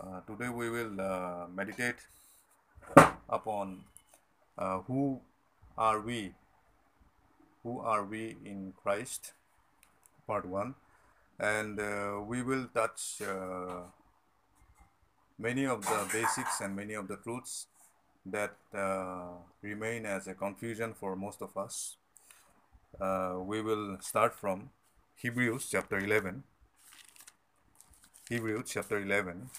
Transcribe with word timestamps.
Uh, 0.00 0.20
today 0.26 0.48
we 0.48 0.70
will 0.70 1.00
uh, 1.00 1.46
meditate 1.54 1.96
upon 3.28 3.84
uh, 4.56 4.78
who 4.80 5.20
are 5.76 6.00
we, 6.00 6.32
who 7.62 7.78
are 7.78 8.04
we 8.04 8.36
in 8.44 8.72
Christ, 8.82 9.32
part 10.26 10.46
one, 10.46 10.74
and 11.38 11.78
uh, 11.78 12.20
we 12.26 12.42
will 12.42 12.68
touch 12.74 13.20
uh, 13.20 13.82
many 15.38 15.66
of 15.66 15.82
the 15.82 16.08
basics 16.12 16.60
and 16.60 16.74
many 16.74 16.94
of 16.94 17.06
the 17.06 17.16
truths 17.16 17.66
that 18.24 18.56
uh, 18.74 19.32
remain 19.60 20.06
as 20.06 20.26
a 20.26 20.34
confusion 20.34 20.94
for 20.94 21.14
most 21.16 21.42
of 21.42 21.56
us. 21.56 21.96
We 22.98 23.60
will 23.60 23.98
start 24.00 24.34
from 24.34 24.70
Hebrews 25.16 25.68
chapter 25.70 25.98
11. 25.98 26.44
Hebrews 28.28 28.70
chapter 28.72 28.98
11. 28.98 29.50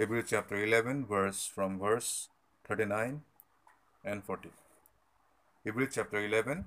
Hebrews 0.00 0.28
chapter 0.30 0.56
11, 0.56 1.04
verse 1.04 1.44
from 1.46 1.78
verse 1.78 2.30
39 2.66 3.20
and 4.02 4.24
40. 4.24 4.48
Hebrews 5.62 5.90
chapter 5.94 6.24
11, 6.24 6.64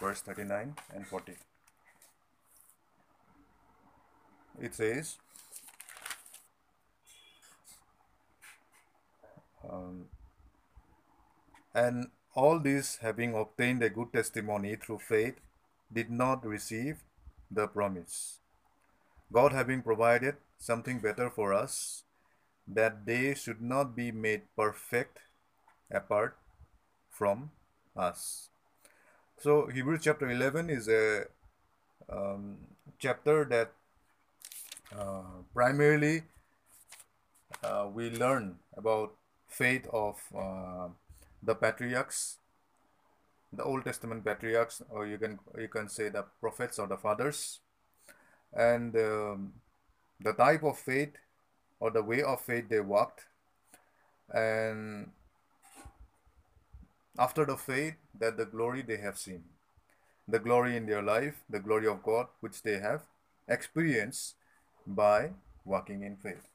verse 0.00 0.20
39 0.20 0.76
and 0.94 1.04
40. 1.04 1.32
It 4.62 4.76
says, 4.76 5.16
um, 9.68 10.04
and 11.74 12.06
all 12.36 12.60
these 12.60 12.98
having 13.02 13.34
obtained 13.34 13.82
a 13.82 13.90
good 13.90 14.12
testimony 14.12 14.76
through 14.76 15.00
faith 15.00 15.40
did 15.92 16.12
not 16.12 16.46
receive 16.46 17.02
the 17.50 17.66
promise. 17.66 18.38
God 19.32 19.52
having 19.52 19.82
provided 19.82 20.36
something 20.58 21.00
better 21.00 21.28
for 21.28 21.52
us, 21.52 22.04
that 22.74 23.06
they 23.06 23.34
should 23.34 23.60
not 23.62 23.96
be 23.96 24.12
made 24.12 24.42
perfect 24.56 25.18
apart 25.90 26.36
from 27.10 27.50
us. 27.96 28.48
So, 29.38 29.66
Hebrews 29.66 30.00
chapter 30.02 30.30
11 30.30 30.70
is 30.70 30.88
a 30.88 31.24
um, 32.08 32.56
chapter 32.98 33.44
that 33.44 33.72
uh, 34.96 35.42
primarily 35.54 36.22
uh, 37.62 37.88
we 37.92 38.10
learn 38.10 38.56
about 38.76 39.14
faith 39.48 39.86
of 39.92 40.16
uh, 40.36 40.88
the 41.42 41.54
patriarchs 41.54 42.38
the 43.52 43.62
old 43.62 43.84
testament 43.84 44.24
patriarchs 44.24 44.82
or 44.90 45.06
you 45.06 45.18
can 45.18 45.38
you 45.58 45.68
can 45.68 45.88
say 45.88 46.08
the 46.08 46.24
prophets 46.40 46.78
or 46.78 46.86
the 46.86 46.96
fathers 46.96 47.60
and 48.52 48.94
um, 48.96 49.52
the 50.20 50.32
type 50.32 50.62
of 50.62 50.78
faith 50.78 51.14
or 51.80 51.90
the 51.90 52.02
way 52.02 52.22
of 52.22 52.40
faith 52.40 52.68
they 52.68 52.80
walked. 52.80 53.24
And 54.32 55.10
after 57.18 57.44
the 57.44 57.56
faith 57.56 57.94
that 58.18 58.36
the 58.36 58.46
glory 58.46 58.82
they 58.82 58.98
have 58.98 59.18
seen 59.18 59.42
the 60.28 60.38
glory 60.38 60.76
in 60.76 60.86
their 60.86 61.02
life 61.02 61.42
the 61.48 61.58
glory 61.58 61.86
of 61.88 62.02
god 62.02 62.26
which 62.40 62.62
they 62.62 62.78
have 62.78 63.02
experienced 63.48 64.34
by 64.86 65.30
walking 65.64 66.02
in 66.02 66.16
faith. 66.16 66.46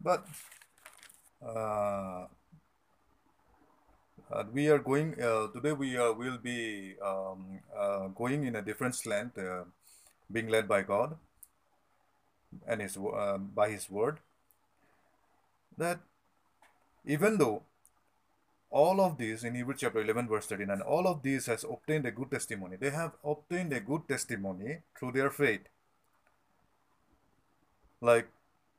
But 0.00 0.26
uh, 1.44 2.26
uh, 4.30 4.44
we 4.52 4.68
are 4.68 4.78
going 4.78 5.20
uh, 5.22 5.48
today 5.48 5.72
we 5.72 5.96
uh, 5.96 6.12
will 6.12 6.38
be 6.38 6.94
um, 7.04 7.60
uh, 7.76 8.08
going 8.08 8.44
in 8.44 8.56
a 8.56 8.62
different 8.62 8.94
slant 8.94 9.38
uh, 9.38 9.64
being 10.30 10.48
led 10.48 10.68
by 10.68 10.82
god 10.82 11.16
and 12.66 12.80
his 12.80 12.96
uh, 12.96 13.38
by 13.38 13.70
his 13.70 13.88
word 13.90 14.18
that 15.80 16.00
even 17.04 17.38
though 17.38 17.62
all 18.70 19.00
of 19.00 19.18
these 19.18 19.42
in 19.42 19.54
Hebrews 19.54 19.80
chapter 19.80 20.00
11 20.00 20.28
verse 20.28 20.46
39 20.46 20.80
all 20.82 21.06
of 21.06 21.22
these 21.22 21.46
has 21.46 21.64
obtained 21.64 22.06
a 22.06 22.12
good 22.12 22.30
testimony. 22.30 22.76
They 22.76 22.90
have 22.90 23.12
obtained 23.24 23.72
a 23.72 23.80
good 23.80 24.08
testimony 24.08 24.78
through 24.98 25.12
their 25.12 25.30
faith. 25.30 25.62
Like 28.00 28.28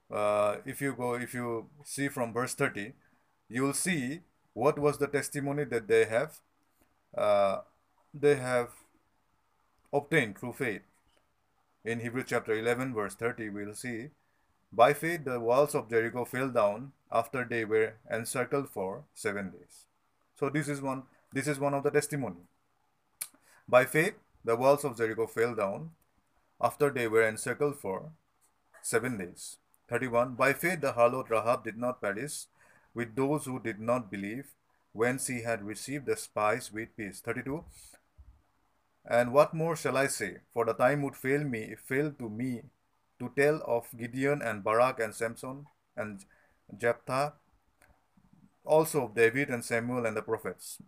uh, 0.10 0.58
if 0.66 0.82
you 0.82 0.94
go 0.94 1.16
if 1.16 1.34
you 1.34 1.68
see 1.84 2.08
from 2.08 2.34
verse 2.34 2.54
30 2.54 2.94
you 3.50 3.64
will 3.64 3.74
see 3.74 4.22
what 4.54 4.80
was 4.80 4.98
the 4.98 5.08
testimony 5.08 5.66
that 5.66 5.88
they 5.88 6.06
have 6.06 6.40
uh, 7.18 7.60
they 8.14 8.36
have 8.36 8.70
obtained 9.92 10.38
through 10.38 10.54
faith. 10.54 10.82
In 11.84 12.00
Hebrews 12.00 12.26
chapter 12.28 12.54
11 12.54 12.94
verse 12.94 13.16
30 13.16 13.50
we'll 13.50 13.74
see 13.74 14.10
by 14.72 14.94
faith 14.94 15.26
the 15.26 15.40
walls 15.40 15.76
of 15.76 15.90
Jericho 15.90 16.26
fell 16.26 16.50
down 16.50 16.92
after 17.12 17.44
they 17.44 17.66
were 17.66 17.94
encircled 18.10 18.70
for 18.70 19.04
7 19.14 19.50
days. 19.52 19.86
So 20.40 20.50
this 20.50 20.68
is 20.68 20.82
one 20.82 21.04
this 21.34 21.48
is 21.48 21.60
one 21.60 21.74
of 21.74 21.84
the 21.84 21.92
testimony. 21.92 22.44
By 23.68 23.86
faith 23.86 24.16
the 24.44 24.56
walls 24.56 24.84
of 24.84 24.98
Jericho 24.98 25.28
fell 25.28 25.56
down 25.56 25.92
after 26.60 26.90
they 26.90 27.08
were 27.08 27.28
encircled 27.28 27.78
for 27.80 28.12
7 28.82 29.18
days. 29.18 29.58
31 29.90 30.36
by 30.36 30.54
faith 30.54 30.82
the 30.82 30.94
harlot 30.94 31.30
Rahab 31.30 31.64
did 31.64 31.78
not 31.78 32.02
perish 32.02 32.46
with 32.94 33.16
those 33.16 33.46
who 33.46 33.60
did 33.60 33.80
not 33.80 34.10
believe 34.10 34.56
when 34.94 35.18
she 35.20 35.42
had 35.42 35.64
received 35.64 36.06
the 36.06 36.16
spies 36.16 36.72
with 36.72 36.96
peace. 36.96 37.20
32 37.20 37.64
and 39.06 39.34
what 39.34 39.54
more 39.54 39.76
shall 39.76 39.98
I 39.98 40.08
say? 40.08 40.38
For 40.54 40.66
the 40.66 40.74
time 40.74 41.02
would 41.02 41.16
fail 41.16 41.44
me, 41.44 41.76
fail 41.76 42.12
to 42.20 42.30
me, 42.30 42.62
to 43.22 43.32
tell 43.38 43.62
of 43.68 43.88
Gideon 43.96 44.42
and 44.42 44.64
Barak 44.64 45.00
and 45.00 45.14
Samson 45.14 45.68
and 45.96 46.26
Jephthah, 46.76 47.34
also 48.66 49.06
of 49.06 49.16
David 49.16 49.50
and 49.50 49.64
Samuel 49.64 50.08
and 50.08 50.18
the 50.18 50.24
prophets, 50.24 50.80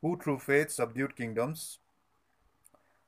who 0.00 0.16
through 0.16 0.38
faith 0.38 0.70
subdued 0.70 1.14
kingdoms, 1.16 1.78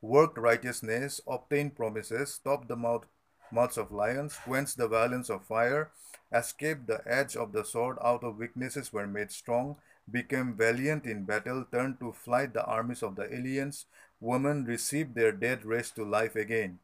worked 0.03 0.37
righteousness, 0.37 1.21
obtained 1.27 1.75
promises, 1.75 2.34
stopped 2.34 2.69
the 2.69 2.77
mouth, 2.77 3.06
mouths 3.50 3.78
of 3.78 3.91
lions, 3.91 4.37
quenched 4.45 4.77
the 4.77 4.87
violence 4.87 5.31
of 5.31 5.47
fire, 5.47 5.91
escaped 6.31 6.87
the 6.87 7.01
edge 7.06 7.37
of 7.37 7.53
the 7.53 7.65
sword, 7.65 7.97
out 8.05 8.22
of 8.22 8.37
weaknesses 8.37 8.93
were 8.93 9.06
made 9.06 9.31
strong, 9.31 9.77
became 10.11 10.55
valiant 10.55 11.06
in 11.06 11.25
battle, 11.25 11.65
turned 11.72 11.99
to 12.01 12.12
flight 12.12 12.53
the 12.53 12.65
armies 12.65 13.03
of 13.03 13.16
the 13.16 13.33
aliens, 13.34 13.87
women 14.21 14.65
received 14.65 15.15
their 15.15 15.33
dead 15.33 15.65
raised 15.65 15.97
to 15.97 16.05
life 16.05 16.37
again. 16.37 16.78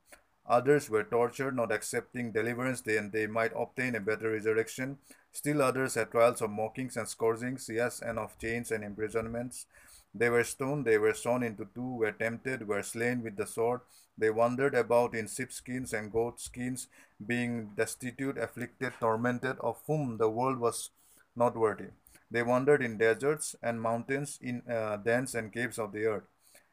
Others 0.47 0.91
were 0.91 1.05
tortured, 1.05 1.55
not 1.55 1.71
accepting 1.71 2.33
deliverance, 2.33 2.81
then 2.81 3.11
they 3.11 3.27
might 3.27 3.53
obtain 3.55 3.95
a 3.95 4.01
better 4.01 4.31
resurrection. 4.31 4.99
Still 5.33 5.63
others 5.63 5.95
had 5.95 6.11
trials 6.11 6.43
of 6.43 6.51
mockings 6.51 6.97
and 6.97 7.09
scourgings, 7.09 7.69
yes, 7.73 8.01
and 8.01 8.19
of 8.19 8.39
chains 8.39 8.71
and 8.73 8.83
imprisonments. 8.83 9.67
They 10.13 10.29
were 10.29 10.43
stoned, 10.43 10.87
they 10.87 10.99
were 10.99 11.15
sawn 11.15 11.43
into 11.45 11.69
two, 11.73 11.97
were 11.97 12.13
tempted, 12.13 12.67
were 12.67 12.83
slain 12.83 13.23
with 13.23 13.37
the 13.37 13.47
sword. 13.47 13.81
They 14.19 14.31
wandered 14.31 14.75
about 14.75 15.15
in 15.15 15.29
sheepskins 15.29 15.93
and 15.93 16.11
goatskins, 16.11 16.89
being 17.25 17.71
destitute, 17.77 18.37
afflicted, 18.37 18.95
tormented, 18.99 19.59
of 19.61 19.81
whom 19.87 20.17
the 20.19 20.29
world 20.29 20.59
was 20.59 20.91
not 21.37 21.57
worthy. 21.57 21.91
They 22.31 22.43
wandered 22.43 22.83
in 22.83 22.99
deserts 22.99 23.55
and 23.63 23.81
mountains, 23.81 24.39
in 24.43 24.63
uh, 24.69 24.97
dens 24.97 25.35
and 25.35 25.53
caves 25.53 25.79
of 25.79 25.93
the 25.93 26.07
earth. 26.07 26.25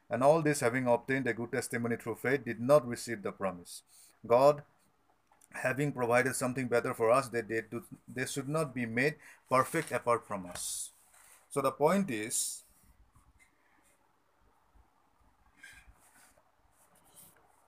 And 0.10 0.24
all 0.24 0.42
this, 0.42 0.62
having 0.62 0.88
obtained 0.88 1.28
a 1.28 1.34
good 1.34 1.52
testimony 1.52 1.98
through 1.98 2.16
faith, 2.16 2.46
did 2.46 2.62
not 2.62 2.88
receive 2.88 3.22
the 3.22 3.32
promise. 3.32 3.84
God, 4.26 4.64
having 5.52 5.92
provided 5.92 6.36
something 6.36 6.68
better 6.68 6.94
for 6.94 7.12
us, 7.12 7.28
they, 7.28 7.42
do, 7.42 7.84
they 8.08 8.26
should 8.26 8.48
not 8.48 8.74
be 8.74 8.86
made 8.86 9.16
perfect 9.50 9.92
apart 9.92 10.26
from 10.28 10.46
us. 10.46 10.92
So 11.50 11.62
the 11.62 11.72
point 11.72 12.10
is, 12.10 12.64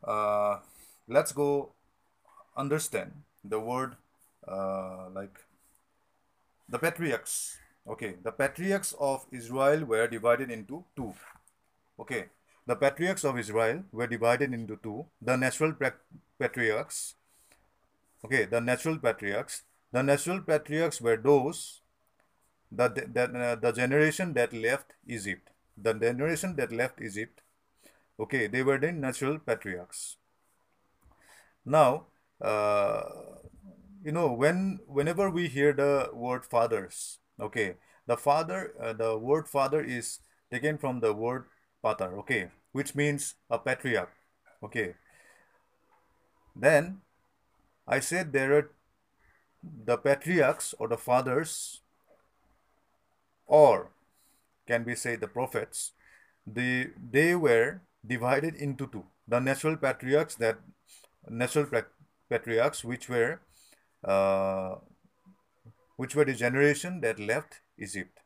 uh, 0.03 0.59
let's 1.07 1.31
go 1.31 1.71
understand 2.56 3.12
the 3.44 3.59
word 3.59 3.95
uh, 4.47 5.09
like 5.13 5.38
the 6.68 6.80
patriarchs. 6.80 7.57
Okay, 7.88 8.15
the 8.21 8.31
patriarchs 8.31 8.94
of 9.00 9.25
Israel 9.31 9.85
were 9.85 10.07
divided 10.07 10.51
into 10.51 10.83
two. 10.95 11.13
Okay, 11.99 12.25
the 12.65 12.75
patriarchs 12.75 13.25
of 13.25 13.37
Israel 13.37 13.83
were 13.91 14.07
divided 14.07 14.53
into 14.53 14.77
two. 14.77 15.05
The 15.21 15.35
natural 15.35 15.73
patriarchs. 16.39 17.15
Okay, 18.23 18.45
the 18.45 18.61
natural 18.61 18.97
patriarchs. 18.97 19.63
The 19.91 20.03
natural 20.03 20.41
patriarchs 20.41 21.01
were 21.01 21.17
those 21.17 21.81
that 22.71 23.13
that 23.13 23.35
uh, 23.35 23.55
the 23.55 23.71
generation 23.71 24.33
that 24.33 24.53
left 24.53 24.93
Egypt. 25.07 25.49
The 25.77 25.93
generation 25.93 26.55
that 26.57 26.71
left 26.71 27.01
Egypt. 27.01 27.41
Okay, 28.19 28.47
they 28.47 28.63
were 28.63 28.77
the 28.77 28.91
natural 28.91 29.39
patriarchs. 29.39 30.17
Now, 31.65 32.07
uh, 32.41 33.03
you 34.03 34.11
know 34.11 34.31
when 34.31 34.79
whenever 34.87 35.29
we 35.29 35.47
hear 35.47 35.73
the 35.73 36.09
word 36.13 36.45
fathers, 36.45 37.19
okay, 37.39 37.75
the 38.07 38.17
father, 38.17 38.73
uh, 38.79 38.93
the 38.93 39.17
word 39.17 39.47
father 39.47 39.81
is 39.81 40.19
taken 40.51 40.77
from 40.77 40.99
the 40.99 41.13
word 41.13 41.45
pater, 41.81 42.17
okay, 42.19 42.51
which 42.71 42.95
means 42.95 43.35
a 43.49 43.57
patriarch, 43.57 44.11
okay. 44.63 44.95
Then 46.55 47.01
I 47.87 47.99
said 47.99 48.33
there 48.33 48.57
are 48.57 48.71
the 49.63 49.97
patriarchs 49.97 50.73
or 50.77 50.87
the 50.87 50.97
fathers, 50.97 51.81
or 53.45 53.91
can 54.67 54.85
we 54.85 54.95
say 54.95 55.15
the 55.15 55.27
prophets, 55.27 55.93
the 56.45 56.91
they 57.11 57.35
were 57.35 57.81
divided 58.05 58.55
into 58.55 58.87
two. 58.87 59.05
The 59.27 59.39
natural 59.39 59.77
patriarchs 59.77 60.35
that 60.35 60.59
natural 61.27 61.67
patriarchs 62.29 62.83
which 62.83 63.09
were 63.09 63.41
uh, 64.03 64.75
which 65.97 66.15
were 66.15 66.25
the 66.25 66.33
generation 66.33 67.01
that 67.01 67.19
left 67.19 67.61
Egypt. 67.77 68.19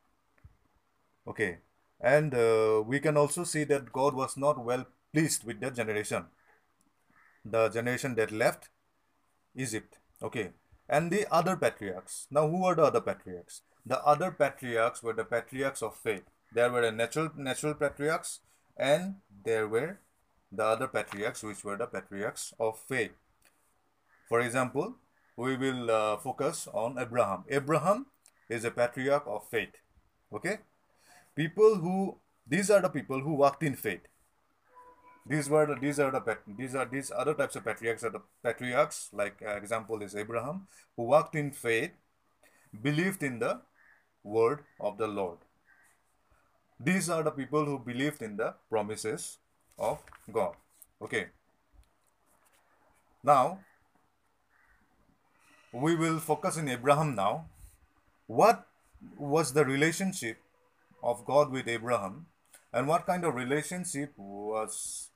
Okay, 1.26 1.58
and 2.04 2.34
uh, 2.34 2.82
we 2.86 3.00
can 3.00 3.16
also 3.16 3.44
see 3.44 3.64
that 3.64 3.90
God 3.90 4.14
was 4.14 4.36
not 4.36 4.62
well 4.62 4.86
pleased 5.12 5.44
with 5.44 5.60
that 5.60 5.74
generation, 5.74 6.26
the 7.44 7.68
generation 7.70 8.14
that 8.16 8.30
left 8.30 8.68
Egypt. 9.56 9.96
Okay, 10.22 10.50
and 10.88 11.10
the 11.10 11.26
other 11.32 11.56
patriarchs. 11.56 12.26
Now, 12.30 12.46
who 12.48 12.64
are 12.64 12.74
the 12.74 12.82
other 12.82 13.00
patriarchs? 13.00 13.62
The 13.86 14.02
other 14.04 14.30
patriarchs 14.30 15.02
were 15.02 15.14
the 15.14 15.24
patriarchs 15.24 15.82
of 15.82 15.96
faith. 15.96 16.24
There 16.52 16.70
were 16.70 16.82
the 16.82 16.92
natural 16.92 17.30
natural 17.36 17.74
patriarchs, 17.74 18.40
and 18.76 19.16
there 19.44 19.66
were 19.66 19.98
the 20.52 20.64
other 20.64 20.88
patriarchs, 20.88 21.42
which 21.42 21.64
were 21.64 21.78
the 21.78 21.86
patriarchs 21.86 22.52
of 22.60 22.78
faith. 22.78 23.12
For 24.28 24.40
example, 24.40 24.96
we 25.36 25.56
will 25.56 25.90
uh, 25.90 26.16
focus 26.18 26.68
on 26.72 26.98
Abraham. 26.98 27.44
Abraham 27.48 28.06
is 28.48 28.64
a 28.64 28.70
patriarch 28.70 29.24
of 29.26 29.48
faith. 29.48 29.82
Okay, 30.32 30.58
people 31.34 31.76
who 31.76 32.16
these 32.46 32.70
are 32.70 32.80
the 32.80 32.88
people 32.88 33.20
who 33.20 33.34
walked 33.34 33.62
in 33.62 33.74
faith. 33.74 34.02
These 35.26 35.48
were 35.48 35.66
the, 35.66 35.76
these 35.80 35.98
are 35.98 36.10
the 36.10 36.38
these 36.46 36.74
are 36.74 36.84
these 36.84 37.10
other 37.10 37.34
types 37.34 37.56
of 37.56 37.64
patriarchs 37.64 38.04
are 38.04 38.10
the 38.10 38.20
patriarchs. 38.42 39.08
Like 39.12 39.42
uh, 39.46 39.56
example 39.56 40.02
is 40.02 40.14
Abraham, 40.14 40.66
who 40.96 41.04
walked 41.04 41.34
in 41.34 41.50
faith, 41.50 41.92
believed 42.82 43.22
in 43.22 43.38
the 43.38 43.60
word 44.22 44.64
of 44.78 44.98
the 44.98 45.06
Lord. 45.06 45.38
These 46.78 47.08
are 47.08 47.22
the 47.22 47.30
people 47.30 47.64
who 47.64 47.78
believed 47.78 48.20
in 48.20 48.36
the 48.36 48.54
promises 48.68 49.38
of 49.78 50.02
God. 50.30 50.54
Okay. 51.00 51.28
Now, 53.22 53.60
we 55.72 55.96
will 55.96 56.18
focus 56.18 56.58
in 56.58 56.68
Abraham 56.68 57.14
now. 57.14 57.46
What 58.26 58.66
was 59.16 59.52
the 59.52 59.64
relationship 59.64 60.38
of 61.04 61.24
God 61.24 61.52
with 61.52 61.68
Abraham 61.68 62.26
and 62.72 62.88
what 62.88 63.06
kind 63.06 63.24
of 63.24 63.34
relationship 63.34 64.12
was 64.16 65.10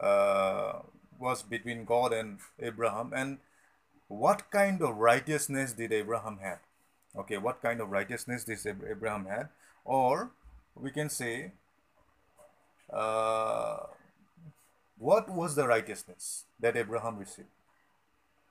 uh, 0.00 0.80
was 1.18 1.42
between 1.42 1.84
God 1.84 2.12
and 2.12 2.38
Abraham 2.58 3.12
and 3.14 3.38
what 4.08 4.50
kind 4.50 4.80
of 4.82 4.96
righteousness 4.96 5.72
did 5.72 5.92
Abraham 5.92 6.38
have? 6.42 6.60
Okay, 7.16 7.36
what 7.36 7.60
kind 7.60 7.80
of 7.80 7.90
righteousness 7.90 8.44
did 8.44 8.58
Abraham 8.88 9.26
had? 9.26 9.48
Or 9.84 10.30
we 10.74 10.90
can 10.90 11.08
say, 11.08 11.52
uh, 12.92 13.78
what 14.98 15.28
was 15.28 15.54
the 15.54 15.66
righteousness 15.66 16.44
that 16.60 16.76
Abraham 16.76 17.18
received? 17.18 17.48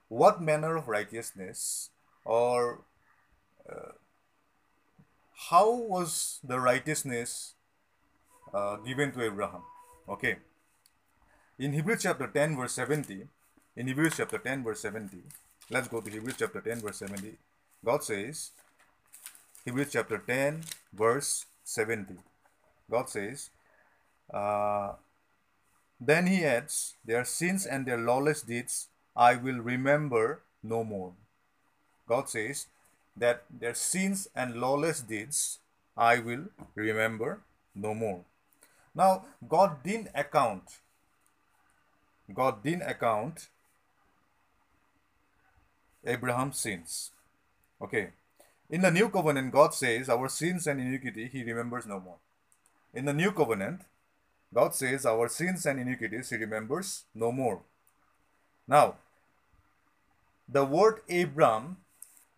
What 0.07 0.41
manner 0.41 0.75
of 0.75 0.87
righteousness 0.87 1.89
or 2.25 2.81
uh, 3.69 3.93
how 5.49 5.71
was 5.71 6.39
the 6.43 6.59
righteousness 6.59 7.53
uh, 8.53 8.75
given 8.77 9.11
to 9.13 9.25
Abraham? 9.25 9.63
Okay. 10.07 10.37
In 11.57 11.73
Hebrews 11.73 12.03
chapter 12.03 12.27
10, 12.27 12.57
verse 12.57 12.73
70, 12.73 13.27
in 13.75 13.87
Hebrews 13.87 14.13
chapter 14.17 14.37
10, 14.37 14.63
verse 14.63 14.81
70, 14.81 15.17
let's 15.69 15.87
go 15.87 16.01
to 16.01 16.09
Hebrews 16.09 16.35
chapter 16.37 16.61
10, 16.61 16.81
verse 16.81 16.97
70. 16.97 17.37
God 17.83 18.03
says, 18.03 18.51
Hebrews 19.65 19.91
chapter 19.91 20.17
10, 20.19 20.61
verse 20.93 21.45
70. 21.63 22.15
God 22.89 23.09
says, 23.09 23.49
uh, 24.33 24.93
then 25.99 26.27
he 26.27 26.43
adds, 26.43 26.95
Their 27.05 27.25
sins 27.25 27.65
and 27.65 27.85
their 27.85 27.97
lawless 27.97 28.41
deeds 28.41 28.87
I 29.15 29.35
will 29.35 29.59
remember 29.59 30.41
no 30.63 30.83
more. 30.83 31.13
God 32.07 32.29
says 32.29 32.67
that 33.21 33.43
their 33.63 33.75
sins 33.75 34.27
and 34.35 34.59
lawless 34.59 35.01
deeds 35.01 35.59
I 35.95 36.19
will 36.19 36.45
remember 36.75 37.41
no 37.75 37.93
more. 37.93 38.21
Now, 38.95 39.25
God 39.47 39.83
didn't 39.83 40.09
account. 40.15 40.63
God 42.33 42.63
didn't 42.63 42.89
account 42.89 43.47
Abraham's 46.05 46.57
sins. 46.59 47.11
Okay. 47.81 48.09
In 48.69 48.81
the 48.81 48.91
new 48.91 49.09
covenant, 49.09 49.51
God 49.51 49.73
says, 49.73 50.09
Our 50.09 50.27
sins 50.29 50.65
and 50.65 50.79
iniquity 50.79 51.29
He 51.31 51.43
remembers 51.43 51.85
no 51.85 51.99
more. 51.99 52.17
In 52.93 53.05
the 53.05 53.13
new 53.13 53.31
covenant, 53.31 53.81
God 54.53 54.73
says, 54.73 55.05
Our 55.05 55.27
sins 55.29 55.65
and 55.65 55.79
iniquities 55.79 56.29
He 56.29 56.37
remembers 56.37 57.03
no 57.13 57.31
more. 57.31 57.61
Now, 58.67 58.95
the 60.47 60.65
word 60.65 61.01
Abram, 61.09 61.77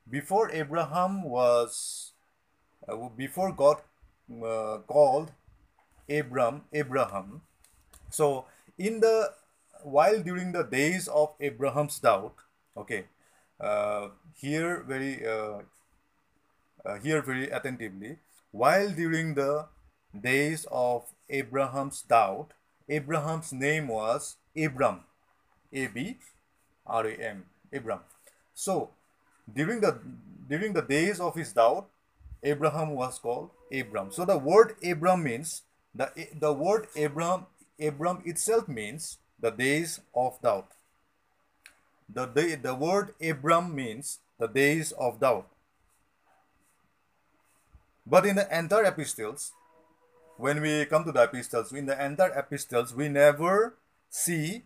before 0.10 0.52
Abraham 0.52 1.24
was, 1.24 2.14
uh, 2.88 3.10
before 3.16 3.52
God 3.52 3.78
uh, 4.44 4.80
called 4.88 5.32
Abram, 6.10 6.64
Abraham, 6.74 7.42
so 8.10 8.46
in 8.78 9.00
the, 9.00 9.32
while 9.84 10.22
during 10.22 10.52
the 10.52 10.64
days 10.64 11.08
of 11.08 11.34
Abraham's 11.40 12.00
doubt, 12.00 12.36
okay, 12.76 13.06
uh, 13.60 14.10
here 14.36 14.84
very 14.88 15.26
uh, 15.26 15.60
uh, 16.86 17.00
here 17.00 17.22
very 17.22 17.50
attentively. 17.50 18.18
While 18.52 18.92
during 18.92 19.36
the 19.36 19.68
days 20.14 20.68
of 20.72 21.04
Abraham's 21.30 22.02
doubt, 22.02 22.52
Abraham's 22.90 23.54
name 23.54 23.88
was 23.88 24.38
Abram, 24.56 25.02
A 25.72 25.88
B 25.88 26.18
R 26.86 27.08
A 27.08 27.14
M, 27.16 27.46
Abram. 27.72 28.00
So 28.54 28.92
during 29.52 29.82
the 29.82 30.00
during 30.48 30.74
the 30.74 30.82
days 30.82 31.20
of 31.20 31.36
his 31.36 31.54
doubt, 31.54 31.88
Abraham 32.44 32.92
was 32.92 33.20
called 33.20 33.50
Abram. 33.72 34.12
So 34.12 34.26
the 34.26 34.38
word 34.38 34.76
Abram 34.84 35.24
means 35.24 35.64
the 35.96 36.12
the 36.40 36.54
word 36.54 36.88
Abram 36.96 37.48
Abram 37.80 38.22
itself 38.26 38.68
means 38.68 39.18
the 39.40 39.52
days 39.52 40.00
of 40.16 40.40
doubt. 40.42 40.72
The 42.08 42.26
day, 42.26 42.56
the 42.56 42.76
word 42.76 43.14
Abram 43.22 43.76
means 43.76 44.20
the 44.38 44.48
days 44.48 44.92
of 44.94 45.20
doubt. 45.20 45.48
But 48.06 48.26
in 48.26 48.36
the 48.36 48.48
entire 48.56 48.86
epistles, 48.86 49.54
when 50.38 50.62
we 50.62 50.86
come 50.86 51.04
to 51.06 51.12
the 51.12 51.24
epistles, 51.24 51.72
in 51.72 51.86
the 51.86 52.06
entire 52.06 52.38
epistles, 52.38 52.94
we 52.94 53.08
never 53.08 53.76
see 54.10 54.64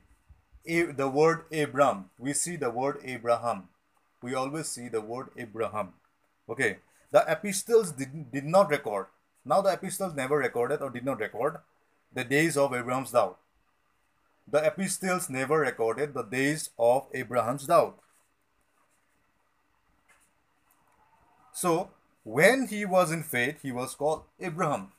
the 0.65 1.07
word 1.07 1.46
Abram. 1.51 2.10
We 2.19 2.34
see 2.34 2.55
the 2.55 2.69
word 2.69 3.00
Abraham. 3.03 3.69
We 4.21 4.33
always 4.33 4.67
see 4.67 4.89
the 4.89 5.01
word 5.01 5.29
Abraham. 5.38 5.93
Okay. 6.50 6.77
The 7.12 7.24
epistles 7.27 7.91
did, 7.91 8.31
did 8.31 8.45
not 8.45 8.69
record. 8.69 9.07
Now 9.45 9.62
the 9.62 9.74
epistles 9.74 10.13
never 10.13 10.38
recorded 10.38 10.81
or 10.81 10.89
did 10.89 11.05
not 11.05 11.19
record 11.19 11.57
the 12.13 12.24
days 12.24 12.57
of 12.57 12.74
Abraham's 12.74 13.12
doubt. 13.12 13.38
The 14.50 14.65
epistles 14.65 15.29
never 15.29 15.59
recorded 15.59 16.13
the 16.13 16.24
days 16.24 16.69
of 16.79 17.07
Abraham's 17.13 17.67
doubt. 17.67 17.97
So 21.53 21.89
when 22.24 22.67
he 22.67 22.86
was 22.86 23.12
in 23.12 23.24
faith, 23.24 23.62
he 23.62 23.71
was 23.71 23.95
called 23.95 24.24
Abraham. 24.39 24.91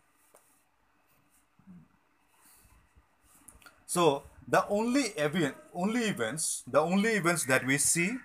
So 3.87 4.23
the 4.47 4.67
only 4.69 5.13
event, 5.17 5.55
only 5.75 6.05
events, 6.05 6.63
the 6.67 6.81
only 6.81 7.11
events 7.11 7.45
that 7.45 7.67
we 7.67 7.79
see, 7.79 8.17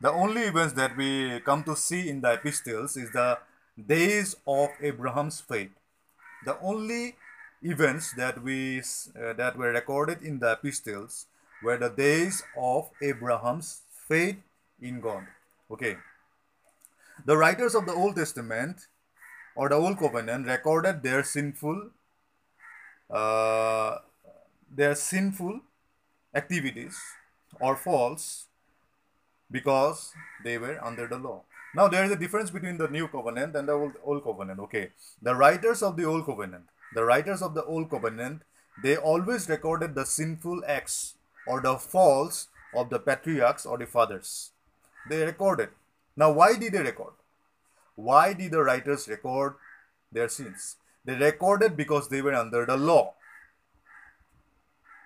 the 0.00 0.12
only 0.12 0.42
events 0.42 0.74
that 0.74 0.96
we 0.96 1.40
come 1.40 1.62
to 1.64 1.76
see 1.76 2.08
in 2.08 2.20
the 2.20 2.32
epistles 2.32 2.96
is 2.96 3.10
the 3.12 3.38
days 3.76 4.36
of 4.46 4.70
Abraham's 4.80 5.40
faith. 5.40 5.70
The 6.44 6.58
only 6.60 7.16
events 7.62 8.12
that 8.14 8.42
we 8.42 8.80
uh, 8.80 9.32
that 9.34 9.56
were 9.56 9.72
recorded 9.72 10.22
in 10.22 10.38
the 10.38 10.52
epistles 10.52 11.26
were 11.62 11.78
the 11.78 11.88
days 11.88 12.42
of 12.56 12.90
Abraham's 13.02 13.80
faith 14.08 14.36
in 14.80 15.00
God. 15.00 15.26
Okay. 15.70 15.96
The 17.24 17.36
writers 17.36 17.74
of 17.74 17.86
the 17.86 17.94
Old 17.94 18.16
Testament 18.16 18.88
or 19.54 19.70
the 19.70 19.74
Old 19.74 19.98
Covenant 19.98 20.46
recorded 20.46 21.02
their 21.02 21.24
sinful 21.24 21.90
uh, 23.10 23.98
their 24.70 24.94
sinful 24.94 25.60
activities 26.34 26.98
or 27.60 27.76
faults 27.76 28.46
because 29.50 30.12
they 30.44 30.58
were 30.58 30.78
under 30.84 31.06
the 31.06 31.18
law. 31.18 31.42
Now 31.74 31.88
there 31.88 32.04
is 32.04 32.10
a 32.10 32.16
difference 32.16 32.50
between 32.50 32.78
the 32.78 32.88
new 32.88 33.08
covenant 33.08 33.54
and 33.54 33.68
the 33.68 33.72
old, 33.72 33.92
old 34.02 34.24
covenant. 34.24 34.60
Okay, 34.60 34.90
the 35.20 35.34
writers 35.34 35.82
of 35.82 35.96
the 35.96 36.04
old 36.04 36.26
covenant, 36.26 36.64
the 36.94 37.04
writers 37.04 37.42
of 37.42 37.54
the 37.54 37.64
old 37.64 37.90
covenant, 37.90 38.42
they 38.82 38.96
always 38.96 39.48
recorded 39.48 39.94
the 39.94 40.06
sinful 40.06 40.62
acts 40.66 41.14
or 41.46 41.60
the 41.60 41.76
faults 41.76 42.48
of 42.74 42.90
the 42.90 42.98
patriarchs 42.98 43.66
or 43.66 43.78
the 43.78 43.86
fathers. 43.86 44.52
They 45.08 45.24
recorded. 45.24 45.70
Now, 46.16 46.32
why 46.32 46.56
did 46.56 46.72
they 46.72 46.82
record? 46.82 47.12
Why 47.94 48.32
did 48.32 48.52
the 48.52 48.62
writers 48.62 49.08
record 49.08 49.54
their 50.12 50.28
sins? 50.28 50.76
They 51.04 51.14
recorded 51.14 51.76
because 51.76 52.08
they 52.08 52.22
were 52.22 52.34
under 52.34 52.66
the 52.66 52.76
law. 52.76 53.14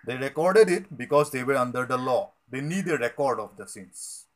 They 0.07 0.17
recorded 0.17 0.71
it 0.71 0.97
because 0.97 1.31
they 1.31 1.45
were 1.45 1.57
under 1.57 1.85
the 1.85 1.99
law. 1.99 2.33
They 2.51 2.61
need 2.61 2.89
a 2.89 2.97
record 2.97 3.39
of 3.39 3.57
the 3.57 3.69
sins. 3.69 4.27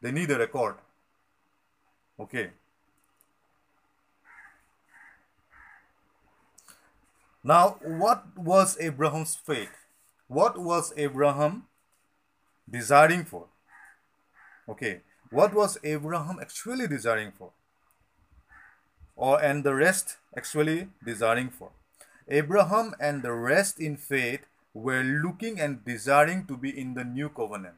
They 0.00 0.12
need 0.12 0.30
a 0.30 0.38
record. 0.38 0.76
Okay. 2.20 2.50
Now, 7.42 7.78
what 7.82 8.24
was 8.36 8.76
Abraham's 8.80 9.34
faith? 9.34 9.70
What 10.26 10.58
was 10.58 10.92
Abraham 10.96 11.66
desiring 12.68 13.24
for? 13.24 13.46
Okay, 14.68 15.00
what 15.30 15.54
was 15.54 15.78
Abraham 15.82 16.38
actually 16.40 16.86
desiring 16.86 17.32
for? 17.32 17.52
Or 19.16 19.42
and 19.42 19.64
the 19.64 19.74
rest 19.74 20.18
actually 20.36 20.88
desiring 21.04 21.48
for? 21.48 21.70
Abraham 22.28 22.94
and 23.00 23.22
the 23.22 23.32
rest 23.32 23.80
in 23.80 23.96
faith 23.96 24.40
were 24.74 25.02
looking 25.02 25.58
and 25.58 25.84
desiring 25.84 26.44
to 26.46 26.56
be 26.56 26.78
in 26.78 26.94
the 26.94 27.04
new 27.04 27.30
covenant. 27.30 27.76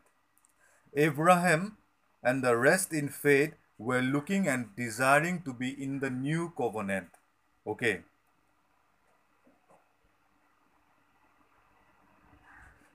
Abraham 0.97 1.77
and 2.23 2.45
the 2.45 2.57
rest 2.57 2.93
in 2.93 3.09
faith 3.09 3.55
were 3.79 4.03
looking 4.03 4.47
and 4.47 4.77
desiring 4.77 5.43
to 5.43 5.53
be 5.53 5.71
in 5.71 6.01
the 6.01 6.11
new 6.11 6.53
covenant. 6.57 7.09
Okay. 7.67 8.03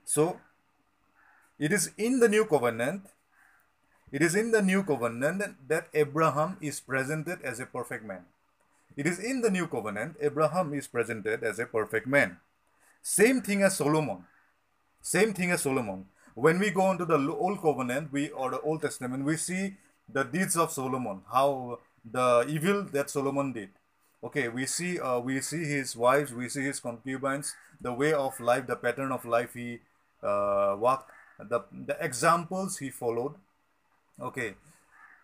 So, 0.04 0.38
it 1.58 1.72
is 1.72 1.90
in 1.98 2.20
the 2.20 2.28
new 2.28 2.44
covenant, 2.44 3.10
it 4.12 4.22
is 4.22 4.36
in 4.36 4.52
the 4.52 4.62
new 4.62 4.84
covenant 4.84 5.42
that 5.68 5.88
Abraham 5.92 6.56
is 6.60 6.78
presented 6.78 7.42
as 7.42 7.58
a 7.58 7.66
perfect 7.66 8.04
man. 8.04 8.24
It 8.96 9.06
is 9.06 9.18
in 9.18 9.42
the 9.42 9.50
new 9.50 9.66
covenant, 9.66 10.16
Abraham 10.20 10.72
is 10.72 10.86
presented 10.86 11.42
as 11.42 11.58
a 11.58 11.66
perfect 11.66 12.06
man. 12.06 12.38
Same 13.02 13.42
thing 13.42 13.62
as 13.62 13.76
Solomon. 13.76 14.24
Same 15.02 15.34
thing 15.34 15.50
as 15.50 15.62
Solomon. 15.62 16.06
When 16.36 16.58
we 16.58 16.70
go 16.70 16.90
into 16.90 17.06
the 17.06 17.16
Old 17.16 17.62
Covenant, 17.62 18.12
we 18.12 18.28
or 18.28 18.50
the 18.50 18.60
Old 18.60 18.82
Testament, 18.82 19.24
we 19.24 19.38
see 19.38 19.76
the 20.06 20.22
deeds 20.22 20.54
of 20.56 20.70
Solomon, 20.70 21.22
how 21.32 21.78
the 22.04 22.44
evil 22.46 22.82
that 22.92 23.08
Solomon 23.08 23.54
did. 23.54 23.70
Okay, 24.22 24.48
we 24.48 24.66
see 24.66 25.00
uh, 25.00 25.18
we 25.18 25.40
see 25.40 25.64
his 25.64 25.96
wives, 25.96 26.34
we 26.34 26.50
see 26.50 26.62
his 26.62 26.78
concubines, 26.78 27.54
the 27.80 27.90
way 27.90 28.12
of 28.12 28.38
life, 28.38 28.66
the 28.66 28.76
pattern 28.76 29.12
of 29.12 29.24
life 29.24 29.54
he 29.54 29.80
uh, 30.22 30.76
walked, 30.78 31.10
the 31.38 31.60
the 31.72 31.96
examples 32.04 32.76
he 32.76 32.90
followed. 32.90 33.34
Okay, 34.20 34.54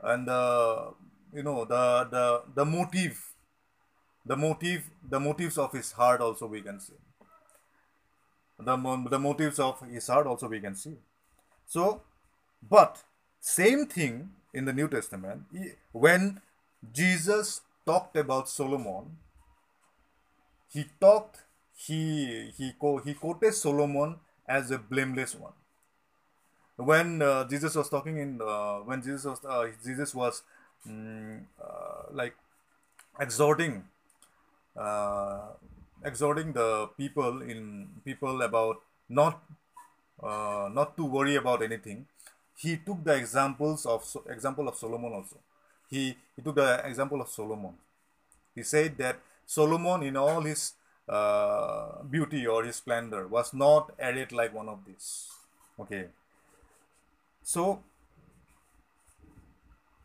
and 0.01 0.29
uh, 0.31 0.93
you 1.35 1.43
know 1.43 1.67
the 1.67 2.09
the 2.11 2.43
the 2.55 2.65
motive, 2.65 3.21
the 4.25 4.37
motive, 4.37 4.91
the 5.11 5.21
motives 5.21 5.59
of 5.59 5.73
his 5.73 5.93
heart 5.93 6.23
also 6.23 6.47
we 6.47 6.63
can 6.63 6.81
see. 6.81 6.95
The 8.59 8.77
the 9.11 9.19
motives 9.19 9.59
of 9.59 9.81
his 9.81 10.07
heart 10.07 10.27
also 10.27 10.49
we 10.49 10.61
can 10.61 10.75
see. 10.75 10.97
So, 11.67 12.03
but 12.69 13.03
same 13.41 13.87
thing 13.87 14.31
in 14.53 14.65
the 14.65 14.73
New 14.73 14.89
Testament, 14.89 15.45
when 15.93 16.41
Jesus 16.93 17.63
talked 17.85 18.17
about 18.17 18.49
Solomon, 18.49 19.17
he 20.69 20.87
talked, 21.01 21.39
he, 21.75 22.51
he, 22.57 22.73
he 23.05 23.15
quoted 23.15 23.55
Solomon 23.55 24.17
as 24.47 24.71
a 24.71 24.79
blameless 24.79 25.35
one. 25.35 25.53
When 26.77 27.21
uh, 27.21 27.49
Jesus 27.49 27.75
was 27.75 27.89
talking 27.89 28.19
in, 28.19 28.41
uh, 28.41 28.79
when 28.79 29.03
Jesus 29.03 29.25
was, 29.25 29.45
uh, 29.45 29.69
Jesus 29.85 30.15
was 30.15 30.43
um, 30.87 31.47
like 32.11 32.35
exhorting, 33.21 33.85
uh, 34.77 35.41
exhorting 36.05 36.53
the 36.53 36.89
people 36.97 37.43
in 37.43 37.89
people 38.05 38.43
about 38.43 38.83
not, 39.09 39.43
uh, 40.23 40.69
not 40.73 40.97
to 40.97 41.05
worry 41.05 41.37
about 41.37 41.63
anything, 41.63 42.07
he 42.57 42.77
took 42.77 43.03
the 43.05 43.15
examples 43.15 43.87
of 43.87 44.05
example 44.29 44.69
of 44.69 44.77
Solomon 44.77 45.13
also. 45.13 45.37
He, 45.91 46.17
he 46.37 46.43
took 46.43 46.55
the 46.55 46.87
example 46.87 47.21
of 47.21 47.29
Solomon. 47.29 47.75
He 48.55 48.63
said 48.63 48.97
that 48.99 49.19
Solomon 49.47 50.03
in 50.03 50.17
all 50.17 50.43
his 50.43 50.75
uh, 51.09 52.03
beauty 52.03 52.47
or 52.47 52.65
his 52.65 52.77
splendor 52.77 53.27
was 53.27 53.53
not 53.53 53.93
arrayed 53.99 54.33
like 54.33 54.55
one 54.55 54.69
of 54.69 54.85
these. 54.87 55.29
Okay. 55.79 56.07
So 57.43 57.83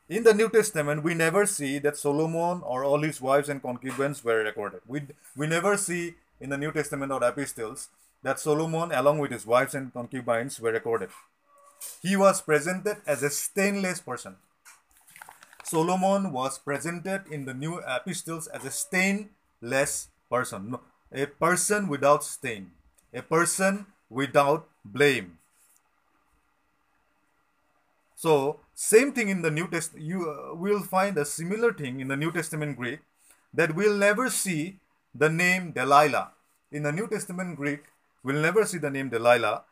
in 0.10 0.24
the 0.24 0.34
New 0.34 0.50
Testament, 0.50 1.04
we 1.04 1.14
never 1.14 1.46
see 1.46 1.80
that 1.80 1.98
Solomon 1.98 2.62
or 2.64 2.84
all 2.84 3.02
his 3.02 3.20
wives 3.20 3.50
and 3.50 3.62
concubines 3.62 4.24
were 4.24 4.44
recorded. 4.44 4.82
We, 4.88 5.02
we 5.36 5.48
never 5.48 5.76
see 5.76 6.16
in 6.40 6.50
the 6.50 6.58
New 6.58 6.72
Testament 6.72 7.12
or 7.12 7.24
epistles 7.24 7.90
that 8.24 8.40
Solomon, 8.40 8.92
along 8.92 9.20
with 9.20 9.32
his 9.32 9.46
wives 9.46 9.76
and 9.76 9.94
concubines, 9.94 10.60
were 10.60 10.72
recorded. 10.72 11.10
He 12.02 12.16
was 12.16 12.42
presented 12.42 12.98
as 13.06 13.22
a 13.22 13.30
stainless 13.30 14.00
person. 14.00 14.38
Solomon 15.64 16.32
was 16.32 16.58
presented 16.58 17.24
in 17.30 17.46
the 17.46 17.54
new 17.54 17.82
epistles 17.86 18.48
as 18.48 18.64
a 18.64 18.72
stainless 18.72 20.08
person, 20.30 20.78
a 21.12 21.26
person 21.26 21.90
without 21.90 22.24
stain, 22.24 22.72
a 23.14 23.22
person 23.22 23.86
without 24.10 24.68
blame. 24.86 25.38
So, 28.16 28.62
same 28.80 29.12
thing 29.12 29.30
in 29.30 29.42
the 29.42 29.50
New 29.50 29.68
Testament, 29.68 30.06
you 30.06 30.30
uh, 30.30 30.54
will 30.54 30.82
find 30.82 31.18
a 31.18 31.26
similar 31.26 31.74
thing 31.74 32.00
in 32.00 32.10
the 32.10 32.16
New 32.16 32.32
Testament 32.32 32.78
Greek 32.78 33.00
that 33.52 33.74
we'll 33.74 33.98
never 33.98 34.30
see 34.30 34.78
the 35.16 35.30
name 35.30 35.72
Delilah. 35.72 36.34
In 36.72 36.84
the 36.84 36.92
New 36.92 37.08
Testament 37.08 37.56
Greek, 37.56 37.86
we'll 38.22 38.40
never 38.40 38.66
see 38.66 38.78
the 38.78 38.92
name 38.92 39.10
Delilah 39.10 39.64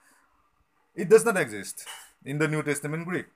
it 0.95 1.09
does 1.09 1.23
not 1.25 1.37
exist 1.37 1.85
in 2.23 2.39
the 2.39 2.47
New 2.47 2.63
Testament 2.63 3.05
Greek. 3.05 3.27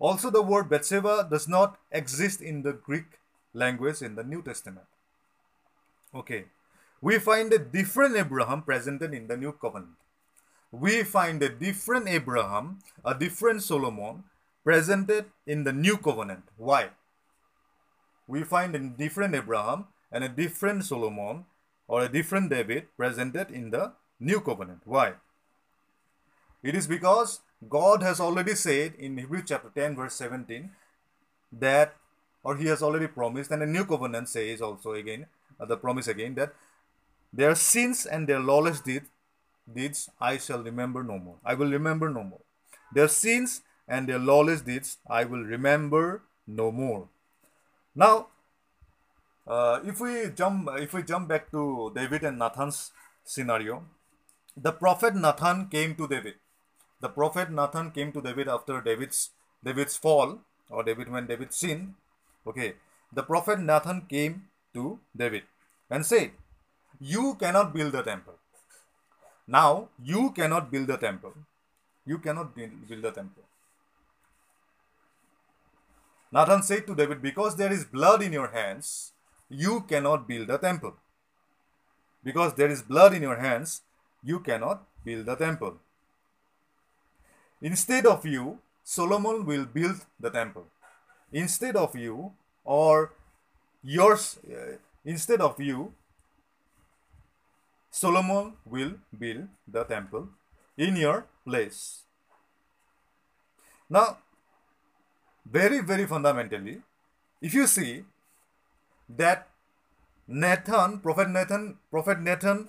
Also, 0.00 0.30
the 0.30 0.42
word 0.42 0.68
Bathsheba 0.68 1.28
does 1.30 1.46
not 1.46 1.78
exist 1.92 2.40
in 2.40 2.62
the 2.62 2.72
Greek 2.72 3.20
language 3.54 4.02
in 4.02 4.16
the 4.16 4.24
New 4.24 4.42
Testament. 4.42 4.86
Okay. 6.12 6.46
We 7.00 7.18
find 7.18 7.52
a 7.52 7.58
different 7.58 8.16
Abraham 8.16 8.62
presented 8.62 9.14
in 9.14 9.28
the 9.28 9.36
New 9.36 9.52
Covenant. 9.52 9.94
We 10.72 11.04
find 11.04 11.42
a 11.42 11.48
different 11.50 12.08
Abraham, 12.08 12.78
a 13.04 13.14
different 13.14 13.62
Solomon 13.62 14.24
presented 14.64 15.26
in 15.46 15.64
the 15.64 15.72
New 15.72 15.96
Covenant. 15.96 16.44
Why? 16.56 16.90
We 18.26 18.44
find 18.44 18.74
a 18.74 18.78
different 18.78 19.34
Abraham 19.34 19.86
and 20.10 20.24
a 20.24 20.28
different 20.28 20.84
Solomon 20.84 21.44
or 21.88 22.02
a 22.02 22.08
different 22.08 22.50
David 22.50 22.86
presented 22.96 23.50
in 23.50 23.70
the 23.70 23.92
New 24.20 24.40
Covenant. 24.40 24.82
Why? 24.84 25.14
It 26.62 26.76
is 26.76 26.86
because 26.86 27.40
God 27.68 28.02
has 28.02 28.20
already 28.20 28.54
said 28.54 28.94
in 28.98 29.18
Hebrews 29.18 29.44
chapter 29.46 29.70
10, 29.74 29.96
verse 29.96 30.14
17, 30.14 30.70
that, 31.52 31.96
or 32.42 32.56
He 32.56 32.66
has 32.66 32.82
already 32.82 33.08
promised, 33.08 33.50
and 33.50 33.62
the 33.62 33.66
new 33.66 33.84
covenant 33.84 34.28
says 34.28 34.60
also 34.60 34.92
again, 34.92 35.26
uh, 35.60 35.66
the 35.66 35.76
promise 35.76 36.08
again, 36.08 36.34
that 36.36 36.54
their 37.32 37.54
sins 37.54 38.06
and 38.06 38.28
their 38.28 38.40
lawless 38.40 38.80
deeds, 38.80 39.08
deeds 39.72 40.10
I 40.20 40.38
shall 40.38 40.62
remember 40.62 41.02
no 41.02 41.18
more. 41.18 41.36
I 41.44 41.54
will 41.54 41.70
remember 41.70 42.08
no 42.08 42.24
more. 42.24 42.40
Their 42.92 43.08
sins 43.08 43.62
and 43.88 44.08
their 44.08 44.18
lawless 44.18 44.62
deeds 44.62 44.98
I 45.08 45.24
will 45.24 45.44
remember 45.44 46.22
no 46.46 46.70
more. 46.72 47.08
Now, 47.94 48.28
uh, 49.46 49.80
if 49.84 50.00
we 50.00 50.30
jump, 50.30 50.68
if 50.76 50.92
we 50.94 51.02
jump 51.02 51.28
back 51.28 51.50
to 51.50 51.92
David 51.94 52.24
and 52.24 52.38
Nathan's 52.38 52.92
scenario, 53.24 53.84
the 54.56 54.72
prophet 54.72 55.14
Nathan 55.14 55.66
came 55.66 55.94
to 55.96 56.06
David 56.06 56.34
the 57.02 57.08
prophet 57.08 57.50
Nathan 57.50 57.90
came 57.90 58.12
to 58.12 58.22
David 58.22 58.48
after 58.48 58.80
David's 58.80 59.30
David's 59.68 59.96
fall 59.96 60.38
or 60.70 60.82
David 60.84 61.08
when 61.10 61.26
David 61.26 61.52
sinned. 61.52 61.94
Okay, 62.46 62.74
the 63.12 63.24
prophet 63.24 63.58
Nathan 63.58 64.02
came 64.12 64.34
to 64.74 64.84
David 65.22 65.42
and 65.90 66.06
said, 66.06 66.30
"You 67.14 67.34
cannot 67.42 67.72
build 67.76 67.92
the 67.98 68.04
temple. 68.10 68.38
Now 69.58 69.88
you 70.12 70.22
cannot 70.38 70.70
build 70.74 70.92
the 70.92 70.98
temple. 71.06 71.34
You 72.12 72.18
cannot 72.26 72.54
build 72.60 73.02
the 73.08 73.14
temple." 73.20 73.48
Nathan 76.32 76.62
said 76.62 76.86
to 76.86 76.94
David, 76.94 77.20
"Because 77.20 77.56
there 77.56 77.72
is 77.72 77.84
blood 77.84 78.22
in 78.22 78.32
your 78.32 78.48
hands, 78.48 79.12
you 79.48 79.82
cannot 79.82 80.26
build 80.26 80.48
the 80.48 80.58
temple. 80.58 80.96
Because 82.24 82.54
there 82.54 82.70
is 82.70 82.82
blood 82.82 83.14
in 83.14 83.22
your 83.22 83.36
hands, 83.36 83.82
you 84.22 84.40
cannot 84.40 84.84
build 85.04 85.26
the 85.26 85.36
temple." 85.36 85.78
Instead 87.60 88.06
of 88.06 88.24
you, 88.26 88.58
Solomon 88.82 89.44
will 89.46 89.66
build 89.66 90.06
the 90.18 90.30
temple. 90.30 90.66
Instead 91.30 91.76
of 91.76 91.94
you, 91.94 92.32
or 92.64 93.12
yours, 93.82 94.38
uh, 94.50 94.76
instead 95.04 95.40
of 95.40 95.60
you, 95.60 95.94
Solomon 97.90 98.56
will 98.64 98.94
build 99.16 99.48
the 99.68 99.84
temple 99.84 100.28
in 100.76 100.96
your 100.96 101.26
place. 101.44 102.02
Now, 103.88 104.18
very, 105.44 105.80
very 105.80 106.06
fundamentally, 106.06 106.80
if 107.40 107.54
you 107.54 107.66
see 107.66 108.04
that 109.08 109.48
Nathan, 110.28 110.98
Prophet 111.00 111.28
Nathan, 111.28 111.78
Prophet 111.90 112.20
Nathan 112.20 112.68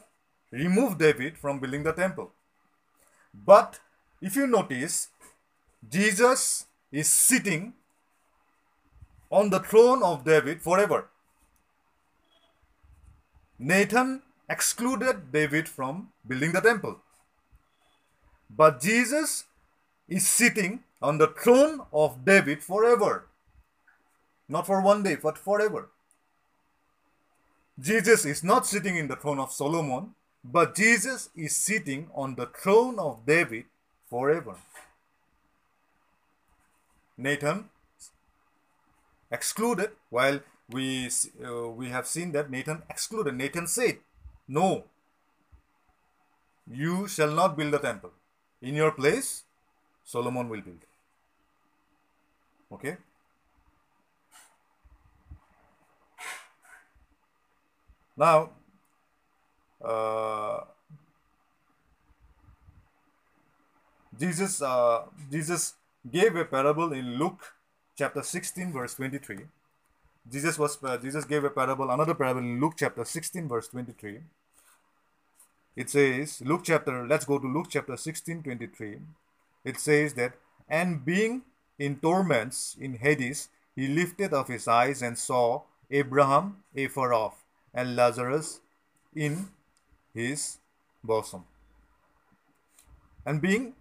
removed 0.52 1.00
David 1.00 1.38
from 1.38 1.60
building 1.60 1.84
the 1.84 1.94
temple. 1.94 2.32
But 3.34 3.80
if 4.22 4.36
you 4.36 4.48
notice, 4.48 5.10
Jesus 5.90 6.66
is 6.92 7.10
sitting 7.10 7.74
on 9.30 9.50
the 9.50 9.60
throne 9.60 10.04
of 10.04 10.24
David 10.24 10.62
forever. 10.62 11.10
Nathan 13.58 14.22
excluded 14.50 15.32
David 15.32 15.70
from 15.70 16.10
building 16.28 16.52
the 16.52 16.62
temple. 16.62 17.00
But 18.50 18.82
Jesus 18.82 19.46
is 20.08 20.28
sitting 20.28 20.84
on 21.04 21.18
the 21.18 21.28
throne 21.28 21.82
of 21.92 22.24
David 22.24 22.64
forever. 22.64 23.28
Not 24.48 24.66
for 24.66 24.82
one 24.82 25.04
day, 25.04 25.18
but 25.22 25.38
forever. 25.38 25.90
Jesus 27.80 28.26
is 28.26 28.44
not 28.44 28.66
sitting 28.66 28.96
in 28.96 29.08
the 29.08 29.18
throne 29.18 29.40
of 29.40 29.52
Solomon, 29.52 30.16
but 30.44 30.76
Jesus 30.76 31.30
is 31.36 31.56
sitting 31.58 32.10
on 32.14 32.36
the 32.36 32.46
throne 32.46 33.00
of 33.00 33.26
David 33.26 33.66
forever. 34.10 34.56
Nathan 37.18 37.70
excluded 39.32 39.92
while 40.10 40.40
we 40.70 41.10
uh, 41.46 41.68
we 41.70 41.90
have 41.90 42.08
seen 42.08 42.32
that 42.32 42.50
Nathan 42.50 42.82
excluded 42.90 43.36
Nathan 43.36 43.68
said 43.68 43.98
no 44.48 44.84
you 46.70 47.08
shall 47.08 47.32
not 47.32 47.58
build 47.58 47.74
a 47.74 47.80
temple 47.80 48.12
in 48.62 48.76
your 48.76 48.92
place 48.92 49.44
Solomon 50.04 50.50
will 50.50 50.62
build 50.62 50.86
okay. 52.74 52.98
Now 58.16 58.50
uh, 59.84 60.62
Jesus 64.20 64.62
uh, 64.62 65.04
Jesus 65.32 65.74
gave 66.10 66.36
a 66.36 66.46
parable 66.46 66.94
in 66.94 67.18
Luke 67.18 67.42
chapter 67.96 68.24
16 68.24 68.72
verse 68.72 68.96
23 68.96 69.38
jesus 70.30 70.58
was 70.58 70.78
uh, 70.84 70.98
jesus 70.98 71.26
gave 71.26 71.44
a 71.44 71.50
parable 71.50 71.92
another 71.92 72.16
parable 72.16 72.42
in 72.42 72.60
luke 72.60 72.74
chapter 72.78 73.06
16 73.06 73.48
verse 73.48 73.68
23 73.68 74.20
it 75.76 75.90
says 75.90 76.42
luke 76.42 76.62
chapter 76.64 77.06
let's 77.06 77.26
go 77.26 77.38
to 77.38 77.48
luke 77.48 77.68
chapter 77.70 77.96
16 77.96 78.42
23 78.44 79.00
it 79.64 79.80
says 79.80 80.14
that 80.16 80.34
and 80.68 81.06
being 81.06 81.44
in 81.80 81.96
torments 82.00 82.76
in 82.80 82.96
hades 82.96 83.50
he 83.76 83.88
lifted 83.88 84.34
up 84.34 84.48
his 84.48 84.68
eyes 84.68 85.02
and 85.02 85.18
saw 85.18 85.62
abraham 85.90 86.58
afar 86.76 87.14
off 87.14 87.44
and 87.74 87.96
lazarus 87.96 88.60
in 89.16 89.50
his 90.14 90.60
bosom 91.04 91.44
and 93.26 93.42
being 93.42 93.74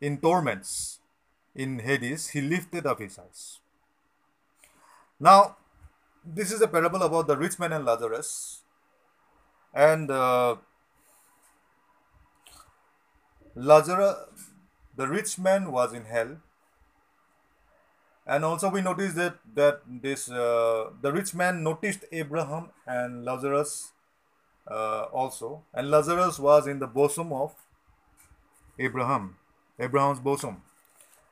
in 0.00 0.18
torments 0.18 1.00
in 1.54 1.78
Hades, 1.80 2.28
he 2.28 2.40
lifted 2.40 2.86
up 2.86 3.00
his 3.00 3.18
eyes. 3.18 3.60
Now, 5.20 5.56
this 6.24 6.52
is 6.52 6.60
a 6.60 6.68
parable 6.68 7.02
about 7.02 7.26
the 7.26 7.36
rich 7.36 7.58
man 7.58 7.72
and 7.72 7.84
Lazarus. 7.84 8.62
And 9.74 10.10
uh, 10.10 10.56
Lazarus, 13.54 14.16
the 14.96 15.06
rich 15.06 15.38
man 15.38 15.70
was 15.72 15.92
in 15.92 16.04
hell. 16.04 16.38
And 18.32 18.46
also 18.46 18.70
we 18.70 18.80
notice 18.80 19.12
that 19.12 19.34
that 19.54 19.82
this 19.86 20.30
uh, 20.30 20.88
the 21.02 21.12
rich 21.12 21.34
man 21.34 21.62
noticed 21.62 22.06
Abraham 22.10 22.70
and 22.86 23.26
Lazarus 23.26 23.92
uh, 24.66 25.02
also, 25.12 25.64
and 25.74 25.90
Lazarus 25.90 26.38
was 26.38 26.66
in 26.66 26.78
the 26.78 26.86
bosom 26.86 27.30
of 27.30 27.52
Abraham, 28.78 29.36
Abraham's 29.78 30.18
bosom. 30.18 30.62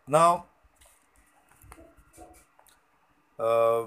Now, 0.06 0.44
uh, 3.38 3.86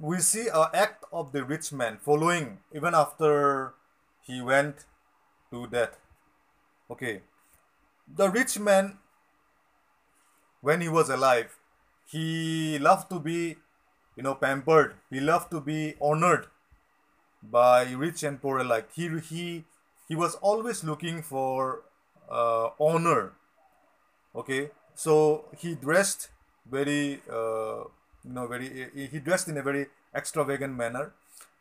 we 0.00 0.18
see 0.18 0.48
an 0.48 0.66
act 0.74 1.04
of 1.12 1.30
the 1.30 1.44
rich 1.44 1.70
man 1.72 1.98
following 1.98 2.58
even 2.74 2.92
after 2.92 3.74
he 4.22 4.40
went 4.40 4.84
to 5.52 5.68
death. 5.68 5.96
Okay, 6.90 7.22
the 8.08 8.28
rich 8.30 8.58
man, 8.58 8.98
when 10.60 10.80
he 10.80 10.88
was 10.88 11.08
alive, 11.08 11.56
he 12.06 12.78
loved 12.78 13.10
to 13.10 13.18
be, 13.20 13.56
you 14.16 14.22
know, 14.22 14.34
pampered. 14.34 14.94
He 15.10 15.20
loved 15.20 15.50
to 15.50 15.60
be 15.60 15.94
honored 16.00 16.46
by 17.42 17.92
rich 17.92 18.22
and 18.22 18.40
poor 18.40 18.58
alike. 18.58 18.88
He 18.94 19.08
he 19.20 19.64
he 20.08 20.14
was 20.14 20.34
always 20.36 20.84
looking 20.84 21.22
for 21.22 21.82
uh, 22.30 22.70
honor. 22.80 23.32
Okay, 24.34 24.70
so 24.94 25.46
he 25.56 25.74
dressed 25.74 26.28
very, 26.70 27.22
uh, 27.30 27.84
you 28.24 28.32
know, 28.36 28.46
very. 28.46 28.90
He 28.94 29.18
dressed 29.18 29.48
in 29.48 29.56
a 29.56 29.62
very 29.62 29.86
extravagant 30.14 30.76
manner. 30.76 31.12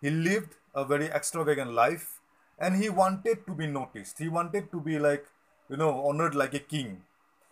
He 0.01 0.09
lived 0.09 0.55
a 0.73 0.83
very 0.83 1.07
extravagant 1.07 1.71
life, 1.71 2.19
and 2.59 2.75
he 2.75 2.89
wanted 2.89 3.45
to 3.47 3.53
be 3.53 3.67
noticed. 3.67 4.19
He 4.19 4.27
wanted 4.29 4.71
to 4.71 4.81
be 4.81 4.99
like, 4.99 5.25
you 5.69 5.77
know, 5.77 6.05
honored 6.07 6.35
like 6.35 6.53
a 6.53 6.59
king. 6.59 7.03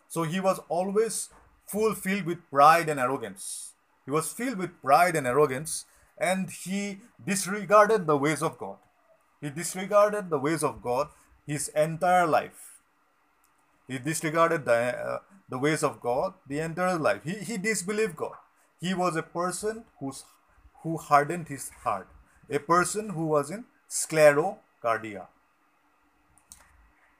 So 0.09 0.23
he 0.23 0.39
was 0.39 0.59
always 0.69 1.29
full 1.65 1.95
filled 1.95 2.25
with 2.25 2.49
pride 2.49 2.89
and 2.89 2.99
arrogance. 2.99 3.73
He 4.05 4.11
was 4.11 4.31
filled 4.31 4.57
with 4.57 4.81
pride 4.81 5.15
and 5.15 5.25
arrogance, 5.25 5.85
and 6.17 6.49
he 6.49 6.99
disregarded 7.25 8.05
the 8.05 8.17
ways 8.17 8.43
of 8.43 8.57
God. 8.57 8.77
He 9.41 9.49
disregarded 9.49 10.29
the 10.29 10.39
ways 10.39 10.63
of 10.63 10.81
God 10.81 11.09
his 11.45 11.69
entire 11.69 12.27
life. 12.27 12.79
He 13.87 13.97
disregarded 13.97 14.65
the, 14.65 14.97
uh, 14.97 15.19
the 15.49 15.57
ways 15.57 15.83
of 15.83 15.99
God 15.99 16.33
the 16.47 16.59
entire 16.59 16.97
life. 16.97 17.21
He, 17.23 17.33
he 17.33 17.57
disbelieved 17.57 18.15
God. 18.15 18.35
He 18.79 18.93
was 18.93 19.15
a 19.15 19.23
person 19.23 19.85
who's, 19.99 20.23
who 20.81 20.97
hardened 20.97 21.47
his 21.47 21.69
heart, 21.83 22.07
a 22.49 22.59
person 22.59 23.09
who 23.09 23.25
was 23.25 23.51
in 23.51 23.65
sclerocardia. 23.89 25.27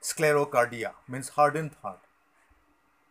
Sclerocardia 0.02 0.92
means 1.08 1.30
hardened 1.30 1.72
heart. 1.82 2.00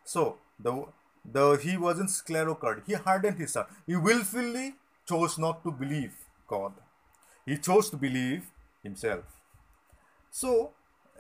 So 0.04 0.38
the 0.60 0.86
the 1.26 1.56
he 1.56 1.78
wasn't 1.78 2.10
sclerocardia. 2.10 2.84
He 2.86 2.94
hardened 2.94 3.38
his 3.38 3.54
heart. 3.54 3.70
He 3.88 3.96
willfully 3.96 4.76
chose 5.08 5.38
not 5.38 5.64
to 5.64 5.72
believe 5.72 6.14
God. 6.48 6.74
He 7.46 7.58
chose 7.58 7.90
to 7.90 7.98
believe 7.98 8.46
himself. 8.84 9.26
So 10.32 10.72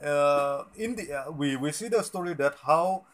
uh, 0.04 0.63
in 0.76 0.96
the 0.96 1.13
uh, 1.13 1.32
we 1.32 1.56
we 1.56 1.72
see 1.72 1.88
the 1.88 2.04
story 2.04 2.34
that 2.36 2.56
how 2.66 3.06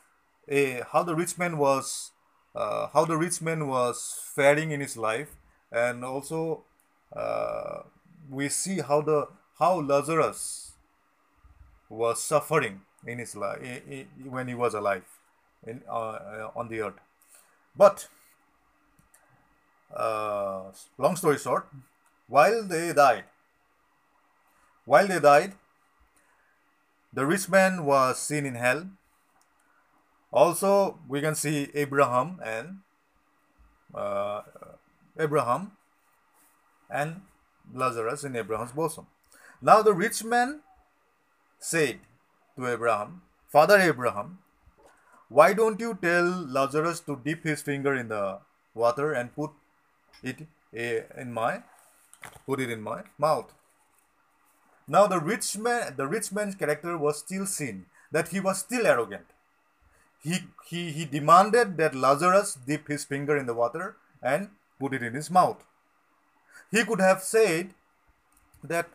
a 0.47 0.81
how 0.91 1.03
the 1.03 1.15
rich 1.15 1.37
man 1.37 1.57
was 1.57 2.11
uh, 2.55 2.87
how 2.93 3.05
the 3.05 3.17
rich 3.17 3.41
man 3.41 3.67
was 3.67 4.19
faring 4.35 4.71
in 4.71 4.79
his 4.79 4.97
life 4.97 5.35
and 5.71 6.03
also 6.03 6.63
uh, 7.15 7.81
we 8.29 8.49
see 8.49 8.79
how 8.79 9.01
the 9.01 9.27
how 9.59 9.79
lazarus 9.81 10.71
was 11.89 12.21
suffering 12.23 12.81
in 13.05 13.19
his 13.19 13.35
life 13.35 13.59
when 14.23 14.47
he 14.47 14.55
was 14.55 14.73
alive 14.73 15.18
in 15.65 15.81
uh, 15.89 16.49
on 16.55 16.67
the 16.69 16.81
earth 16.81 16.99
but 17.75 18.07
uh, 19.95 20.63
long 20.97 21.15
story 21.15 21.37
short 21.37 21.67
while 22.27 22.63
they 22.63 22.93
died 22.93 23.25
while 24.85 25.07
they 25.07 25.19
died 25.19 25.53
the 27.13 27.25
rich 27.25 27.49
man 27.49 27.85
was 27.85 28.19
seen 28.19 28.45
in 28.45 28.55
hell 28.55 28.87
also, 30.31 30.99
we 31.07 31.21
can 31.21 31.33
see 31.33 31.69
Abraham 31.73 32.39
and 32.45 32.79
uh, 33.93 34.41
Abraham 35.17 35.71
and 36.89 37.21
Lazarus 37.73 38.23
in 38.23 38.35
Abraham's 38.35 38.71
bosom. 38.71 39.07
Now 39.61 39.81
the 39.81 39.93
rich 39.93 40.23
man 40.23 40.61
said 41.57 41.99
to 42.55 42.67
Abraham, 42.67 43.23
Father 43.47 43.79
Abraham, 43.79 44.37
why 45.29 45.53
don't 45.53 45.79
you 45.79 45.97
tell 46.01 46.25
Lazarus 46.25 46.99
to 47.01 47.19
dip 47.23 47.43
his 47.43 47.61
finger 47.61 47.95
in 47.95 48.09
the 48.09 48.39
water 48.73 49.13
and 49.13 49.33
put 49.33 49.51
it 50.23 50.47
eh, 50.75 51.01
in 51.17 51.31
my 51.31 51.63
put 52.45 52.59
it 52.59 52.69
in 52.69 52.81
my 52.81 53.03
mouth? 53.17 53.53
Now 54.87 55.07
the 55.07 55.19
rich 55.19 55.57
man 55.57 55.93
the 55.95 56.07
rich 56.07 56.31
man's 56.31 56.55
character 56.55 56.97
was 56.97 57.19
still 57.19 57.45
seen, 57.45 57.85
that 58.11 58.29
he 58.29 58.39
was 58.39 58.59
still 58.59 58.87
arrogant 58.87 59.25
he, 60.21 60.39
he, 60.67 60.91
he 60.91 61.05
demanded 61.05 61.77
that 61.77 61.95
Lazarus 61.95 62.57
dip 62.65 62.87
his 62.87 63.05
finger 63.05 63.37
in 63.37 63.45
the 63.45 63.53
water 63.53 63.95
and 64.21 64.49
put 64.79 64.93
it 64.93 65.03
in 65.03 65.13
his 65.13 65.31
mouth. 65.31 65.63
He 66.71 66.83
could 66.83 66.99
have 66.99 67.21
said 67.21 67.73
that, 68.63 68.89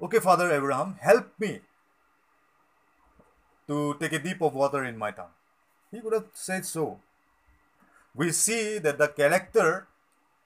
okay, 0.00 0.20
Father 0.20 0.50
Abraham, 0.52 0.96
help 1.00 1.28
me 1.38 1.60
to 3.72 3.96
take 4.00 4.12
a 4.12 4.18
dip 4.18 4.42
of 4.42 4.54
water 4.62 4.84
in 4.84 4.98
my 5.04 5.10
tongue. 5.10 5.34
He 5.90 6.00
could 6.00 6.12
have 6.12 6.28
said 6.32 6.66
so. 6.66 7.00
We 8.14 8.32
see 8.32 8.78
that 8.78 8.98
the 8.98 9.08
character 9.08 9.86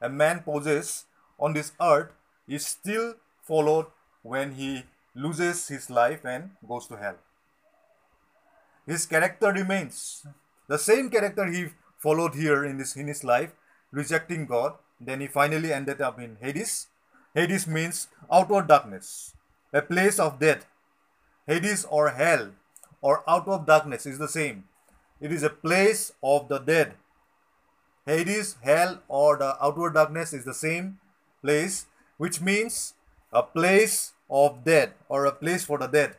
a 0.00 0.08
man 0.08 0.42
possesses 0.48 1.04
on 1.38 1.52
this 1.52 1.72
earth 1.80 2.10
is 2.46 2.66
still 2.66 3.14
followed 3.42 3.86
when 4.22 4.52
he 4.52 4.84
loses 5.14 5.68
his 5.68 5.88
life 5.98 6.24
and 6.24 6.50
goes 6.68 6.86
to 6.88 6.96
hell. 6.96 7.16
His 8.86 9.06
character 9.06 9.52
remains 9.52 10.26
the 10.68 10.78
same 10.78 11.08
character 11.10 11.46
he 11.46 11.62
followed 11.98 12.34
here 12.34 12.64
in 12.64 12.76
this 12.78 12.94
in 12.96 13.08
his 13.08 13.24
life, 13.24 13.52
rejecting 13.90 14.46
God. 14.46 14.74
Then 15.00 15.20
he 15.20 15.26
finally 15.26 15.72
ended 15.72 16.00
up 16.00 16.20
in 16.20 16.36
Hades. 16.40 16.86
Hades 17.34 17.66
means 17.66 18.08
outward 18.30 18.68
darkness, 18.68 19.34
a 19.72 19.82
place 19.82 20.18
of 20.18 20.38
death. 20.38 20.66
Hades 21.46 21.84
or 21.84 22.10
hell 22.10 22.50
or 23.00 23.22
out 23.28 23.46
of 23.48 23.66
darkness 23.66 24.06
is 24.06 24.18
the 24.18 24.28
same. 24.28 24.64
It 25.20 25.32
is 25.32 25.42
a 25.42 25.50
place 25.50 26.12
of 26.22 26.48
the 26.48 26.58
dead. 26.58 26.94
Hades, 28.04 28.56
hell, 28.62 29.02
or 29.08 29.36
the 29.36 29.56
outward 29.62 29.94
darkness 29.94 30.32
is 30.32 30.44
the 30.44 30.54
same 30.54 30.98
place, 31.42 31.86
which 32.18 32.40
means 32.40 32.94
a 33.32 33.42
place 33.42 34.12
of 34.30 34.64
dead 34.64 34.92
or 35.08 35.24
a 35.24 35.32
place 35.32 35.64
for 35.64 35.78
the 35.78 35.86
dead. 35.86 36.16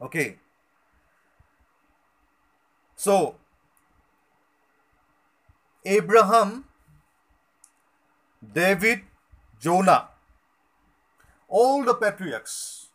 Okay. 0.00 0.38
So, 2.96 3.34
Abraham, 5.84 6.66
David, 8.54 9.00
Jonah, 9.60 10.08
all 11.48 11.84
the 11.84 11.94
patriarchs, 11.94 12.88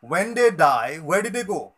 when 0.00 0.34
they 0.34 0.50
die, 0.50 0.98
where 0.98 1.22
did 1.22 1.32
they 1.32 1.44
go? 1.44 1.73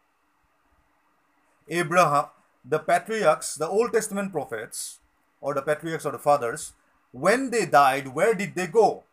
Abraham, 1.68 2.26
the 2.64 2.78
patriarchs, 2.78 3.54
the 3.54 3.68
Old 3.68 3.92
Testament 3.92 4.32
prophets, 4.32 5.00
or 5.40 5.54
the 5.54 5.62
patriarchs 5.62 6.06
or 6.06 6.12
the 6.12 6.18
fathers, 6.18 6.72
when 7.12 7.50
they 7.50 7.66
died, 7.66 8.08
where 8.08 8.34
did 8.34 8.54
they 8.54 8.66
go? 8.66 9.04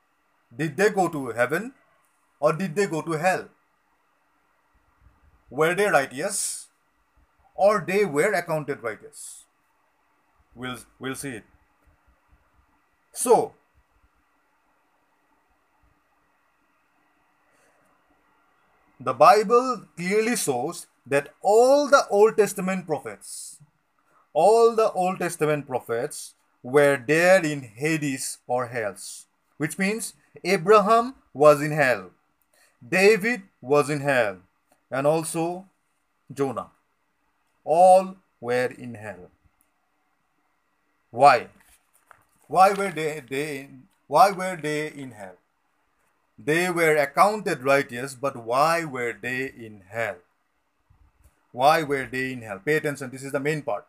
Did 0.55 0.77
they 0.77 0.89
go 0.89 1.07
to 1.07 1.27
heaven 1.27 1.73
or 2.39 2.53
did 2.53 2.75
they 2.75 2.87
go 2.87 3.01
to 3.01 3.11
hell? 3.13 3.49
Were 5.49 5.73
they 5.75 5.87
righteous 5.87 6.67
or 7.55 7.83
they 7.87 8.05
were 8.05 8.33
accounted 8.33 8.81
righteous? 8.83 9.45
We'll, 10.55 10.77
we'll 10.99 11.15
see 11.15 11.29
it. 11.29 11.43
So, 13.11 13.53
the 18.99 19.13
Bible 19.13 19.85
clearly 19.95 20.35
shows 20.35 20.87
that 21.05 21.33
all 21.41 21.87
the 21.87 22.05
Old 22.09 22.37
Testament 22.37 22.87
prophets, 22.87 23.59
all 24.33 24.75
the 24.75 24.91
Old 24.91 25.19
Testament 25.19 25.67
prophets 25.67 26.35
were 26.61 26.97
there 26.97 27.43
in 27.43 27.61
Hades 27.61 28.39
or 28.47 28.67
hells, 28.67 29.27
which 29.57 29.77
means 29.77 30.13
Abraham 30.43 31.15
was 31.33 31.61
in 31.61 31.71
hell, 31.71 32.11
David 32.87 33.43
was 33.61 33.89
in 33.89 34.01
hell, 34.01 34.37
and 34.89 35.07
also 35.07 35.65
Jonah. 36.33 36.71
All 37.63 38.15
were 38.39 38.73
in 38.77 38.95
hell. 38.95 39.31
Why? 41.11 41.47
Why 42.47 42.73
were 42.73 42.91
they, 42.91 43.21
they 43.29 43.69
why 44.07 44.31
were 44.31 44.57
they 44.61 44.87
in 44.87 45.11
hell? 45.11 45.37
They 46.37 46.69
were 46.69 46.95
accounted 46.97 47.63
righteous, 47.63 48.15
but 48.15 48.35
why 48.35 48.83
were 48.83 49.13
they 49.13 49.45
in 49.45 49.83
hell? 49.87 50.17
Why 51.53 51.83
were 51.83 52.07
they 52.11 52.33
in 52.33 52.41
hell? 52.41 52.59
Pay 52.65 52.77
attention. 52.77 53.09
This 53.11 53.23
is 53.23 53.31
the 53.31 53.39
main 53.39 53.61
part. 53.61 53.85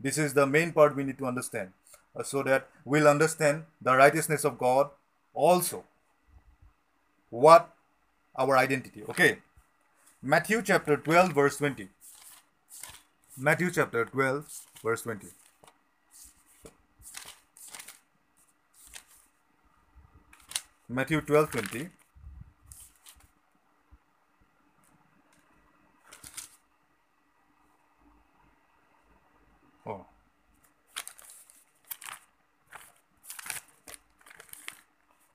This 0.00 0.16
is 0.16 0.32
the 0.34 0.46
main 0.46 0.72
part 0.72 0.94
we 0.96 1.02
need 1.02 1.18
to 1.18 1.26
understand 1.26 1.72
uh, 2.16 2.22
so 2.22 2.42
that 2.44 2.68
we'll 2.84 3.08
understand 3.08 3.64
the 3.82 3.94
righteousness 3.96 4.44
of 4.44 4.56
God 4.56 4.90
also. 5.34 5.84
What 7.28 7.74
our 8.36 8.56
identity. 8.56 9.02
Okay. 9.08 9.38
Matthew 10.22 10.62
chapter 10.62 10.96
12, 10.96 11.32
verse 11.32 11.56
20. 11.58 11.88
Matthew 13.36 13.70
chapter 13.72 14.04
12, 14.04 14.46
verse 14.82 15.02
20. 15.02 15.26
Matthew 20.88 21.20
12, 21.20 21.50
20. 21.50 21.88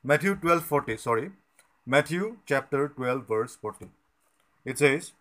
Matthew 0.05 0.35
12, 0.35 0.65
40. 0.65 0.97
Sorry. 0.97 1.31
Matthew 1.85 2.37
chapter 2.45 2.89
12, 2.89 3.25
verse 3.25 3.55
40. 3.55 3.87
It 4.65 4.77
says, 4.77 5.13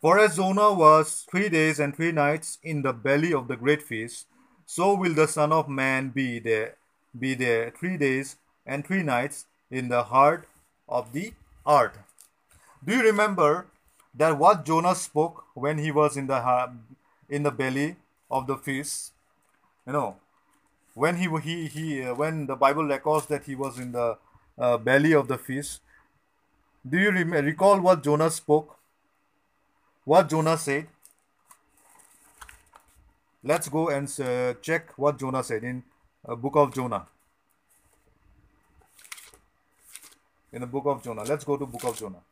For 0.00 0.18
as 0.18 0.36
Jonah 0.36 0.72
was 0.72 1.26
three 1.30 1.50
days 1.50 1.78
and 1.78 1.94
three 1.94 2.12
nights 2.12 2.56
in 2.62 2.80
the 2.80 2.94
belly 2.94 3.34
of 3.34 3.48
the 3.48 3.56
great 3.56 3.82
fish, 3.82 4.24
so 4.64 4.94
will 4.94 5.12
the 5.12 5.28
Son 5.28 5.52
of 5.52 5.68
Man 5.68 6.08
be 6.08 6.38
there, 6.38 6.76
be 7.18 7.34
there 7.34 7.70
three 7.70 7.98
days 7.98 8.36
and 8.64 8.86
three 8.86 9.02
nights 9.02 9.44
in 9.70 9.88
the 9.88 10.04
heart 10.04 10.48
of 10.88 11.12
the 11.12 11.34
earth. 11.68 11.98
Do 12.82 12.96
you 12.96 13.02
remember 13.02 13.66
that 14.14 14.38
what 14.38 14.64
Jonah 14.64 14.94
spoke 14.94 15.44
when 15.54 15.76
he 15.76 15.90
was 15.90 16.16
in 16.16 16.26
the 16.26 16.70
in 17.28 17.42
the 17.42 17.50
belly 17.50 17.96
of 18.30 18.46
the 18.46 18.56
fish? 18.56 19.10
You 19.86 19.92
know, 19.92 20.16
when 20.96 21.16
he 21.16 21.28
he 21.44 21.66
he 21.66 22.02
uh, 22.02 22.14
when 22.14 22.46
the 22.46 22.56
Bible 22.56 22.86
records 22.86 23.26
that 23.26 23.44
he 23.44 23.54
was 23.54 23.78
in 23.78 23.92
the 23.92 24.16
uh, 24.58 24.78
belly 24.78 25.12
of 25.12 25.28
the 25.28 25.36
fish. 25.36 25.78
Do 26.88 26.98
you 26.98 27.10
rem- 27.10 27.32
recall 27.32 27.80
what 27.80 28.02
Jonah 28.02 28.30
spoke? 28.30 28.78
What 30.04 30.30
Jonah 30.30 30.56
said? 30.56 30.86
Let's 33.44 33.68
go 33.68 33.90
and 33.90 34.08
uh, 34.20 34.54
check 34.62 34.96
what 34.96 35.18
Jonah 35.18 35.44
said 35.44 35.64
in 35.64 35.82
uh, 36.26 36.34
book 36.34 36.56
of 36.56 36.72
Jonah. 36.72 37.06
In 40.50 40.62
the 40.62 40.66
book 40.66 40.86
of 40.86 41.02
Jonah. 41.02 41.24
Let's 41.24 41.44
go 41.44 41.58
to 41.58 41.66
book 41.66 41.84
of 41.84 41.98
Jonah. 41.98 42.22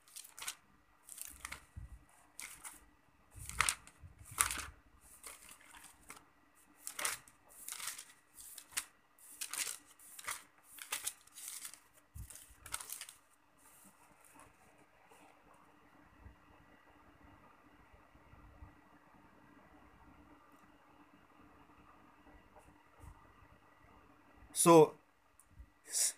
So 24.65 24.95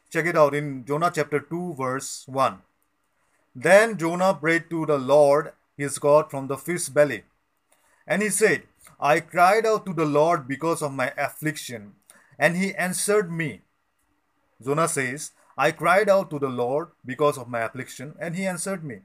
check 0.09 0.27
it 0.27 0.37
out 0.37 0.55
in 0.55 0.85
Jonah 0.85 1.11
chapter 1.13 1.41
2, 1.41 1.75
verse 1.75 2.23
1. 2.29 2.59
Then 3.57 3.97
Jonah 3.99 4.35
prayed 4.35 4.71
to 4.71 4.87
the 4.87 4.99
Lord 4.99 5.53
his 5.77 5.99
God 5.99 6.31
from 6.31 6.47
the 6.47 6.57
fish's 6.57 6.89
belly. 6.89 7.25
And 8.07 8.23
he 8.23 8.31
said, 8.31 8.63
I 9.01 9.19
cried 9.19 9.67
out 9.67 9.85
to 9.87 9.93
the 9.93 10.05
Lord 10.05 10.47
because 10.47 10.81
of 10.81 10.93
my 10.93 11.13
affliction, 11.19 11.95
and 12.39 12.57
he 12.57 12.73
answered 12.77 13.33
me. 13.33 13.63
Jonah 14.65 14.87
says, 14.87 15.33
I 15.59 15.73
cried 15.73 16.09
out 16.09 16.31
to 16.31 16.39
the 16.39 16.49
Lord 16.49 16.91
because 17.05 17.37
of 17.37 17.49
my 17.49 17.63
affliction, 17.63 18.15
and 18.21 18.37
he 18.37 18.47
answered 18.47 18.85
me. 18.85 19.01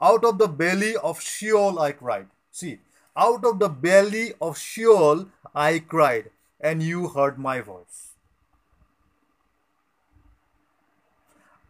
Out 0.00 0.24
of 0.24 0.38
the 0.38 0.48
belly 0.48 0.96
of 0.96 1.20
Sheol 1.20 1.78
I 1.78 1.92
cried. 1.92 2.28
See, 2.50 2.78
out 3.14 3.44
of 3.44 3.58
the 3.58 3.68
belly 3.68 4.32
of 4.40 4.56
Sheol 4.56 5.26
I 5.54 5.80
cried, 5.80 6.30
and 6.58 6.82
you 6.82 7.08
heard 7.08 7.38
my 7.38 7.60
voice. 7.60 8.09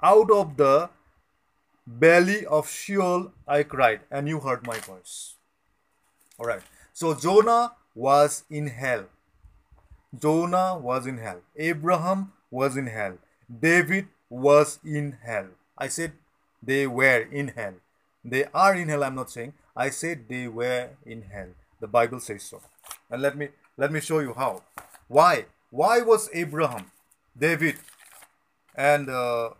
Out 0.03 0.31
of 0.31 0.57
the 0.57 0.91
belly 1.87 2.47
of 2.47 2.71
Sheol 2.71 3.33
I 3.47 3.63
cried, 3.63 4.01
and 4.11 4.29
you 4.29 4.41
heard 4.41 4.67
my 4.67 4.79
voice. 4.79 5.35
All 6.39 6.47
right. 6.47 6.63
So 6.93 7.15
Jonah 7.15 7.73
was 7.95 8.45
in 8.51 8.69
hell. 8.69 9.07
Jonah 10.19 10.79
was 10.79 11.07
in 11.07 11.19
hell. 11.19 11.41
Abraham 11.57 12.33
was 12.51 12.77
in 12.77 12.87
hell. 12.87 13.19
David 13.49 14.09
was 14.29 14.79
in 14.85 15.19
hell. 15.23 15.47
I 15.77 15.89
said 15.89 16.13
they 16.63 16.87
were 16.87 17.27
in 17.31 17.49
hell. 17.49 17.75
They 18.25 18.45
are 18.53 18.75
in 18.75 18.89
hell, 18.89 19.05
I'm 19.05 19.15
not 19.15 19.31
saying. 19.31 19.55
I 19.77 19.91
said 19.91 20.29
they 20.29 20.49
were 20.49 20.91
in 21.07 21.23
hell. 21.23 21.49
The 21.81 21.89
Bible 21.89 22.21
says 22.21 22.43
so. 22.43 22.61
And 23.11 23.23
let 23.23 23.37
me 23.37 23.49
let 23.77 23.93
me 23.93 24.01
show 24.01 24.19
you 24.21 24.35
how. 24.35 24.63
Why? 25.09 25.47
Why 25.71 26.01
was 26.01 26.29
Abraham, 26.33 26.91
David, 27.39 27.77
and 28.75 29.09
uh, 29.09 29.51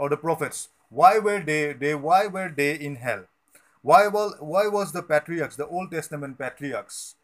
or 0.00 0.08
the 0.08 0.16
prophets 0.26 0.60
why 1.00 1.12
were 1.28 1.40
they 1.50 1.72
they 1.84 1.94
why 1.94 2.26
were 2.38 2.48
they 2.62 2.72
in 2.90 2.96
hell 3.08 3.26
Why 3.82 4.08
was 4.08 4.36
why 4.40 4.68
was 4.68 4.92
the 4.92 5.02
patriarchs, 5.02 5.56
the 5.56 5.66
Old 5.66 5.90
Testament 5.92 6.38
patriarchs, 6.38 7.16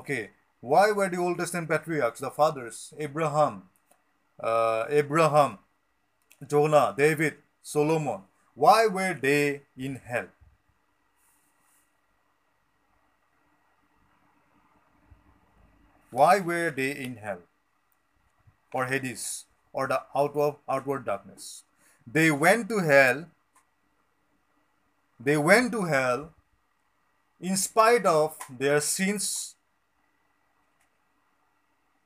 okay? 0.00 0.30
Why 0.60 0.92
were 0.92 1.08
the 1.08 1.18
Old 1.18 1.38
Testament 1.38 1.70
patriarchs, 1.70 2.20
the 2.20 2.30
fathers, 2.30 2.92
Abraham, 2.98 3.62
uh, 4.40 4.84
Abraham, 4.90 5.58
Jonah, 6.46 6.94
David, 6.96 7.38
Solomon? 7.62 8.22
Why 8.54 8.86
were 8.86 9.14
they 9.14 9.62
in 9.76 9.96
hell? 9.96 10.28
Why 16.10 16.40
were 16.40 16.70
they 16.70 16.92
in 16.92 17.16
hell? 17.16 17.42
Or 18.72 18.86
Hades? 18.86 19.46
Or 19.72 19.86
the 19.88 20.02
outward, 20.14 20.56
outward 20.68 21.06
darkness? 21.06 21.64
They 22.06 22.30
went 22.30 22.68
to 22.68 22.78
hell. 22.78 23.26
They 25.18 25.36
went 25.36 25.72
to 25.72 25.82
hell 25.82 26.32
in 27.40 27.56
spite 27.56 28.06
of 28.06 28.36
their 28.48 28.80
sins 28.80 29.54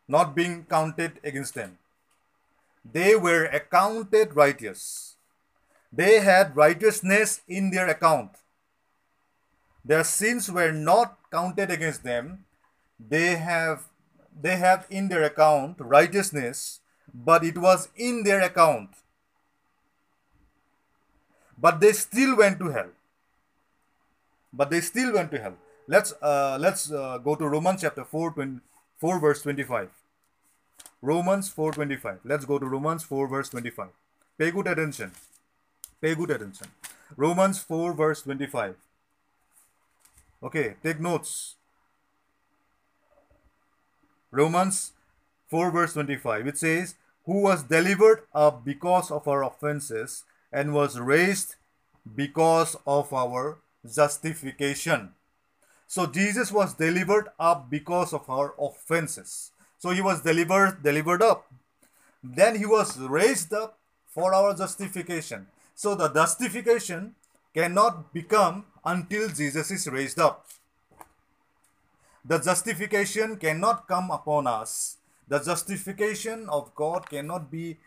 not 0.08 0.34
being 0.34 0.64
counted 0.64 1.20
against 1.22 1.54
them. 1.54 1.78
They 2.84 3.14
were 3.14 3.44
accounted 3.44 4.34
righteous. 4.34 5.16
They 5.92 6.20
had 6.20 6.56
righteousness 6.56 7.42
in 7.46 7.70
their 7.70 7.88
account. 7.88 8.30
Their 9.84 10.04
sins 10.04 10.50
were 10.50 10.72
not 10.72 11.18
counted 11.30 11.70
against 11.70 12.02
them. 12.02 12.44
They 12.98 13.36
have 13.36 13.86
they 14.42 14.56
have 14.56 14.86
in 14.88 15.08
their 15.08 15.24
account 15.24 15.76
righteousness, 15.78 16.80
but 17.12 17.44
it 17.44 17.58
was 17.58 17.88
in 17.96 18.22
their 18.24 18.40
account. 18.40 18.90
But 21.60 21.80
they 21.80 21.92
still 21.92 22.36
went 22.36 22.58
to 22.58 22.70
hell. 22.70 22.90
But 24.52 24.70
they 24.70 24.80
still 24.80 25.12
went 25.12 25.30
to 25.32 25.40
hell. 25.40 25.56
Let's 25.86 26.12
uh, 26.22 26.56
let's 26.60 26.90
uh, 26.90 27.18
go 27.18 27.34
to 27.34 27.48
Romans 27.48 27.82
chapter 27.82 28.04
4, 28.04 28.32
20, 28.32 28.60
4 28.98 29.20
verse 29.20 29.42
25. 29.42 29.90
Romans 31.02 31.52
4.25. 31.52 32.18
Let's 32.24 32.44
go 32.44 32.58
to 32.58 32.66
Romans 32.66 33.02
4 33.04 33.26
verse 33.26 33.48
25. 33.48 33.88
Pay 34.38 34.50
good 34.50 34.66
attention. 34.66 35.12
Pay 36.00 36.14
good 36.14 36.30
attention. 36.30 36.68
Romans 37.16 37.58
4 37.58 37.94
verse 37.94 38.22
25. 38.22 38.76
Okay, 40.42 40.74
take 40.82 41.00
notes. 41.00 41.56
Romans 44.30 44.92
4 45.48 45.70
verse 45.70 45.94
25. 45.94 46.46
It 46.46 46.58
says, 46.58 46.94
Who 47.26 47.42
was 47.42 47.62
delivered 47.64 48.22
up 48.34 48.64
because 48.64 49.10
of 49.10 49.26
our 49.26 49.42
offenses 49.42 50.24
and 50.52 50.74
was 50.74 50.98
raised 50.98 51.56
because 52.16 52.76
of 52.86 53.12
our 53.12 53.58
justification. 53.86 55.10
So 55.86 56.06
Jesus 56.06 56.52
was 56.52 56.74
delivered 56.74 57.28
up 57.38 57.70
because 57.70 58.12
of 58.12 58.28
our 58.28 58.54
offenses. 58.58 59.50
So 59.78 59.90
he 59.90 60.00
was 60.00 60.20
delivered 60.20 60.82
delivered 60.82 61.22
up. 61.22 61.50
Then 62.22 62.56
he 62.56 62.66
was 62.66 62.98
raised 62.98 63.52
up 63.52 63.78
for 64.06 64.34
our 64.34 64.54
justification. 64.54 65.46
So 65.74 65.94
the 65.94 66.08
justification 66.08 67.14
cannot 67.54 68.12
become 68.12 68.66
until 68.84 69.28
Jesus 69.28 69.70
is 69.70 69.86
raised 69.88 70.20
up. 70.20 70.46
The 72.24 72.38
justification 72.38 73.36
cannot 73.36 73.88
come 73.88 74.10
upon 74.10 74.46
us. 74.46 74.98
The 75.26 75.38
justification 75.38 76.48
of 76.48 76.74
God 76.74 77.08
cannot 77.08 77.50
be 77.50 77.78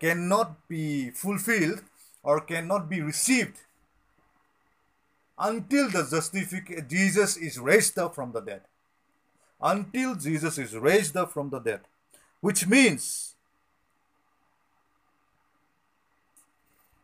cannot 0.00 0.66
be 0.68 1.10
fulfilled 1.10 1.82
or 2.26 2.40
cannot 2.40 2.90
be 2.90 3.00
received 3.00 3.58
until 5.38 5.88
the 5.88 6.04
justification 6.10 6.84
Jesus 6.88 7.36
is 7.36 7.56
raised 7.56 7.96
up 8.00 8.16
from 8.16 8.32
the 8.32 8.40
dead. 8.40 8.62
Until 9.62 10.16
Jesus 10.16 10.58
is 10.58 10.74
raised 10.76 11.16
up 11.16 11.30
from 11.32 11.50
the 11.50 11.60
dead. 11.60 11.80
Which 12.40 12.66
means 12.66 13.36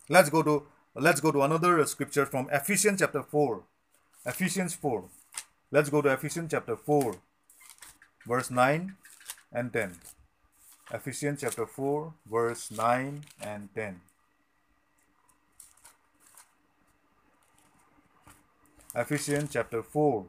let's 0.09 0.29
go 0.29 0.43
to 0.43 0.67
let's 0.97 1.21
go 1.21 1.31
to 1.31 1.43
another 1.43 1.87
scripture 1.87 2.27
from 2.27 2.49
Ephesians 2.51 2.99
chapter 2.99 3.23
4. 3.23 3.63
Ephesians 4.27 4.75
4. 4.75 5.05
Let's 5.71 5.89
go 5.89 6.03
to 6.03 6.13
Ephesians 6.13 6.51
chapter 6.51 6.77
4, 6.77 7.15
verse 8.27 8.51
9 8.51 8.97
and 9.53 9.73
10. 9.73 9.95
Ephesians 10.93 11.41
chapter 11.41 11.65
4, 11.65 12.13
verse 12.27 12.71
9 12.71 13.25
and 13.41 13.69
10. 13.75 14.01
Ephesians 18.95 19.49
chapter 19.53 19.83
4, 19.83 20.27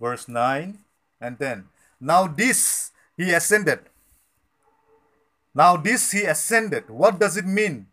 verse 0.00 0.26
9 0.26 0.78
and 1.20 1.38
10. 1.38 1.68
Now 2.00 2.26
this 2.26 2.90
he 3.16 3.32
ascended. 3.32 3.80
Now 5.54 5.76
this 5.76 6.10
he 6.12 6.22
ascended. 6.24 6.88
What 6.88 7.20
does 7.20 7.36
it 7.36 7.44
mean? 7.44 7.88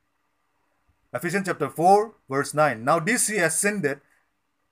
Ephesians 1.14 1.48
chapter 1.48 1.70
4, 1.70 2.14
verse 2.30 2.54
9. 2.54 2.84
Now 2.84 3.00
this 3.00 3.28
he 3.28 3.38
ascended. 3.38 4.00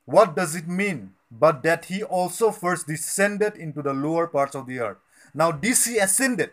What 0.06 0.36
does 0.36 0.56
it 0.56 0.68
mean? 0.68 1.14
But 1.30 1.62
that 1.64 1.86
he 1.86 2.04
also 2.04 2.52
first 2.52 2.88
descended 2.88 3.58
into 3.58 3.82
the 3.82 3.94
lower 3.94 4.28
parts 4.28 4.56
of 4.56 4.66
the 4.66 4.80
earth. 4.80 4.98
Now 5.34 5.52
this 5.52 5.86
he 5.86 5.98
ascended. 5.98 6.52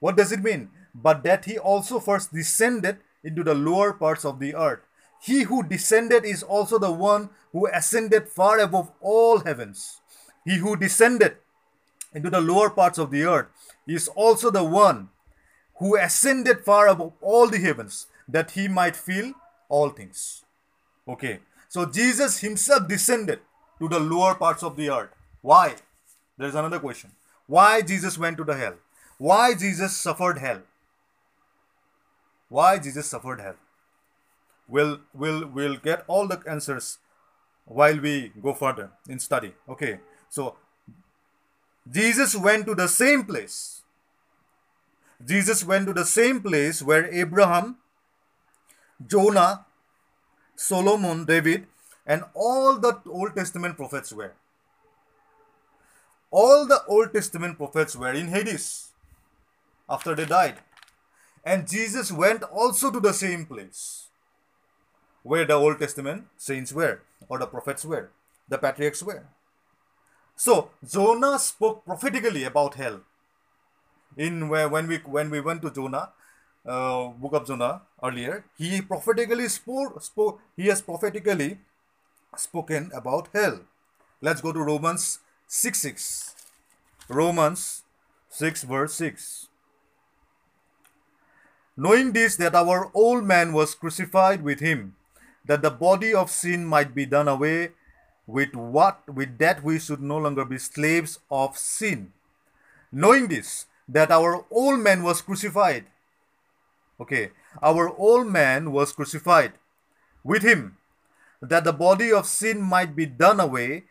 What 0.00 0.18
does 0.18 0.32
it 0.32 0.42
mean? 0.42 0.68
But 0.94 1.22
that 1.24 1.46
he 1.46 1.58
also 1.58 1.98
first 1.98 2.32
descended 2.32 2.98
into 3.24 3.42
the 3.42 3.54
lower 3.54 3.94
parts 3.94 4.26
of 4.26 4.38
the 4.38 4.54
earth. 4.54 4.80
He 5.26 5.42
who 5.42 5.64
descended 5.64 6.24
is 6.24 6.44
also 6.44 6.78
the 6.78 6.92
one 6.92 7.30
who 7.50 7.66
ascended 7.66 8.28
far 8.28 8.60
above 8.60 8.92
all 9.00 9.40
heavens. 9.40 10.00
He 10.44 10.58
who 10.58 10.76
descended 10.76 11.38
into 12.14 12.30
the 12.30 12.40
lower 12.40 12.70
parts 12.70 12.96
of 12.96 13.10
the 13.10 13.24
earth 13.24 13.48
is 13.88 14.06
also 14.06 14.52
the 14.52 14.62
one 14.62 15.08
who 15.78 15.98
ascended 15.98 16.60
far 16.60 16.86
above 16.86 17.12
all 17.20 17.48
the 17.48 17.58
heavens 17.58 18.06
that 18.28 18.52
he 18.52 18.68
might 18.68 18.94
fill 18.94 19.32
all 19.68 19.90
things. 19.90 20.44
Okay, 21.08 21.40
so 21.68 21.86
Jesus 21.86 22.38
himself 22.38 22.86
descended 22.86 23.40
to 23.80 23.88
the 23.88 23.98
lower 23.98 24.36
parts 24.36 24.62
of 24.62 24.76
the 24.76 24.90
earth. 24.90 25.10
Why? 25.42 25.74
There's 26.38 26.54
another 26.54 26.78
question. 26.78 27.10
Why 27.48 27.82
Jesus 27.82 28.16
went 28.16 28.36
to 28.36 28.44
the 28.44 28.56
hell? 28.56 28.74
Why 29.18 29.54
Jesus 29.56 29.96
suffered 29.96 30.38
hell? 30.38 30.62
Why 32.48 32.78
Jesus 32.78 33.06
suffered 33.06 33.40
hell? 33.40 33.56
We'll, 34.68 35.00
we'll, 35.14 35.46
we'll 35.46 35.76
get 35.76 36.04
all 36.08 36.26
the 36.26 36.42
answers 36.48 36.98
while 37.64 37.98
we 37.98 38.32
go 38.42 38.52
further 38.52 38.90
in 39.08 39.18
study. 39.18 39.52
Okay, 39.68 40.00
so 40.28 40.56
Jesus 41.90 42.34
went 42.34 42.66
to 42.66 42.74
the 42.74 42.88
same 42.88 43.24
place. 43.24 43.82
Jesus 45.24 45.64
went 45.64 45.86
to 45.86 45.92
the 45.92 46.04
same 46.04 46.40
place 46.40 46.82
where 46.82 47.12
Abraham, 47.12 47.76
Jonah, 49.06 49.66
Solomon, 50.56 51.24
David, 51.24 51.66
and 52.06 52.24
all 52.34 52.78
the 52.78 53.00
Old 53.06 53.34
Testament 53.34 53.76
prophets 53.76 54.12
were. 54.12 54.32
All 56.30 56.66
the 56.66 56.82
Old 56.86 57.12
Testament 57.12 57.56
prophets 57.56 57.96
were 57.96 58.12
in 58.12 58.28
Hades 58.28 58.90
after 59.88 60.14
they 60.14 60.24
died. 60.26 60.58
And 61.44 61.68
Jesus 61.68 62.10
went 62.10 62.42
also 62.42 62.90
to 62.90 63.00
the 63.00 63.12
same 63.12 63.46
place 63.46 64.05
where 65.26 65.44
the 65.44 65.54
Old 65.54 65.78
Testament 65.80 66.26
saints 66.36 66.72
were, 66.72 67.00
or 67.28 67.38
the 67.38 67.46
prophets 67.46 67.84
were, 67.84 68.10
the 68.48 68.58
patriarchs 68.58 69.02
were. 69.02 69.24
So 70.36 70.70
Jonah 70.86 71.38
spoke 71.38 71.84
prophetically 71.84 72.44
about 72.44 72.74
hell. 72.74 73.00
In 74.16 74.48
when 74.48 74.86
we 74.86 74.98
when 75.16 75.30
we 75.30 75.40
went 75.40 75.62
to 75.62 75.70
Jonah, 75.70 76.10
uh, 76.64 77.08
book 77.22 77.34
of 77.34 77.46
Jonah 77.46 77.82
earlier, 78.02 78.44
he 78.56 78.80
prophetically 78.80 79.48
spoke, 79.48 80.00
spoke. 80.02 80.40
He 80.56 80.68
has 80.68 80.80
prophetically 80.80 81.58
spoken 82.36 82.90
about 82.94 83.28
hell. 83.32 83.60
Let's 84.20 84.40
go 84.40 84.52
to 84.52 84.62
Romans 84.68 85.18
six 85.46 85.80
six. 85.80 86.34
Romans 87.08 87.82
six 88.28 88.62
verse 88.62 88.94
six. 88.94 89.48
Knowing 91.76 92.12
this, 92.12 92.36
that 92.36 92.54
our 92.54 92.90
old 92.94 93.24
man 93.24 93.52
was 93.52 93.74
crucified 93.74 94.42
with 94.42 94.60
him, 94.60 94.95
that 95.46 95.62
the 95.62 95.70
body 95.70 96.12
of 96.14 96.30
sin 96.30 96.64
might 96.64 96.94
be 96.94 97.06
done 97.06 97.28
away 97.28 97.70
with 98.26 98.54
what 98.54 99.02
with 99.08 99.38
that 99.38 99.62
we 99.62 99.78
should 99.78 100.02
no 100.02 100.18
longer 100.18 100.44
be 100.44 100.58
slaves 100.58 101.18
of 101.30 101.56
sin. 101.56 102.12
Knowing 102.92 103.28
this 103.28 103.66
that 103.88 104.10
our 104.10 104.44
old 104.50 104.80
man 104.80 105.02
was 105.02 105.22
crucified. 105.22 105.84
Okay 107.00 107.30
our 107.62 107.88
old 107.96 108.26
man 108.26 108.72
was 108.72 108.92
crucified 108.92 109.52
with 110.24 110.42
him 110.42 110.76
that 111.40 111.64
the 111.64 111.72
body 111.72 112.12
of 112.12 112.26
sin 112.26 112.60
might 112.60 112.96
be 112.96 113.06
done 113.06 113.40
away 113.40 113.84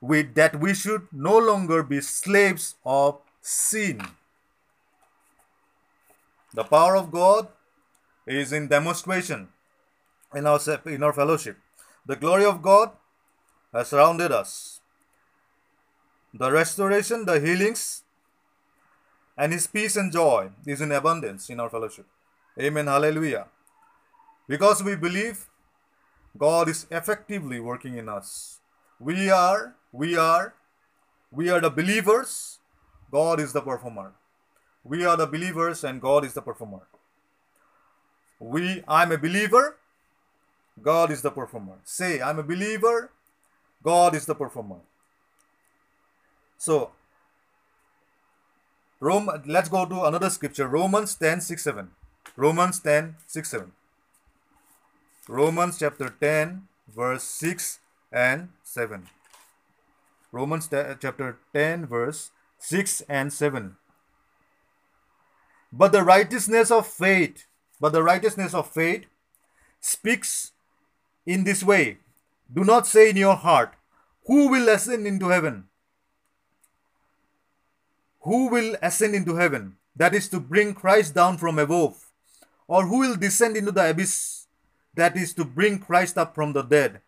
with 0.00 0.34
that 0.34 0.58
we 0.58 0.74
should 0.74 1.06
no 1.12 1.36
longer 1.36 1.82
be 1.82 2.00
slaves 2.00 2.74
of 2.84 3.18
sin. 3.40 4.00
The 6.54 6.64
power 6.64 6.96
of 6.96 7.10
god 7.10 7.48
is 8.26 8.52
in 8.52 8.68
demonstration 8.68 9.48
in 10.34 10.46
our 10.46 10.60
in 10.86 11.02
our 11.02 11.12
fellowship 11.12 11.56
the 12.06 12.16
glory 12.16 12.44
of 12.44 12.62
god 12.62 12.90
has 13.72 13.88
surrounded 13.88 14.32
us. 14.32 14.80
The 16.34 16.50
restoration, 16.50 17.24
the 17.24 17.40
healings, 17.40 18.02
and 19.36 19.52
His 19.52 19.66
peace 19.66 19.96
and 19.96 20.12
joy 20.12 20.50
is 20.66 20.80
in 20.80 20.92
abundance 20.92 21.50
in 21.50 21.60
our 21.60 21.70
fellowship. 21.70 22.06
Amen. 22.58 22.86
Hallelujah. 22.86 23.46
Because 24.48 24.82
we 24.82 24.96
believe 24.96 25.46
God 26.36 26.68
is 26.68 26.86
effectively 26.90 27.60
working 27.60 27.96
in 27.96 28.08
us. 28.08 28.60
We 28.98 29.30
are, 29.30 29.74
we 29.92 30.16
are, 30.16 30.54
we 31.32 31.48
are 31.48 31.60
the 31.60 31.70
believers. 31.70 32.58
God 33.10 33.40
is 33.40 33.52
the 33.52 33.60
performer. 33.60 34.12
We 34.84 35.04
are 35.04 35.16
the 35.16 35.26
believers 35.26 35.84
and 35.84 36.00
God 36.00 36.24
is 36.24 36.34
the 36.34 36.42
performer. 36.42 36.86
We, 38.38 38.82
I'm 38.86 39.12
a 39.12 39.18
believer. 39.18 39.76
God 40.82 41.10
is 41.10 41.22
the 41.22 41.30
performer. 41.30 41.78
Say, 41.84 42.20
I'm 42.20 42.38
a 42.38 42.42
believer. 42.42 43.10
God 43.82 44.14
is 44.14 44.26
the 44.26 44.34
performer. 44.34 44.80
So, 46.58 46.90
Rome, 49.00 49.30
let's 49.46 49.68
go 49.68 49.86
to 49.86 50.04
another 50.04 50.28
scripture. 50.28 50.68
Romans 50.68 51.14
10, 51.14 51.40
6, 51.40 51.62
7. 51.62 51.90
Romans 52.36 52.80
10, 52.80 53.16
6, 53.26 53.50
7. 53.50 53.72
Romans 55.28 55.78
chapter 55.78 56.14
10, 56.20 56.68
verse 56.94 57.22
6 57.24 57.78
and 58.12 58.48
7. 58.62 59.06
Romans 60.32 60.68
chapter 60.70 61.38
10, 61.54 61.86
verse 61.86 62.30
6 62.58 63.02
and 63.08 63.32
7. 63.32 63.76
But 65.72 65.92
the 65.92 66.02
righteousness 66.02 66.70
of 66.70 66.86
faith, 66.86 67.46
but 67.80 67.92
the 67.92 68.02
righteousness 68.02 68.54
of 68.54 68.70
faith 68.70 69.06
speaks 69.80 70.52
in 71.26 71.44
this 71.44 71.62
way 71.62 71.98
Do 72.52 72.64
not 72.64 72.86
say 72.86 73.10
in 73.10 73.16
your 73.16 73.36
heart, 73.36 73.74
Who 74.26 74.48
will 74.48 74.68
ascend 74.68 75.06
into 75.06 75.28
heaven? 75.28 75.64
Who 78.22 78.48
will 78.48 78.76
ascend 78.82 79.14
into 79.14 79.36
heaven? 79.36 79.76
That 79.96 80.14
is 80.14 80.28
to 80.28 80.40
bring 80.40 80.74
Christ 80.74 81.14
down 81.14 81.38
from 81.38 81.58
above. 81.58 82.10
Or 82.66 82.86
who 82.86 82.98
will 83.00 83.16
descend 83.16 83.56
into 83.56 83.72
the 83.72 83.90
abyss? 83.90 84.46
That 84.94 85.16
is 85.16 85.34
to 85.34 85.44
bring 85.44 85.78
Christ 85.78 86.18
up 86.18 86.34
from 86.34 86.52
the 86.52 86.62
dead. 86.62 87.00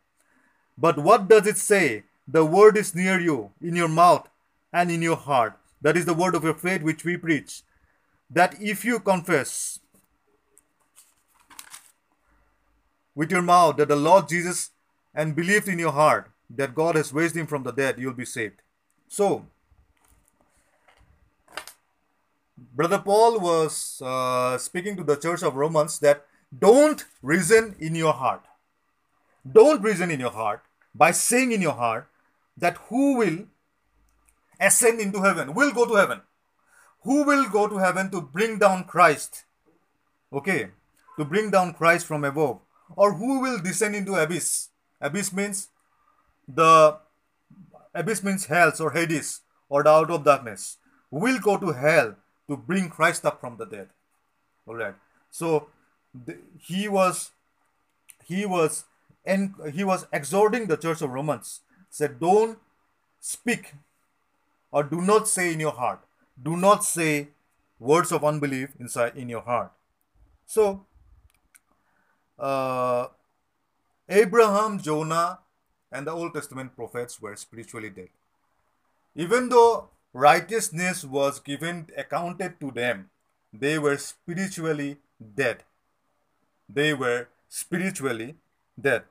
But 0.78 0.98
what 0.98 1.28
does 1.28 1.46
it 1.46 1.58
say? 1.58 2.04
The 2.26 2.44
word 2.44 2.76
is 2.76 2.94
near 2.94 3.20
you, 3.20 3.50
in 3.60 3.76
your 3.76 3.88
mouth 3.88 4.28
and 4.72 4.90
in 4.90 5.02
your 5.02 5.16
heart. 5.16 5.58
That 5.80 5.96
is 5.96 6.06
the 6.06 6.14
word 6.14 6.34
of 6.34 6.44
your 6.44 6.54
faith 6.54 6.82
which 6.82 7.04
we 7.04 7.16
preach. 7.16 7.62
That 8.30 8.60
if 8.60 8.84
you 8.84 9.00
confess 9.00 9.80
with 13.14 13.30
your 13.30 13.42
mouth 13.42 13.76
that 13.76 13.88
the 13.88 13.96
Lord 13.96 14.28
Jesus 14.28 14.70
and 15.14 15.36
believed 15.36 15.68
in 15.68 15.78
your 15.78 15.92
heart 15.92 16.30
that 16.48 16.74
God 16.74 16.96
has 16.96 17.12
raised 17.12 17.36
him 17.36 17.46
from 17.46 17.62
the 17.62 17.72
dead, 17.72 17.98
you'll 17.98 18.12
be 18.12 18.24
saved. 18.24 18.62
So, 19.08 19.46
Brother 22.74 22.98
Paul 22.98 23.40
was 23.40 24.00
uh, 24.04 24.56
speaking 24.58 24.96
to 24.96 25.04
the 25.04 25.16
church 25.16 25.42
of 25.42 25.56
Romans 25.56 25.98
that 26.00 26.24
don't 26.56 27.04
reason 27.22 27.74
in 27.78 27.94
your 27.94 28.12
heart. 28.12 28.44
Don't 29.50 29.82
reason 29.82 30.10
in 30.10 30.20
your 30.20 30.30
heart 30.30 30.62
by 30.94 31.10
saying 31.10 31.52
in 31.52 31.62
your 31.62 31.72
heart 31.72 32.08
that 32.56 32.76
who 32.88 33.16
will 33.18 33.46
ascend 34.60 35.00
into 35.00 35.22
heaven, 35.22 35.54
will 35.54 35.72
go 35.72 35.86
to 35.86 35.94
heaven. 35.94 36.20
Who 37.02 37.24
will 37.24 37.48
go 37.48 37.66
to 37.66 37.78
heaven 37.78 38.10
to 38.10 38.20
bring 38.20 38.58
down 38.58 38.84
Christ? 38.84 39.44
Okay, 40.32 40.68
to 41.18 41.24
bring 41.24 41.50
down 41.50 41.74
Christ 41.74 42.06
from 42.06 42.24
above. 42.24 42.60
Or 42.96 43.14
who 43.14 43.40
will 43.40 43.58
descend 43.58 43.94
into 43.94 44.14
abyss? 44.14 44.68
Abyss 45.00 45.32
means 45.32 45.68
the 46.46 46.98
abyss 47.94 48.22
means 48.22 48.46
hell 48.46 48.72
or 48.80 48.90
Hades 48.90 49.40
or 49.68 49.82
the 49.82 49.90
out 49.90 50.10
of 50.10 50.24
darkness. 50.24 50.78
Will 51.10 51.38
go 51.38 51.56
to 51.58 51.72
hell 51.72 52.16
to 52.48 52.56
bring 52.56 52.88
Christ 52.88 53.24
up 53.26 53.40
from 53.40 53.56
the 53.56 53.66
dead? 53.66 53.88
All 54.66 54.74
right. 54.74 54.94
So 55.30 55.68
the, 56.14 56.36
he 56.58 56.88
was 56.88 57.30
he 58.24 58.46
was 58.46 58.84
and 59.24 59.54
he 59.72 59.84
was 59.84 60.06
exhorting 60.12 60.66
the 60.66 60.76
church 60.76 61.02
of 61.02 61.10
Romans 61.10 61.60
said 61.90 62.18
don't 62.20 62.58
speak 63.20 63.74
or 64.70 64.82
do 64.82 65.00
not 65.00 65.28
say 65.28 65.52
in 65.52 65.60
your 65.60 65.72
heart 65.72 66.00
do 66.42 66.56
not 66.56 66.84
say 66.84 67.28
words 67.78 68.12
of 68.12 68.24
unbelief 68.24 68.70
inside 68.78 69.16
in 69.16 69.28
your 69.28 69.42
heart 69.42 69.70
so 70.46 70.84
uh, 72.42 73.06
Abraham 74.08 74.78
Jonah 74.78 75.38
and 75.90 76.06
the 76.06 76.12
Old 76.12 76.34
Testament 76.34 76.76
prophets 76.76 77.22
were 77.22 77.36
spiritually 77.36 77.90
dead 77.90 78.08
even 79.14 79.48
though 79.48 79.88
righteousness 80.12 81.04
was 81.04 81.40
given 81.40 81.86
accounted 81.96 82.60
to 82.60 82.70
them 82.70 83.08
they 83.52 83.78
were 83.78 83.96
spiritually 83.96 84.98
dead 85.42 85.64
they 86.68 86.94
were 86.94 87.28
spiritually 87.48 88.36
dead. 88.80 89.02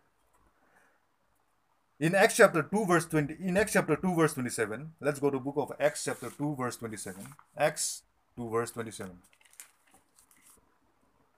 In 2.00 2.16
Acts 2.16 2.38
chapter 2.38 2.64
2 2.64 2.86
verse 2.86 3.06
20 3.06 3.38
in 3.40 3.58
Acts 3.58 3.74
chapter 3.74 3.96
2 3.96 4.16
verse 4.16 4.34
27, 4.34 4.94
let's 5.00 5.20
go 5.20 5.30
to 5.30 5.40
book 5.40 5.56
of 5.58 5.72
Acts 5.80 6.04
chapter 6.04 6.32
2 6.32 6.56
verse 6.56 6.78
27. 6.78 7.28
Acts 7.56 8.02
2 8.36 8.50
verse 8.50 8.72
27. 8.72 9.18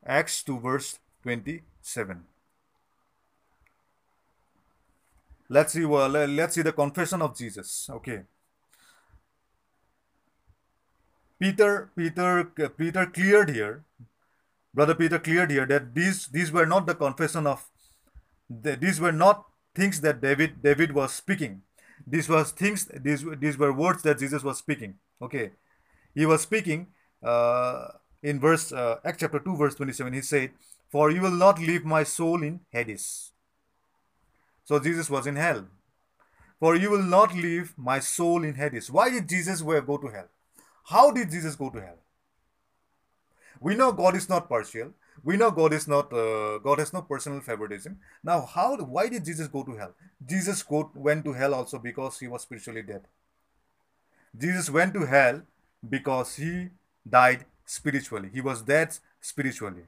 Acts 0.06 0.44
2 0.44 0.60
verse 0.60 1.00
27. 1.24 2.24
Let's 5.50 5.74
see 5.74 5.86
well, 5.86 6.10
let's 6.10 6.56
see 6.56 6.62
the 6.62 6.74
confession 6.74 7.22
of 7.22 7.38
Jesus. 7.38 7.90
Okay. 7.90 8.24
Peter 11.40 11.90
Peter 11.96 12.46
Peter 12.78 13.06
cleared 13.06 13.50
here 13.50 13.84
Brother 14.74 14.96
Peter 14.96 15.20
cleared 15.20 15.52
here 15.52 15.66
that 15.68 15.94
these 15.94 16.28
these 16.28 16.52
were 16.52 16.66
not 16.66 16.88
the 16.88 16.96
confession 16.96 17.46
of 17.46 17.70
the, 18.50 18.76
these 18.76 19.00
were 19.00 19.12
not 19.12 19.46
things 19.76 20.02
that 20.02 20.22
David 20.22 20.64
David 20.64 20.94
was 20.94 21.14
speaking. 21.14 21.62
These 22.08 22.28
was 22.28 22.52
things 22.52 22.86
these 22.86 23.24
these 23.38 23.58
were 23.58 23.72
words 23.72 24.02
that 24.04 24.18
Jesus 24.20 24.44
was 24.44 24.58
speaking. 24.58 24.96
Okay, 25.22 25.52
he 26.16 26.26
was 26.26 26.42
speaking 26.42 26.88
uh, 27.22 27.88
in 28.24 28.40
verse 28.40 28.72
uh, 28.72 29.00
Acts 29.06 29.20
chapter 29.20 29.40
two 29.40 29.56
verse 29.56 29.76
twenty 29.76 29.94
seven. 29.94 30.14
He 30.14 30.22
said, 30.22 30.52
"For 30.94 31.12
you 31.12 31.22
will 31.26 31.38
not 31.44 31.60
leave 31.68 31.86
my 31.94 32.04
soul 32.16 32.44
in 32.48 32.60
Hades." 32.78 33.06
So 34.72 34.80
Jesus 34.88 35.10
was 35.16 35.28
in 35.32 35.40
hell. 35.44 35.64
For 36.64 36.76
you 36.82 36.90
will 36.92 37.08
not 37.14 37.34
leave 37.46 37.72
my 37.78 38.00
soul 38.00 38.46
in 38.50 38.54
Hades. 38.56 38.90
Why 38.98 39.10
did 39.14 39.28
Jesus 39.28 39.62
go 39.62 39.98
to 40.04 40.12
hell? 40.18 40.28
How 40.92 41.06
did 41.16 41.32
Jesus 41.32 41.56
go 41.56 41.70
to 41.70 41.82
hell? 41.82 41.98
We 43.60 43.76
know 43.80 43.92
God 43.92 44.16
is 44.16 44.28
not 44.30 44.48
partial. 44.48 44.92
We 45.24 45.38
know 45.38 45.50
God 45.52 45.74
is 45.74 45.88
not 45.88 46.12
uh, 46.12 46.58
God 46.68 46.80
has 46.80 46.94
no 46.94 47.02
personal 47.02 47.42
favoritism. 47.42 47.98
Now, 48.24 48.42
how? 48.54 48.76
Why 48.78 49.08
did 49.10 49.26
Jesus 49.26 49.48
go 49.48 49.64
to 49.64 49.76
hell? 49.76 49.94
Jesus 50.34 50.64
go, 50.64 50.92
went 50.96 51.26
to 51.26 51.34
hell 51.34 51.54
also 51.54 51.80
because 51.80 52.20
he 52.20 52.28
was 52.28 52.42
spiritually 52.42 52.82
dead. 52.82 53.08
Jesus 54.46 54.70
went 54.70 54.94
to 54.96 55.06
hell 55.06 55.42
because 55.98 56.36
he 56.36 56.70
died 57.18 57.46
spiritually. 57.66 58.30
He 58.34 58.42
was 58.42 58.62
dead 58.62 58.98
spiritually. 59.22 59.86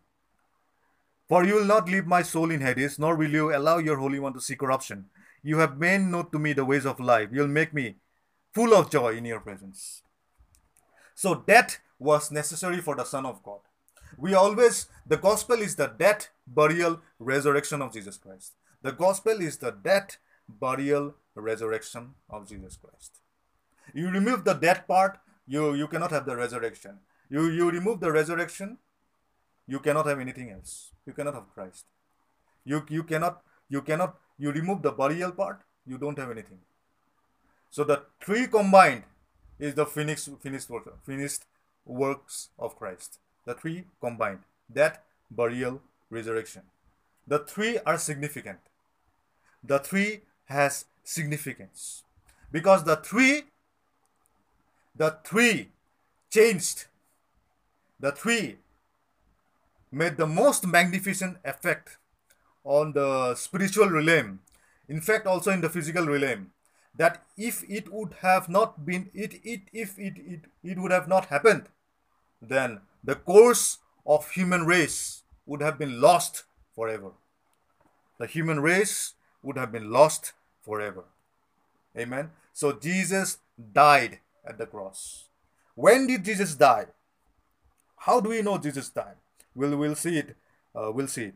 For 1.27 1.43
you 1.43 1.55
will 1.55 1.65
not 1.65 1.89
leave 1.89 2.05
my 2.05 2.21
soul 2.21 2.51
in 2.51 2.61
Hades, 2.61 2.99
nor 2.99 3.15
will 3.15 3.31
you 3.31 3.55
allow 3.55 3.79
your 3.79 3.97
Holy 3.97 4.19
One 4.19 4.33
to 4.33 4.41
see 4.41 4.55
corruption. 4.55 5.05
You 5.41 5.57
have 5.57 5.79
made 5.79 6.01
known 6.01 6.29
to 6.31 6.39
me 6.39 6.53
the 6.53 6.65
ways 6.65 6.85
of 6.85 6.99
life. 6.99 7.29
You'll 7.31 7.47
make 7.47 7.73
me 7.73 7.95
full 8.53 8.73
of 8.73 8.91
joy 8.91 9.15
in 9.17 9.25
your 9.25 9.39
presence. 9.39 10.03
So 11.15 11.35
death 11.35 11.79
was 11.97 12.31
necessary 12.31 12.81
for 12.81 12.95
the 12.95 13.03
Son 13.03 13.25
of 13.25 13.41
God. 13.43 13.59
We 14.17 14.33
always, 14.33 14.87
the 15.05 15.17
gospel 15.17 15.61
is 15.61 15.75
the 15.75 15.87
death, 15.87 16.29
burial, 16.47 17.01
resurrection 17.19 17.81
of 17.81 17.93
Jesus 17.93 18.17
Christ. 18.17 18.53
The 18.81 18.91
gospel 18.91 19.41
is 19.41 19.57
the 19.57 19.71
death, 19.71 20.17
burial, 20.47 21.15
resurrection 21.35 22.13
of 22.29 22.47
Jesus 22.47 22.77
Christ. 22.77 23.19
You 23.93 24.09
remove 24.09 24.43
the 24.43 24.53
death 24.53 24.87
part, 24.87 25.19
you, 25.47 25.73
you 25.73 25.87
cannot 25.87 26.11
have 26.11 26.25
the 26.25 26.35
resurrection. 26.35 26.99
You, 27.29 27.49
you 27.49 27.69
remove 27.69 27.99
the 27.99 28.11
resurrection, 28.11 28.77
you 29.67 29.79
cannot 29.79 30.05
have 30.05 30.19
anything 30.19 30.51
else. 30.51 30.91
You 31.05 31.13
cannot 31.13 31.33
have 31.33 31.53
Christ. 31.53 31.85
You, 32.63 32.85
you 32.89 33.03
cannot, 33.03 33.41
you 33.69 33.81
cannot, 33.81 34.17
you 34.37 34.51
remove 34.51 34.81
the 34.81 34.91
burial 34.91 35.31
part, 35.31 35.61
you 35.85 35.97
don't 35.97 36.17
have 36.17 36.31
anything. 36.31 36.59
So 37.69 37.83
the 37.83 38.03
three 38.23 38.47
combined 38.47 39.03
is 39.59 39.75
the 39.75 39.85
finished, 39.85 40.29
finished 40.41 40.69
work, 40.69 41.03
finished 41.05 41.43
works 41.85 42.49
of 42.57 42.77
Christ. 42.77 43.19
The 43.45 43.53
three 43.53 43.85
combined 44.01 44.39
that 44.73 45.03
burial, 45.29 45.81
resurrection. 46.09 46.63
The 47.27 47.39
three 47.39 47.79
are 47.85 47.97
significant. 47.97 48.59
The 49.63 49.79
three 49.79 50.21
has 50.45 50.85
significance 51.03 52.03
because 52.51 52.83
the 52.83 52.95
three 52.95 53.43
the 54.95 55.17
three 55.23 55.71
changed 56.29 56.85
the 57.99 58.11
three 58.11 58.57
made 59.95 60.17
the 60.17 60.27
most 60.27 60.67
magnificent 60.67 61.37
effect 61.45 61.97
on 62.63 62.91
the 62.91 63.33
spiritual 63.35 63.89
realm. 63.89 64.41
In 64.89 64.99
fact 64.99 65.25
also 65.25 65.51
in 65.51 65.61
the 65.61 65.69
physical 65.69 66.05
realm. 66.05 66.51
That 66.97 67.25
if 67.37 67.63
it 67.69 67.91
would 67.91 68.13
have 68.21 68.47
not 68.47 68.85
been 68.85 69.09
it, 69.13 69.33
it 69.43 69.61
if 69.73 69.97
it, 69.99 70.13
it 70.17 70.41
it 70.63 70.77
would 70.79 70.91
have 70.91 71.07
not 71.07 71.25
happened 71.25 71.67
then 72.41 72.79
the 73.03 73.15
course 73.15 73.79
of 74.05 74.29
human 74.31 74.65
race 74.65 75.23
would 75.45 75.61
have 75.61 75.77
been 75.77 75.99
lost 75.99 76.43
forever. 76.73 77.11
The 78.17 78.27
human 78.27 78.59
race 78.61 79.13
would 79.43 79.57
have 79.57 79.71
been 79.71 79.91
lost 79.91 80.33
forever. 80.61 81.03
Amen. 81.97 82.31
So 82.53 82.71
jesus 82.71 83.39
died 83.73 84.19
at 84.45 84.57
the 84.57 84.65
cross. 84.65 85.25
When 85.75 86.07
did 86.07 86.23
jesus 86.23 86.55
die? 86.55 86.87
How 87.97 88.19
do 88.19 88.29
we 88.29 88.41
know 88.41 88.57
jesus 88.57 88.89
died 88.89 89.19
we'll 89.55 89.75
we'll 89.77 89.95
see 89.95 90.17
it 90.19 90.35
uh, 90.75 90.91
we'll 90.93 91.07
see 91.07 91.25
it 91.25 91.35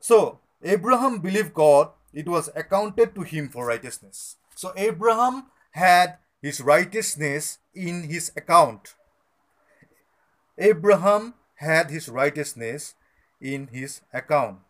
so 0.00 0.40
abraham 0.62 1.18
believed 1.18 1.54
god 1.54 1.90
it 2.16 2.26
was 2.26 2.48
accounted 2.56 3.14
to 3.14 3.20
him 3.20 3.50
for 3.50 3.66
righteousness. 3.66 4.36
So 4.54 4.72
Abraham 4.74 5.48
had 5.72 6.16
his 6.40 6.62
righteousness 6.62 7.58
in 7.74 8.04
his 8.04 8.32
account. 8.34 8.94
Abraham 10.56 11.34
had 11.56 11.90
his 11.90 12.08
righteousness 12.08 12.94
in 13.38 13.66
his 13.66 14.00
account. 14.14 14.60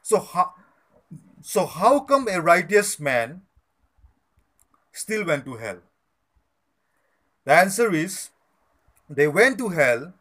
So 0.00 0.20
how, 0.20 0.54
so 1.42 1.66
how 1.66 2.00
come 2.06 2.28
a 2.28 2.40
righteous 2.40 3.00
man 3.00 3.42
still 4.92 5.24
went 5.24 5.44
to 5.44 5.56
hell? 5.56 5.80
The 7.46 7.52
answer 7.52 7.92
is 7.92 8.30
they 9.10 9.26
went 9.26 9.58
to 9.58 9.70
hell. 9.70 10.14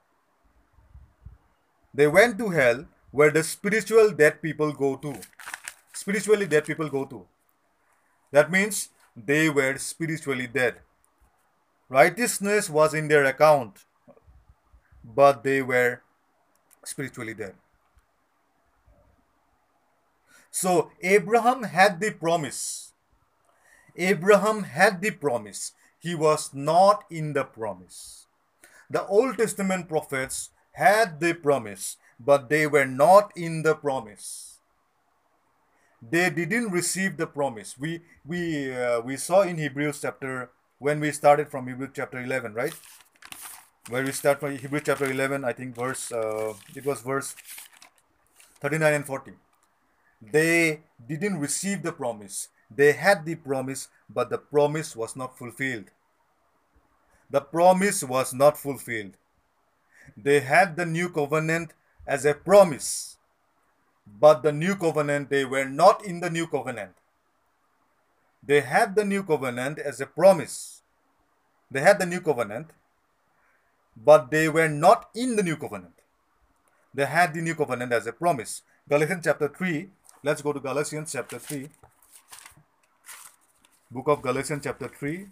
They 1.97 2.07
went 2.07 2.37
to 2.37 2.49
hell 2.49 2.85
where 3.11 3.31
the 3.31 3.43
spiritual 3.43 4.11
dead 4.11 4.41
people 4.41 4.71
go 4.71 4.95
to 4.97 5.15
spiritually 6.07 6.45
dead 6.45 6.65
people 6.65 6.89
go 6.89 7.03
to. 7.05 7.25
That 8.31 8.51
means 8.51 8.89
they 9.15 9.49
were 9.49 9.77
spiritually 9.77 10.47
dead. 10.47 10.75
Righteousness 11.89 12.69
was 12.69 12.93
in 12.93 13.07
their 13.07 13.25
account, 13.25 13.85
but 15.03 15.43
they 15.43 15.61
were 15.61 16.01
spiritually 16.85 17.33
dead. 17.33 17.55
So 20.51 20.91
Abraham 21.01 21.63
had 21.63 21.99
the 21.99 22.11
promise. 22.11 22.93
Abraham 23.95 24.63
had 24.63 25.01
the 25.01 25.11
promise. 25.11 25.71
He 25.99 26.13
was 26.15 26.53
not 26.53 27.03
in 27.09 27.33
the 27.33 27.43
promise. 27.43 28.27
The 28.89 29.05
Old 29.07 29.37
Testament 29.37 29.89
prophets 29.89 30.51
had 30.77 31.19
the 31.19 31.33
promise, 31.33 31.97
but 32.19 32.49
they 32.49 32.67
were 32.67 32.85
not 32.85 33.31
in 33.35 33.63
the 33.63 33.75
promise 33.75 34.47
they 36.01 36.29
didn't 36.29 36.71
receive 36.71 37.17
the 37.17 37.27
promise. 37.27 37.77
We 37.77 38.01
we 38.25 38.73
uh, 38.73 39.01
we 39.01 39.17
saw 39.17 39.41
in 39.41 39.57
Hebrews 39.57 40.01
chapter 40.01 40.49
when 40.79 40.99
we 40.99 41.11
started 41.11 41.49
from 41.49 41.67
Hebrews 41.67 41.91
chapter 41.95 42.21
11, 42.21 42.53
right? 42.53 42.73
Where 43.89 44.03
we 44.03 44.11
start 44.11 44.39
from 44.39 44.57
Hebrews 44.57 44.83
chapter 44.85 45.09
11, 45.09 45.43
I 45.43 45.53
think 45.53 45.75
verse 45.75 46.11
uh, 46.11 46.53
it 46.75 46.85
was 46.85 47.01
verse 47.01 47.35
39 48.61 48.93
and 48.93 49.05
40. 49.05 49.31
They 50.21 50.81
didn't 51.07 51.39
receive 51.39 51.83
the 51.83 51.91
promise. 51.91 52.49
They 52.69 52.91
had 52.91 53.25
the 53.25 53.35
promise, 53.35 53.87
but 54.09 54.29
the 54.29 54.37
promise 54.37 54.95
was 54.95 55.15
not 55.15 55.37
fulfilled. 55.37 55.85
The 57.29 57.41
promise 57.41 58.03
was 58.03 58.33
not 58.33 58.57
fulfilled. 58.57 59.13
They 60.15 60.39
had 60.39 60.75
the 60.75 60.85
new 60.85 61.09
covenant 61.09 61.73
as 62.05 62.25
a 62.25 62.33
promise 62.33 63.17
but 64.19 64.41
the 64.41 64.51
new 64.51 64.75
covenant, 64.75 65.29
they 65.29 65.45
were 65.45 65.65
not 65.65 66.03
in 66.05 66.21
the 66.21 66.29
new 66.29 66.47
covenant. 66.47 66.93
They 68.41 68.61
had 68.61 68.95
the 68.95 69.03
new 69.03 69.23
covenant 69.23 69.79
as 69.79 69.99
a 69.99 70.05
promise. 70.05 70.81
They 71.69 71.81
had 71.81 71.99
the 71.99 72.05
new 72.05 72.21
covenant, 72.21 72.71
but 73.95 74.31
they 74.31 74.47
were 74.47 74.69
not 74.69 75.09
in 75.13 75.35
the 75.35 75.43
new 75.43 75.57
covenant. 75.57 75.93
They 76.93 77.05
had 77.05 77.33
the 77.33 77.41
new 77.41 77.55
covenant 77.55 77.91
as 77.91 78.07
a 78.07 78.13
promise. 78.13 78.61
Galatians 78.87 79.25
chapter 79.25 79.49
3. 79.49 79.89
Let's 80.23 80.41
go 80.41 80.53
to 80.53 80.59
Galatians 80.59 81.11
chapter 81.11 81.37
3. 81.37 81.69
Book 83.91 84.07
of 84.07 84.21
Galatians 84.21 84.63
chapter 84.63 84.87
3. 84.87 85.27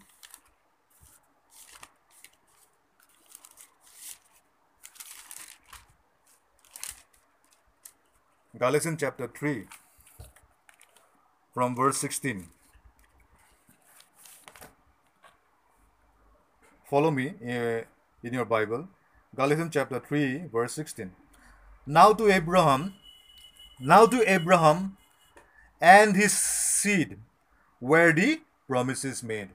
Galatians 8.57 9.01
chapter 9.01 9.27
3 9.27 9.65
from 11.53 11.75
verse 11.75 11.97
16. 11.97 12.47
Follow 16.89 17.11
me 17.11 17.33
uh, 17.43 17.83
in 18.23 18.33
your 18.33 18.45
Bible. 18.45 18.87
Galatians 19.35 19.71
chapter 19.73 19.99
3 19.99 20.43
verse 20.53 20.71
16. 20.71 21.11
Now 21.85 22.13
to 22.13 22.31
Abraham, 22.31 22.93
now 23.81 24.05
to 24.05 24.23
Abraham 24.25 24.95
and 25.81 26.15
his 26.15 26.31
seed 26.31 27.17
were 27.81 28.13
the 28.13 28.39
promises 28.69 29.21
made. 29.21 29.49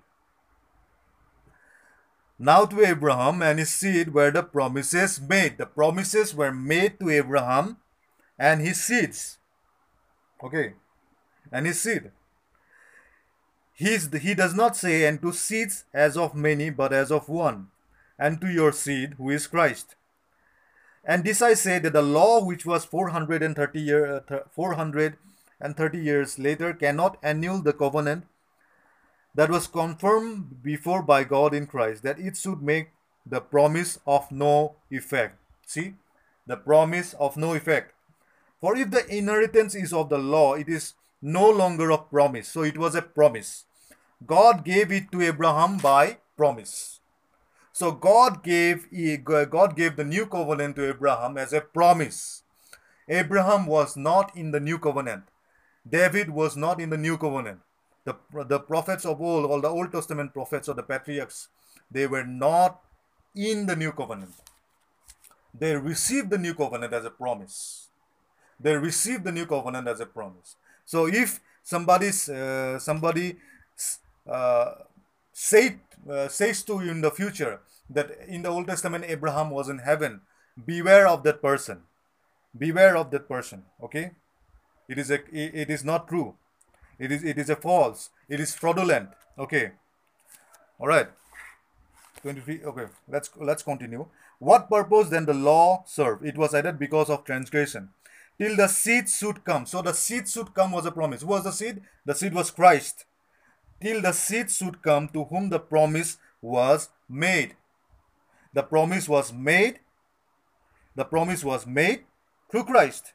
Now 2.38 2.66
to 2.66 2.84
Abraham 2.84 3.40
and 3.40 3.58
his 3.58 3.70
seed 3.70 4.12
were 4.12 4.30
the 4.30 4.42
promises 4.42 5.18
made. 5.18 5.56
The 5.56 5.64
promises 5.64 6.34
were 6.34 6.52
made 6.52 7.00
to 7.00 7.08
Abraham 7.08 7.78
and 8.40 8.62
his 8.62 8.82
seeds. 8.82 9.36
Okay, 10.42 10.72
and 11.52 11.66
his 11.66 11.78
seed. 11.78 12.10
He's, 13.74 14.10
he 14.12 14.34
does 14.34 14.54
not 14.54 14.76
say, 14.76 15.04
and 15.04 15.20
to 15.20 15.32
seeds 15.32 15.84
as 15.92 16.16
of 16.16 16.34
many, 16.34 16.70
but 16.70 16.92
as 16.92 17.12
of 17.12 17.28
one, 17.28 17.68
and 18.18 18.40
to 18.40 18.48
your 18.48 18.72
seed, 18.72 19.14
who 19.18 19.30
is 19.30 19.46
Christ. 19.46 19.94
And 21.04 21.24
this 21.24 21.42
I 21.42 21.54
say 21.54 21.78
that 21.78 21.92
the 21.92 22.02
law, 22.02 22.42
which 22.42 22.64
was 22.64 22.84
430, 22.84 23.80
year, 23.80 24.22
uh, 24.30 24.40
430 24.52 25.98
years 25.98 26.38
later, 26.38 26.72
cannot 26.72 27.18
annul 27.22 27.60
the 27.60 27.72
covenant 27.72 28.24
that 29.34 29.50
was 29.50 29.66
confirmed 29.66 30.62
before 30.62 31.02
by 31.02 31.24
God 31.24 31.54
in 31.54 31.66
Christ, 31.66 32.02
that 32.02 32.18
it 32.18 32.36
should 32.36 32.62
make 32.62 32.90
the 33.24 33.40
promise 33.40 33.98
of 34.06 34.30
no 34.30 34.76
effect. 34.90 35.38
See, 35.66 35.94
the 36.46 36.56
promise 36.56 37.14
of 37.14 37.36
no 37.36 37.54
effect. 37.54 37.94
For 38.60 38.76
if 38.76 38.90
the 38.90 39.06
inheritance 39.08 39.74
is 39.74 39.92
of 39.92 40.10
the 40.10 40.18
law, 40.18 40.54
it 40.54 40.68
is 40.68 40.94
no 41.22 41.48
longer 41.48 41.90
of 41.90 42.10
promise. 42.10 42.48
So 42.48 42.62
it 42.62 42.76
was 42.76 42.94
a 42.94 43.02
promise. 43.02 43.64
God 44.26 44.64
gave 44.64 44.92
it 44.92 45.10
to 45.12 45.22
Abraham 45.22 45.78
by 45.78 46.18
promise. 46.36 47.00
So 47.72 47.92
God 47.92 48.42
gave 48.42 48.86
God 49.24 49.76
gave 49.76 49.96
the 49.96 50.04
new 50.04 50.26
covenant 50.26 50.76
to 50.76 50.88
Abraham 50.88 51.38
as 51.38 51.52
a 51.52 51.62
promise. 51.62 52.42
Abraham 53.08 53.66
was 53.66 53.96
not 53.96 54.36
in 54.36 54.50
the 54.50 54.60
new 54.60 54.78
covenant. 54.78 55.24
David 55.88 56.30
was 56.30 56.56
not 56.56 56.80
in 56.80 56.90
the 56.90 56.98
new 56.98 57.16
covenant. 57.16 57.60
The, 58.04 58.16
the 58.46 58.60
prophets 58.60 59.04
of 59.04 59.20
old, 59.20 59.50
all 59.50 59.60
the 59.60 59.68
Old 59.68 59.92
Testament 59.92 60.32
prophets 60.32 60.68
or 60.68 60.74
the 60.74 60.82
patriarchs, 60.82 61.48
they 61.90 62.06
were 62.06 62.24
not 62.24 62.80
in 63.34 63.66
the 63.66 63.76
new 63.76 63.92
covenant. 63.92 64.34
They 65.52 65.76
received 65.76 66.30
the 66.30 66.38
new 66.38 66.54
covenant 66.54 66.92
as 66.92 67.04
a 67.04 67.10
promise 67.10 67.89
they 68.60 68.76
receive 68.76 69.24
the 69.24 69.32
new 69.32 69.46
covenant 69.46 69.88
as 69.88 70.00
a 70.00 70.06
promise. 70.06 70.56
So 70.84 71.06
if 71.06 71.40
somebody 71.62 72.08
uh, 72.08 72.78
somebody 72.78 73.36
uh, 74.28 74.72
say, 75.32 75.76
uh, 76.08 76.28
says 76.28 76.62
to 76.64 76.82
you 76.84 76.90
in 76.90 77.00
the 77.00 77.10
future 77.10 77.60
that 77.88 78.10
in 78.28 78.42
the 78.42 78.48
Old 78.48 78.66
Testament 78.66 79.04
Abraham 79.06 79.50
was 79.50 79.68
in 79.68 79.78
heaven, 79.78 80.20
beware 80.66 81.06
of 81.06 81.22
that 81.24 81.42
person. 81.42 81.82
Beware 82.56 82.96
of 82.96 83.10
that 83.12 83.28
person. 83.28 83.64
Okay, 83.82 84.12
it 84.88 84.98
is 84.98 85.10
a 85.10 85.20
it 85.32 85.70
is 85.70 85.84
not 85.84 86.08
true. 86.08 86.34
It 86.98 87.12
is 87.12 87.24
it 87.24 87.38
is 87.38 87.48
a 87.48 87.56
false. 87.56 88.10
It 88.28 88.40
is 88.40 88.54
fraudulent. 88.54 89.10
Okay, 89.38 89.72
all 90.78 90.88
right. 90.88 91.08
23 92.22 92.64
okay 92.64 92.86
let's 93.08 93.30
let's 93.36 93.62
continue 93.62 94.06
what 94.38 94.68
purpose 94.68 95.08
then 95.08 95.24
the 95.26 95.34
law 95.34 95.82
served 95.86 96.24
it 96.24 96.36
was 96.36 96.54
added 96.54 96.78
because 96.78 97.08
of 97.08 97.24
transgression 97.24 97.88
till 98.40 98.56
the 98.56 98.68
seed 98.68 99.08
should 99.08 99.44
come. 99.44 99.66
So 99.66 99.82
the 99.82 99.92
seed 99.92 100.26
should 100.26 100.54
come 100.54 100.72
was 100.72 100.86
a 100.86 100.90
promise. 100.90 101.20
Who 101.20 101.28
was 101.28 101.44
the 101.44 101.52
seed? 101.52 101.82
The 102.06 102.14
seed 102.14 102.32
was 102.32 102.50
Christ. 102.50 103.04
Till 103.82 104.00
the 104.00 104.12
seed 104.12 104.50
should 104.50 104.82
come 104.82 105.08
to 105.08 105.24
whom 105.24 105.50
the 105.50 105.60
promise 105.60 106.16
was 106.40 106.88
made. 107.08 107.56
The 108.54 108.62
promise 108.62 109.08
was 109.08 109.32
made. 109.32 109.80
The 110.96 111.04
promise 111.04 111.44
was 111.44 111.66
made 111.66 112.04
through 112.50 112.64
Christ. 112.64 113.12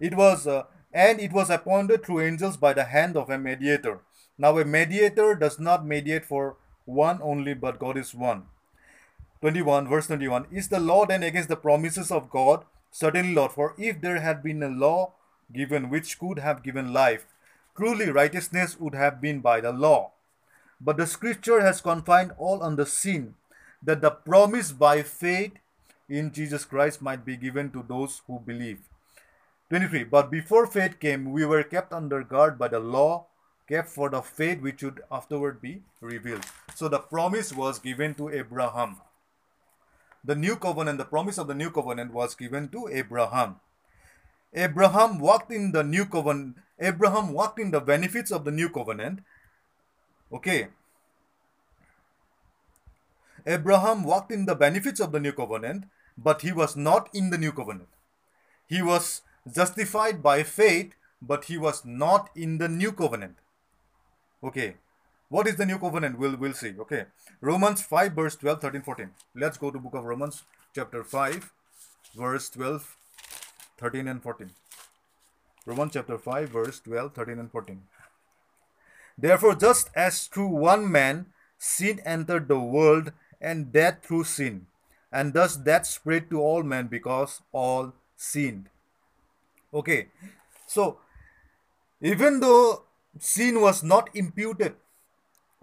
It 0.00 0.14
was 0.16 0.46
uh, 0.46 0.64
and 0.92 1.20
it 1.20 1.32
was 1.32 1.48
appointed 1.48 2.04
through 2.04 2.20
angels 2.20 2.56
by 2.56 2.72
the 2.72 2.84
hand 2.84 3.16
of 3.16 3.30
a 3.30 3.38
mediator. 3.38 4.00
Now 4.38 4.58
a 4.58 4.64
mediator 4.64 5.34
does 5.34 5.58
not 5.58 5.86
mediate 5.86 6.24
for 6.24 6.56
one 6.84 7.20
only, 7.22 7.54
but 7.54 7.78
God 7.78 7.96
is 7.96 8.14
one. 8.14 8.44
21 9.40 9.88
verse 9.88 10.08
21 10.08 10.46
Is 10.50 10.68
the 10.68 10.80
law 10.80 11.06
then 11.06 11.22
against 11.22 11.48
the 11.48 11.56
promises 11.56 12.10
of 12.10 12.28
God? 12.28 12.64
Certainly, 12.90 13.34
Lord, 13.34 13.52
for 13.52 13.74
if 13.78 14.00
there 14.00 14.20
had 14.20 14.42
been 14.42 14.62
a 14.62 14.68
law 14.68 15.12
given 15.52 15.90
which 15.90 16.18
could 16.18 16.38
have 16.38 16.62
given 16.62 16.92
life. 16.92 17.26
Truly, 17.76 18.10
righteousness 18.10 18.78
would 18.80 18.94
have 18.94 19.20
been 19.20 19.40
by 19.40 19.60
the 19.60 19.72
law. 19.72 20.12
But 20.80 20.96
the 20.96 21.06
scripture 21.06 21.60
has 21.60 21.80
confined 21.80 22.32
all 22.38 22.62
on 22.62 22.76
the 22.76 22.86
sin, 22.86 23.34
that 23.82 24.00
the 24.00 24.10
promise 24.10 24.72
by 24.72 25.02
faith 25.02 25.52
in 26.08 26.32
Jesus 26.32 26.64
Christ 26.64 27.02
might 27.02 27.24
be 27.24 27.36
given 27.36 27.70
to 27.72 27.84
those 27.86 28.22
who 28.26 28.40
believe. 28.40 28.80
23. 29.70 30.04
But 30.04 30.30
before 30.30 30.66
faith 30.66 31.00
came, 31.00 31.32
we 31.32 31.44
were 31.44 31.62
kept 31.62 31.92
under 31.92 32.22
guard 32.22 32.58
by 32.58 32.68
the 32.68 32.78
law, 32.78 33.26
kept 33.68 33.88
for 33.88 34.08
the 34.08 34.22
faith 34.22 34.60
which 34.60 34.80
should 34.80 35.02
afterward 35.10 35.60
be 35.60 35.82
revealed. 36.00 36.44
So 36.74 36.88
the 36.88 37.00
promise 37.00 37.52
was 37.52 37.78
given 37.78 38.14
to 38.14 38.28
Abraham. 38.30 38.98
The 40.26 40.34
new 40.34 40.56
covenant, 40.56 40.98
the 40.98 41.04
promise 41.04 41.38
of 41.38 41.46
the 41.46 41.54
new 41.54 41.70
covenant 41.70 42.12
was 42.12 42.34
given 42.34 42.68
to 42.70 42.88
Abraham. 42.88 43.60
Abraham 44.52 45.20
walked 45.20 45.52
in 45.52 45.70
the 45.70 45.84
new 45.84 46.04
covenant. 46.04 46.56
Abraham 46.80 47.32
walked 47.32 47.60
in 47.60 47.70
the 47.70 47.80
benefits 47.80 48.32
of 48.32 48.44
the 48.44 48.50
new 48.50 48.68
covenant. 48.68 49.20
Okay. 50.32 50.68
Abraham 53.46 54.02
walked 54.02 54.32
in 54.32 54.46
the 54.46 54.56
benefits 54.56 54.98
of 54.98 55.12
the 55.12 55.20
new 55.20 55.32
covenant, 55.32 55.84
but 56.18 56.42
he 56.42 56.50
was 56.50 56.74
not 56.74 57.08
in 57.14 57.30
the 57.30 57.38
new 57.38 57.52
covenant. 57.52 57.88
He 58.66 58.82
was 58.82 59.22
justified 59.48 60.24
by 60.24 60.42
faith, 60.42 60.94
but 61.22 61.44
he 61.44 61.56
was 61.56 61.84
not 61.84 62.30
in 62.34 62.58
the 62.58 62.68
new 62.68 62.90
covenant. 62.90 63.36
Okay. 64.42 64.74
What 65.28 65.46
is 65.46 65.56
the 65.56 65.66
new 65.66 65.78
covenant? 65.78 66.18
We'll, 66.18 66.36
we'll 66.36 66.52
see. 66.52 66.74
Okay. 66.78 67.06
Romans 67.40 67.82
5, 67.82 68.12
verse 68.12 68.36
12, 68.36 68.60
13, 68.60 68.82
14. 68.82 69.10
Let's 69.34 69.58
go 69.58 69.70
to 69.70 69.78
book 69.78 69.94
of 69.94 70.04
Romans, 70.04 70.42
chapter 70.74 71.02
5, 71.02 71.52
verse 72.16 72.48
12, 72.50 72.96
13, 73.78 74.08
and 74.08 74.22
14. 74.22 74.50
Romans 75.66 75.92
chapter 75.94 76.16
5, 76.16 76.48
verse 76.48 76.80
12, 76.80 77.14
13, 77.14 77.38
and 77.38 77.50
14. 77.50 77.82
Therefore, 79.18 79.54
just 79.56 79.90
as 79.96 80.26
through 80.26 80.48
one 80.48 80.90
man 80.90 81.26
sin 81.58 82.00
entered 82.04 82.48
the 82.48 82.60
world, 82.60 83.12
and 83.40 83.72
death 83.72 83.98
through 84.02 84.24
sin, 84.24 84.66
and 85.12 85.34
thus 85.34 85.56
that 85.56 85.86
spread 85.86 86.30
to 86.30 86.40
all 86.40 86.62
men 86.62 86.86
because 86.86 87.42
all 87.52 87.92
sinned. 88.16 88.68
Okay, 89.74 90.08
so 90.66 90.98
even 92.00 92.40
though 92.40 92.84
sin 93.18 93.60
was 93.60 93.82
not 93.82 94.08
imputed 94.14 94.74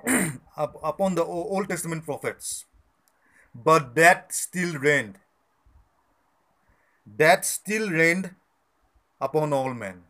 upon 0.58 1.16
the 1.16 1.24
Old 1.24 1.70
Testament 1.70 2.06
prophets, 2.06 2.66
but 3.56 3.96
that 3.96 4.34
still 4.34 4.78
reigned. 4.78 5.20
That 7.18 7.46
still 7.46 7.90
reigned 7.90 8.32
upon 9.20 9.54
all 9.54 9.74
men. 9.74 10.04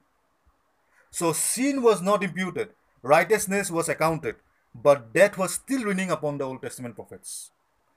So 1.12 1.34
sin 1.34 1.82
was 1.84 2.02
not 2.02 2.24
imputed, 2.24 2.70
righteousness 3.04 3.70
was 3.70 3.90
accounted, 3.90 4.36
but 4.74 5.14
death 5.14 5.38
was 5.38 5.54
still 5.54 5.84
reigning 5.84 6.10
upon 6.10 6.38
the 6.38 6.46
Old 6.46 6.62
Testament 6.62 6.96
prophets. 6.96 7.52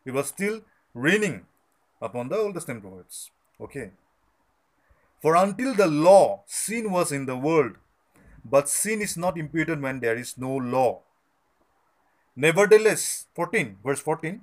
It 0.05 0.13
was 0.13 0.29
still 0.29 0.61
reigning 0.93 1.47
upon 2.01 2.29
the 2.29 2.37
Old 2.37 2.55
Testament 2.55 2.83
prophets. 2.83 3.31
Okay. 3.61 3.91
For 5.23 5.35
until 5.35 5.75
the 5.75 5.87
law, 5.87 6.43
sin 6.47 6.91
was 6.91 7.11
in 7.11 7.25
the 7.27 7.37
world, 7.37 7.73
but 8.45 8.69
sin 8.69 9.01
is 9.01 9.17
not 9.17 9.39
imputed 9.39 9.81
when 9.81 10.01
there 10.01 10.17
is 10.17 10.37
no 10.37 10.55
law. 10.55 11.01
Nevertheless, 12.37 13.27
14, 13.35 13.79
verse 13.83 14.01
14, 14.01 14.43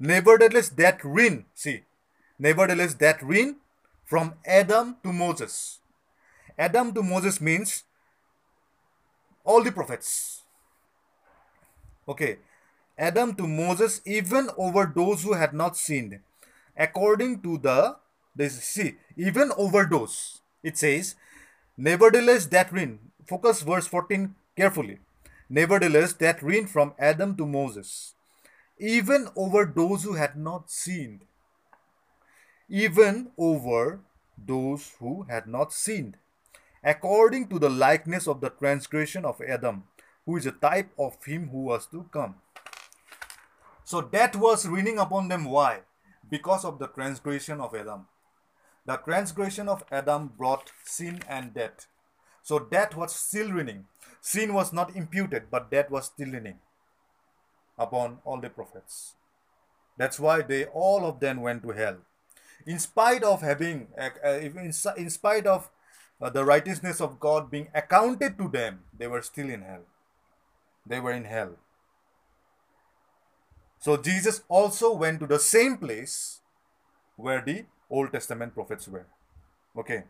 nevertheless 0.00 0.70
that 0.70 0.98
reign, 1.04 1.44
see, 1.54 1.82
nevertheless 2.38 2.94
that 2.94 3.22
reign 3.22 3.56
from 4.02 4.34
Adam 4.46 4.96
to 5.02 5.12
Moses. 5.12 5.80
Adam 6.58 6.94
to 6.94 7.02
Moses 7.02 7.40
means 7.40 7.84
all 9.44 9.62
the 9.62 9.70
prophets. 9.70 10.42
Okay, 12.08 12.38
Adam 12.98 13.34
to 13.34 13.46
Moses, 13.46 14.00
even 14.06 14.48
over 14.56 14.90
those 14.94 15.22
who 15.22 15.34
had 15.34 15.52
not 15.52 15.76
sinned, 15.76 16.20
according 16.76 17.42
to 17.42 17.58
the 17.58 17.96
this 18.34 18.62
see 18.64 18.96
even 19.16 19.52
over 19.56 19.86
those. 19.90 20.40
It 20.62 20.78
says, 20.78 21.14
nevertheless 21.76 22.46
that 22.46 22.72
reign. 22.72 22.98
Focus 23.26 23.62
verse 23.62 23.86
14 23.86 24.34
carefully. 24.56 24.98
Nevertheless 25.48 26.14
that 26.14 26.42
reign 26.42 26.66
from 26.66 26.94
Adam 26.98 27.36
to 27.36 27.46
Moses, 27.46 28.14
even 28.78 29.28
over 29.36 29.64
those 29.64 30.02
who 30.02 30.14
had 30.14 30.36
not 30.36 30.70
sinned, 30.70 31.24
even 32.68 33.30
over 33.36 34.00
those 34.38 34.92
who 34.98 35.24
had 35.28 35.46
not 35.46 35.72
sinned, 35.72 36.16
according 36.82 37.48
to 37.48 37.58
the 37.58 37.70
likeness 37.70 38.26
of 38.26 38.40
the 38.40 38.50
transgression 38.50 39.24
of 39.24 39.40
Adam, 39.46 39.84
who 40.26 40.36
is 40.36 40.46
a 40.46 40.52
type 40.52 40.90
of 40.98 41.22
him 41.24 41.48
who 41.48 41.64
was 41.64 41.86
to 41.86 42.08
come. 42.10 42.36
So 43.84 44.00
that 44.00 44.34
was 44.36 44.66
reigning 44.66 44.98
upon 44.98 45.28
them. 45.28 45.44
Why? 45.44 45.80
Because 46.28 46.64
of 46.64 46.78
the 46.78 46.88
transgression 46.88 47.60
of 47.60 47.74
Adam. 47.74 48.06
The 48.86 48.96
transgression 48.96 49.68
of 49.68 49.84
Adam 49.92 50.32
brought 50.36 50.72
sin 50.84 51.20
and 51.28 51.52
death. 51.52 51.86
So 52.44 52.58
death 52.58 52.94
was 52.94 53.14
still 53.14 53.50
reigning. 53.50 53.86
Sin 54.20 54.52
was 54.52 54.72
not 54.72 54.94
imputed, 54.94 55.44
but 55.50 55.70
death 55.70 55.90
was 55.90 56.06
still 56.06 56.30
reigning 56.30 56.58
upon 57.78 58.18
all 58.24 58.38
the 58.38 58.50
prophets. 58.50 59.14
That's 59.96 60.20
why 60.20 60.42
they 60.42 60.66
all 60.66 61.06
of 61.06 61.20
them 61.20 61.40
went 61.40 61.62
to 61.62 61.70
hell. 61.70 61.96
In 62.66 62.78
spite 62.78 63.22
of 63.22 63.40
having, 63.40 63.88
uh, 63.98 64.28
in, 64.28 64.72
spite 64.72 65.46
of 65.46 65.70
uh, 66.20 66.30
the 66.30 66.44
righteousness 66.44 67.00
of 67.00 67.18
God 67.18 67.50
being 67.50 67.68
accounted 67.74 68.36
to 68.38 68.48
them, 68.48 68.80
they 68.96 69.06
were 69.06 69.22
still 69.22 69.48
in 69.48 69.62
hell. 69.62 69.84
They 70.86 71.00
were 71.00 71.12
in 71.12 71.24
hell. 71.24 71.56
So 73.78 73.96
Jesus 73.96 74.42
also 74.48 74.94
went 74.94 75.20
to 75.20 75.26
the 75.26 75.38
same 75.38 75.78
place 75.78 76.40
where 77.16 77.40
the 77.40 77.64
Old 77.88 78.12
Testament 78.12 78.54
prophets 78.54 78.86
were. 78.88 79.06
Okay. 79.76 80.04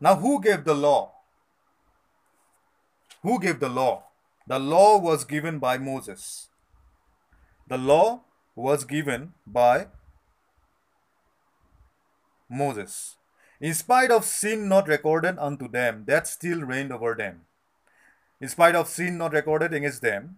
Now, 0.00 0.16
who 0.16 0.40
gave 0.42 0.64
the 0.64 0.74
law? 0.74 1.12
Who 3.22 3.40
gave 3.40 3.60
the 3.60 3.68
law? 3.68 4.04
The 4.46 4.58
law 4.58 4.98
was 4.98 5.24
given 5.24 5.58
by 5.58 5.78
Moses. 5.78 6.48
The 7.66 7.78
law 7.78 8.22
was 8.54 8.84
given 8.84 9.32
by 9.46 9.88
Moses. 12.48 13.16
In 13.60 13.74
spite 13.74 14.10
of 14.10 14.24
sin 14.24 14.68
not 14.68 14.86
recorded 14.86 15.38
unto 15.38 15.66
them, 15.66 16.04
that 16.06 16.26
still 16.26 16.60
reigned 16.60 16.92
over 16.92 17.14
them. 17.14 17.42
In 18.40 18.48
spite 18.48 18.76
of 18.76 18.88
sin 18.88 19.16
not 19.16 19.32
recorded 19.32 19.72
against 19.72 20.02
them, 20.02 20.36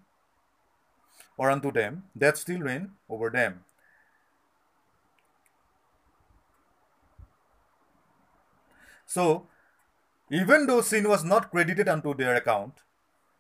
or 1.37 1.51
unto 1.51 1.73
them, 1.73 2.05
that 2.15 2.39
still 2.39 2.61
reigned 2.61 2.91
over 3.09 3.29
them. 3.29 3.65
So, 9.09 9.49
even 10.31 10.67
though 10.67 10.83
sin 10.83 11.09
was 11.09 11.25
not 11.25 11.51
credited 11.51 11.89
unto 11.89 12.15
their 12.15 12.35
account, 12.37 12.75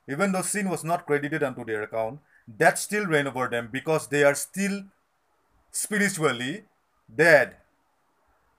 even 0.08 0.32
though 0.32 0.40
sin 0.40 0.70
was 0.70 0.82
not 0.82 1.04
credited 1.06 1.42
unto 1.42 1.62
their 1.62 1.82
account, 1.82 2.20
that 2.56 2.78
still 2.78 3.04
reign 3.04 3.26
over 3.26 3.48
them 3.48 3.68
because 3.70 4.08
they 4.08 4.24
are 4.24 4.34
still 4.34 4.84
spiritually 5.70 6.64
dead. 7.14 7.56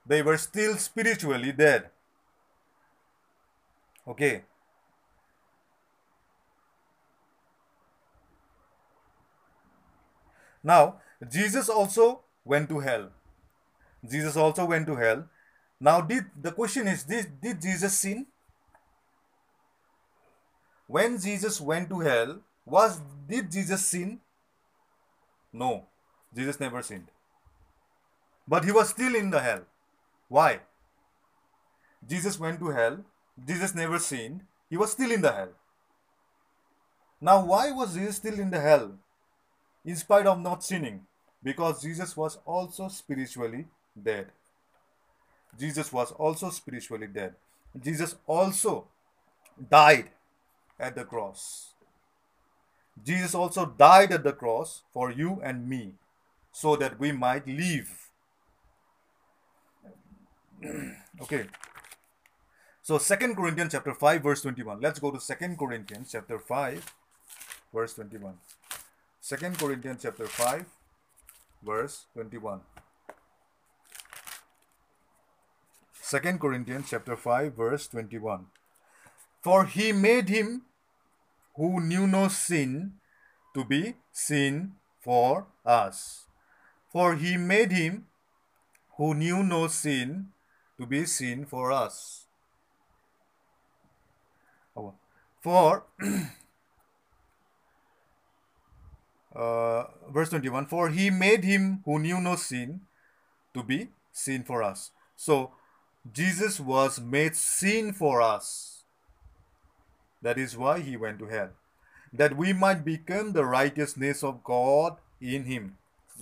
They 0.05 0.21
were 0.21 0.37
still 0.37 0.77
spiritually 0.77 1.51
dead. 1.51 1.89
Okay. 4.07 4.43
Now, 10.63 11.01
Jesus 11.27 11.69
also 11.69 12.21
went 12.45 12.69
to 12.69 12.79
hell. 12.79 13.09
Jesus 14.07 14.37
also 14.37 14.65
went 14.65 14.85
to 14.85 14.95
hell. 14.95 15.27
Now, 15.79 16.01
did 16.01 16.25
the 16.41 16.51
question 16.51 16.87
is 16.87 17.03
did, 17.03 17.39
did 17.41 17.61
Jesus 17.61 17.93
sin? 17.99 18.25
When 20.87 21.19
Jesus 21.19 21.61
went 21.61 21.89
to 21.89 21.99
hell, 21.99 22.39
was 22.65 22.99
did 23.27 23.51
Jesus 23.51 23.85
sin? 23.85 24.19
No, 25.53 25.85
Jesus 26.35 26.59
never 26.59 26.81
sinned. 26.81 27.07
But 28.47 28.65
he 28.65 28.71
was 28.71 28.89
still 28.89 29.15
in 29.15 29.29
the 29.29 29.39
hell. 29.39 29.61
Why? 30.27 30.61
Jesus 32.07 32.39
went 32.39 32.59
to 32.59 32.69
hell. 32.69 32.97
Jesus 33.47 33.75
never 33.75 33.99
sinned. 33.99 34.41
He 34.69 34.77
was 34.77 34.91
still 34.91 35.11
in 35.11 35.21
the 35.21 35.31
hell. 35.31 35.49
Now, 37.21 37.45
why 37.45 37.71
was 37.71 37.93
Jesus 37.93 38.17
still 38.17 38.39
in 38.39 38.49
the 38.49 38.59
hell? 38.59 38.97
in 39.85 39.95
spite 39.95 40.27
of 40.27 40.39
not 40.39 40.63
sinning, 40.63 41.01
because 41.41 41.81
Jesus 41.81 42.15
was 42.15 42.37
also 42.45 42.87
spiritually 42.89 43.65
dead. 44.01 44.27
Jesus 45.57 45.91
was 45.91 46.11
also 46.11 46.49
spiritually 46.49 47.07
dead. 47.07 47.35
Jesus 47.81 48.15
also 48.27 48.87
died 49.69 50.09
at 50.79 50.95
the 50.95 51.03
cross. 51.03 51.73
Jesus 53.03 53.33
also 53.33 53.65
died 53.65 54.11
at 54.11 54.23
the 54.23 54.33
cross 54.33 54.81
for 54.93 55.11
you 55.11 55.39
and 55.43 55.67
me 55.67 55.93
so 56.51 56.75
that 56.75 56.99
we 56.99 57.11
might 57.11 57.47
live. 57.47 58.09
okay. 61.21 61.45
So 62.81 62.97
Second 62.97 63.35
Corinthians 63.35 63.71
chapter 63.71 63.93
5 63.93 64.23
verse 64.23 64.41
21. 64.41 64.81
Let's 64.81 64.99
go 64.99 65.11
to 65.11 65.19
Second 65.19 65.57
Corinthians 65.57 66.09
chapter 66.11 66.39
5 66.39 66.93
verse 67.73 67.93
21. 67.93 68.33
Second 69.21 69.57
Corinthians 69.57 70.01
chapter 70.01 70.25
5 70.25 70.65
verse 71.63 72.05
21. 72.13 72.61
Second 76.09 76.39
Corinthians 76.41 76.87
chapter 76.89 77.15
5 77.15 77.53
verse 77.53 77.87
21. 77.89 78.47
For 79.43 79.65
he 79.65 79.91
made 79.91 80.27
him 80.27 80.63
who 81.55 81.79
knew 81.79 82.07
no 82.07 82.29
sin 82.29 82.93
to 83.53 83.63
be 83.63 83.93
sin 84.11 84.71
for 84.99 85.45
us. 85.63 86.25
For 86.91 87.13
he 87.13 87.37
made 87.37 87.71
him 87.71 88.07
who 88.97 89.13
knew 89.13 89.43
no 89.43 89.67
sin 89.67 90.29
to 90.79 90.87
be 90.87 91.05
sin 91.05 91.45
for 91.45 91.71
us. 91.71 92.25
Oh, 94.75 94.95
For 95.41 95.85
uh, 99.35 99.83
verse 100.11 100.29
21 100.29 100.65
For 100.65 100.89
he 100.89 101.11
made 101.11 101.43
him 101.43 101.83
who 101.85 101.99
knew 101.99 102.19
no 102.19 102.35
sin 102.35 102.81
to 103.53 103.61
be 103.61 103.89
sin 104.11 104.43
for 104.43 104.63
us. 104.63 104.89
So 105.15 105.51
Jesus 106.11 106.59
was 106.59 106.99
made 106.99 107.35
sin 107.35 107.93
for 107.93 108.21
us. 108.21 108.83
That 110.21 110.37
is 110.37 110.57
why 110.57 110.79
he 110.79 110.97
went 110.97 111.19
to 111.19 111.27
hell. 111.27 111.49
That 112.11 112.35
we 112.35 112.53
might 112.53 112.83
become 112.83 113.33
the 113.33 113.45
righteousness 113.45 114.23
of 114.23 114.43
God 114.43 114.97
in 115.21 115.45
him. 115.45 115.77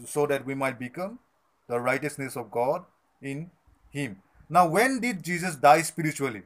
So 0.05 0.25
that 0.27 0.45
we 0.45 0.55
might 0.55 0.77
become 0.77 1.19
the 1.67 1.79
righteousness 1.79 2.35
of 2.35 2.51
God 2.51 2.85
in 3.21 3.51
him. 3.91 4.21
Now, 4.49 4.67
when 4.67 4.99
did 4.99 5.23
Jesus 5.23 5.55
die 5.55 5.81
spiritually? 5.81 6.43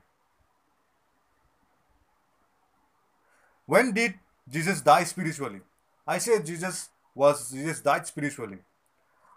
When 3.66 3.94
did 3.94 4.16
Jesus 4.50 4.82
die 4.82 5.04
spiritually? 5.04 5.62
I 6.08 6.18
said 6.18 6.46
Jesus 6.46 6.90
was 7.14 7.52
Jesus 7.52 7.80
died 7.82 8.08
spiritually. 8.08 8.58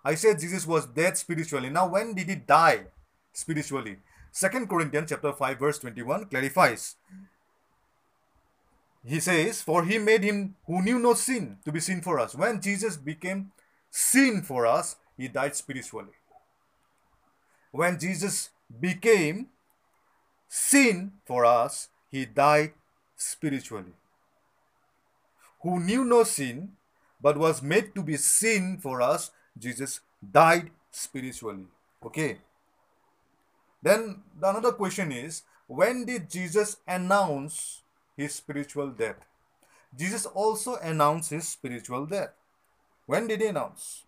I 0.04 0.14
said 0.14 0.38
Jesus 0.38 0.66
was 0.66 0.86
dead 0.86 1.16
spiritually. 1.16 1.70
Now, 1.70 1.88
when 1.88 2.14
did 2.14 2.28
he 2.28 2.34
die 2.34 2.86
spiritually? 3.34 3.98
Second 4.32 4.68
Corinthians 4.68 5.10
chapter 5.10 5.32
5 5.32 5.58
verse 5.58 5.78
21 5.78 6.24
clarifies. 6.26 6.96
He 9.04 9.20
says, 9.20 9.60
For 9.60 9.84
he 9.84 9.98
made 9.98 10.24
him 10.24 10.56
who 10.66 10.80
knew 10.80 10.98
no 10.98 11.12
sin 11.12 11.58
to 11.66 11.70
be 11.70 11.80
sin 11.80 12.00
for 12.00 12.18
us. 12.18 12.34
When 12.34 12.60
Jesus 12.60 12.96
became 12.96 13.52
sin 13.90 14.42
for 14.42 14.66
us, 14.66 14.96
he 15.16 15.28
died 15.28 15.54
spiritually. 15.54 16.16
When 17.70 17.98
Jesus 17.98 18.50
became 18.80 19.48
sin 20.48 21.12
for 21.26 21.44
us, 21.44 21.88
he 22.10 22.24
died 22.24 22.72
spiritually. 23.16 23.92
Who 25.62 25.80
knew 25.80 26.04
no 26.04 26.24
sin, 26.24 26.72
but 27.20 27.36
was 27.36 27.62
made 27.62 27.94
to 27.94 28.02
be 28.02 28.16
sin 28.16 28.78
for 28.80 29.02
us, 29.02 29.30
Jesus 29.58 30.00
died 30.20 30.70
spiritually. 30.90 31.66
Okay. 32.04 32.38
Then 33.84 34.22
the 34.40 34.48
another 34.48 34.72
question 34.72 35.12
is 35.12 35.42
when 35.66 36.06
did 36.06 36.30
Jesus 36.30 36.78
announce 36.88 37.82
his 38.16 38.34
spiritual 38.34 38.88
death? 38.88 39.26
Jesus 39.94 40.24
also 40.26 40.76
announced 40.76 41.30
his 41.30 41.46
spiritual 41.46 42.06
death. 42.06 42.30
When 43.06 43.26
did 43.26 43.42
he 43.42 43.46
announce? 43.48 44.04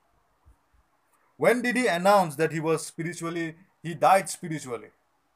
When 1.37 1.61
did 1.61 1.77
he 1.77 1.87
announce 1.87 2.37
that 2.37 2.53
he 2.53 2.61
was 2.61 2.87
spiritually, 2.87 3.55
he 3.83 3.93
died 3.95 4.31
spiritually? 4.31 4.89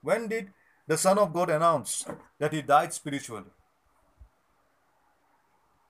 When 0.02 0.26
did 0.28 0.50
the 0.86 0.96
Son 0.96 1.18
of 1.18 1.34
God 1.34 1.50
announce 1.50 2.06
that 2.38 2.54
he 2.54 2.62
died 2.62 2.94
spiritually? 2.94 3.52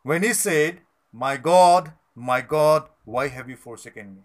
When 0.03 0.25
he 0.25 0.33
said, 0.33 0.81
My 1.13 1.37
God, 1.37 1.93
my 2.17 2.41
God, 2.41 2.89
why 3.05 3.29
have 3.29 3.49
you 3.49 3.57
forsaken 3.57 4.17
me? 4.17 4.23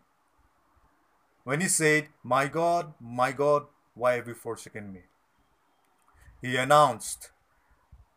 When 1.43 1.61
he 1.61 1.67
said, 1.67 2.07
My 2.23 2.47
God, 2.47 2.93
my 2.99 3.31
God, 3.31 3.67
why 3.95 4.13
have 4.15 4.27
you 4.27 4.35
forsaken 4.35 4.91
me? 4.93 5.01
He 6.41 6.55
announced 6.57 7.31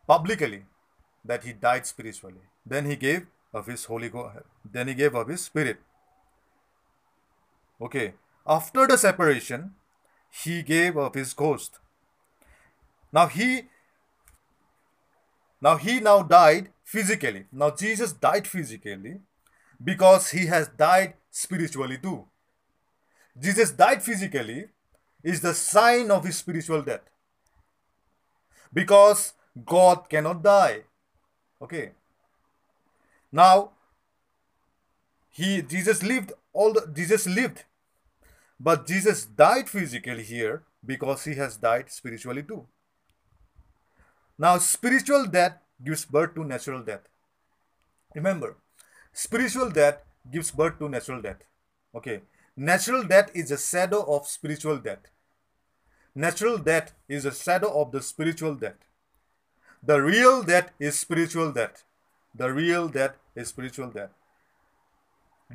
publicly 0.07 0.65
that 1.25 1.45
he 1.45 1.53
died 1.53 1.87
spiritually. 1.87 2.47
Then 2.67 2.85
he 2.85 2.97
gave 2.97 3.27
of 3.55 3.67
his 3.67 3.85
Holy 3.85 4.09
God. 4.09 4.43
Then 4.71 4.89
he 4.89 4.95
gave 4.95 5.15
of 5.15 5.29
his 5.29 5.45
Spirit. 5.45 5.79
Okay. 7.81 8.15
After 8.47 8.87
the 8.87 8.97
separation, 8.99 9.75
he 10.31 10.63
gave 10.63 10.97
of 10.97 11.15
his 11.15 11.33
ghost. 11.33 11.79
Now 13.13 13.27
he 13.27 13.69
now 15.61 15.77
he 15.77 16.01
now 16.01 16.23
died 16.23 16.71
physically. 16.85 17.47
Now 17.53 17.71
Jesus 17.71 18.13
died 18.13 18.47
physically 18.47 19.21
because 19.83 20.31
he 20.31 20.47
has 20.47 20.69
died 20.69 21.15
spiritually 21.31 21.99
too. 21.99 22.27
Jesus 23.39 23.71
died 23.71 24.03
physically 24.03 24.69
is 25.35 25.41
the 25.47 25.55
sign 25.55 26.11
of 26.17 26.25
his 26.25 26.39
spiritual 26.39 26.83
death. 26.83 27.07
Because 28.73 29.33
God 29.77 30.09
cannot 30.09 30.43
die. 30.43 30.83
Okay. 31.63 31.87
Now 33.31 33.55
he 35.31 35.63
Jesus 35.63 36.03
lived 36.03 36.33
all 36.53 36.73
the 36.73 36.85
Jesus 37.01 37.27
lived 37.27 37.65
but 38.61 38.87
Jesus 38.87 39.25
died 39.25 39.69
physically 39.69 40.25
here 40.25 40.63
because 40.85 41.25
he 41.25 41.35
has 41.35 41.57
died 41.57 41.91
spiritually 41.91 42.43
too. 42.43 42.67
Now, 44.37 44.59
spiritual 44.59 45.27
death 45.27 45.59
gives 45.83 46.05
birth 46.05 46.35
to 46.35 46.45
natural 46.45 46.83
death. 46.83 47.03
Remember, 48.15 48.57
spiritual 49.13 49.71
death 49.71 49.99
gives 50.31 50.51
birth 50.51 50.79
to 50.79 50.89
natural 50.89 51.23
death. 51.23 51.43
Okay, 51.95 52.23
natural 52.57 53.05
death 53.05 53.31
is 53.35 53.51
a 53.51 53.59
shadow 53.59 54.03
of 54.17 54.27
spiritual 54.27 54.79
death. 54.79 55.11
Natural 56.19 56.59
death 56.59 56.95
is 57.09 57.25
a 57.25 57.33
shadow 57.33 57.81
of 57.81 57.93
the 57.93 58.03
spiritual 58.03 58.57
death. 58.57 58.79
The 59.85 60.03
real 60.03 60.43
death 60.43 60.73
is 60.81 60.99
spiritual 60.99 61.53
death. 61.53 61.85
The 62.35 62.53
real 62.53 62.89
death 62.89 63.13
is 63.37 63.51
spiritual 63.51 63.91
death. 63.91 64.11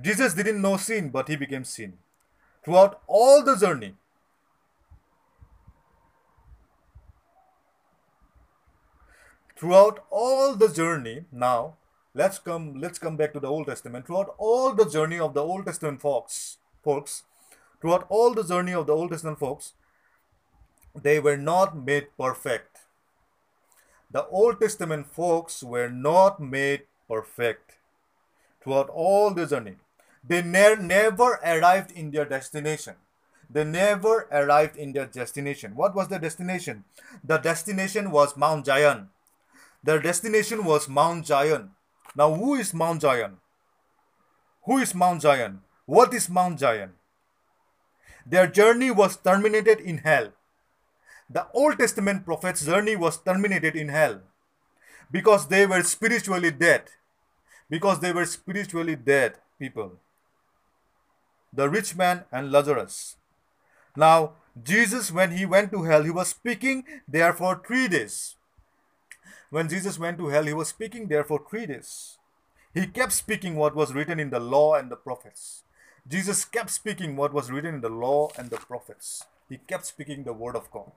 Jesus 0.02 0.34
didn't 0.34 0.62
know 0.62 0.78
sin, 0.78 1.10
but 1.10 1.28
he 1.28 1.36
became 1.36 1.66
sin 1.66 1.98
throughout 2.64 3.02
all 3.08 3.44
the 3.44 3.58
journey. 3.58 3.96
Throughout 9.58 10.06
all 10.10 10.56
the 10.56 10.70
journey, 10.70 11.26
now 11.30 11.76
let's 12.14 12.40
come 12.40 12.80
let's 12.80 13.00
come 13.00 13.18
back 13.18 13.34
to 13.34 13.42
the 13.42 13.50
Old 13.50 13.68
Testament. 13.68 14.08
Throughout 14.08 14.34
all 14.38 14.74
the 14.74 14.90
journey 14.90 15.20
of 15.20 15.34
the 15.34 15.44
Old 15.44 15.66
Testament 15.66 16.02
folks, 16.02 16.60
folks, 16.82 17.24
throughout 17.82 18.06
all 18.08 18.34
the 18.34 18.52
journey 18.56 18.74
of 18.74 18.88
the 18.88 18.94
Old 18.94 19.12
Testament 19.12 19.40
folks, 19.40 19.74
they 20.96 21.20
were 21.20 21.38
not 21.38 21.76
made 21.76 22.08
perfect. 22.18 22.80
The 24.12 24.26
Old 24.28 24.60
Testament 24.60 25.08
folks 25.08 25.64
were 25.64 25.90
not 25.90 26.40
made 26.40 26.84
perfect 27.08 27.78
throughout 28.62 28.90
all 28.90 29.34
the 29.34 29.46
journey. 29.48 29.76
They 30.24 30.42
ne- 30.42 30.76
never 30.76 31.40
arrived 31.44 31.92
in 31.92 32.12
their 32.12 32.26
destination. 32.26 32.96
They 33.50 33.64
never 33.64 34.28
arrived 34.32 34.78
in 34.78 34.94
their 34.94 35.06
destination. 35.06 35.76
What 35.76 35.96
was 35.96 36.08
the 36.08 36.20
destination? 36.20 36.86
The 37.24 37.38
destination 37.38 38.12
was 38.12 38.38
Mount 38.38 38.66
Zion. 38.68 39.10
Their 39.84 40.00
destination 40.00 40.64
was 40.64 40.88
Mount 40.88 41.28
Zion. 41.28 41.72
Now, 42.16 42.34
who 42.34 42.56
is 42.56 42.74
Mount 42.74 43.02
Zion? 43.02 43.38
Who 44.64 44.78
is 44.78 44.96
Mount 44.96 45.24
Zion? 45.24 45.62
What 45.86 46.14
is 46.14 46.30
Mount 46.30 46.60
Zion? 46.60 46.94
Their 48.26 48.48
journey 48.48 48.92
was 48.92 49.18
terminated 49.18 49.80
in 49.80 49.98
hell. 50.00 50.32
The 51.30 51.48
Old 51.54 51.80
Testament 51.80 52.26
prophets' 52.26 52.66
journey 52.66 52.96
was 52.96 53.18
terminated 53.18 53.76
in 53.76 53.90
hell 53.90 54.22
because 55.12 55.48
they 55.48 55.66
were 55.66 55.84
spiritually 55.84 56.52
dead. 56.52 56.84
Because 57.70 58.00
they 58.00 58.12
were 58.12 58.26
spiritually 58.26 58.96
dead 58.96 59.40
people 59.58 60.00
the 61.54 61.70
rich 61.70 61.96
man 61.96 62.24
and 62.32 62.52
Lazarus. 62.52 63.16
Now, 63.96 64.34
Jesus, 64.62 65.12
when 65.12 65.38
he 65.38 65.46
went 65.46 65.72
to 65.72 65.84
hell, 65.84 66.04
he 66.04 66.10
was 66.10 66.30
speaking 66.30 66.84
there 67.08 67.34
for 67.34 67.62
three 67.66 67.88
days. 67.88 68.36
When 69.52 69.70
Jesus 69.70 70.00
went 70.00 70.18
to 70.18 70.30
hell, 70.30 70.46
he 70.46 70.54
was 70.54 70.70
speaking 70.70 71.08
there 71.08 71.24
for 71.24 71.40
three 71.48 71.68
days. 71.68 72.18
He 72.74 72.88
kept 72.88 73.12
speaking 73.12 73.56
what 73.56 73.76
was 73.76 73.94
written 73.94 74.20
in 74.20 74.32
the 74.32 74.40
law 74.40 74.74
and 74.74 74.90
the 74.90 74.96
prophets. 74.96 75.64
Jesus 76.08 76.44
kept 76.44 76.72
speaking 76.72 77.16
what 77.16 77.34
was 77.34 77.52
written 77.52 77.76
in 77.76 77.82
the 77.82 77.90
law 77.90 78.30
and 78.38 78.50
the 78.50 78.58
prophets. 78.58 79.24
He 79.48 79.58
kept 79.58 79.86
speaking 79.86 80.24
the 80.24 80.34
word 80.34 80.56
of 80.56 80.72
God. 80.72 80.92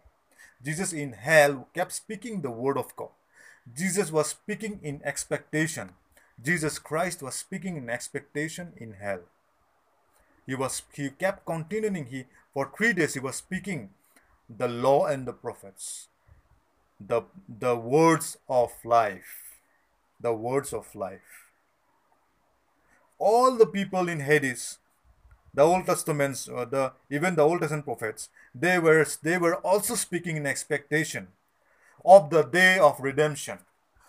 Jesus 0.65 0.93
in 0.93 1.13
hell 1.13 1.69
kept 1.75 1.93
speaking 1.93 2.41
the 2.41 2.51
word 2.51 2.79
of 2.79 2.95
God. 2.97 3.11
Jesus 3.75 4.13
was 4.13 4.29
speaking 4.29 4.81
in 4.83 5.01
expectation. 5.05 5.91
Jesus 6.43 6.79
Christ 6.79 7.23
was 7.23 7.35
speaking 7.35 7.77
in 7.77 7.89
expectation 7.91 8.73
in 8.77 8.95
hell 8.95 9.21
he 10.47 10.55
was 10.55 10.83
he 10.93 11.11
kept 11.11 11.45
continuing 11.45 12.07
he 12.07 12.25
for 12.55 12.71
three 12.77 12.93
days 12.93 13.15
he 13.15 13.21
was 13.21 13.37
speaking 13.37 13.91
the 14.49 14.69
law 14.69 15.07
and 15.07 15.27
the 15.27 15.33
prophets, 15.33 16.07
the, 17.01 17.23
the 17.49 17.75
words 17.75 18.39
of 18.49 18.71
life, 18.85 19.59
the 20.21 20.33
words 20.33 20.73
of 20.73 20.95
life. 20.95 21.51
All 23.19 23.57
the 23.57 23.67
people 23.67 24.09
in 24.09 24.21
Hades, 24.21 24.79
the 25.53 25.63
Old 25.63 25.87
Testaments, 25.87 26.49
uh, 26.49 26.65
the 26.65 26.93
even 27.11 27.35
the 27.35 27.43
Old 27.43 27.61
Testament 27.61 27.87
prophets, 27.87 28.29
they 28.59 28.79
were 28.79 29.07
they 29.23 29.39
were 29.39 29.57
also 29.57 29.95
speaking 29.95 30.37
in 30.37 30.47
expectation 30.47 31.29
of 32.05 32.31
the 32.31 32.43
day 32.43 32.79
of 32.79 33.01
redemption. 33.01 33.59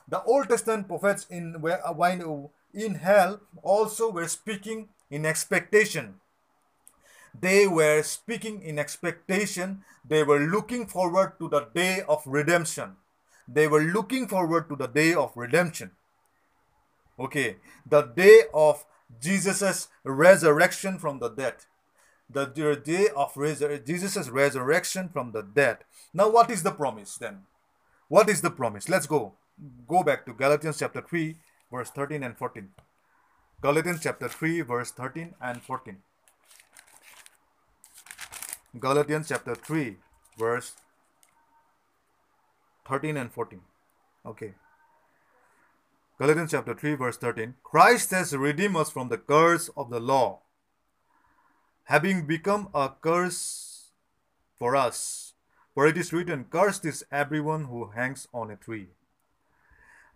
The 0.07 0.23
Old 0.23 0.47
Testament 0.47 0.87
prophets 0.87 1.27
in 1.29 1.55
uh, 1.65 2.47
in 2.73 2.95
hell 2.95 3.41
also 3.61 4.09
were 4.09 4.27
speaking 4.27 4.89
in 5.09 5.25
expectation. 5.25 6.15
They 7.39 7.67
were 7.67 8.03
speaking 8.03 8.61
in 8.61 8.79
expectation. 8.79 9.83
They 10.07 10.23
were 10.23 10.39
looking 10.39 10.87
forward 10.87 11.33
to 11.39 11.49
the 11.49 11.67
day 11.73 12.01
of 12.07 12.23
redemption. 12.25 12.95
They 13.47 13.67
were 13.67 13.83
looking 13.83 14.27
forward 14.27 14.69
to 14.69 14.75
the 14.75 14.87
day 14.87 15.13
of 15.13 15.31
redemption. 15.35 15.91
Okay, 17.19 17.57
the 17.85 18.03
day 18.03 18.43
of 18.53 18.85
Jesus' 19.19 19.87
resurrection 20.03 20.99
from 20.99 21.19
the 21.19 21.29
dead. 21.29 21.55
The 22.29 22.45
day 22.45 23.07
of 23.15 23.33
resur- 23.35 23.85
Jesus' 23.85 24.29
resurrection 24.29 25.09
from 25.09 25.31
the 25.31 25.41
dead. 25.41 25.79
Now, 26.13 26.29
what 26.29 26.51
is 26.51 26.63
the 26.63 26.71
promise 26.71 27.17
then? 27.17 27.43
What 28.09 28.29
is 28.29 28.41
the 28.41 28.51
promise? 28.51 28.89
Let's 28.89 29.07
go. 29.07 29.33
Go 29.87 30.03
back 30.03 30.25
to 30.25 30.33
Galatians 30.33 30.79
chapter 30.79 31.01
3, 31.01 31.35
verse 31.71 31.89
13 31.89 32.23
and 32.23 32.37
14. 32.37 32.69
Galatians 33.61 34.01
chapter 34.03 34.27
3, 34.27 34.61
verse 34.61 34.91
13 34.91 35.33
and 35.41 35.61
14. 35.61 35.97
Galatians 38.79 39.29
chapter 39.29 39.55
3, 39.55 39.97
verse 40.37 40.73
13 42.87 43.17
and 43.17 43.31
14. 43.31 43.61
Okay. 44.25 44.53
Galatians 46.19 46.51
chapter 46.51 46.73
3, 46.73 46.95
verse 46.95 47.17
13. 47.17 47.55
Christ 47.63 48.11
has 48.11 48.35
redeemed 48.35 48.75
us 48.75 48.91
from 48.91 49.09
the 49.09 49.17
curse 49.17 49.69
of 49.75 49.89
the 49.89 49.99
law, 49.99 50.39
having 51.87 52.27
become 52.27 52.67
a 52.73 52.91
curse 53.01 53.91
for 54.59 54.75
us. 54.75 55.33
For 55.73 55.87
it 55.87 55.97
is 55.97 56.11
written, 56.11 56.45
Cursed 56.49 56.83
is 56.83 57.05
everyone 57.11 57.65
who 57.65 57.91
hangs 57.91 58.27
on 58.33 58.51
a 58.51 58.57
tree. 58.57 58.89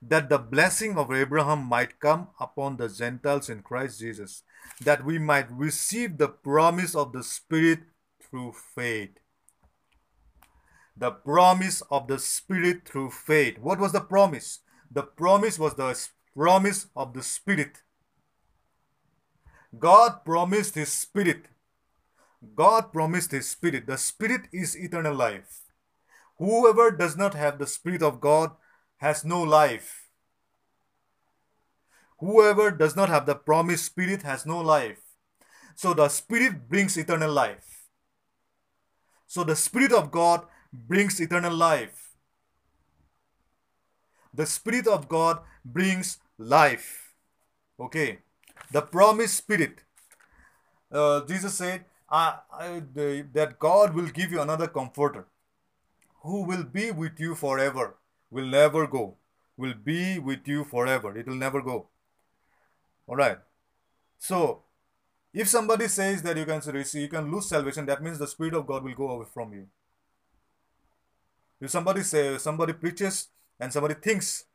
That 0.02 0.28
the 0.28 0.38
blessing 0.38 0.98
of 0.98 1.14
Abraham 1.14 1.64
might 1.64 2.00
come 2.00 2.28
upon 2.42 2.76
the 2.76 2.90
Gentiles 2.90 3.50
in 3.50 3.62
Christ 3.62 4.00
Jesus, 4.00 4.44
that 4.82 5.06
we 5.06 5.18
might 5.18 5.50
receive 5.50 6.18
the 6.18 6.28
promise 6.28 6.94
of 6.94 7.14
the 7.14 7.24
Spirit 7.24 7.80
through 8.22 8.54
faith. 8.76 9.20
The 10.98 11.12
promise 11.12 11.82
of 11.90 12.08
the 12.08 12.20
Spirit 12.20 12.86
through 12.86 13.12
faith. 13.12 13.60
What 13.60 13.80
was 13.80 13.94
the 13.94 14.02
promise? 14.02 14.60
The 14.92 15.04
promise 15.04 15.58
was 15.58 15.76
the 15.76 15.98
promise 16.36 16.88
of 16.98 17.14
the 17.14 17.24
Spirit. 17.24 17.78
God 19.80 20.26
promised 20.26 20.76
His 20.76 20.92
Spirit. 20.92 21.46
God 22.56 22.92
promised 22.92 23.32
His 23.32 23.48
Spirit. 23.48 23.88
The 23.88 23.98
Spirit 23.98 24.42
is 24.52 24.76
eternal 24.76 25.16
life. 25.16 25.62
Whoever 26.38 26.92
does 26.92 27.16
not 27.16 27.34
have 27.34 27.60
the 27.60 27.68
Spirit 27.68 28.02
of 28.02 28.20
God 28.20 28.52
has 28.98 29.24
no 29.24 29.42
life. 29.42 30.10
Whoever 32.20 32.72
does 32.72 32.96
not 32.96 33.10
have 33.10 33.26
the 33.26 33.36
promised 33.36 33.86
Spirit 33.86 34.22
has 34.24 34.46
no 34.46 34.60
life. 34.60 35.02
So 35.76 35.94
the 35.94 36.10
Spirit 36.10 36.70
brings 36.70 36.98
eternal 36.98 37.32
life. 37.32 37.88
So 39.28 39.44
the 39.44 39.56
Spirit 39.56 39.92
of 39.92 40.12
God 40.12 40.46
brings 40.74 41.20
eternal 41.20 41.54
life 41.54 42.12
the 44.34 44.46
Spirit 44.46 44.88
of 44.88 45.08
God 45.10 45.40
brings 45.66 46.18
life. 46.38 47.14
Okay. 47.80 48.20
The 48.72 48.82
promised 48.82 49.36
Spirit. 49.36 49.84
Uh, 50.92 51.22
Jesus 51.26 51.56
said 51.56 51.86
The, 52.12 53.26
that 53.34 53.58
God 53.58 53.96
will 53.96 54.08
give 54.08 54.32
you 54.32 54.42
another 54.42 54.68
comforter 54.68 55.28
who 56.24 56.44
will 56.44 56.64
be 56.64 56.92
with 56.92 57.20
you 57.20 57.36
forever, 57.36 57.96
will 58.30 58.46
never 58.46 58.86
go, 58.86 59.16
will 59.58 59.74
be 59.74 60.20
with 60.20 60.48
you 60.48 60.64
forever. 60.66 61.18
It 61.18 61.28
will 61.28 61.36
never 61.36 61.62
go. 61.62 61.88
All 63.08 63.16
right. 63.16 63.38
So, 64.20 64.64
if 65.34 65.48
somebody 65.48 65.88
says 65.88 66.22
that 66.24 66.38
you 66.38 66.46
can 66.46 66.62
you 66.94 67.08
can 67.08 67.32
lose 67.32 67.48
salvation, 67.48 67.86
that 67.86 68.04
means 68.04 68.20
the 68.20 68.28
Spirit 68.28 68.54
of 68.54 68.68
God 68.68 68.84
will 68.84 68.94
go 68.94 69.10
away 69.10 69.26
from 69.34 69.54
you. 69.54 69.68
If 71.62 71.70
somebody 71.72 72.04
says 72.04 72.42
somebody 72.42 72.74
preaches 72.74 73.30
and 73.60 73.72
somebody 73.72 73.94
thinks 73.94 74.46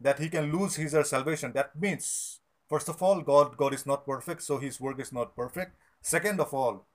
that 0.00 0.18
he 0.18 0.28
can 0.28 0.52
lose 0.52 0.76
his 0.76 0.94
or 0.94 1.02
salvation, 1.02 1.52
that 1.54 1.74
means, 1.74 2.40
first 2.68 2.88
of 2.88 3.02
all, 3.02 3.20
God, 3.22 3.56
God 3.56 3.74
is 3.74 3.86
not 3.86 4.06
perfect, 4.06 4.42
so 4.42 4.58
his 4.58 4.80
work 4.80 5.00
is 5.00 5.12
not 5.12 5.34
perfect. 5.34 5.74
Second 6.06 6.38
of 6.38 6.54
all, 6.54 6.86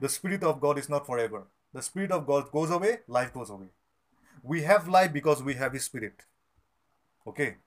the 0.00 0.08
Spirit 0.08 0.42
of 0.42 0.60
God 0.60 0.76
is 0.76 0.88
not 0.88 1.06
forever. 1.06 1.44
The 1.72 1.82
Spirit 1.82 2.10
of 2.10 2.26
God 2.26 2.50
goes 2.50 2.68
away, 2.68 2.98
life 3.06 3.32
goes 3.32 3.48
away. 3.48 3.68
We 4.42 4.62
have 4.62 4.88
life 4.88 5.12
because 5.12 5.40
we 5.40 5.54
have 5.54 5.72
His 5.72 5.84
Spirit. 5.84 6.24
Okay. 7.28 7.58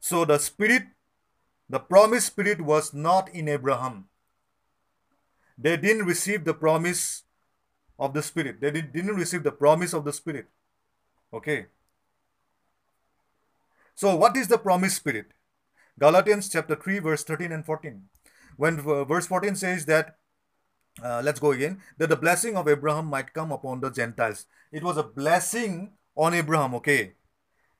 So 0.00 0.24
the 0.24 0.38
Spirit, 0.38 0.88
the 1.70 1.78
promised 1.78 2.26
Spirit 2.26 2.60
was 2.60 2.92
not 2.92 3.28
in 3.28 3.48
Abraham. 3.48 4.06
They 5.56 5.76
didn't 5.76 6.06
receive 6.06 6.44
the 6.44 6.54
promise 6.54 7.22
of 8.00 8.12
the 8.12 8.24
Spirit. 8.24 8.60
They 8.60 8.72
didn't 8.72 9.14
receive 9.14 9.44
the 9.44 9.52
promise 9.52 9.92
of 9.92 10.04
the 10.04 10.12
Spirit. 10.12 10.48
Okay. 11.32 11.66
So, 13.94 14.16
what 14.16 14.36
is 14.36 14.48
the 14.48 14.58
promised 14.58 14.96
spirit? 14.96 15.26
Galatians 15.96 16.48
chapter 16.50 16.74
3, 16.74 16.98
verse 16.98 17.22
13 17.22 17.52
and 17.52 17.64
14. 17.64 18.02
When 18.56 18.80
verse 18.80 19.26
14 19.26 19.54
says 19.56 19.84
that, 19.86 20.16
uh, 21.02 21.20
let's 21.24 21.40
go 21.40 21.52
again, 21.52 21.82
that 21.98 22.08
the 22.08 22.16
blessing 22.16 22.56
of 22.56 22.68
Abraham 22.68 23.06
might 23.06 23.32
come 23.32 23.52
upon 23.52 23.80
the 23.80 23.90
Gentiles. 23.90 24.46
It 24.72 24.82
was 24.82 24.96
a 24.96 25.02
blessing 25.02 25.92
on 26.16 26.34
Abraham, 26.34 26.74
okay? 26.76 27.12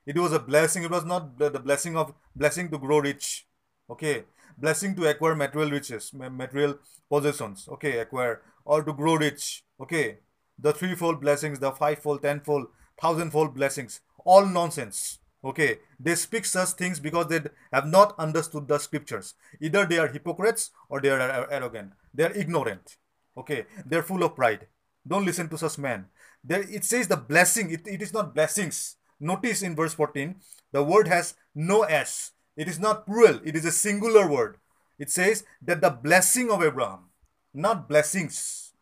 It 0.05 0.17
was 0.17 0.31
a 0.31 0.39
blessing. 0.39 0.83
It 0.83 0.91
was 0.91 1.03
not 1.03 1.37
the, 1.37 1.49
the 1.49 1.59
blessing 1.59 1.97
of 1.97 2.13
blessing 2.35 2.69
to 2.71 2.77
grow 2.77 2.99
rich, 2.99 3.45
okay? 3.89 4.23
Blessing 4.57 4.95
to 4.95 5.07
acquire 5.09 5.35
material 5.35 5.71
riches, 5.71 6.13
material 6.13 6.79
possessions, 7.09 7.67
okay? 7.69 7.99
Acquire 7.99 8.41
or 8.65 8.83
to 8.83 8.93
grow 8.93 9.15
rich, 9.15 9.63
okay? 9.81 10.19
The 10.59 10.73
threefold 10.73 11.21
blessings, 11.21 11.59
the 11.59 11.71
fivefold, 11.71 12.21
tenfold, 12.21 12.67
thousandfold 13.01 13.53
blessings. 13.53 14.01
All 14.25 14.45
nonsense. 14.45 15.19
Okay, 15.47 15.79
they 15.97 16.15
speak 16.15 16.43
such 16.43 16.71
things 16.71 16.99
because 16.99 17.27
they 17.27 17.39
have 17.71 17.87
not 17.87 18.19
understood 18.19 18.67
the 18.67 18.77
scriptures. 18.77 19.33
Either 19.61 19.85
they 19.85 19.97
are 19.97 20.09
hypocrites 20.09 20.71
or 20.89 20.99
they 20.99 21.09
are 21.09 21.49
arrogant. 21.49 21.93
They 22.13 22.25
are 22.25 22.33
ignorant. 22.33 22.97
Okay, 23.37 23.65
they 23.85 23.95
are 23.95 24.03
full 24.03 24.23
of 24.23 24.35
pride. 24.35 24.67
Don't 25.07 25.23
listen 25.23 25.47
to 25.47 25.57
such 25.57 25.77
men. 25.77 26.07
There 26.43 26.67
it 26.67 26.83
says 26.83 27.07
the 27.07 27.15
blessing, 27.15 27.71
it, 27.71 27.87
it 27.87 28.01
is 28.01 28.13
not 28.13 28.35
blessings. 28.35 28.97
Notice 29.21 29.61
in 29.61 29.73
verse 29.73 29.93
14, 29.93 30.35
the 30.73 30.83
word 30.83 31.07
has 31.07 31.33
no 31.55 31.83
S. 31.83 32.31
It 32.57 32.67
is 32.67 32.77
not 32.77 33.05
plural, 33.05 33.39
it 33.45 33.55
is 33.55 33.63
a 33.63 33.71
singular 33.71 34.27
word. 34.27 34.57
It 34.99 35.09
says 35.09 35.45
that 35.61 35.79
the 35.79 35.91
blessing 35.91 36.51
of 36.51 36.61
Abraham, 36.61 37.11
not 37.53 37.87
blessings, 37.87 38.73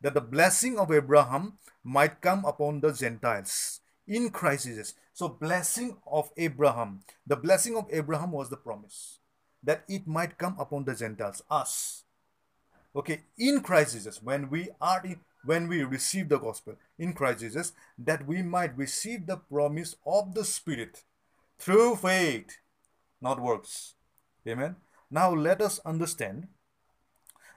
that 0.00 0.14
the 0.14 0.22
blessing 0.22 0.78
of 0.78 0.90
Abraham 0.90 1.58
might 1.84 2.22
come 2.22 2.46
upon 2.46 2.80
the 2.80 2.92
Gentiles 2.92 3.80
in 4.06 4.30
Christ 4.30 4.66
Jesus. 4.66 4.94
So, 5.12 5.28
blessing 5.28 5.96
of 6.06 6.30
Abraham, 6.36 7.00
the 7.26 7.36
blessing 7.36 7.76
of 7.76 7.86
Abraham 7.90 8.32
was 8.32 8.50
the 8.50 8.56
promise 8.56 9.18
that 9.62 9.84
it 9.88 10.06
might 10.06 10.38
come 10.38 10.56
upon 10.58 10.84
the 10.84 10.94
Gentiles, 10.94 11.42
us. 11.50 12.04
Okay, 12.94 13.22
in 13.38 13.60
Christ 13.60 13.94
Jesus, 13.94 14.22
when 14.22 14.48
we 14.48 14.68
are 14.80 15.02
in, 15.04 15.20
when 15.44 15.68
we 15.68 15.82
receive 15.82 16.28
the 16.28 16.38
gospel 16.38 16.76
in 16.98 17.12
Christ 17.12 17.40
Jesus, 17.40 17.72
that 17.98 18.26
we 18.26 18.42
might 18.42 18.76
receive 18.76 19.26
the 19.26 19.36
promise 19.36 19.96
of 20.06 20.34
the 20.34 20.44
Spirit 20.44 21.02
through 21.58 21.96
faith, 21.96 22.58
not 23.20 23.40
works. 23.40 23.94
Amen. 24.46 24.76
Now 25.10 25.32
let 25.34 25.60
us 25.60 25.80
understand 25.84 26.48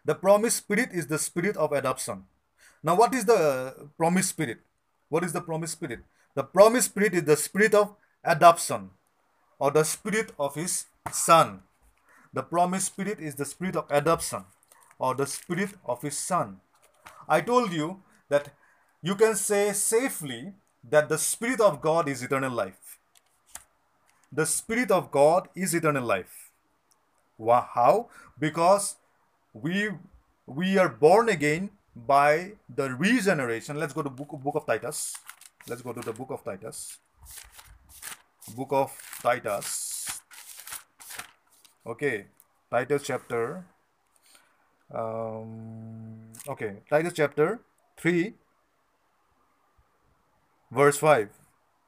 the 0.06 0.16
promised 0.16 0.58
spirit 0.58 0.90
is 0.92 1.08
the 1.08 1.20
spirit 1.20 1.58
of 1.58 1.72
adoption. 1.72 2.24
Now, 2.82 2.96
what 2.96 3.14
is 3.14 3.26
the 3.26 3.36
uh, 3.36 3.72
promised 3.98 4.30
spirit? 4.30 4.60
What 5.10 5.24
is 5.24 5.34
the 5.34 5.42
promised 5.42 5.74
spirit? 5.74 6.00
The 6.40 6.46
promised 6.46 6.92
spirit 6.92 7.14
is 7.16 7.26
the 7.26 7.36
spirit 7.36 7.74
of 7.76 7.96
adoption 8.24 8.92
or 9.60 9.72
the 9.72 9.84
spirit 9.84 10.32
of 10.40 10.56
his 10.56 10.86
son. 11.12 11.64
The 12.32 12.44
promised 12.44 12.86
spirit 12.88 13.20
is 13.20 13.36
the 13.36 13.44
spirit 13.44 13.76
of 13.76 13.88
adoption 13.90 14.46
or 14.98 15.16
the 15.16 15.28
spirit 15.28 15.72
of 15.84 16.02
his 16.02 16.18
son. 16.18 16.62
I 17.28 17.42
told 17.42 17.74
you 17.74 18.04
that 18.30 18.54
you 19.02 19.16
can 19.16 19.36
say 19.36 19.74
safely 19.74 20.54
that 20.90 21.10
the 21.10 21.18
spirit 21.18 21.60
of 21.60 21.82
God 21.82 22.08
is 22.08 22.24
eternal 22.24 22.54
life. 22.54 22.98
The 24.32 24.46
spirit 24.46 24.92
of 24.92 25.12
God 25.12 25.50
is 25.56 25.74
eternal 25.74 26.06
life. 26.06 26.52
How? 27.38 28.08
Because 28.40 28.96
we 29.52 29.90
we 30.46 30.78
are 30.78 30.88
born 30.88 31.28
again 31.28 31.72
by 31.94 32.54
the 32.74 32.94
regeneration. 32.94 33.78
Let's 33.78 33.92
go 33.92 34.04
to 34.04 34.10
book, 34.10 34.40
book 34.42 34.56
of 34.56 34.66
Titus. 34.66 35.14
Let's 35.68 35.82
go 35.82 35.94
to 35.94 36.02
the 36.02 36.14
book 36.14 36.32
of 36.32 36.44
Titus. 36.44 36.98
Book 38.56 38.70
of 38.72 38.92
Titus. 39.22 40.22
Okay, 41.86 42.26
Titus 42.72 43.04
chapter. 43.04 43.66
Um, 44.94 46.32
okay, 46.48 46.78
Titus 46.90 47.14
chapter 47.14 47.60
3, 47.98 48.34
verse 50.72 50.98
5. 50.98 51.30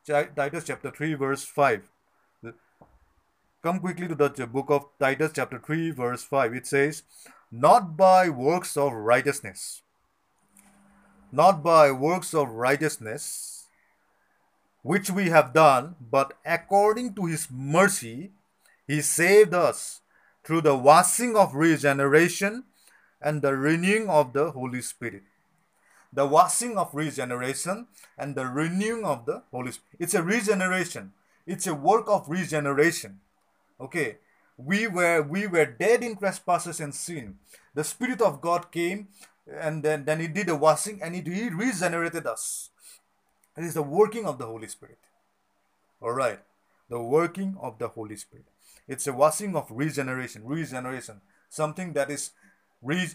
Titus 0.06 0.64
chapter 0.66 0.92
3, 0.92 1.14
verse 1.16 1.44
5. 1.44 1.92
Come 3.64 3.80
quickly 3.80 4.08
to 4.08 4.16
the 4.16 4.48
book 4.48 4.70
of 4.70 4.86
Titus 5.00 5.32
chapter 5.36 5.60
3, 5.60 5.92
verse 5.92 6.24
5. 6.24 6.56
It 6.56 6.66
says, 6.66 7.04
Not 7.52 7.96
by 7.96 8.28
works 8.30 8.76
of 8.76 8.92
righteousness, 8.94 9.84
not 11.32 11.64
by 11.64 11.92
works 11.92 12.34
of 12.34 12.50
righteousness, 12.50 13.51
which 14.82 15.12
we 15.12 15.30
have 15.30 15.54
done, 15.54 15.96
but 16.00 16.34
according 16.46 17.14
to 17.16 17.26
his 17.26 17.48
mercy, 17.52 18.32
he 18.88 19.02
saved 19.02 19.54
us 19.54 20.02
through 20.44 20.62
the 20.62 20.76
washing 20.76 21.36
of 21.36 21.56
regeneration 21.56 22.64
and 23.22 23.42
the 23.42 23.56
renewing 23.56 24.10
of 24.10 24.34
the 24.34 24.52
Holy 24.52 24.82
Spirit. 24.82 25.24
The 26.12 26.26
washing 26.26 26.78
of 26.78 26.94
regeneration 26.94 27.88
and 28.18 28.36
the 28.36 28.46
renewing 28.46 29.06
of 29.06 29.26
the 29.26 29.44
Holy 29.52 29.72
Spirit. 29.72 29.98
It's 30.00 30.14
a 30.14 30.24
regeneration. 30.24 31.14
It's 31.46 31.68
a 31.68 31.76
work 31.76 32.06
of 32.08 32.28
regeneration. 32.28 33.22
Okay. 33.80 34.18
We 34.58 34.88
were 34.88 35.22
we 35.22 35.48
were 35.48 35.66
dead 35.66 36.04
in 36.04 36.18
trespasses 36.18 36.80
and 36.80 36.94
sin. 36.94 37.40
The 37.74 37.84
Spirit 37.84 38.22
of 38.22 38.42
God 38.42 38.72
came 38.72 39.08
and 39.48 39.84
then, 39.84 40.06
then 40.06 40.20
he 40.20 40.28
did 40.28 40.48
the 40.48 40.56
washing 40.56 41.02
and 41.02 41.16
he, 41.16 41.22
he 41.22 41.50
regenerated 41.50 42.28
us. 42.28 42.71
It 43.58 43.64
is 43.64 43.74
the 43.74 43.82
working 43.82 44.26
of 44.26 44.38
the 44.38 44.46
Holy 44.46 44.68
Spirit. 44.68 45.00
Alright. 46.02 46.40
The 46.90 47.02
working 47.02 47.58
of 47.62 47.80
the 47.80 47.88
Holy 47.88 48.16
Spirit. 48.16 48.46
It's 48.88 49.08
a 49.08 49.14
washing 49.14 49.56
of 49.56 49.68
regeneration. 49.70 50.46
Regeneration. 50.46 51.22
Something 51.50 51.94
that 51.94 52.10
is 52.10 52.32
re, 52.82 53.08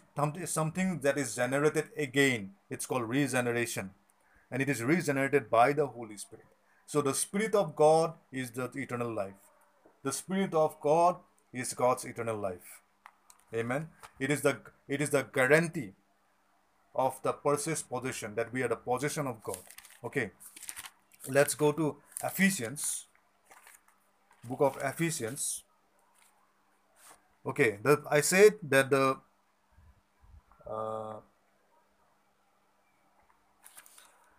something 0.45 1.01
that 1.01 1.19
is 1.19 1.37
generated 1.37 1.89
again. 1.97 2.53
It's 2.71 2.87
called 2.87 3.09
regeneration. 3.09 3.91
And 4.51 4.63
it 4.63 4.69
is 4.69 4.83
regenerated 4.83 5.51
by 5.51 5.73
the 5.73 5.87
Holy 5.87 6.17
Spirit. 6.17 6.47
So 6.87 7.03
the 7.03 7.15
Spirit 7.15 7.55
of 7.55 7.75
God 7.75 8.15
is 8.31 8.51
the 8.53 8.71
eternal 8.75 9.13
life. 9.13 9.35
The 10.05 10.13
Spirit 10.13 10.55
of 10.55 10.81
God 10.81 11.17
is 11.53 11.75
God's 11.75 12.05
eternal 12.05 12.37
life. 12.37 12.81
Amen. 13.53 13.89
It 14.21 14.31
is 14.31 14.43
the 14.43 14.59
it 14.87 15.01
is 15.01 15.11
the 15.11 15.23
guarantee 15.23 15.93
of 16.95 17.21
the 17.23 17.33
purchase 17.33 17.83
possession 17.83 18.35
that 18.37 18.53
we 18.53 18.63
are 18.63 18.69
the 18.69 18.77
possession 18.77 19.27
of 19.27 19.43
God. 19.43 19.59
Okay. 20.05 20.31
Let's 21.29 21.55
go 21.55 21.73
to 21.73 21.97
Ephesians. 22.23 23.07
Book 24.45 24.61
of 24.61 24.79
Ephesians. 24.83 25.65
Okay, 27.47 27.79
the, 27.83 28.03
I 28.11 28.21
said 28.23 28.55
that 28.63 28.91
the 28.91 29.19
uh, 30.69 31.17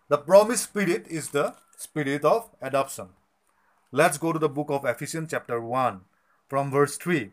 the 0.10 0.18
promised 0.18 0.66
spirit 0.66 1.08
is 1.08 1.30
the 1.30 1.56
spirit 1.78 2.26
of 2.26 2.50
adoption. 2.62 3.10
Let's 3.92 4.18
go 4.18 4.34
to 4.34 4.40
the 4.40 4.50
book 4.50 4.68
of 4.70 4.84
Ephesians 4.84 5.32
chapter 5.32 5.62
1 5.62 6.02
from 6.50 6.70
verse 6.70 6.98
3. 6.98 7.32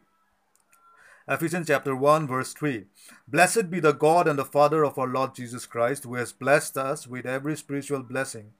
Ephesians 1.26 1.68
chapter 1.68 1.96
1 1.96 2.28
verse 2.28 2.52
3. 2.52 2.84
Blessed 3.26 3.70
be 3.70 3.80
the 3.80 3.92
God 3.92 4.28
and 4.28 4.38
the 4.38 4.44
Father 4.44 4.84
of 4.84 4.98
our 4.98 5.06
Lord 5.06 5.34
Jesus 5.34 5.64
Christ, 5.64 6.04
who 6.04 6.16
has 6.16 6.32
blessed 6.32 6.76
us 6.76 7.06
with 7.06 7.24
every 7.24 7.56
spiritual 7.56 8.02
blessing 8.02 8.52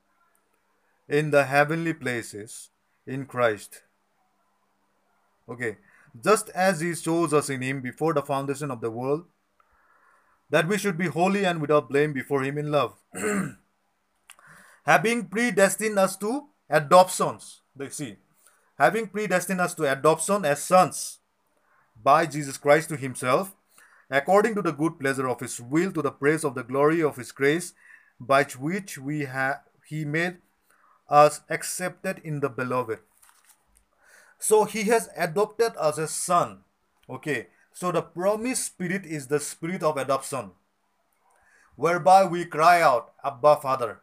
in 1.07 1.31
the 1.31 1.45
heavenly 1.45 1.93
places 1.93 2.71
in 3.07 3.27
Christ. 3.27 3.83
Okay, 5.47 5.77
just 6.25 6.49
as 6.51 6.81
he 6.81 6.95
chose 6.95 7.35
us 7.35 7.51
in 7.51 7.61
him 7.61 7.83
before 7.83 8.15
the 8.15 8.23
foundation 8.23 8.71
of 8.71 8.81
the 8.81 8.91
world, 8.91 9.27
that 10.49 10.67
we 10.67 10.79
should 10.79 10.97
be 10.97 11.09
holy 11.09 11.45
and 11.45 11.61
without 11.61 11.91
blame 11.91 12.15
before 12.15 12.43
him 12.43 12.57
in 12.57 12.71
love. 12.71 12.95
having 14.85 15.27
predestined 15.27 15.99
us 15.99 16.17
to 16.17 16.49
adoptions. 16.71 17.61
They 17.77 17.91
see, 17.91 18.17
having 18.79 19.09
predestined 19.09 19.61
us 19.61 19.75
to 19.75 19.93
adoption 19.93 20.47
as 20.47 20.63
sons 20.63 21.19
by 22.05 22.27
Jesus 22.27 22.59
Christ 22.59 22.91
to 22.91 22.97
himself, 22.97 23.57
according 24.11 24.55
to 24.55 24.63
the 24.63 24.73
good 24.73 25.01
pleasure 25.01 25.27
of 25.27 25.41
his 25.41 25.59
will, 25.59 25.91
to 25.93 26.03
the 26.03 26.11
praise 26.13 26.45
of 26.45 26.55
the 26.55 26.63
glory 26.63 27.03
of 27.03 27.17
his 27.17 27.33
grace, 27.33 27.73
by 28.21 28.45
which 28.45 28.99
we 28.99 29.21
have 29.21 29.63
he 29.87 30.05
made 30.05 30.37
us 31.09 31.41
accepted 31.49 32.21
in 32.23 32.41
the 32.41 32.51
beloved. 32.51 33.01
So 34.39 34.65
he 34.65 34.85
has 34.85 35.09
adopted 35.17 35.73
us 35.79 35.99
as 35.99 36.05
a 36.05 36.09
son. 36.09 36.61
Okay. 37.09 37.49
So 37.73 37.91
the 37.91 38.03
promised 38.03 38.67
spirit 38.67 39.05
is 39.05 39.27
the 39.27 39.41
spirit 39.41 39.83
of 39.83 39.97
adoption, 39.97 40.53
whereby 41.75 42.25
we 42.25 42.45
cry 42.45 42.83
out, 42.83 43.13
Abba 43.25 43.57
Father. 43.57 44.01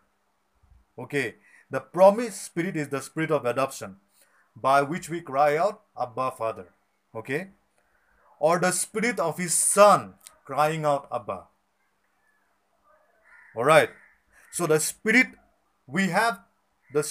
Okay. 0.98 1.36
The 1.70 1.80
promised 1.80 2.44
spirit 2.44 2.76
is 2.76 2.90
the 2.90 3.02
spirit 3.02 3.32
of 3.32 3.46
adoption, 3.46 3.98
by 4.56 4.82
which 4.82 5.08
we 5.10 5.22
cry 5.22 5.56
out, 5.56 5.82
Abba 5.98 6.32
Father. 6.32 6.68
Okay 7.16 7.52
or 8.42 8.58
the 8.58 8.72
spirit 8.72 9.20
of 9.20 9.38
his 9.38 9.54
son 9.54 10.16
crying 10.44 10.84
out 10.84 11.08
Abba. 11.14 11.46
Alright. 13.56 13.92
So 14.52 14.66
the 14.66 14.80
spirit, 14.80 15.28
we 15.86 16.10
have 16.10 16.40
the, 16.92 17.06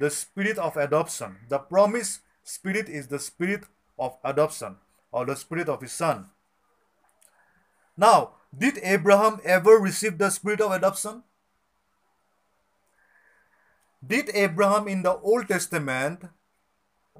the 0.00 0.10
spirit 0.10 0.58
of 0.58 0.76
adoption. 0.76 1.36
The 1.48 1.58
promised 1.58 2.20
spirit 2.42 2.88
is 2.88 3.06
the 3.06 3.20
spirit 3.20 3.62
of 3.96 4.18
adoption 4.24 4.76
or 5.12 5.24
the 5.24 5.36
spirit 5.36 5.68
of 5.68 5.80
his 5.80 5.92
son. 5.92 6.26
Now, 7.96 8.30
did 8.50 8.80
Abraham 8.82 9.38
ever 9.44 9.76
receive 9.78 10.18
the 10.18 10.30
spirit 10.30 10.60
of 10.60 10.72
adoption? 10.72 11.22
Did 14.04 14.30
Abraham 14.34 14.88
in 14.88 15.02
the 15.02 15.14
Old 15.14 15.46
Testament 15.46 16.24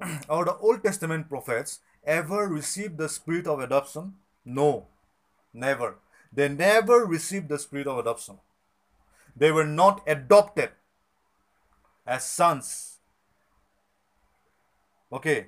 or 0.27 0.43
the 0.43 0.57
Old 0.57 0.83
Testament 0.83 1.29
prophets 1.29 1.79
ever 2.05 2.47
received 2.47 2.97
the 2.97 3.09
spirit 3.09 3.47
of 3.47 3.59
adoption? 3.59 4.15
No, 4.45 4.87
never. 5.53 5.95
They 6.31 6.49
never 6.49 7.05
received 7.05 7.49
the 7.49 7.59
spirit 7.59 7.87
of 7.87 7.97
adoption. 7.97 8.39
They 9.35 9.51
were 9.51 9.65
not 9.65 10.01
adopted 10.07 10.71
as 12.05 12.25
sons. 12.25 12.97
Okay. 15.11 15.47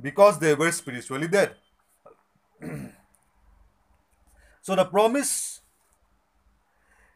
Because 0.00 0.38
they 0.38 0.54
were 0.54 0.72
spiritually 0.72 1.28
dead. 1.28 1.54
so 4.62 4.74
the 4.76 4.84
promise 4.84 5.60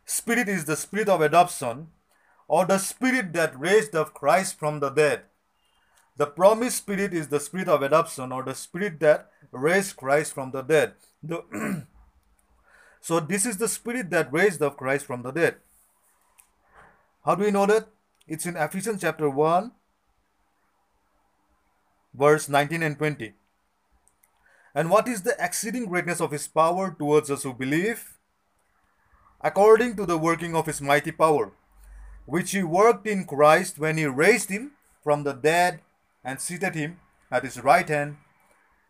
spirit 0.05 0.49
is 0.49 0.65
the 0.67 0.77
spirit 0.77 1.09
of 1.09 1.21
adoption 1.21 1.89
or 2.47 2.67
the 2.67 2.79
spirit 2.79 3.33
that 3.33 3.59
raised 3.59 3.95
up 3.95 4.13
Christ 4.13 4.59
from 4.59 4.81
the 4.81 4.91
dead. 4.91 5.23
The 6.17 6.27
promised 6.27 6.79
spirit 6.79 7.13
is 7.13 7.29
the 7.29 7.41
spirit 7.41 7.69
of 7.69 7.83
adoption 7.83 8.31
or 8.31 8.43
the 8.43 8.55
spirit 8.55 9.01
that 9.01 9.31
raised 9.51 9.97
Christ 9.97 10.33
from 10.33 10.53
the 10.53 10.63
dead. 10.63 10.95
The 11.23 11.87
so 13.01 13.21
this 13.21 13.47
is 13.47 13.57
the 13.57 13.69
spirit 13.69 14.11
that 14.11 14.33
raised 14.33 14.63
up 14.63 14.77
Christ 14.77 15.07
from 15.07 15.23
the 15.23 15.33
dead. 15.33 15.57
How 17.25 17.35
do 17.35 17.45
we 17.45 17.51
know 17.51 17.67
that? 17.67 17.89
It's 18.29 18.47
in 18.47 18.57
Ephesians 18.57 19.01
chapter 19.01 19.29
1 19.29 19.73
verse 22.15 22.49
19 22.49 22.83
and 22.83 22.97
20. 22.97 23.35
And 24.75 24.91
what 24.91 25.09
is 25.09 25.23
the 25.23 25.37
exceeding 25.39 25.87
greatness 25.87 26.21
of 26.21 26.31
his 26.31 26.49
power 26.49 26.95
towards 26.97 27.31
us 27.31 27.43
who 27.43 27.53
believe? 27.53 28.15
According 29.41 29.97
to 29.97 30.07
the 30.07 30.19
working 30.19 30.57
of 30.57 30.67
his 30.67 30.81
mighty 30.81 31.13
power, 31.13 31.53
which 32.25 32.53
he 32.53 32.63
worked 32.63 33.07
in 33.07 33.27
Christ 33.27 33.79
when 33.79 33.99
he 33.99 34.07
raised 34.07 34.49
him 34.49 34.73
from 35.03 35.25
the 35.25 35.33
dead 35.33 35.81
and 36.25 36.41
seated 36.41 36.75
him 36.75 36.99
at 37.31 37.45
his 37.45 37.63
right 37.63 37.89
hand 37.89 38.17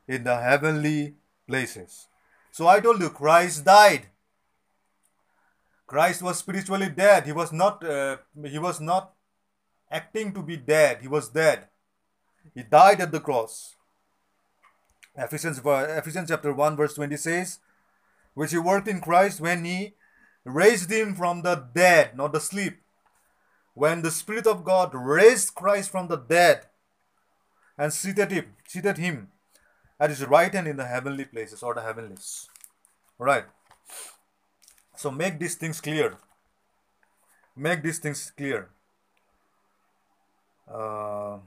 in 0.06 0.24
the 0.24 0.40
heavenly 0.40 1.14
places. 1.48 2.06
So 2.50 2.68
I 2.68 2.80
told 2.80 3.00
you, 3.00 3.10
Christ 3.10 3.64
died. 3.64 4.06
Christ 5.86 6.22
was 6.22 6.38
spiritually 6.38 6.88
dead. 6.88 7.26
He 7.26 7.32
was 7.32 7.52
not. 7.52 7.84
Uh, 7.84 8.18
he 8.44 8.58
was 8.58 8.80
not 8.80 9.12
acting 9.90 10.32
to 10.32 10.42
be 10.42 10.56
dead. 10.56 10.98
He 11.02 11.08
was 11.08 11.28
dead. 11.28 11.68
He 12.54 12.62
died 12.62 13.00
at 13.00 13.12
the 13.12 13.20
cross. 13.20 13.74
Ephesians, 15.16 15.60
Ephesians 15.64 16.28
chapter 16.28 16.52
1 16.52 16.76
verse 16.76 16.94
20 16.94 17.16
says, 17.16 17.60
which 18.34 18.50
he 18.50 18.58
worked 18.58 18.88
in 18.88 19.00
Christ 19.00 19.40
when 19.40 19.64
he 19.64 19.94
raised 20.44 20.90
him 20.90 21.14
from 21.14 21.42
the 21.42 21.54
dead, 21.54 22.16
not 22.16 22.32
the 22.32 22.40
sleep. 22.40 22.78
When 23.74 24.02
the 24.02 24.10
Spirit 24.10 24.46
of 24.46 24.64
God 24.64 24.90
raised 24.92 25.54
Christ 25.54 25.90
from 25.90 26.08
the 26.08 26.16
dead, 26.16 26.66
and 27.76 27.92
seated 27.92 28.30
him, 28.30 28.54
seated 28.66 28.98
him 28.98 29.28
at 29.98 30.10
his 30.10 30.24
right 30.26 30.52
hand 30.52 30.68
in 30.68 30.76
the 30.76 30.86
heavenly 30.86 31.24
places 31.24 31.62
or 31.62 31.74
the 31.74 31.82
heavenlies. 31.82 32.48
Right. 33.18 33.44
So 34.96 35.10
make 35.10 35.38
these 35.38 35.54
things 35.56 35.80
clear. 35.80 36.16
Make 37.56 37.82
these 37.82 37.98
things 37.98 38.32
clear. 38.36 38.70
Uh, 40.66 41.38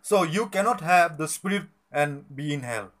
so 0.00 0.22
you 0.22 0.46
cannot 0.46 0.80
have 0.80 1.18
the 1.18 1.28
spirit 1.28 1.64
and 1.90 2.24
be 2.34 2.54
in 2.54 2.62
hell. 2.62 2.92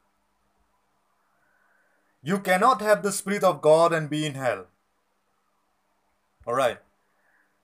You 2.22 2.40
cannot 2.40 2.80
have 2.80 3.02
the 3.02 3.12
spirit 3.12 3.44
of 3.44 3.62
God 3.62 3.92
and 3.92 4.10
be 4.10 4.26
in 4.26 4.34
hell. 4.34 4.66
Alright. 6.46 6.78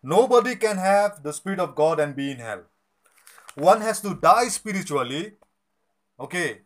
Nobody 0.03 0.55
can 0.55 0.77
have 0.77 1.23
the 1.23 1.33
Spirit 1.33 1.59
of 1.59 1.75
God 1.75 1.99
and 1.99 2.15
be 2.15 2.31
in 2.31 2.37
hell. 2.37 2.65
One 3.55 3.81
has 3.81 4.03
to 4.03 4.15
die 4.15 4.49
spiritually. 4.49 5.33
Okay. 6.21 6.61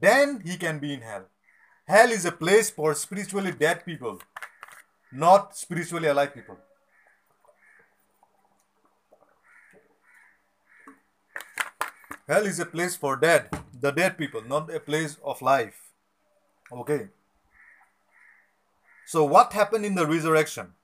Then 0.00 0.42
he 0.44 0.58
can 0.58 0.78
be 0.78 0.92
in 0.92 1.00
hell. 1.00 1.24
Hell 1.88 2.10
is 2.10 2.26
a 2.26 2.32
place 2.32 2.68
for 2.68 2.94
spiritually 2.94 3.52
dead 3.52 3.86
people, 3.86 4.20
not 5.10 5.56
spiritually 5.56 6.08
alive 6.08 6.34
people. 6.34 6.58
Hell 12.28 12.44
is 12.44 12.60
a 12.60 12.66
place 12.66 12.94
for 12.94 13.16
dead, 13.16 13.48
the 13.72 13.90
dead 13.90 14.18
people, 14.18 14.42
not 14.46 14.72
a 14.72 14.78
place 14.78 15.16
of 15.24 15.40
life. 15.40 15.89
Okay. 16.72 17.08
So, 19.06 19.24
what 19.24 19.52
happened 19.52 19.84
in 19.84 19.94
the 19.94 20.06
resurrection? 20.06 20.74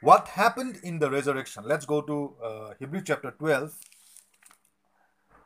What 0.00 0.28
happened 0.28 0.80
in 0.82 0.98
the 0.98 1.08
resurrection? 1.08 1.62
Let's 1.64 1.86
go 1.86 2.02
to 2.02 2.34
uh, 2.44 2.74
Hebrew 2.78 3.02
chapter 3.04 3.30
12. 3.30 3.72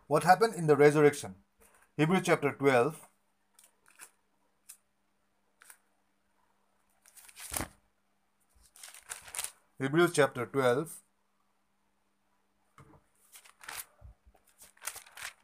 What 0.06 0.24
happened 0.24 0.54
in 0.54 0.66
the 0.66 0.76
resurrection? 0.76 1.34
Hebrew 1.98 2.20
chapter 2.22 2.52
12. 2.52 2.98
Hebrews 9.78 10.12
chapter 10.14 10.46
12. 10.46 10.90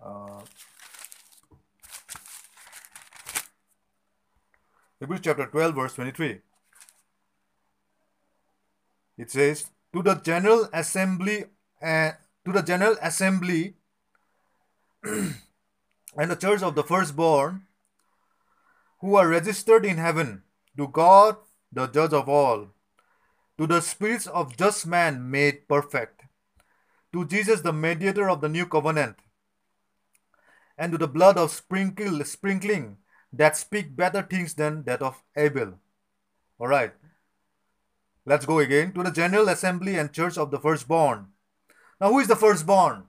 Uh, 0.03 0.41
Hebrews 5.03 5.23
chapter 5.25 5.47
12, 5.47 5.75
verse 5.75 5.95
23. 5.95 6.39
It 9.19 9.33
says, 9.33 9.65
To 9.93 10.01
the 10.01 10.15
general 10.15 10.69
assembly, 10.73 11.47
uh, 11.83 12.13
to 12.45 12.53
the 12.53 12.63
general 12.63 12.95
assembly 13.03 13.75
and 15.03 15.35
the 16.31 16.37
church 16.37 16.63
of 16.63 16.77
the 16.77 16.85
firstborn 16.85 17.63
who 19.01 19.17
are 19.17 19.27
registered 19.27 19.85
in 19.85 19.97
heaven, 19.97 20.45
to 20.77 20.87
God, 20.87 21.35
the 21.73 21.89
judge 21.89 22.13
of 22.13 22.29
all, 22.29 22.69
to 23.59 23.67
the 23.67 23.81
spirits 23.81 24.29
of 24.29 24.57
just 24.57 24.87
man 24.87 25.29
made 25.29 25.67
perfect, 25.67 26.23
to 27.13 27.27
Jesus, 27.27 27.63
the 27.63 27.73
mediator 27.73 28.31
of 28.31 28.41
the 28.41 28.49
new 28.49 28.67
covenant, 28.67 29.17
and 30.79 30.93
to 30.93 30.99
the 30.99 31.09
blood 31.09 31.37
of 31.37 31.51
sprinkle, 31.51 32.25
sprinkling 32.25 32.99
that 33.33 33.57
speak 33.57 33.97
better 33.97 34.23
things 34.23 34.55
than 34.55 34.85
that 34.85 35.03
of 35.03 35.23
Abel. 35.37 35.75
All 36.59 36.69
right. 36.69 36.93
Let's 38.25 38.47
go 38.47 38.61
again 38.61 38.93
to 38.93 39.03
the 39.03 39.11
general 39.11 39.49
assembly 39.49 39.99
and 39.99 40.13
church 40.13 40.39
of 40.39 40.51
the 40.51 40.61
firstborn. 40.61 41.29
Now, 42.01 42.11
who 42.11 42.21
is 42.21 42.29
the 42.29 42.37
firstborn? 42.37 43.05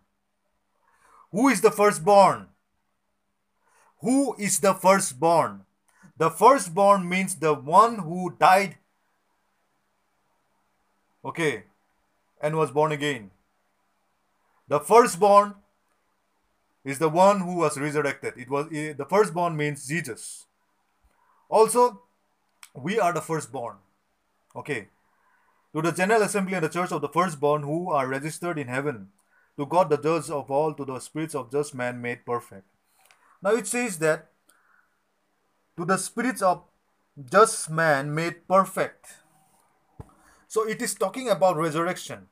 Who 1.31 1.49
is 1.49 1.61
the 1.61 1.71
firstborn? 1.71 2.47
Who 4.01 4.35
is 4.37 4.59
the 4.59 4.73
firstborn? 4.73 5.65
The 6.17 6.29
firstborn 6.29 7.09
means 7.09 7.35
the 7.35 7.53
one 7.53 7.99
who 7.99 8.35
died, 8.39 8.77
okay, 11.25 11.63
and 12.41 12.55
was 12.55 12.71
born 12.71 12.91
again. 12.91 13.31
The 14.67 14.79
firstborn 14.79 15.55
is 16.83 16.99
the 16.99 17.09
one 17.09 17.39
who 17.39 17.57
was 17.57 17.77
resurrected. 17.77 18.33
It 18.37 18.49
was 18.49 18.67
eh, 18.73 18.93
the 18.93 19.05
firstborn 19.05 19.55
means 19.55 19.87
Jesus. 19.87 20.45
Also, 21.49 22.01
we 22.75 22.99
are 22.99 23.13
the 23.13 23.21
firstborn. 23.21 23.77
Okay. 24.55 24.89
To 25.73 25.81
the 25.81 25.91
general 25.91 26.21
assembly 26.21 26.53
and 26.55 26.63
the 26.63 26.69
church 26.69 26.91
of 26.91 27.01
the 27.01 27.09
firstborn 27.09 27.63
who 27.63 27.91
are 27.91 28.07
registered 28.07 28.59
in 28.59 28.67
heaven, 28.67 29.09
to 29.57 29.65
God 29.65 29.89
the 29.89 29.97
judge 29.97 30.29
of 30.29 30.51
all, 30.51 30.73
to 30.73 30.85
the 30.85 30.99
spirits 30.99 31.35
of 31.35 31.51
just 31.51 31.73
men 31.73 32.01
made 32.01 32.25
perfect. 32.25 32.67
Now 33.41 33.51
it 33.51 33.67
says 33.67 33.97
that 33.99 34.29
to 35.77 35.85
the 35.85 35.97
spirits 35.97 36.41
of 36.41 36.63
just 37.31 37.69
man 37.69 38.13
made 38.13 38.47
perfect. 38.47 39.07
So 40.47 40.67
it 40.67 40.81
is 40.81 40.93
talking 40.93 41.29
about 41.29 41.57
resurrection. 41.57 42.27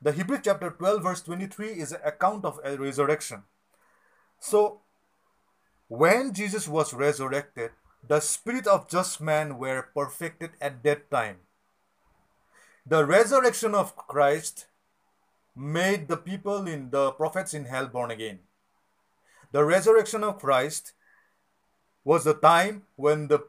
The 0.00 0.12
Hebrew 0.12 0.38
chapter 0.42 0.70
12 0.70 1.02
verse 1.02 1.22
23 1.22 1.68
is 1.68 1.92
an 1.92 2.00
account 2.04 2.44
of 2.44 2.60
a 2.64 2.76
resurrection. 2.76 3.42
So, 4.44 4.82
when 5.88 6.34
Jesus 6.34 6.68
was 6.68 6.92
resurrected, 6.92 7.70
the 8.06 8.20
spirit 8.20 8.66
of 8.66 8.90
just 8.90 9.18
men 9.18 9.56
were 9.56 9.88
perfected 9.96 10.50
at 10.60 10.82
that 10.82 11.10
time. 11.10 11.38
The 12.84 13.06
resurrection 13.06 13.74
of 13.74 13.96
Christ 13.96 14.66
made 15.56 16.08
the 16.08 16.18
people 16.18 16.68
in 16.68 16.90
the 16.90 17.12
prophets 17.12 17.54
in 17.54 17.64
hell 17.64 17.86
born 17.86 18.10
again. 18.10 18.40
The 19.52 19.64
resurrection 19.64 20.22
of 20.22 20.40
Christ 20.40 20.92
was 22.04 22.24
the 22.24 22.34
time 22.34 22.82
when 22.96 23.28
the 23.28 23.48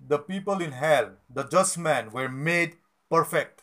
the 0.00 0.18
people 0.18 0.60
in 0.60 0.72
hell, 0.72 1.22
the 1.30 1.44
just 1.44 1.78
men, 1.78 2.10
were 2.10 2.28
made 2.28 2.78
perfect. 3.08 3.62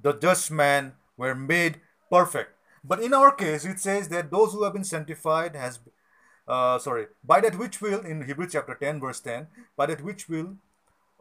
The 0.00 0.12
just 0.12 0.52
men 0.52 0.92
were 1.16 1.34
made 1.34 1.80
perfect. 2.08 2.57
But 2.84 3.00
in 3.00 3.14
our 3.14 3.32
case, 3.32 3.64
it 3.64 3.80
says 3.80 4.08
that 4.08 4.30
those 4.30 4.52
who 4.52 4.64
have 4.64 4.72
been 4.72 4.84
sanctified 4.84 5.56
has, 5.56 5.80
uh, 6.46 6.78
sorry, 6.78 7.06
by 7.24 7.40
that 7.40 7.58
which 7.58 7.80
will, 7.80 8.00
in 8.00 8.22
Hebrews 8.22 8.52
chapter 8.52 8.74
10, 8.74 9.00
verse 9.00 9.20
10, 9.20 9.48
by 9.76 9.86
that 9.86 10.02
which 10.02 10.28
will, 10.28 10.56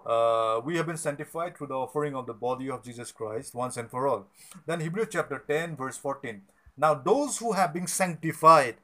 uh, 0.05 0.61
we 0.63 0.77
have 0.77 0.85
been 0.85 0.97
sanctified 0.97 1.57
through 1.57 1.67
the 1.67 1.73
offering 1.73 2.15
of 2.15 2.25
the 2.25 2.33
body 2.33 2.69
of 2.69 2.83
Jesus 2.83 3.11
Christ 3.11 3.53
once 3.53 3.75
and 3.77 3.89
for 3.89 4.07
all. 4.07 4.27
Then 4.65 4.79
Hebrews 4.79 5.09
chapter 5.11 5.43
10, 5.45 5.75
verse 5.75 5.97
14. 5.97 6.43
Now 6.77 6.93
those 6.93 7.39
who 7.39 7.53
have 7.53 7.73
been 7.73 7.87
sanctified 7.87 8.77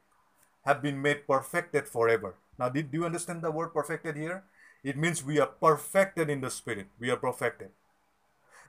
have 0.65 0.81
been 0.81 1.01
made 1.01 1.27
perfected 1.27 1.87
forever. 1.87 2.35
Now, 2.57 2.69
did 2.69 2.91
do 2.91 2.99
you 2.99 3.05
understand 3.05 3.41
the 3.41 3.51
word 3.51 3.73
perfected 3.73 4.15
here? 4.15 4.43
It 4.83 4.97
means 4.97 5.23
we 5.23 5.39
are 5.39 5.47
perfected 5.47 6.29
in 6.29 6.41
the 6.41 6.49
spirit. 6.49 6.87
We 6.99 7.09
are 7.09 7.17
perfected. 7.17 7.69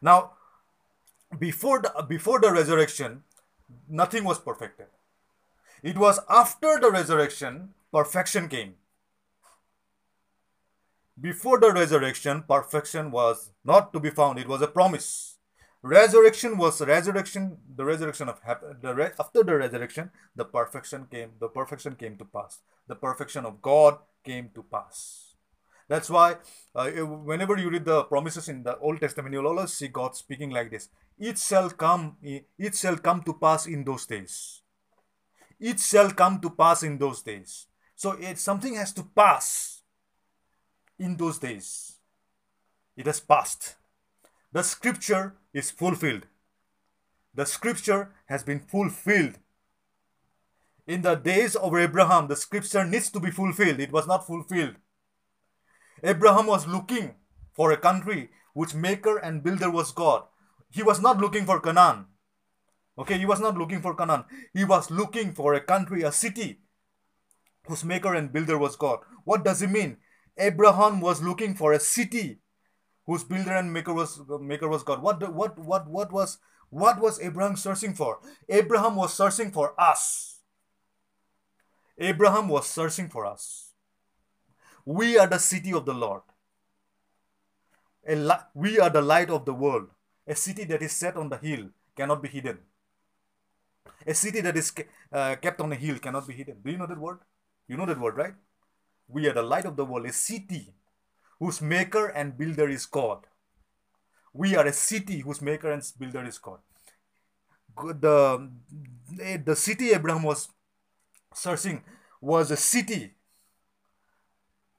Now, 0.00 0.32
before 1.38 1.82
the 1.82 2.06
before 2.08 2.40
the 2.40 2.52
resurrection, 2.52 3.24
nothing 3.88 4.24
was 4.24 4.38
perfected. 4.38 4.86
It 5.82 5.98
was 5.98 6.18
after 6.28 6.78
the 6.80 6.90
resurrection, 6.90 7.74
perfection 7.92 8.48
came. 8.48 8.74
Before 11.20 11.60
the 11.60 11.72
resurrection, 11.72 12.42
perfection 12.48 13.10
was 13.10 13.50
not 13.64 13.92
to 13.92 14.00
be 14.00 14.10
found. 14.10 14.38
It 14.38 14.48
was 14.48 14.62
a 14.62 14.66
promise. 14.66 15.38
Resurrection 15.82 16.56
was 16.56 16.80
resurrection. 16.80 17.58
The 17.76 17.84
resurrection 17.84 18.28
of 18.28 18.40
the 18.80 18.94
re, 18.94 19.10
after 19.20 19.44
the 19.44 19.54
resurrection, 19.56 20.10
the 20.34 20.46
perfection 20.46 21.06
came. 21.10 21.32
The 21.38 21.48
perfection 21.48 21.94
came 21.94 22.16
to 22.16 22.24
pass. 22.24 22.62
The 22.88 22.96
perfection 22.96 23.44
of 23.44 23.60
God 23.60 23.98
came 24.24 24.50
to 24.54 24.62
pass. 24.62 25.34
That's 25.86 26.08
why 26.08 26.36
uh, 26.74 26.90
whenever 26.90 27.58
you 27.58 27.68
read 27.68 27.84
the 27.84 28.04
promises 28.04 28.48
in 28.48 28.62
the 28.62 28.78
Old 28.78 29.00
Testament, 29.00 29.34
you'll 29.34 29.46
always 29.46 29.74
see 29.74 29.88
God 29.88 30.16
speaking 30.16 30.50
like 30.50 30.70
this 30.70 30.88
it 31.18 31.38
shall 31.38 31.70
come 31.70 32.16
it 32.22 32.74
shall 32.74 32.96
come 32.96 33.22
to 33.22 33.34
pass 33.34 33.66
in 33.66 33.84
those 33.84 34.06
days. 34.06 34.62
It 35.60 35.80
shall 35.80 36.10
come 36.10 36.40
to 36.40 36.50
pass 36.50 36.82
in 36.82 36.98
those 36.98 37.22
days. 37.22 37.66
So 37.94 38.12
it 38.12 38.38
something 38.38 38.74
has 38.74 38.92
to 38.94 39.04
pass 39.04 39.82
in 40.98 41.16
those 41.16 41.38
days. 41.38 41.92
It 42.96 43.06
has 43.06 43.20
passed. 43.20 43.76
The 44.52 44.62
scripture 44.62 45.34
is 45.52 45.70
fulfilled. 45.70 46.26
The 47.34 47.46
scripture 47.46 48.12
has 48.26 48.42
been 48.42 48.60
fulfilled. 48.60 49.38
In 50.86 51.02
the 51.02 51.14
days 51.14 51.56
of 51.56 51.74
abraham 51.74 52.28
the 52.28 52.36
scripture 52.36 52.84
needs 52.84 53.10
to 53.10 53.20
be 53.20 53.30
fulfilled. 53.30 53.80
It 53.80 53.92
was 53.92 54.06
not 54.06 54.26
fulfilled. 54.26 54.74
Abraham 56.02 56.46
was 56.46 56.66
looking 56.66 57.14
for 57.52 57.70
a 57.70 57.76
country 57.76 58.30
which 58.52 58.74
maker 58.74 59.16
and 59.18 59.42
builder 59.42 59.70
was 59.70 59.92
god 59.92 60.24
he 60.74 60.82
was 60.82 61.00
not 61.00 61.18
looking 61.18 61.46
for 61.46 61.60
Canaan. 61.60 62.06
Okay, 62.98 63.16
he 63.16 63.26
was 63.26 63.40
not 63.40 63.56
looking 63.56 63.80
for 63.80 63.94
Canaan. 63.94 64.24
He 64.52 64.64
was 64.64 64.90
looking 64.90 65.32
for 65.32 65.54
a 65.54 65.60
country, 65.60 66.02
a 66.02 66.10
city 66.10 66.58
whose 67.66 67.84
maker 67.84 68.14
and 68.14 68.32
builder 68.32 68.58
was 68.58 68.74
God. 68.74 68.98
What 69.24 69.44
does 69.44 69.62
it 69.62 69.70
mean? 69.70 69.98
Abraham 70.36 71.00
was 71.00 71.22
looking 71.22 71.54
for 71.54 71.72
a 71.72 71.78
city 71.78 72.40
whose 73.06 73.22
builder 73.22 73.52
and 73.52 73.72
maker 73.72 73.94
was 73.94 74.20
maker 74.40 74.68
was 74.68 74.82
God. 74.82 75.00
What 75.00 75.32
what 75.32 75.56
what 75.58 75.88
what 75.88 76.12
was 76.12 76.38
what 76.70 77.00
was 77.00 77.20
Abraham 77.20 77.56
searching 77.56 77.94
for? 77.94 78.18
Abraham 78.48 78.96
was 78.96 79.14
searching 79.14 79.52
for 79.52 79.80
us. 79.80 80.40
Abraham 81.98 82.48
was 82.48 82.66
searching 82.68 83.08
for 83.08 83.26
us. 83.26 83.70
We 84.84 85.16
are 85.18 85.28
the 85.28 85.38
city 85.38 85.72
of 85.72 85.86
the 85.86 85.94
Lord. 85.94 86.22
We 88.54 88.80
are 88.80 88.90
the 88.90 89.02
light 89.02 89.30
of 89.30 89.44
the 89.44 89.54
world. 89.54 89.90
A 90.26 90.34
city 90.34 90.64
that 90.64 90.82
is 90.82 90.92
set 90.92 91.16
on 91.16 91.28
the 91.28 91.36
hill 91.36 91.68
cannot 91.96 92.22
be 92.22 92.28
hidden. 92.28 92.58
A 94.06 94.14
city 94.14 94.40
that 94.40 94.56
is 94.56 94.72
uh, 95.12 95.36
kept 95.36 95.60
on 95.60 95.72
a 95.72 95.76
hill 95.76 95.98
cannot 95.98 96.26
be 96.26 96.34
hidden. 96.34 96.56
Do 96.64 96.70
you 96.70 96.78
know 96.78 96.86
that 96.86 96.98
word? 96.98 97.18
You 97.68 97.76
know 97.76 97.86
that 97.86 98.00
word, 98.00 98.16
right? 98.16 98.34
We 99.08 99.26
are 99.28 99.32
the 99.32 99.42
light 99.42 99.64
of 99.64 99.76
the 99.76 99.84
world. 99.84 100.06
A 100.06 100.12
city 100.12 100.74
whose 101.38 101.60
maker 101.60 102.06
and 102.08 102.36
builder 102.36 102.68
is 102.68 102.86
God. 102.86 103.26
We 104.32 104.56
are 104.56 104.66
a 104.66 104.72
city 104.72 105.20
whose 105.20 105.40
maker 105.40 105.70
and 105.70 105.82
builder 105.98 106.24
is 106.24 106.38
God. 106.38 106.58
The, 107.76 108.50
the 109.44 109.56
city 109.56 109.90
Abraham 109.90 110.22
was 110.22 110.48
searching 111.34 111.82
was 112.20 112.50
a 112.50 112.56
city 112.56 113.14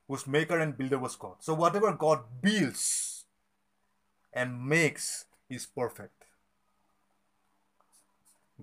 whose 0.07 0.25
maker 0.27 0.59
and 0.59 0.77
builder 0.77 0.99
was 0.99 1.15
God. 1.15 1.35
So 1.39 1.53
whatever 1.53 1.91
God 1.93 2.23
builds 2.41 3.25
and 4.33 4.65
makes 4.65 5.25
is 5.49 5.65
perfect. 5.65 6.25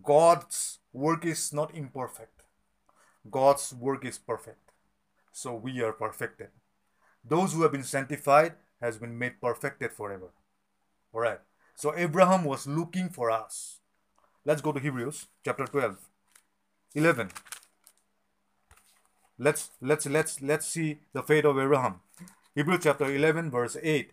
God's 0.02 0.78
work 0.92 1.24
is 1.24 1.52
not 1.52 1.74
imperfect. 1.74 2.42
God's 3.30 3.74
work 3.74 4.04
is 4.04 4.18
perfect. 4.18 4.70
So 5.32 5.54
we 5.54 5.82
are 5.82 5.92
perfected. 5.92 6.48
Those 7.24 7.52
who 7.52 7.62
have 7.62 7.72
been 7.72 7.84
sanctified 7.84 8.54
has 8.80 8.98
been 8.98 9.18
made 9.18 9.40
perfected 9.40 9.92
forever. 9.92 10.30
All 11.12 11.20
right. 11.20 11.40
So 11.74 11.94
Abraham 11.96 12.44
was 12.44 12.66
looking 12.66 13.08
for 13.08 13.30
us. 13.30 13.78
Let's 14.44 14.60
go 14.60 14.72
to 14.72 14.80
Hebrews 14.80 15.26
chapter 15.44 15.66
12. 15.66 16.08
11 16.94 17.30
let's 19.38 19.70
let's 19.80 20.06
let's 20.06 20.42
let's 20.42 20.66
see 20.66 20.98
the 21.14 21.22
fate 21.22 21.46
of 21.46 21.58
abraham 21.58 22.00
hebrews 22.54 22.80
chapter 22.82 23.06
11 23.06 23.50
verse 23.50 23.78
8 23.82 24.10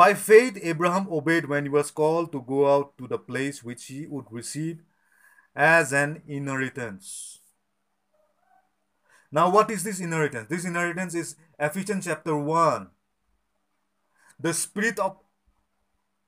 by 0.00 0.14
faith 0.14 0.58
abraham 0.62 1.06
obeyed 1.18 1.48
when 1.52 1.64
he 1.64 1.68
was 1.74 1.90
called 1.90 2.32
to 2.32 2.40
go 2.40 2.60
out 2.74 2.96
to 2.98 3.08
the 3.08 3.18
place 3.18 3.62
which 3.62 3.84
he 3.86 4.06
would 4.06 4.24
receive 4.30 4.82
as 5.54 5.92
an 5.92 6.22
inheritance 6.26 7.40
now 9.30 9.50
what 9.50 9.70
is 9.70 9.84
this 9.84 10.00
inheritance 10.00 10.48
this 10.48 10.64
inheritance 10.64 11.14
is 11.14 11.36
ephesians 11.58 12.06
chapter 12.06 12.36
1 12.36 12.88
the 14.40 14.54
spirit 14.54 14.98
of 14.98 15.18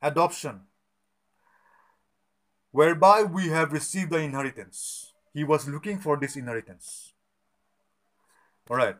adoption 0.03 0.61
whereby 2.71 3.23
we 3.23 3.49
have 3.49 3.73
received 3.73 4.11
the 4.11 4.19
inheritance 4.19 5.15
he 5.35 5.43
was 5.43 5.69
looking 5.69 5.99
for 5.99 6.17
this 6.17 6.37
inheritance. 6.37 7.13
All 8.71 8.77
right. 8.77 8.97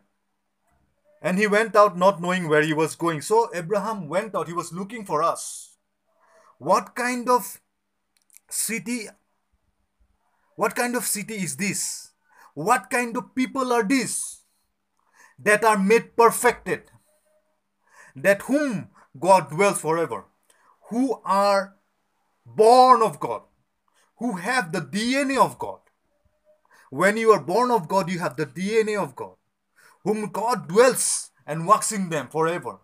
And 1.25 1.39
he 1.39 1.47
went 1.47 1.75
out 1.75 1.97
not 1.97 2.21
knowing 2.21 2.49
where 2.49 2.63
he 2.63 2.75
was 2.75 2.95
going. 2.95 3.23
So 3.23 3.51
Abraham 3.55 4.09
went 4.09 4.35
out. 4.35 4.47
He 4.47 4.53
was 4.53 4.73
looking 4.73 5.07
for 5.07 5.23
us. 5.23 5.79
What 6.59 6.95
kind 6.95 7.29
of 7.31 7.61
city? 8.51 9.09
What 10.57 10.77
kind 10.77 10.95
of 10.95 11.05
city 11.05 11.37
is 11.37 11.57
this? 11.57 12.13
What 12.53 12.91
kind 12.91 13.17
of 13.17 13.35
people 13.35 13.73
are 13.73 13.83
these 13.83 14.43
that 15.39 15.65
are 15.65 15.79
made 15.79 16.15
perfected? 16.17 16.83
That 18.15 18.43
whom 18.43 18.91
God 19.19 19.51
dwells 19.51 19.81
forever, 19.81 20.27
who 20.91 21.21
are 21.25 21.75
born 22.47 23.03
of 23.03 23.19
God, 23.19 23.43
who 24.19 24.37
have 24.37 24.71
the 24.71 24.81
DNA 24.81 25.43
of 25.43 25.59
God 25.59 25.81
when 26.95 27.17
you 27.17 27.33
are 27.33 27.41
born 27.41 27.73
of 27.73 27.89
God, 27.89 28.09
you 28.09 28.21
have 28.21 28.37
the 28.37 28.47
DNA 28.47 28.97
of 29.03 29.17
God, 29.17 29.35
whom 30.05 30.31
God 30.31 30.69
dwells 30.69 31.31
and 31.47 31.67
works 31.67 31.91
in 31.91 32.11
them 32.11 32.29
forever. 32.29 32.79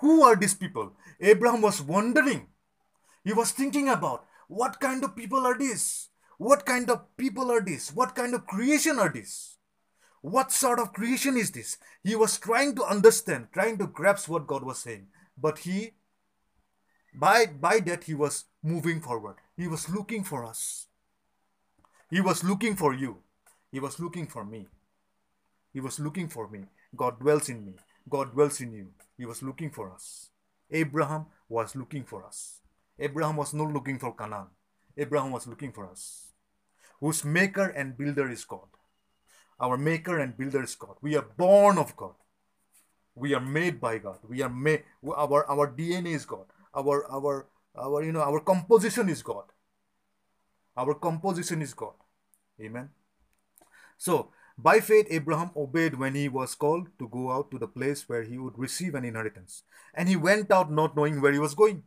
Who 0.00 0.22
are 0.22 0.36
these 0.36 0.54
people? 0.54 0.92
Abraham 1.20 1.60
was 1.60 1.82
wondering. 1.82 2.46
He 3.24 3.32
was 3.32 3.50
thinking 3.50 3.88
about 3.88 4.24
what 4.48 4.80
kind 4.80 5.04
of 5.04 5.14
people 5.14 5.46
are 5.46 5.58
these? 5.58 6.08
What 6.38 6.64
kind 6.64 6.88
of 6.90 7.16
people 7.16 7.50
are 7.50 7.60
these? 7.60 7.90
What 7.90 8.14
kind 8.14 8.34
of 8.34 8.46
creation 8.46 8.98
are 8.98 9.10
these? 9.10 9.58
What 10.22 10.52
sort 10.52 10.78
of 10.78 10.92
creation 10.92 11.36
is 11.36 11.50
this? 11.50 11.76
He 12.02 12.16
was 12.16 12.38
trying 12.38 12.74
to 12.76 12.84
understand, 12.84 13.48
trying 13.52 13.78
to 13.78 13.86
grasp 13.86 14.28
what 14.28 14.46
God 14.46 14.64
was 14.64 14.78
saying. 14.78 15.08
But 15.36 15.58
he, 15.58 15.92
by, 17.14 17.46
by 17.46 17.80
that, 17.80 18.04
he 18.04 18.14
was 18.14 18.44
moving 18.62 19.00
forward. 19.00 19.36
He 19.56 19.66
was 19.66 19.88
looking 19.88 20.24
for 20.24 20.44
us. 20.44 20.86
He 22.10 22.20
was 22.20 22.42
looking 22.42 22.76
for 22.76 22.94
you. 22.94 23.18
He 23.70 23.80
was 23.80 24.00
looking 24.00 24.26
for 24.26 24.44
me. 24.44 24.66
He 25.72 25.80
was 25.80 26.00
looking 26.00 26.28
for 26.28 26.48
me. 26.48 26.64
God 26.96 27.20
dwells 27.20 27.48
in 27.48 27.64
me. 27.64 27.74
God 28.08 28.32
dwells 28.32 28.60
in 28.60 28.72
you. 28.72 28.88
He 29.16 29.26
was 29.26 29.42
looking 29.42 29.70
for 29.70 29.92
us. 29.92 30.30
Abraham 30.70 31.26
was 31.48 31.76
looking 31.76 32.04
for 32.04 32.24
us. 32.24 32.60
Abraham 32.98 33.36
was 33.36 33.54
not 33.54 33.72
looking 33.72 33.98
for 33.98 34.14
Canaan. 34.14 34.48
Abraham 34.96 35.30
was 35.32 35.46
looking 35.46 35.72
for 35.72 35.88
us. 35.88 36.32
Whose 37.00 37.24
maker 37.24 37.68
and 37.68 37.96
builder 37.96 38.28
is 38.30 38.44
God. 38.44 38.68
Our 39.58 39.76
maker 39.76 40.18
and 40.18 40.36
builder 40.36 40.62
is 40.62 40.74
God. 40.74 40.96
We 41.00 41.16
are 41.16 41.26
born 41.36 41.78
of 41.78 41.96
God. 41.96 42.14
We 43.14 43.34
are 43.34 43.40
made 43.40 43.80
by 43.80 43.98
God. 43.98 44.18
We 44.28 44.42
are 44.42 44.48
made 44.48 44.84
our 45.04 45.44
our 45.50 45.68
DNA 45.68 46.14
is 46.14 46.24
God. 46.24 46.46
Our 46.74 47.10
our 47.10 47.46
our 47.76 48.02
you 48.02 48.12
know 48.12 48.22
our 48.22 48.40
composition 48.40 49.08
is 49.08 49.22
God. 49.22 49.44
Our 50.76 50.94
composition 50.94 51.60
is 51.62 51.74
God. 51.74 51.94
Amen. 52.60 52.88
So, 53.98 54.32
by 54.62 54.80
faith, 54.80 55.06
Abraham 55.10 55.50
obeyed 55.56 55.94
when 55.94 56.14
he 56.14 56.28
was 56.28 56.54
called 56.54 56.88
to 56.98 57.08
go 57.08 57.30
out 57.30 57.50
to 57.50 57.58
the 57.58 57.68
place 57.68 58.08
where 58.08 58.22
he 58.22 58.38
would 58.38 58.58
receive 58.58 58.94
an 58.94 59.04
inheritance. 59.04 59.62
And 59.94 60.08
he 60.08 60.16
went 60.16 60.50
out 60.50 60.70
not 60.70 60.96
knowing 60.96 61.20
where 61.20 61.32
he 61.32 61.38
was 61.38 61.54
going. 61.54 61.84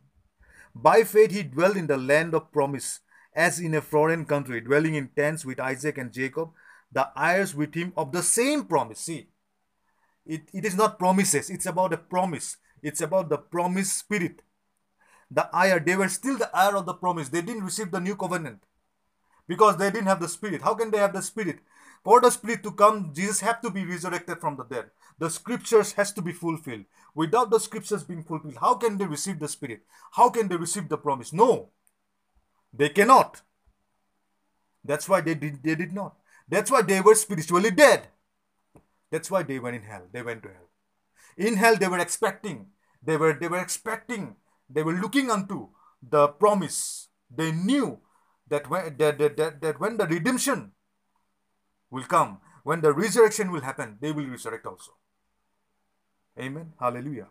By 0.74 1.04
faith, 1.04 1.30
he 1.30 1.42
dwelled 1.42 1.76
in 1.76 1.86
the 1.86 1.96
land 1.96 2.34
of 2.34 2.52
promise, 2.52 3.00
as 3.34 3.60
in 3.60 3.74
a 3.74 3.80
foreign 3.80 4.24
country, 4.24 4.60
dwelling 4.60 4.94
in 4.94 5.08
tents 5.08 5.44
with 5.44 5.60
Isaac 5.60 5.98
and 5.98 6.12
Jacob, 6.12 6.50
the 6.90 7.08
heirs 7.16 7.54
with 7.54 7.74
him 7.74 7.92
of 7.96 8.12
the 8.12 8.22
same 8.22 8.64
promise. 8.64 9.00
See, 9.00 9.28
it, 10.26 10.42
it 10.52 10.64
is 10.64 10.74
not 10.74 10.98
promises, 10.98 11.50
it's 11.50 11.66
about 11.66 11.92
a 11.92 11.98
promise. 11.98 12.56
It's 12.82 13.00
about 13.00 13.30
the 13.30 13.38
promise 13.38 13.90
spirit. 13.90 14.42
The 15.30 15.48
heir, 15.56 15.80
they 15.80 15.96
were 15.96 16.08
still 16.08 16.36
the 16.36 16.50
heir 16.54 16.76
of 16.76 16.84
the 16.84 16.92
promise. 16.92 17.30
They 17.30 17.40
didn't 17.40 17.64
receive 17.64 17.90
the 17.90 18.00
new 18.00 18.14
covenant 18.14 18.62
because 19.48 19.78
they 19.78 19.90
didn't 19.90 20.06
have 20.06 20.20
the 20.20 20.28
spirit. 20.28 20.60
How 20.60 20.74
can 20.74 20.90
they 20.90 20.98
have 20.98 21.14
the 21.14 21.22
spirit? 21.22 21.60
For 22.04 22.20
the 22.20 22.30
spirit 22.30 22.62
to 22.64 22.72
come, 22.72 23.12
Jesus 23.14 23.40
had 23.40 23.62
to 23.62 23.70
be 23.70 23.84
resurrected 23.84 24.38
from 24.38 24.56
the 24.56 24.64
dead. 24.64 24.90
The 25.18 25.30
scriptures 25.30 25.92
has 25.92 26.12
to 26.12 26.22
be 26.22 26.32
fulfilled. 26.32 26.84
Without 27.14 27.50
the 27.50 27.58
scriptures 27.58 28.04
being 28.04 28.22
fulfilled, 28.22 28.58
how 28.60 28.74
can 28.74 28.98
they 28.98 29.06
receive 29.06 29.38
the 29.38 29.48
spirit? 29.48 29.80
How 30.12 30.28
can 30.28 30.48
they 30.48 30.56
receive 30.56 30.88
the 30.88 30.98
promise? 30.98 31.32
No. 31.32 31.70
They 32.74 32.90
cannot. 32.90 33.40
That's 34.84 35.08
why 35.08 35.22
they 35.22 35.34
did 35.34 35.62
they 35.62 35.74
did 35.74 35.92
not. 35.92 36.16
That's 36.46 36.70
why 36.70 36.82
they 36.82 37.00
were 37.00 37.14
spiritually 37.14 37.70
dead. 37.70 38.08
That's 39.10 39.30
why 39.30 39.42
they 39.42 39.58
went 39.58 39.76
in 39.76 39.82
hell. 39.82 40.02
They 40.12 40.22
went 40.22 40.42
to 40.42 40.50
hell. 40.50 40.68
In 41.38 41.56
hell 41.56 41.76
they 41.76 41.88
were 41.88 42.00
expecting. 42.00 42.66
They 43.02 43.16
were 43.16 43.32
they 43.32 43.48
were 43.48 43.60
expecting. 43.60 44.36
They 44.68 44.82
were 44.82 44.92
looking 44.92 45.30
unto 45.30 45.68
the 46.02 46.28
promise. 46.28 47.08
They 47.34 47.52
knew 47.52 48.00
that 48.48 48.68
when 48.68 48.96
that, 48.98 49.18
that, 49.18 49.36
that, 49.38 49.60
that 49.62 49.80
when 49.80 49.96
the 49.96 50.06
redemption 50.06 50.72
will 51.94 52.04
come, 52.04 52.38
when 52.64 52.80
the 52.80 52.92
resurrection 52.92 53.50
will 53.52 53.60
happen, 53.60 53.98
they 54.00 54.10
will 54.12 54.26
resurrect 54.26 54.66
also. 54.66 54.92
Amen. 56.38 56.72
Hallelujah. 56.80 57.28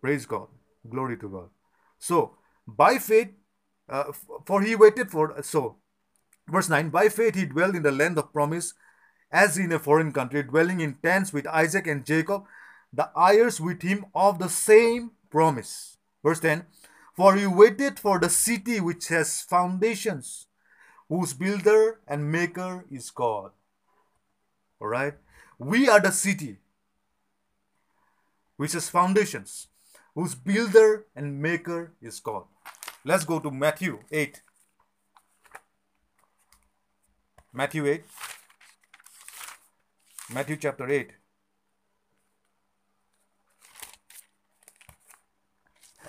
Praise 0.00 0.26
God. 0.26 0.46
Glory 0.88 1.16
to 1.18 1.28
God. 1.28 1.48
So, 1.98 2.36
by 2.66 2.98
faith, 2.98 3.30
uh, 3.88 4.12
for 4.46 4.62
he 4.62 4.76
waited 4.76 5.10
for, 5.10 5.42
so, 5.42 5.76
verse 6.48 6.68
9, 6.68 6.90
by 6.90 7.08
faith 7.08 7.34
he 7.34 7.46
dwelled 7.46 7.74
in 7.74 7.82
the 7.82 7.92
land 7.92 8.16
of 8.18 8.32
promise 8.32 8.74
as 9.30 9.58
in 9.58 9.72
a 9.72 9.78
foreign 9.78 10.12
country, 10.12 10.42
dwelling 10.42 10.80
in 10.80 10.94
tents 11.02 11.32
with 11.32 11.46
Isaac 11.46 11.86
and 11.86 12.04
Jacob, 12.06 12.44
the 12.92 13.10
heirs 13.16 13.60
with 13.60 13.82
him 13.82 14.06
of 14.14 14.38
the 14.38 14.48
same 14.48 15.10
promise. 15.30 15.98
Verse 16.22 16.40
10, 16.40 16.64
for 17.16 17.34
he 17.34 17.46
waited 17.46 17.98
for 17.98 18.18
the 18.18 18.30
city 18.30 18.80
which 18.80 19.08
has 19.08 19.42
foundations, 19.42 20.46
whose 21.08 21.32
builder 21.32 22.00
and 22.06 22.30
maker 22.30 22.84
is 22.90 23.10
God. 23.10 23.50
All 24.80 24.88
right? 24.88 25.14
We 25.58 25.88
are 25.88 26.00
the 26.00 26.12
city 26.12 26.58
which 28.56 28.72
has 28.72 28.88
foundations, 28.90 29.68
whose 30.14 30.34
builder 30.34 31.06
and 31.16 31.40
maker 31.40 31.92
is 32.02 32.20
God. 32.20 32.44
Let's 33.04 33.24
go 33.24 33.38
to 33.40 33.50
Matthew 33.50 34.00
8. 34.10 34.42
Matthew 37.52 37.86
8. 37.86 38.04
Matthew 40.32 40.56
chapter 40.56 40.88
8. 40.88 41.10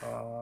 Uh, 0.03 0.38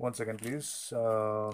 one 0.00 0.14
second, 0.14 0.38
please. 0.38 0.94
Uh, 0.96 1.52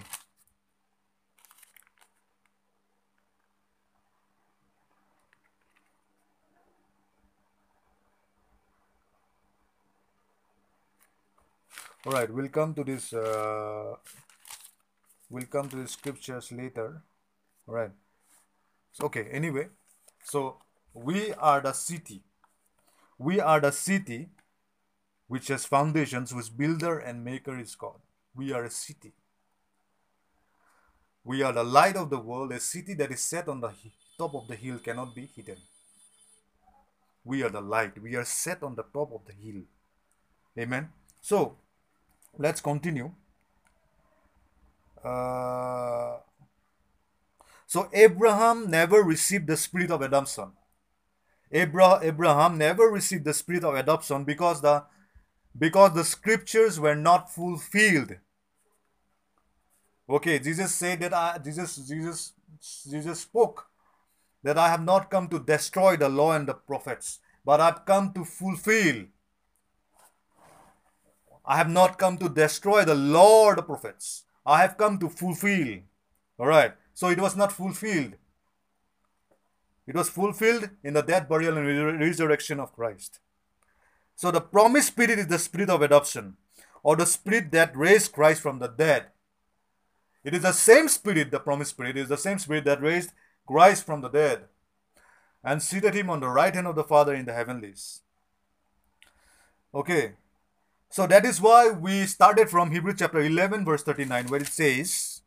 all 12.05 12.12
right, 12.12 12.32
we'll 12.32 12.48
come 12.48 12.73
to 12.74 12.85
this. 12.85 13.12
Uh, 13.12 13.97
we'll 15.28 15.47
come 15.47 15.68
to 15.68 15.74
the 15.74 15.89
scriptures 15.89 16.52
later. 16.52 17.02
All 17.66 17.74
right. 17.74 17.90
So, 18.93 19.06
okay. 19.06 19.24
Anyway, 19.32 19.66
so 20.23 20.59
we 20.94 21.32
are 21.32 21.60
the 21.60 21.73
city. 21.73 22.23
We 23.18 23.40
are 23.40 23.59
the 23.59 23.73
city 23.73 24.28
which 25.27 25.48
has 25.48 25.66
foundations, 25.66 26.31
whose 26.31 26.48
builder 26.48 27.01
and 27.01 27.24
maker 27.24 27.59
is 27.59 27.74
God. 27.74 28.06
We 28.37 28.53
are 28.53 28.65
a 28.65 28.71
city. 28.71 29.13
We 31.25 31.43
are 31.43 31.53
the 31.53 31.65
light 31.65 31.97
of 31.97 32.11
the 32.11 32.19
world. 32.19 32.53
A 32.53 32.61
city 32.61 32.95
that 32.95 33.11
is 33.11 33.21
set 33.21 33.49
on 33.49 33.61
the 33.61 33.73
top 34.19 34.35
of 34.35 34.47
the 34.47 34.55
hill 34.55 34.79
cannot 34.79 35.15
be 35.15 35.27
hidden. 35.35 35.57
We 37.25 37.43
are 37.43 37.49
the 37.49 37.61
light. 37.61 38.01
We 38.01 38.15
are 38.15 38.25
set 38.25 38.63
on 38.63 38.77
the 38.77 38.85
top 38.85 39.13
of 39.13 39.23
the 39.27 39.33
hill. 39.33 39.63
Amen. 40.59 40.91
So, 41.21 41.57
let's 42.39 42.61
continue. 42.61 43.11
Uh, 45.05 46.19
so, 47.67 47.89
Abraham 47.93 48.71
never 48.71 49.03
received 49.03 49.49
the 49.49 49.57
spirit 49.57 49.91
of 49.91 50.03
adoption. 50.03 50.53
Abra- 51.53 52.01
Abraham 52.03 52.59
never 52.59 52.85
received 52.85 53.25
the 53.25 53.35
spirit 53.35 53.65
of 53.65 53.75
adoption 53.75 54.25
because 54.25 54.61
the 54.61 54.85
because 55.59 55.95
the 55.95 56.05
scriptures 56.05 56.79
were 56.79 56.95
not 56.95 57.33
fulfilled. 57.33 58.17
Okay, 60.09 60.39
Jesus 60.39 60.74
said 60.74 61.01
that 61.01 61.12
I, 61.12 61.39
Jesus 61.39 61.77
Jesus 61.77 62.33
Jesus 62.85 63.20
spoke 63.20 63.66
that 64.43 64.57
I 64.57 64.69
have 64.69 64.85
not 64.85 65.11
come 65.11 65.28
to 65.28 65.41
destroy 65.41 65.97
the 65.97 66.09
law 66.09 66.33
and 66.33 66.47
the 66.47 66.55
prophets, 66.55 67.19
but 67.45 67.61
I've 67.61 67.85
come 67.85 68.12
to 68.12 68.24
fulfill. 68.24 69.07
I 71.45 71.57
have 71.57 71.69
not 71.69 71.99
come 71.99 72.19
to 72.19 72.28
destroy 72.28 72.85
the 72.85 72.95
law 72.95 73.47
or 73.47 73.57
the 73.57 73.62
prophets. 73.62 74.24
I 74.45 74.61
have 74.62 74.77
come 74.77 74.99
to 74.99 75.09
fulfill. 75.09 75.78
All 76.39 76.47
right. 76.47 76.73
So 76.95 77.09
it 77.09 77.20
was 77.20 77.37
not 77.37 77.53
fulfilled. 77.53 78.15
It 79.87 79.95
was 79.95 80.09
fulfilled 80.09 80.70
in 80.83 80.95
the 80.95 81.03
death, 81.03 81.28
burial, 81.28 81.57
and 81.57 82.01
resurrection 82.01 82.59
of 82.59 82.73
Christ. 82.73 83.20
So 84.16 84.31
the 84.31 84.41
promised 84.41 84.89
spirit 84.89 85.19
is 85.19 85.27
the 85.28 85.39
spirit 85.39 85.70
of 85.70 85.83
adoption, 85.83 86.37
or 86.83 86.97
the 86.97 87.07
spirit 87.07 87.53
that 87.53 87.77
raised 87.77 88.12
Christ 88.12 88.41
from 88.41 88.59
the 88.59 88.69
dead. 88.69 89.07
It 90.27 90.35
is 90.35 90.43
the 90.43 90.51
same 90.51 90.89
spirit, 90.89 91.31
the 91.31 91.39
promised 91.39 91.70
spirit, 91.70 91.97
is 91.97 92.09
the 92.09 92.16
same 92.16 92.40
spirit 92.40 92.65
that 92.65 92.82
raised 92.82 93.12
Christ 93.47 93.86
from 93.86 94.01
the 94.01 94.09
dead 94.09 94.47
and 95.44 95.62
seated 95.62 95.94
him 95.94 96.11
on 96.11 96.19
the 96.19 96.28
right 96.28 96.53
hand 96.53 96.66
of 96.66 96.74
the 96.74 96.82
Father 96.82 97.15
in 97.15 97.27
the 97.27 97.32
heavenlies. 97.32 98.01
Okay, 99.73 100.15
so 100.90 101.07
that 101.07 101.24
is 101.24 101.40
why 101.40 101.70
we 101.70 102.07
started 102.07 102.51
from 102.51 102.73
Hebrews 102.73 102.97
chapter 102.98 103.20
11, 103.20 103.65
verse 103.65 103.85
39, 103.85 104.27
where 104.27 104.40
it 104.40 104.48
says, 104.48 105.23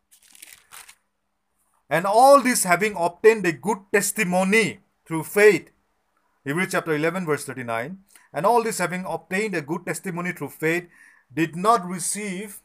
And 1.89 2.05
all 2.05 2.41
this 2.41 2.65
having 2.65 2.95
obtained 2.97 3.45
a 3.45 3.53
good 3.53 3.77
testimony 3.93 4.79
through 5.07 5.23
faith. 5.23 5.71
Hebrews 6.43 6.73
chapter 6.73 6.93
11, 6.93 7.25
verse 7.25 7.45
39. 7.45 7.99
And 8.33 8.45
all 8.45 8.63
this 8.63 8.79
having 8.79 9.05
obtained 9.07 9.55
a 9.55 9.61
good 9.61 9.85
testimony 9.85 10.33
through 10.33 10.49
faith, 10.49 10.89
did 11.33 11.55
not 11.55 11.87
receive, 11.87 12.59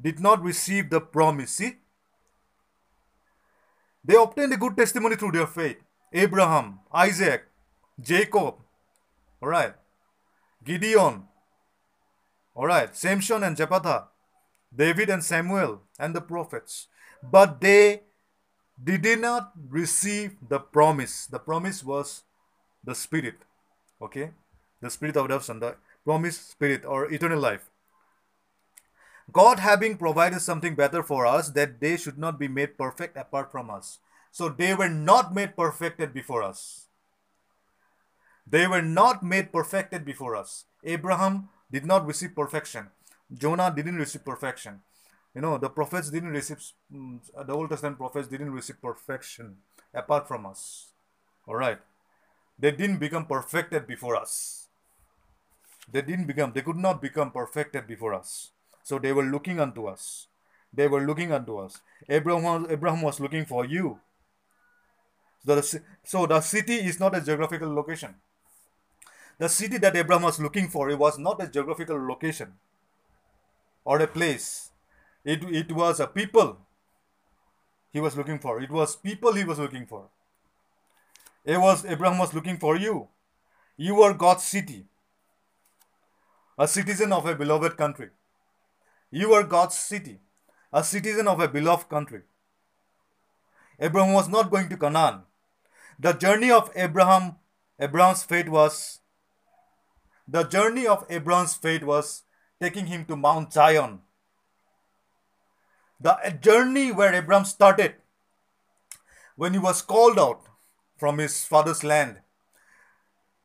did 0.00 0.20
not 0.20 0.42
receive 0.42 0.90
the 0.90 1.00
promise. 1.00 1.52
See? 1.52 1.76
They 4.04 4.16
obtained 4.16 4.52
a 4.52 4.56
good 4.56 4.76
testimony 4.76 5.16
through 5.16 5.32
their 5.32 5.46
faith. 5.46 5.78
Abraham, 6.12 6.80
Isaac, 6.92 7.44
Jacob, 8.00 8.54
all 9.42 9.48
right, 9.48 9.74
Gideon, 10.64 11.24
all 12.54 12.66
right, 12.66 12.96
Samson 12.96 13.42
and 13.42 13.56
Jephthah, 13.56 14.08
David 14.74 15.10
and 15.10 15.22
Samuel, 15.22 15.82
and 15.98 16.14
the 16.14 16.20
prophets. 16.20 16.86
But 17.22 17.60
they 17.60 18.02
did 18.82 19.20
not 19.20 19.52
receive 19.68 20.36
the 20.48 20.60
promise. 20.60 21.26
The 21.26 21.38
promise 21.38 21.84
was 21.84 22.22
the 22.82 22.94
Spirit, 22.94 23.34
okay, 24.00 24.30
the 24.80 24.90
Spirit 24.90 25.16
of 25.16 25.26
adoption, 25.26 25.60
the 25.60 25.76
promised 26.04 26.50
Spirit 26.50 26.84
or 26.86 27.12
eternal 27.12 27.40
life. 27.40 27.68
God 29.32 29.58
having 29.58 29.98
provided 29.98 30.40
something 30.40 30.74
better 30.74 31.02
for 31.02 31.26
us, 31.26 31.50
that 31.50 31.80
they 31.80 31.96
should 31.96 32.18
not 32.18 32.38
be 32.38 32.48
made 32.48 32.78
perfect 32.78 33.16
apart 33.16 33.52
from 33.52 33.70
us. 33.70 33.98
So 34.32 34.48
they 34.48 34.74
were 34.74 34.88
not 34.88 35.34
made 35.34 35.56
perfected 35.56 36.14
before 36.14 36.42
us. 36.42 36.86
They 38.46 38.66
were 38.66 38.82
not 38.82 39.22
made 39.22 39.52
perfected 39.52 40.04
before 40.04 40.34
us. 40.34 40.64
Abraham 40.82 41.50
did 41.70 41.84
not 41.84 42.06
receive 42.06 42.34
perfection. 42.34 42.88
Jonah 43.32 43.72
didn't 43.74 43.96
receive 43.96 44.24
perfection. 44.24 44.80
You 45.34 45.42
know, 45.42 45.58
the 45.58 45.68
prophets 45.68 46.10
didn't 46.10 46.30
receive, 46.30 46.62
mm, 46.92 47.20
the 47.46 47.52
Old 47.52 47.68
Testament 47.68 47.98
prophets 47.98 48.28
didn't 48.28 48.52
receive 48.52 48.80
perfection 48.80 49.58
apart 49.92 50.26
from 50.26 50.46
us. 50.46 50.88
All 51.46 51.56
right. 51.56 51.78
They 52.58 52.70
didn't 52.70 52.98
become 52.98 53.26
perfected 53.26 53.86
before 53.86 54.16
us. 54.16 54.68
They 55.90 56.02
didn't 56.02 56.26
become, 56.26 56.52
they 56.52 56.62
could 56.62 56.76
not 56.76 57.02
become 57.02 57.30
perfected 57.30 57.86
before 57.86 58.14
us. 58.14 58.50
So 58.88 58.98
they 58.98 59.12
were 59.12 59.24
looking 59.24 59.60
unto 59.60 59.84
us. 59.86 60.28
They 60.72 60.88
were 60.88 61.02
looking 61.02 61.30
unto 61.30 61.58
us. 61.58 61.82
Abraham 62.08 62.42
was, 62.42 62.70
Abraham 62.70 63.02
was 63.02 63.20
looking 63.20 63.44
for 63.44 63.66
you. 63.66 64.00
So 65.44 65.56
the, 65.56 65.80
so 66.04 66.24
the 66.24 66.40
city 66.40 66.76
is 66.76 66.98
not 66.98 67.14
a 67.14 67.20
geographical 67.20 67.74
location. 67.74 68.14
The 69.38 69.50
city 69.50 69.76
that 69.76 69.94
Abraham 69.94 70.22
was 70.22 70.40
looking 70.40 70.68
for, 70.68 70.88
it 70.88 70.98
was 70.98 71.18
not 71.18 71.42
a 71.42 71.48
geographical 71.48 72.02
location 72.08 72.54
or 73.84 74.00
a 74.00 74.06
place. 74.06 74.70
It, 75.22 75.42
it 75.44 75.70
was 75.70 76.00
a 76.00 76.06
people 76.06 76.56
he 77.92 78.00
was 78.00 78.16
looking 78.16 78.38
for. 78.38 78.62
It 78.62 78.70
was 78.70 78.96
people 78.96 79.34
he 79.34 79.44
was 79.44 79.58
looking 79.58 79.84
for. 79.84 80.08
It 81.44 81.58
was 81.58 81.84
Abraham 81.84 82.16
was 82.16 82.32
looking 82.32 82.56
for 82.56 82.74
you. 82.74 83.08
You 83.76 84.00
are 84.02 84.14
God's 84.14 84.44
city, 84.44 84.86
a 86.58 86.66
citizen 86.66 87.12
of 87.12 87.26
a 87.26 87.34
beloved 87.34 87.76
country. 87.76 88.08
You 89.10 89.32
are 89.32 89.42
God's 89.42 89.76
city, 89.76 90.20
a 90.72 90.84
citizen 90.84 91.28
of 91.28 91.40
a 91.40 91.48
beloved 91.48 91.88
country. 91.88 92.22
Abraham 93.80 94.12
was 94.12 94.28
not 94.28 94.50
going 94.50 94.68
to 94.68 94.76
Canaan. 94.76 95.22
The 95.98 96.12
journey 96.12 96.50
of 96.50 96.70
Abraham, 96.74 97.36
Abraham's 97.80 98.22
fate 98.22 98.48
was 98.48 99.00
the 100.26 100.42
journey 100.44 100.86
of 100.86 101.06
Abraham's 101.08 101.54
fate 101.54 101.84
was 101.84 102.24
taking 102.60 102.86
him 102.86 103.06
to 103.06 103.16
Mount 103.16 103.52
Zion. 103.52 104.00
The 106.00 106.38
journey 106.40 106.92
where 106.92 107.14
Abraham 107.14 107.46
started 107.46 107.94
when 109.36 109.54
he 109.54 109.58
was 109.58 109.80
called 109.80 110.18
out 110.18 110.42
from 110.98 111.18
his 111.18 111.44
father's 111.44 111.82
land. 111.82 112.18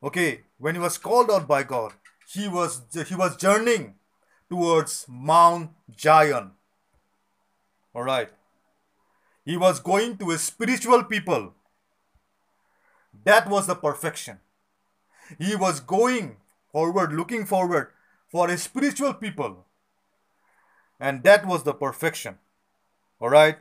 Okay, 0.03 0.41
when 0.57 0.76
he 0.76 0.81
was 0.81 0.98
called 0.98 1.31
out 1.31 1.48
by 1.48 1.64
God, 1.64 1.94
he 2.27 2.49
was 2.49 2.81
he 3.07 3.15
was 3.15 3.38
journeying 3.38 3.95
towards 4.54 5.08
Mount 5.10 5.72
Zion. 6.00 6.52
All 7.96 8.04
right. 8.04 8.30
He 9.44 9.58
was 9.58 9.80
going 9.80 10.18
to 10.18 10.30
a 10.30 10.38
spiritual 10.38 11.04
people. 11.06 11.54
That 13.24 13.50
was 13.50 13.66
the 13.66 13.74
perfection. 13.74 14.38
He 15.40 15.56
was 15.56 15.80
going 15.80 16.38
forward, 16.72 17.14
looking 17.14 17.48
forward 17.48 17.88
for 18.28 18.48
a 18.48 18.58
spiritual 18.60 19.16
people. 19.16 19.66
And 21.00 21.24
that 21.24 21.48
was 21.48 21.64
the 21.64 21.74
perfection. 21.74 22.38
All 23.20 23.30
right. 23.30 23.58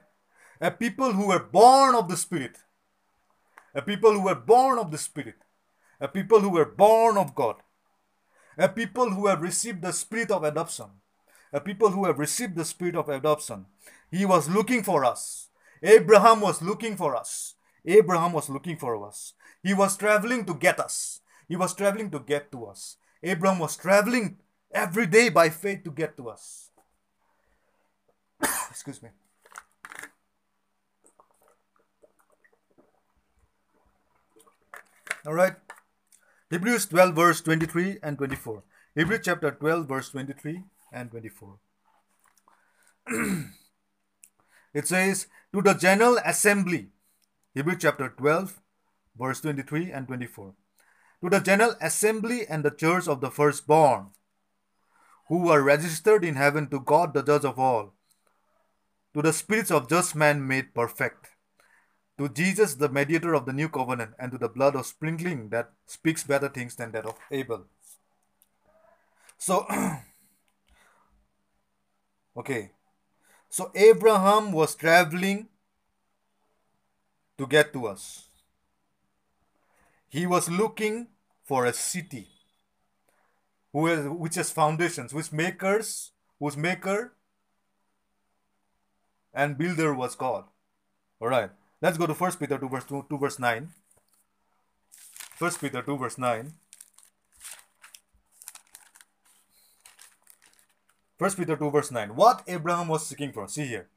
A 0.61 0.71
people 0.71 1.15
who 1.15 1.29
were 1.29 1.43
born 1.43 1.95
of 1.95 2.09
the 2.11 2.19
Spirit. 2.19 2.59
A 3.75 3.81
people 3.81 4.13
who 4.13 4.25
were 4.25 4.35
born 4.35 4.79
of 4.79 4.91
the 4.91 4.99
Spirit. 4.99 5.37
A 6.01 6.07
people 6.07 6.41
who 6.41 6.51
were 6.51 6.67
born 6.67 7.17
of 7.17 7.35
God. 7.35 7.57
A 8.59 8.69
people 8.69 9.11
who 9.11 9.27
have 9.27 9.41
received 9.41 9.83
the 9.83 9.93
spirit 9.93 10.31
of 10.31 10.45
adoption. 10.45 10.87
A 11.53 11.61
people 11.61 11.91
who 11.91 12.05
have 12.07 12.19
received 12.19 12.57
the 12.57 12.65
spirit 12.65 12.97
of 12.97 13.09
adoption. 13.09 13.67
He 14.11 14.25
was 14.25 14.49
looking 14.49 14.83
for 14.83 15.05
us. 15.05 15.49
Abraham 15.83 16.41
was 16.41 16.63
looking 16.63 16.97
for 16.97 17.17
us. 17.17 17.55
Abraham 17.85 18.33
was 18.33 18.49
looking 18.49 18.77
for 18.77 19.07
us. 19.07 19.35
He 19.63 19.75
was 19.75 19.97
traveling 19.97 20.45
to 20.47 20.55
get 20.55 20.79
us. 20.79 21.21
He 21.49 21.57
was 21.57 21.75
traveling 21.75 22.11
to 22.11 22.21
get 22.21 22.53
to 22.53 22.67
us. 22.67 22.97
Abraham 23.23 23.59
was 23.59 23.77
traveling 23.77 24.39
every 24.73 25.07
day 25.07 25.29
by 25.29 25.51
faith 25.51 25.85
to 25.85 25.91
get 25.91 26.17
to 26.17 26.29
us. 26.31 26.71
Excuse 28.71 29.03
me. 29.03 29.11
All 35.27 35.35
right. 35.35 35.62
Hebrews 36.53 36.85
12, 36.85 37.15
verse 37.15 37.41
23 37.41 38.01
and 38.03 38.19
24. 38.19 38.63
Hebrews 38.95 39.21
chapter 39.25 39.53
12, 39.53 39.89
verse 39.89 40.11
23 40.11 40.63
and 40.93 41.11
24. 41.11 41.59
it 44.75 44.87
says, 44.87 45.29
To 45.55 45.63
the 45.63 45.73
general 45.73 46.19
assembly, 46.23 46.89
Hebrew 47.55 47.77
chapter 47.79 48.11
12, 48.19 48.61
verse 49.19 49.41
23 49.41 49.93
and 49.93 50.07
24. 50.07 50.53
To 51.23 51.31
the 51.31 51.41
general 51.41 51.75
assembly 51.81 52.47
and 52.47 52.63
the 52.63 52.71
church 52.71 53.09
of 53.09 53.23
the 53.23 53.31
firstborn, 53.31 54.09
who 55.29 55.49
are 55.49 55.63
registered 55.63 56.23
in 56.23 56.35
heaven 56.35 56.69
to 56.69 56.81
God 56.81 57.15
the 57.15 57.23
judge 57.23 57.47
of 57.47 57.59
all, 57.59 57.95
to 59.15 59.23
the 59.23 59.33
spirits 59.33 59.71
of 59.71 59.89
just 59.89 60.15
men 60.15 60.47
made 60.47 60.75
perfect, 60.75 61.29
to 62.19 62.29
Jesus 62.29 62.75
the 62.75 62.89
mediator 62.89 63.35
of 63.35 63.47
the 63.47 63.53
new 63.53 63.69
covenant, 63.69 64.13
and 64.19 64.33
to 64.33 64.39
the 64.39 64.49
blood 64.49 64.77
of 64.77 64.87
sprinkling 64.87 65.49
that 65.51 65.71
speaks 65.87 66.25
better 66.25 66.49
things 66.49 66.77
than 66.77 66.93
that 66.93 67.07
of 67.07 67.19
Abel. 67.31 67.65
So, 69.39 69.67
okay. 72.37 72.71
So 73.49 73.71
Abraham 73.75 74.53
was 74.53 74.75
traveling 74.75 75.49
to 77.39 77.47
get 77.47 77.73
to 77.73 77.87
us. 77.87 78.29
He 80.09 80.27
was 80.27 80.49
looking 80.49 81.09
for 81.45 81.67
a 81.67 81.73
city 81.73 82.29
who 83.73 83.87
has, 83.87 84.07
which 84.07 84.35
has 84.37 84.51
foundations, 84.51 85.13
which 85.13 85.33
makers, 85.33 86.13
whose 86.39 86.57
maker 86.57 87.15
and 89.35 89.57
builder 89.57 89.95
was 89.95 90.15
God. 90.15 90.45
All 91.21 91.29
right. 91.29 91.51
Let's 91.83 91.99
go 91.99 92.07
to 92.07 92.15
First 92.15 92.39
Peter 92.39 92.59
2 92.59 92.69
verse 92.69 92.85
2, 92.85 93.07
2 93.11 93.19
verse 93.19 93.39
9. 93.41 93.69
First 95.35 95.61
Peter 95.61 95.83
2 95.83 95.99
verse 95.99 96.17
9. 96.17 96.53
First 101.19 101.37
Peter 101.37 101.57
2 101.57 101.71
verse 101.71 101.91
9. 101.91 102.15
What 102.15 102.43
Abraham 102.47 102.87
was 102.87 103.05
seeking 103.07 103.33
for. 103.33 103.49
See 103.49 103.67
here. 103.67 103.89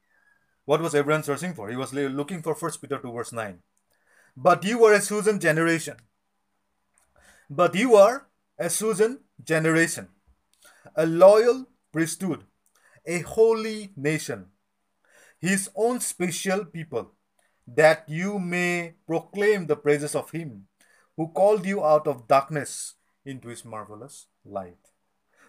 What 0.66 0.82
was 0.82 0.95
Abraham 0.95 1.22
searching 1.22 1.53
for? 1.53 1.70
He 1.70 1.76
was 1.76 1.94
looking 1.94 2.41
for 2.41 2.56
First 2.56 2.82
Peter 2.82 2.98
2 2.98 3.12
verse 3.14 3.32
9. 3.32 3.60
But 4.36 4.64
you 4.66 4.84
are 4.84 4.94
a 4.94 5.02
chosen 5.02 5.40
generation. 5.40 5.98
But 7.48 7.76
you 7.76 7.95
are 7.95 8.28
a 8.57 8.70
chosen 8.70 9.20
generation, 9.44 10.07
a 10.95 11.06
loyal 11.06 11.68
priesthood, 11.91 12.45
a 13.06 13.20
holy 13.20 13.91
nation, 13.95 14.48
his 15.40 15.70
own 15.76 15.99
special 15.99 16.66
people, 16.66 17.12
that 17.68 18.08
you 18.08 18.40
may 18.40 18.96
proclaim 19.08 19.68
the 19.68 19.76
praises 19.76 20.16
of 20.16 20.32
him 20.32 20.68
who 21.18 21.28
called 21.30 21.66
you 21.66 21.84
out 21.84 22.08
of 22.08 22.28
darkness 22.28 22.96
into 23.26 23.48
his 23.48 23.66
marvelous 23.66 24.28
light. 24.44 24.92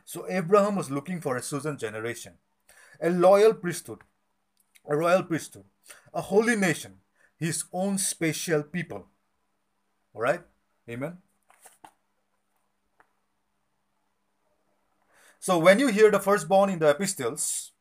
So 0.05 0.27
Abraham 0.29 0.77
was 0.77 0.91
looking 0.91 1.21
for 1.21 1.37
a 1.37 1.43
chosen 1.43 1.77
generation, 1.77 2.35
a 3.01 3.11
loyal 3.11 3.53
priesthood, 3.53 3.99
a 4.89 4.97
royal 4.97 5.25
priesthood, 5.25 5.65
a 6.15 6.23
holy 6.23 6.57
nation, 6.57 7.01
his 7.37 7.65
own 7.73 7.99
special 7.99 8.63
people. 8.63 9.09
All 10.15 10.23
right? 10.23 10.41
Amen. 10.89 11.19
So 15.41 15.59
when 15.59 15.79
you 15.79 15.89
hear 15.89 16.11
the 16.11 16.21
firstborn 16.21 16.71
in 16.71 16.79
the 16.79 16.91
epistles, 16.91 17.73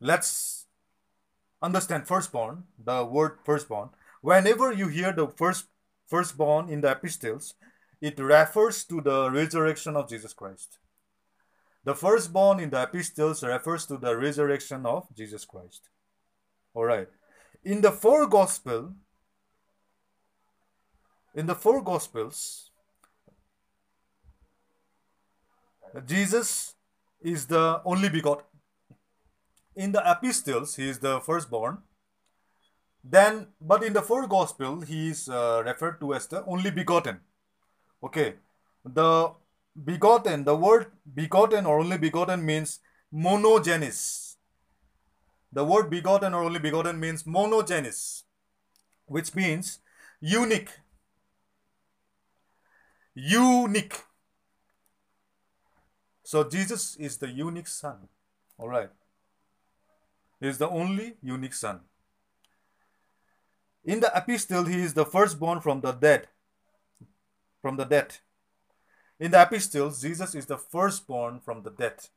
let's 0.00 0.59
understand 1.62 2.06
firstborn, 2.06 2.64
the 2.82 3.04
word 3.04 3.38
firstborn. 3.44 3.90
Whenever 4.22 4.72
you 4.72 4.88
hear 4.88 5.12
the 5.12 5.28
first 5.28 5.66
firstborn 6.06 6.68
in 6.68 6.80
the 6.80 6.90
epistles, 6.90 7.54
it 8.00 8.18
refers 8.18 8.84
to 8.84 9.00
the 9.00 9.30
resurrection 9.30 9.96
of 9.96 10.08
Jesus 10.08 10.32
Christ. 10.32 10.78
The 11.84 11.94
firstborn 11.94 12.60
in 12.60 12.70
the 12.70 12.82
epistles 12.82 13.42
refers 13.42 13.86
to 13.86 13.96
the 13.96 14.16
resurrection 14.16 14.84
of 14.84 15.06
Jesus 15.16 15.44
Christ. 15.44 15.88
All 16.74 16.84
right. 16.84 17.08
In 17.64 17.80
the 17.80 17.92
four 17.92 18.26
gospel, 18.26 18.92
in 21.34 21.46
the 21.46 21.54
four 21.54 21.82
gospels, 21.82 22.70
Jesus 26.06 26.74
is 27.20 27.46
the 27.46 27.80
only 27.84 28.08
begotten. 28.08 28.49
In 29.74 29.92
the 29.92 30.02
epistles, 30.04 30.76
he 30.76 30.88
is 30.88 30.98
the 30.98 31.20
firstborn. 31.20 31.78
Then, 33.02 33.48
but 33.60 33.82
in 33.82 33.92
the 33.92 34.02
four 34.02 34.26
gospel, 34.26 34.80
he 34.80 35.10
is 35.10 35.28
uh, 35.28 35.62
referred 35.64 36.00
to 36.00 36.14
as 36.14 36.26
the 36.26 36.44
only 36.44 36.70
begotten. 36.70 37.20
Okay, 38.02 38.34
the 38.84 39.32
begotten, 39.84 40.44
the 40.44 40.56
word 40.56 40.86
begotten 41.14 41.66
or 41.66 41.80
only 41.80 41.98
begotten 41.98 42.44
means 42.44 42.80
monogenes. 43.12 44.36
The 45.52 45.64
word 45.64 45.90
begotten 45.90 46.34
or 46.34 46.44
only 46.44 46.60
begotten 46.60 47.00
means 47.00 47.24
monogenes, 47.24 48.24
which 49.06 49.34
means 49.34 49.78
unique. 50.20 50.70
Unique. 53.14 53.96
So 56.22 56.48
Jesus 56.48 56.96
is 56.96 57.16
the 57.18 57.28
unique 57.28 57.66
son. 57.66 58.08
All 58.58 58.68
right. 58.68 58.90
Is 60.40 60.58
the 60.58 60.68
only 60.68 61.16
unique 61.22 61.54
son. 61.54 61.80
In 63.84 64.00
the 64.00 64.10
epistle, 64.14 64.64
he 64.64 64.80
is 64.80 64.94
the 64.94 65.04
firstborn 65.04 65.60
from 65.60 65.80
the 65.80 65.92
dead. 65.92 66.28
From 67.60 67.76
the 67.76 67.84
dead. 67.84 68.16
In 69.18 69.30
the 69.32 69.42
epistle, 69.42 69.90
Jesus 69.90 70.34
is 70.34 70.46
the 70.46 70.56
firstborn 70.56 71.40
from 71.40 71.62
the 71.62 71.70
dead. 71.70 72.08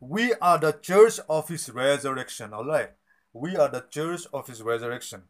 We 0.00 0.34
are 0.34 0.58
the 0.58 0.72
church 0.72 1.18
of 1.30 1.48
his 1.48 1.70
resurrection. 1.70 2.52
All 2.52 2.66
right. 2.66 2.90
We 3.32 3.56
are 3.56 3.68
the 3.68 3.84
church 3.90 4.26
of 4.32 4.46
his 4.46 4.62
resurrection. 4.62 5.22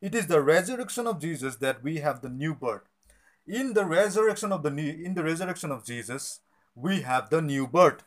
It 0.00 0.14
is 0.14 0.26
the 0.26 0.40
resurrection 0.40 1.06
of 1.06 1.20
Jesus 1.20 1.56
that 1.56 1.82
we 1.82 1.98
have 1.98 2.20
the 2.20 2.30
new 2.30 2.54
birth. 2.54 2.82
In 3.46 3.74
the 3.74 3.84
resurrection 3.84 4.50
of 4.50 4.62
the 4.62 4.70
new, 4.70 4.90
in 4.90 5.14
the 5.14 5.22
resurrection 5.22 5.70
of 5.70 5.84
Jesus, 5.84 6.40
we 6.74 7.02
have 7.02 7.28
the 7.28 7.42
new 7.42 7.66
birth. 7.66 8.02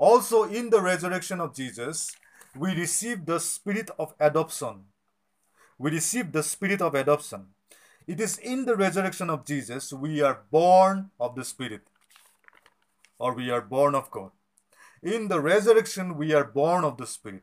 Also, 0.00 0.44
in 0.44 0.70
the 0.70 0.80
resurrection 0.80 1.42
of 1.42 1.54
Jesus, 1.54 2.16
we 2.56 2.74
receive 2.74 3.26
the 3.26 3.38
spirit 3.38 3.90
of 3.98 4.14
adoption. 4.18 4.86
We 5.78 5.90
receive 5.90 6.32
the 6.32 6.42
spirit 6.42 6.80
of 6.80 6.94
adoption. 6.94 7.48
It 8.06 8.18
is 8.18 8.38
in 8.38 8.64
the 8.64 8.76
resurrection 8.76 9.28
of 9.28 9.44
Jesus 9.44 9.92
we 9.92 10.22
are 10.22 10.40
born 10.50 11.10
of 11.20 11.34
the 11.34 11.44
Spirit, 11.44 11.82
or 13.18 13.34
we 13.34 13.50
are 13.50 13.60
born 13.60 13.94
of 13.94 14.10
God. 14.10 14.30
In 15.02 15.28
the 15.28 15.38
resurrection, 15.38 16.16
we 16.16 16.32
are 16.32 16.44
born 16.44 16.82
of 16.82 16.96
the 16.96 17.06
Spirit. 17.06 17.42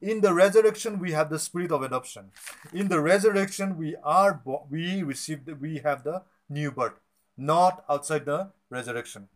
In 0.00 0.22
the 0.22 0.32
resurrection, 0.32 0.98
we 0.98 1.12
have 1.12 1.28
the 1.28 1.38
spirit 1.38 1.70
of 1.70 1.82
adoption. 1.82 2.30
In 2.72 2.88
the 2.88 3.00
resurrection, 3.00 3.76
we 3.76 3.96
are 4.02 4.42
we 4.70 5.02
receive 5.02 5.40
we 5.60 5.80
have 5.84 6.04
the 6.04 6.22
new 6.48 6.70
birth, 6.70 6.98
not 7.36 7.84
outside 7.88 8.24
the 8.24 8.50
resurrection. 8.70 9.28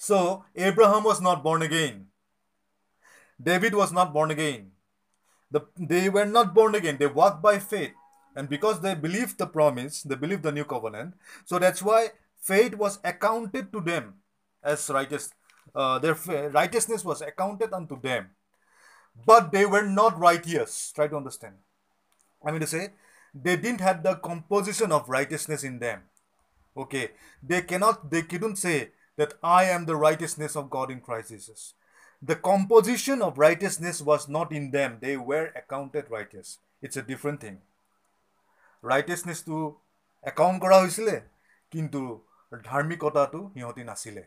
So 0.00 0.44
Abraham 0.56 1.04
was 1.04 1.20
not 1.20 1.44
born 1.44 1.60
again. 1.60 2.06
David 3.40 3.74
was 3.74 3.92
not 3.92 4.14
born 4.14 4.30
again. 4.30 4.70
The, 5.50 5.60
they 5.76 6.08
were 6.08 6.24
not 6.24 6.54
born 6.54 6.74
again. 6.74 6.96
They 6.98 7.06
walked 7.06 7.42
by 7.42 7.58
faith. 7.58 7.92
And 8.34 8.48
because 8.48 8.80
they 8.80 8.94
believed 8.94 9.36
the 9.36 9.46
promise, 9.46 10.02
they 10.02 10.14
believed 10.14 10.42
the 10.42 10.52
new 10.52 10.64
covenant. 10.64 11.14
So 11.44 11.58
that's 11.58 11.82
why 11.82 12.12
faith 12.40 12.76
was 12.76 12.98
accounted 13.04 13.72
to 13.74 13.80
them 13.82 14.14
as 14.62 14.88
righteous. 14.88 15.34
Uh, 15.74 15.98
their 15.98 16.14
righteousness 16.48 17.04
was 17.04 17.20
accounted 17.20 17.74
unto 17.74 18.00
them. 18.00 18.30
But 19.26 19.52
they 19.52 19.66
were 19.66 19.86
not 19.86 20.18
righteous. 20.18 20.92
Try 20.94 21.08
to 21.08 21.16
understand. 21.16 21.56
I 22.42 22.52
mean 22.52 22.60
to 22.60 22.66
say, 22.66 22.94
they 23.34 23.56
didn't 23.56 23.82
have 23.82 24.02
the 24.02 24.14
composition 24.14 24.92
of 24.92 25.10
righteousness 25.10 25.62
in 25.62 25.78
them. 25.78 26.04
Okay. 26.74 27.10
They 27.42 27.60
cannot, 27.60 28.10
they 28.10 28.22
couldn't 28.22 28.56
say 28.56 28.92
that 29.20 29.34
I 29.42 29.64
am 29.66 29.84
the 29.84 29.96
righteousness 29.96 30.56
of 30.56 30.70
God 30.70 30.90
in 30.90 31.00
Christ 31.00 31.28
Jesus. 31.28 31.74
The 32.22 32.36
composition 32.36 33.22
of 33.22 33.38
righteousness 33.38 34.00
was 34.02 34.28
not 34.28 34.52
in 34.52 34.70
them. 34.70 34.98
They 35.00 35.16
were 35.30 35.46
accounted 35.56 36.10
righteous. 36.10 36.58
It's 36.82 36.96
a 36.96 37.08
different 37.10 37.40
thing. 37.44 37.58
ৰাইটেছনেছটো 38.84 39.56
account 40.24 40.58
কৰা 40.64 40.76
হৈছিলে 40.82 41.16
কিন্তু 41.72 42.00
ধাৰ্মিকতাটো 42.52 43.40
সিহঁতি 43.54 43.82
নাছিলে 43.88 44.22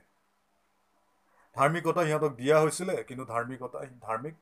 ধাৰ্মিকতা 1.55 2.01
সিহঁতক 2.07 2.33
দিয়া 2.41 2.57
হৈছিলে 2.63 2.95
কিন্তু 3.09 3.23
ধাৰ্মিকতা 3.31 3.79
ধাৰ্মিক 4.05 4.35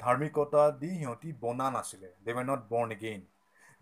ধাৰ্মিকতা 0.00 0.62
দি 0.80 0.90
সিহঁতি 1.00 1.30
বনা 1.42 1.66
নাছিলে 1.76 2.08
they 2.24 2.30
were 2.36 2.46
not 2.50 2.62
born 2.72 2.88
again 2.96 3.20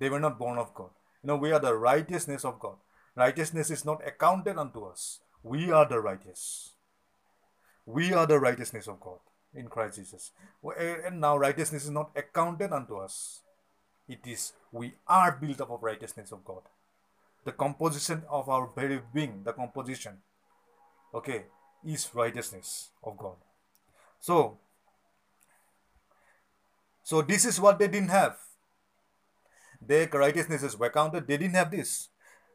they 0.00 0.06
were 0.12 0.20
not 0.26 0.34
born 0.42 0.56
of 0.64 0.68
God 0.78 0.92
you 1.24 1.26
know' 1.28 1.38
we 1.42 1.50
are 1.56 1.62
the 1.66 1.72
righteousness 1.86 2.42
of 2.50 2.54
God 2.64 2.78
righteousness 3.16 3.66
is 3.76 3.82
not 3.90 3.98
accounted 4.12 4.56
on 4.64 4.68
to 4.76 4.80
us 4.90 5.00
We 5.44 5.70
are 5.70 5.86
the 5.86 6.00
righteous. 6.00 6.72
We 7.84 8.14
are 8.14 8.26
the 8.26 8.40
righteousness 8.40 8.88
of 8.88 8.98
God 8.98 9.18
in 9.54 9.68
Christ 9.68 9.96
Jesus. 9.96 10.32
Eh, 10.78 10.96
and 11.04 11.20
now 11.20 11.36
righteousness 11.36 11.84
is 11.84 11.90
not 11.90 12.10
accounted 12.16 12.72
unto 12.72 12.96
us. 12.96 13.42
It 14.08 14.20
is 14.26 14.54
we 14.72 14.94
are 15.06 15.38
built 15.40 15.60
up 15.60 15.70
of 15.70 15.82
righteousness 15.82 16.32
of 16.32 16.44
God. 16.44 16.62
The 17.44 17.52
composition 17.52 18.22
of 18.30 18.48
our 18.48 18.70
very 18.74 19.00
being, 19.12 19.42
the 19.44 19.52
composition, 19.52 20.16
okay, 21.12 21.44
is 21.86 22.08
righteousness 22.14 22.90
of 23.02 23.18
God. 23.18 23.36
So, 24.20 24.56
so 27.02 27.20
this 27.20 27.44
is 27.44 27.60
what 27.60 27.78
they 27.78 27.88
didn't 27.88 28.08
have. 28.08 28.38
Their 29.86 30.08
righteousness 30.08 30.62
is 30.62 30.74
accounted. 30.80 31.26
They 31.26 31.36
didn't 31.36 31.56
have 31.56 31.70
this. 31.70 32.08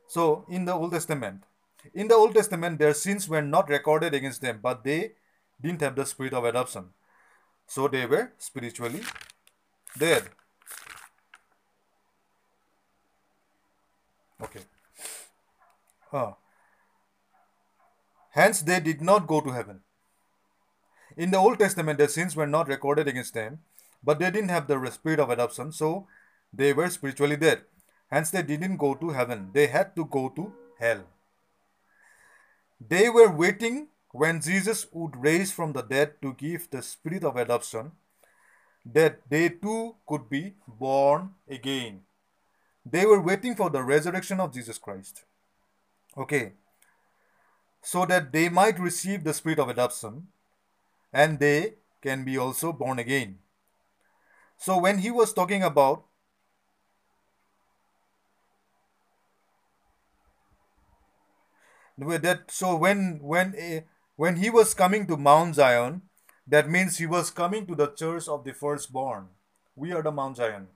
So 0.08 0.46
in 0.50 0.66
the 0.66 0.74
Old 0.74 0.92
Testament, 0.92 1.44
in 1.94 2.08
the 2.08 2.16
Old 2.16 2.34
Testament, 2.34 2.80
their 2.80 2.94
sins 2.94 3.28
were 3.28 3.42
not 3.42 3.70
recorded 3.70 4.14
against 4.14 4.42
them, 4.42 4.60
but 4.62 4.84
they 4.84 5.14
didn't 5.62 5.82
have 5.82 5.96
the 5.96 6.06
spirit 6.06 6.34
of 6.34 6.46
adoption. 6.46 6.90
So 7.68 7.88
they 7.88 8.06
were 8.06 8.34
spiritually 8.38 9.02
dead. 9.98 10.30
Okay. 14.42 14.62
Huh. 16.12 16.34
Hence, 18.32 18.62
they 18.62 18.80
did 18.80 19.02
not 19.02 19.28
go 19.28 19.42
to 19.42 19.52
heaven. 19.52 19.82
In 21.18 21.32
the 21.32 21.38
Old 21.38 21.60
Testament, 21.60 21.98
their 21.98 22.08
sins 22.08 22.36
were 22.36 22.48
not 22.48 22.68
recorded 22.68 23.08
against 23.08 23.34
them, 23.34 23.60
but 24.04 24.20
they 24.20 24.32
didn't 24.32 24.50
have 24.50 24.68
the 24.68 24.90
spirit 24.92 25.20
of 25.20 25.30
adoption, 25.30 25.72
so 25.72 26.08
they 26.54 26.72
were 26.72 26.90
spiritually 26.90 27.36
dead. 27.36 27.64
Hence, 28.10 28.32
they 28.32 28.42
didn't 28.42 28.78
go 28.78 28.96
to 28.96 29.10
heaven. 29.10 29.50
They 29.54 29.68
had 29.68 29.96
to 29.96 30.06
go 30.06 30.30
to 30.30 30.54
hell. 30.80 31.04
They 32.80 33.10
were 33.10 33.32
waiting 33.32 33.90
when 34.12 34.42
Jesus 34.42 34.88
would 34.92 35.16
raise 35.16 35.52
from 35.52 35.74
the 35.74 35.82
dead 35.82 36.22
to 36.22 36.34
give 36.34 36.70
the 36.70 36.82
spirit 36.82 37.24
of 37.24 37.36
adoption, 37.36 37.92
that 38.86 39.22
they 39.30 39.50
too 39.50 39.96
could 40.08 40.30
be 40.30 40.54
born 40.68 41.32
again. 41.48 42.02
They 42.86 43.06
were 43.06 43.22
waiting 43.22 43.56
for 43.56 43.70
the 43.70 43.84
resurrection 43.84 44.40
of 44.40 44.54
Jesus 44.54 44.78
Christ. 44.78 45.26
Okay. 46.18 46.54
So 47.82 48.06
that 48.06 48.32
they 48.32 48.50
might 48.50 48.80
receive 48.80 49.24
the 49.24 49.34
spirit 49.34 49.60
of 49.60 49.70
adoption 49.70 50.28
and 51.14 51.40
they 51.40 51.76
can 52.02 52.24
be 52.24 52.38
also 52.38 52.74
born 52.74 53.00
again. 53.00 53.40
So 54.58 54.78
when 54.78 55.00
he 55.00 55.12
was 55.12 55.34
talking 55.34 55.64
about 55.64 56.06
that 62.00 62.52
so 62.52 62.76
when 62.76 63.20
when 63.22 63.56
eh, 63.58 63.82
when 64.16 64.36
he 64.38 64.50
was 64.50 64.74
coming 64.74 65.08
to 65.08 65.18
Mount 65.18 65.56
Zion, 65.56 66.02
that 66.48 66.70
means 66.70 66.98
he 66.98 67.06
was 67.06 67.30
coming 67.30 67.66
to 67.68 67.76
the 67.76 67.88
church 67.88 68.28
of 68.28 68.44
the 68.44 68.54
firstborn. 68.54 69.28
We 69.76 69.94
are 69.94 70.02
the 70.02 70.12
Mount 70.12 70.38
Zion. 70.38 70.68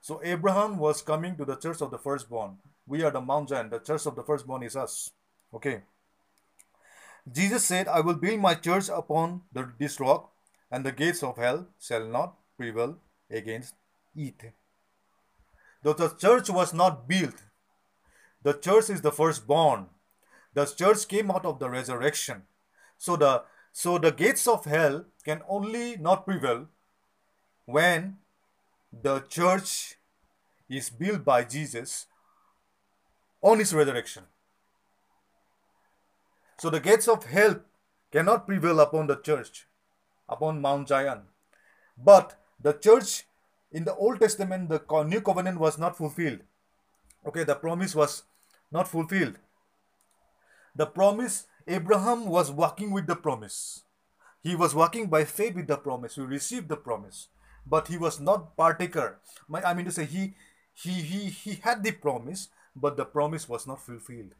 So 0.00 0.20
Abraham 0.22 0.78
was 0.78 1.02
coming 1.02 1.36
to 1.36 1.44
the 1.44 1.56
church 1.56 1.82
of 1.82 1.90
the 1.90 1.98
firstborn. 1.98 2.58
We 2.86 3.02
are 3.02 3.10
the 3.10 3.20
Mount 3.20 3.48
Zion. 3.48 3.70
The 3.70 3.80
church 3.80 4.06
of 4.06 4.16
the 4.16 4.22
firstborn 4.22 4.62
is 4.62 4.76
us. 4.76 5.10
Okay. 5.52 5.82
Jesus 7.30 7.64
said, 7.64 7.88
I 7.88 8.00
will 8.00 8.14
build 8.14 8.40
my 8.40 8.54
church 8.54 8.88
upon 8.88 9.42
the, 9.52 9.72
this 9.78 9.98
rock, 9.98 10.30
and 10.70 10.86
the 10.86 10.92
gates 10.92 11.22
of 11.22 11.36
hell 11.36 11.66
shall 11.80 12.06
not 12.06 12.36
prevail 12.56 12.98
against 13.30 13.74
it. 14.14 14.52
Though 15.82 15.92
the 15.92 16.08
church 16.10 16.50
was 16.50 16.72
not 16.72 17.08
built, 17.08 17.34
the 18.42 18.52
church 18.52 18.90
is 18.90 19.00
the 19.00 19.12
firstborn. 19.12 19.86
The 20.56 20.64
church 20.64 21.06
came 21.06 21.30
out 21.30 21.44
of 21.44 21.58
the 21.58 21.68
resurrection. 21.68 22.44
So 22.96 23.16
the 23.16 23.42
so 23.72 23.98
the 23.98 24.10
gates 24.10 24.48
of 24.48 24.64
hell 24.64 25.04
can 25.22 25.42
only 25.46 25.98
not 25.98 26.24
prevail 26.24 26.68
when 27.66 28.16
the 29.02 29.20
church 29.28 29.96
is 30.66 30.88
built 30.88 31.26
by 31.26 31.44
Jesus 31.44 32.06
on 33.42 33.58
his 33.58 33.74
resurrection. 33.74 34.22
So 36.58 36.70
the 36.70 36.80
gates 36.80 37.06
of 37.06 37.24
hell 37.24 37.60
cannot 38.10 38.46
prevail 38.46 38.80
upon 38.80 39.08
the 39.08 39.16
church, 39.16 39.66
upon 40.26 40.62
Mount 40.62 40.88
Zion. 40.88 41.24
But 41.98 42.34
the 42.58 42.72
church 42.72 43.24
in 43.70 43.84
the 43.84 43.94
Old 43.94 44.20
Testament, 44.20 44.70
the 44.70 44.80
new 45.02 45.20
covenant 45.20 45.60
was 45.60 45.76
not 45.76 45.98
fulfilled. 45.98 46.40
Okay, 47.26 47.44
the 47.44 47.56
promise 47.56 47.94
was 47.94 48.22
not 48.72 48.88
fulfilled. 48.88 49.38
The 50.76 50.86
promise, 50.86 51.46
Abraham 51.66 52.26
was 52.26 52.52
walking 52.52 52.90
with 52.90 53.06
the 53.06 53.16
promise. 53.16 53.82
He 54.42 54.54
was 54.54 54.74
walking 54.74 55.08
by 55.08 55.24
faith 55.24 55.54
with 55.54 55.66
the 55.66 55.78
promise. 55.78 56.16
He 56.16 56.20
received 56.20 56.68
the 56.68 56.76
promise. 56.76 57.28
But 57.66 57.88
he 57.88 57.96
was 57.96 58.20
not 58.20 58.56
partaker. 58.56 59.18
My, 59.48 59.62
I 59.62 59.72
mean 59.72 59.86
to 59.86 59.90
say, 59.90 60.04
he, 60.04 60.34
he, 60.74 60.92
he, 61.00 61.30
he 61.30 61.54
had 61.54 61.82
the 61.82 61.92
promise, 61.92 62.48
but 62.76 62.98
the 62.98 63.06
promise 63.06 63.48
was 63.48 63.66
not 63.66 63.80
fulfilled. 63.80 64.34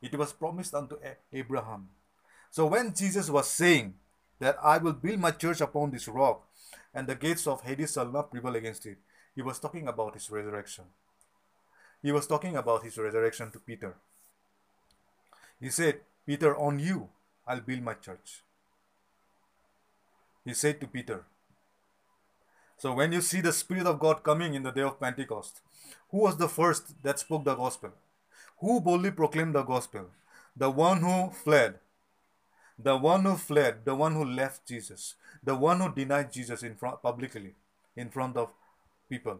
It 0.00 0.16
was 0.16 0.32
promised 0.32 0.74
unto 0.74 0.96
Abraham. 1.32 1.90
So 2.50 2.66
when 2.66 2.94
Jesus 2.94 3.28
was 3.28 3.48
saying 3.48 3.94
that 4.40 4.56
I 4.62 4.78
will 4.78 4.94
build 4.94 5.20
my 5.20 5.32
church 5.32 5.60
upon 5.60 5.90
this 5.90 6.08
rock, 6.08 6.48
and 6.94 7.06
the 7.06 7.14
gates 7.14 7.46
of 7.46 7.60
Hades 7.60 7.92
shall 7.92 8.10
not 8.10 8.30
prevail 8.30 8.56
against 8.56 8.86
it, 8.86 8.98
he 9.34 9.42
was 9.42 9.58
talking 9.58 9.86
about 9.86 10.14
his 10.14 10.30
resurrection. 10.30 10.84
He 12.02 12.10
was 12.10 12.26
talking 12.26 12.56
about 12.56 12.82
his 12.82 12.96
resurrection 12.96 13.50
to 13.52 13.58
Peter. 13.58 13.94
He 15.62 15.70
said, 15.70 16.00
Peter, 16.26 16.56
on 16.56 16.78
you 16.80 17.08
I'll 17.46 17.60
build 17.60 17.82
my 17.82 17.94
church. 17.94 18.42
He 20.44 20.54
said 20.54 20.80
to 20.80 20.88
Peter. 20.88 21.24
So 22.76 22.94
when 22.94 23.12
you 23.12 23.20
see 23.20 23.40
the 23.40 23.52
Spirit 23.52 23.86
of 23.86 24.00
God 24.00 24.24
coming 24.24 24.54
in 24.54 24.64
the 24.64 24.72
day 24.72 24.82
of 24.82 24.98
Pentecost, 24.98 25.60
who 26.10 26.18
was 26.18 26.36
the 26.36 26.48
first 26.48 27.00
that 27.04 27.20
spoke 27.20 27.44
the 27.44 27.54
gospel? 27.54 27.92
Who 28.58 28.80
boldly 28.80 29.12
proclaimed 29.12 29.54
the 29.54 29.62
gospel? 29.62 30.06
The 30.56 30.70
one 30.70 31.00
who 31.00 31.30
fled. 31.30 31.78
The 32.78 32.96
one 32.96 33.22
who 33.22 33.36
fled, 33.36 33.84
the 33.84 33.94
one 33.94 34.14
who 34.14 34.24
left 34.24 34.66
Jesus, 34.66 35.14
the 35.44 35.54
one 35.54 35.78
who 35.78 35.94
denied 35.94 36.32
Jesus 36.32 36.64
in 36.64 36.74
front 36.74 37.02
publicly 37.02 37.54
in 37.94 38.10
front 38.10 38.36
of 38.36 38.52
people. 39.08 39.38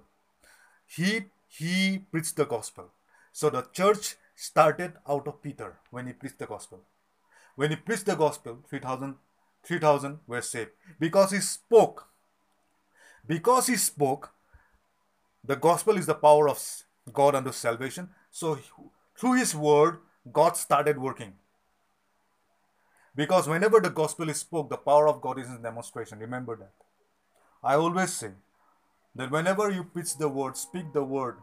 He 0.86 1.24
he 1.48 1.98
preached 1.98 2.36
the 2.36 2.44
gospel. 2.44 2.90
So 3.32 3.50
the 3.50 3.62
church 3.72 4.16
started 4.34 4.94
out 5.08 5.26
of 5.28 5.42
Peter 5.42 5.78
when 5.90 6.06
he 6.06 6.12
preached 6.12 6.38
the 6.38 6.46
gospel. 6.46 6.80
When 7.54 7.70
he 7.70 7.76
preached 7.76 8.06
the 8.06 8.16
gospel, 8.16 8.58
3000 8.68 9.16
3000 9.64 10.18
were 10.26 10.42
saved 10.42 10.70
because 10.98 11.30
he 11.30 11.40
spoke. 11.40 12.08
Because 13.26 13.68
he 13.68 13.76
spoke, 13.76 14.32
the 15.44 15.56
gospel 15.56 15.96
is 15.96 16.06
the 16.06 16.14
power 16.14 16.48
of 16.48 16.60
God 17.12 17.34
unto 17.34 17.52
salvation. 17.52 18.10
So 18.30 18.58
through 19.16 19.34
his 19.34 19.54
word, 19.54 19.98
God 20.32 20.56
started 20.56 20.98
working. 20.98 21.34
Because 23.14 23.48
whenever 23.48 23.80
the 23.80 23.90
gospel 23.90 24.28
is 24.28 24.38
spoke, 24.38 24.70
the 24.70 24.76
power 24.76 25.06
of 25.06 25.20
God 25.20 25.38
is 25.38 25.48
in 25.48 25.62
demonstration. 25.62 26.18
Remember 26.18 26.56
that. 26.56 26.72
I 27.62 27.74
always 27.74 28.12
say 28.12 28.30
that 29.14 29.30
whenever 29.30 29.70
you 29.70 29.84
preach 29.84 30.16
the 30.16 30.28
word, 30.28 30.56
speak 30.56 30.92
the 30.92 31.04
word, 31.04 31.36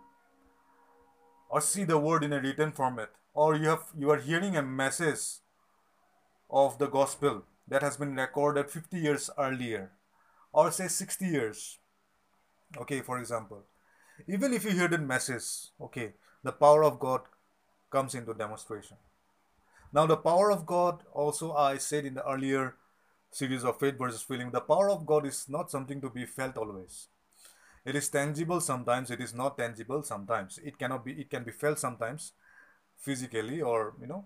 or 1.49 1.61
see 1.61 1.83
the 1.83 1.97
word 1.97 2.23
in 2.23 2.33
a 2.33 2.39
written 2.39 2.71
format, 2.71 3.09
or 3.33 3.55
you 3.55 3.67
have 3.67 3.83
you 3.97 4.09
are 4.11 4.19
hearing 4.19 4.55
a 4.55 4.61
message 4.61 5.39
of 6.49 6.77
the 6.77 6.87
gospel 6.87 7.43
that 7.67 7.81
has 7.81 7.97
been 7.97 8.15
recorded 8.15 8.69
50 8.69 8.97
years 8.97 9.29
earlier, 9.37 9.91
or 10.53 10.71
say 10.71 10.87
60 10.87 11.25
years. 11.25 11.79
Okay, 12.77 13.01
for 13.01 13.19
example, 13.19 13.63
even 14.27 14.53
if 14.53 14.63
you 14.63 14.71
hear 14.71 14.87
the 14.87 14.97
message, 14.97 15.71
okay, 15.81 16.13
the 16.43 16.51
power 16.51 16.83
of 16.83 16.99
God 16.99 17.21
comes 17.89 18.15
into 18.15 18.33
demonstration. 18.33 18.97
Now, 19.91 20.05
the 20.05 20.17
power 20.17 20.51
of 20.51 20.65
God, 20.65 21.03
also, 21.13 21.53
I 21.53 21.77
said 21.77 22.05
in 22.05 22.13
the 22.13 22.27
earlier 22.27 22.75
series 23.31 23.63
of 23.63 23.79
faith 23.79 23.97
versus 23.97 24.21
feeling, 24.21 24.51
the 24.51 24.61
power 24.61 24.89
of 24.89 25.05
God 25.05 25.25
is 25.25 25.45
not 25.49 25.71
something 25.71 25.99
to 26.01 26.09
be 26.09 26.25
felt 26.25 26.57
always. 26.57 27.07
It 27.89 27.95
is 27.95 28.07
tangible 28.09 28.61
sometimes, 28.61 29.09
it 29.09 29.19
is 29.19 29.33
not 29.33 29.57
tangible 29.57 30.03
sometimes. 30.03 30.59
It 30.63 30.77
cannot 30.77 31.03
be, 31.03 31.13
it 31.13 31.29
can 31.31 31.43
be 31.43 31.51
felt 31.51 31.79
sometimes 31.79 32.33
physically 32.97 33.63
or, 33.63 33.95
you 33.99 34.05
know, 34.05 34.25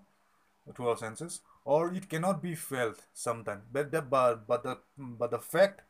through 0.76 0.90
our 0.90 0.98
senses, 0.98 1.40
or 1.64 1.94
it 1.94 2.10
cannot 2.10 2.42
be 2.42 2.56
felt 2.56 3.04
sometimes. 3.14 3.62
But 3.72 3.92
the, 3.92 4.02
but, 4.02 4.46
but 4.48 4.64
the, 4.64 4.80
but 4.98 5.32
the 5.32 5.40
fact 5.40 5.84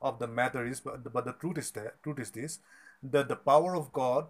of 0.00 0.18
the 0.18 0.28
matter 0.28 0.64
is, 0.64 0.80
but 0.80 1.04
the, 1.04 1.10
but 1.10 1.26
the 1.26 1.34
truth 1.34 1.58
is 1.58 1.70
that, 1.72 2.02
truth 2.02 2.20
is 2.20 2.30
this, 2.30 2.58
that 3.02 3.28
the 3.28 3.36
power 3.36 3.76
of 3.76 3.92
God 3.92 4.28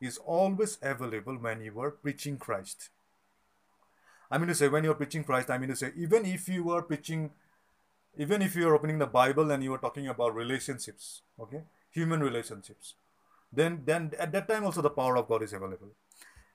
is 0.00 0.18
always 0.18 0.78
available 0.82 1.36
when 1.36 1.60
you 1.60 1.78
are 1.80 1.92
preaching 1.92 2.36
Christ. 2.36 2.90
I 4.28 4.38
mean 4.38 4.48
to 4.48 4.56
say, 4.56 4.66
when 4.66 4.82
you're 4.82 4.94
preaching 4.94 5.22
Christ, 5.22 5.50
I 5.50 5.58
mean 5.58 5.68
to 5.68 5.76
say, 5.76 5.92
even 5.96 6.26
if 6.26 6.48
you 6.48 6.68
are 6.70 6.82
preaching, 6.82 7.30
even 8.18 8.42
if 8.42 8.56
you 8.56 8.68
are 8.68 8.74
opening 8.74 8.98
the 8.98 9.06
Bible 9.06 9.52
and 9.52 9.62
you 9.62 9.72
are 9.72 9.78
talking 9.86 10.08
about 10.08 10.34
relationships, 10.34 11.22
okay, 11.38 11.62
human 11.96 12.20
relationships, 12.28 12.94
then 13.60 13.82
then 13.90 14.12
at 14.26 14.32
that 14.36 14.48
time 14.52 14.64
also 14.70 14.82
the 14.88 14.94
power 15.00 15.16
of 15.22 15.28
God 15.28 15.42
is 15.48 15.52
available. 15.60 15.92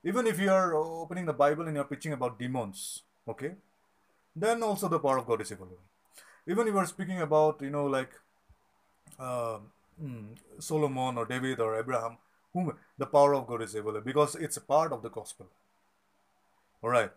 Even 0.04 0.26
if 0.26 0.40
you 0.44 0.50
are 0.50 0.74
opening 0.74 1.26
the 1.26 1.38
Bible 1.44 1.66
and 1.66 1.76
you're 1.76 1.90
preaching 1.92 2.12
about 2.18 2.38
demons, 2.38 3.02
okay, 3.34 3.52
then 4.34 4.62
also 4.62 4.88
the 4.88 4.98
power 5.06 5.18
of 5.18 5.26
God 5.26 5.40
is 5.46 5.52
available. 5.52 5.88
Even 6.46 6.68
if 6.68 6.74
you 6.74 6.78
are 6.78 6.86
speaking 6.86 7.20
about, 7.20 7.62
you 7.62 7.70
know, 7.70 7.86
like 7.86 8.12
uh, 9.18 9.58
Solomon 10.58 11.18
or 11.18 11.26
David 11.26 11.60
or 11.60 11.78
Abraham, 11.78 12.18
whom 12.52 12.72
the 12.98 13.06
power 13.06 13.34
of 13.34 13.46
God 13.46 13.62
is 13.62 13.74
available 13.74 14.00
because 14.00 14.34
it's 14.36 14.56
a 14.56 14.60
part 14.60 14.92
of 14.92 15.02
the 15.02 15.10
gospel. 15.10 15.48
All 16.82 16.90
right. 16.90 17.10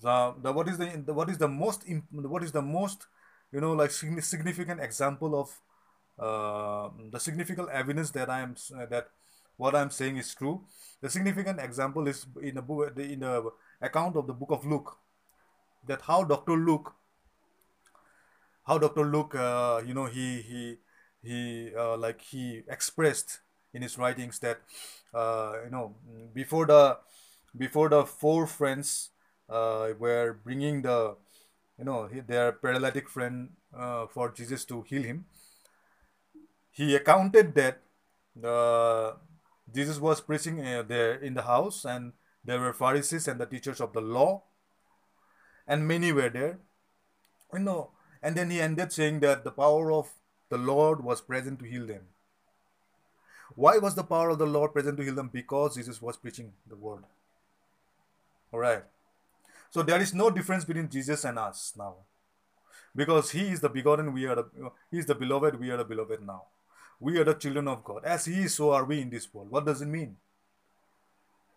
the, 0.00 0.34
the 0.42 0.52
what 0.52 0.68
is 0.68 0.78
the 0.78 1.14
what 1.14 1.30
is 1.30 1.38
the 1.38 1.48
most 1.48 1.84
what 2.10 2.42
is 2.42 2.52
the 2.52 2.62
most 2.62 3.06
you 3.52 3.60
know 3.60 3.72
like 3.72 3.90
significant 3.90 4.80
example 4.80 5.38
of 5.40 5.60
uh, 6.18 6.88
the 7.10 7.18
significant 7.18 7.68
evidence 7.70 8.10
that 8.10 8.28
I 8.30 8.40
am 8.40 8.54
uh, 8.76 8.86
that 8.86 9.08
what 9.56 9.74
I'm 9.74 9.90
saying 9.90 10.16
is 10.16 10.34
true. 10.34 10.64
The 11.00 11.10
significant 11.10 11.60
example 11.60 12.06
is 12.08 12.26
in 12.42 12.56
the 12.56 12.62
book 12.62 12.98
in 12.98 13.20
the 13.20 13.50
account 13.80 14.16
of 14.16 14.26
the 14.26 14.32
book 14.32 14.50
of 14.50 14.64
Luke 14.66 14.96
that 15.86 16.02
how 16.02 16.24
Dr. 16.24 16.56
Luke 16.56 16.94
how 18.64 18.78
Dr. 18.78 19.04
Luke 19.04 19.34
uh, 19.34 19.82
you 19.86 19.94
know 19.94 20.06
he 20.06 20.42
he 20.42 20.76
he 21.22 21.74
uh, 21.76 21.96
like 21.96 22.20
he 22.20 22.62
expressed 22.68 23.40
in 23.74 23.82
his 23.82 23.98
writings 23.98 24.38
that 24.40 24.60
uh, 25.14 25.54
you 25.64 25.70
know 25.70 25.96
before 26.34 26.66
the 26.66 26.98
before 27.56 27.88
the 27.88 28.04
four 28.04 28.46
friends 28.46 29.10
uh, 29.48 29.88
were 29.98 30.38
bringing 30.44 30.82
the 30.82 31.16
you 31.78 31.84
know 31.84 32.08
their 32.26 32.52
paralytic 32.52 33.08
friend 33.08 33.50
for 34.12 34.30
Jesus 34.30 34.64
to 34.66 34.82
heal 34.82 35.02
him 35.02 35.24
he 36.72 36.96
accounted 36.96 37.54
that 37.54 37.82
uh, 38.44 39.12
Jesus 39.72 40.00
was 40.00 40.20
preaching 40.20 40.60
uh, 40.66 40.82
there 40.82 41.14
in 41.14 41.34
the 41.34 41.42
house 41.42 41.84
and 41.84 42.12
there 42.44 42.60
were 42.60 42.72
Pharisees 42.72 43.28
and 43.28 43.40
the 43.40 43.46
teachers 43.46 43.80
of 43.80 43.92
the 43.92 44.00
law 44.00 44.42
and 45.66 45.86
many 45.86 46.10
were 46.12 46.30
there 46.30 46.58
you 47.52 47.60
know 47.60 47.90
and 48.22 48.36
then 48.36 48.50
he 48.50 48.60
ended 48.60 48.92
saying 48.92 49.20
that 49.20 49.44
the 49.44 49.50
power 49.50 49.92
of 49.92 50.10
the 50.48 50.58
Lord 50.58 51.04
was 51.04 51.20
present 51.20 51.60
to 51.60 51.66
heal 51.66 51.86
them 51.86 52.08
why 53.54 53.78
was 53.78 53.94
the 53.94 54.04
power 54.04 54.30
of 54.30 54.38
the 54.38 54.46
Lord 54.46 54.72
present 54.72 54.96
to 54.96 55.04
heal 55.04 55.14
them? 55.14 55.30
Because 55.32 55.76
Jesus 55.76 56.00
was 56.00 56.16
preaching 56.16 56.52
the 56.66 56.76
word. 56.76 57.04
Alright. 58.52 58.84
So 59.70 59.82
there 59.82 60.00
is 60.00 60.14
no 60.14 60.30
difference 60.30 60.64
between 60.64 60.88
Jesus 60.88 61.24
and 61.24 61.38
us 61.38 61.72
now. 61.76 61.96
Because 62.94 63.30
he 63.30 63.48
is 63.48 63.60
the 63.60 63.70
begotten, 63.70 64.12
we 64.12 64.26
are 64.26 64.36
the 64.36 64.70
he 64.90 64.98
is 64.98 65.06
the 65.06 65.14
beloved, 65.14 65.58
we 65.58 65.70
are 65.70 65.78
the 65.78 65.84
beloved 65.84 66.20
now. 66.26 66.44
We 67.02 67.18
are 67.18 67.24
the 67.24 67.34
children 67.34 67.66
of 67.66 67.82
God. 67.82 68.04
As 68.04 68.26
he 68.26 68.42
is, 68.42 68.54
so 68.54 68.70
are 68.70 68.84
we 68.84 69.00
in 69.00 69.10
this 69.10 69.26
world. 69.34 69.50
What 69.50 69.66
does 69.66 69.82
it 69.82 69.86
mean? 69.86 70.16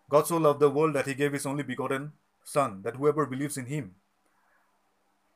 God 0.10 0.26
so 0.26 0.38
loved 0.38 0.60
the 0.60 0.72
world 0.72 0.96
that 0.96 1.06
he 1.06 1.14
gave 1.14 1.34
his 1.34 1.46
only 1.46 1.62
begotten 1.62 2.14
Son, 2.44 2.82
that 2.82 2.96
whoever 2.96 3.26
believes 3.28 3.58
in 3.58 3.68
him 3.68 3.96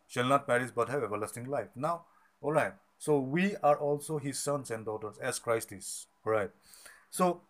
shall 0.08 0.26
not 0.26 0.48
perish 0.48 0.72
but 0.72 0.90
have 0.90 1.04
everlasting 1.04 1.46
life. 1.46 1.68
Now, 1.76 2.06
alright. 2.42 2.74
So 2.98 3.20
we 3.20 3.56
are 3.58 3.78
also 3.78 4.18
his 4.18 4.40
sons 4.40 4.72
and 4.72 4.84
daughters 4.84 5.18
as 5.20 5.38
Christ 5.38 5.72
is. 5.72 6.08
Right. 6.26 6.50
So 7.12 7.42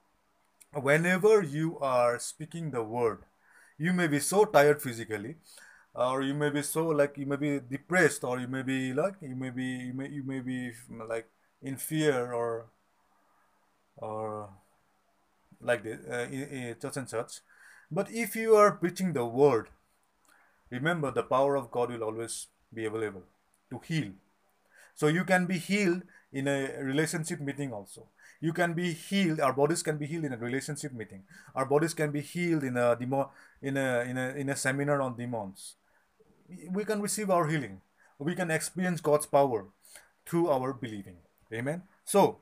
whenever 0.74 1.42
you 1.42 1.80
are 1.80 2.20
speaking 2.20 2.72
the 2.72 2.84
word, 2.84 3.20
you 3.78 3.94
may 3.94 4.08
be 4.08 4.20
so 4.20 4.44
tired 4.44 4.82
physically, 4.82 5.36
or 5.96 6.22
you 6.22 6.34
may 6.34 6.50
be 6.50 6.62
so 6.62 6.88
like 6.88 7.18
you 7.18 7.26
may 7.26 7.38
be 7.38 7.60
depressed, 7.60 8.24
or 8.26 8.40
you 8.40 8.48
may 8.48 8.64
be 8.64 8.94
like 8.94 9.16
you 9.22 9.36
may 9.36 9.50
be 9.50 9.64
you 9.64 9.94
may 9.94 10.10
you 10.10 10.24
may 10.24 10.42
be 10.42 10.72
like 11.08 11.28
in 11.62 11.78
fear 11.78 12.32
or 12.34 12.68
or 13.98 14.50
like 15.62 15.84
this 15.84 16.00
uh, 16.10 16.28
in, 16.32 16.44
in 16.44 16.80
such 16.80 16.98
and 16.98 17.10
such. 17.10 17.40
But 17.92 18.08
if 18.12 18.36
you 18.36 18.56
are 18.56 18.72
preaching 18.72 19.14
the 19.14 19.26
word, 19.26 19.70
remember 20.70 21.12
the 21.12 21.24
power 21.24 21.56
of 21.56 21.72
God 21.72 21.92
will 21.92 22.04
always 22.04 22.48
be 22.74 22.86
available 22.86 23.24
to 23.72 23.80
heal 23.80 24.12
so 25.00 25.08
you 25.08 25.24
can 25.24 25.46
be 25.46 25.58
healed 25.58 26.04
in 26.34 26.48
a 26.48 26.76
relationship 26.84 27.40
meeting 27.40 27.72
also. 27.72 28.08
You 28.42 28.52
can 28.52 28.74
be 28.74 28.92
healed. 28.94 29.40
Our 29.40 29.54
bodies 29.54 29.82
can 29.82 29.98
be 29.98 30.06
healed 30.06 30.26
in 30.26 30.34
a 30.34 30.38
relationship 30.38 30.92
meeting. 30.94 31.24
Our 31.56 31.66
bodies 31.66 31.94
can 31.94 32.12
be 32.12 32.22
healed 32.22 32.66
in 32.66 32.76
a 32.76 32.98
demo, 32.98 33.32
in 33.62 33.78
a 33.78 34.02
in 34.02 34.18
a 34.18 34.28
in 34.32 34.50
a 34.50 34.58
seminar 34.58 35.02
on 35.02 35.16
demons. 35.16 35.76
We 36.70 36.84
can 36.84 37.02
receive 37.02 37.30
our 37.30 37.48
healing. 37.48 37.82
We 38.18 38.36
can 38.36 38.52
experience 38.52 39.00
God's 39.00 39.26
power 39.26 39.68
through 40.26 40.50
our 40.50 40.74
believing. 40.74 41.18
Amen. 41.54 41.84
So 42.06 42.40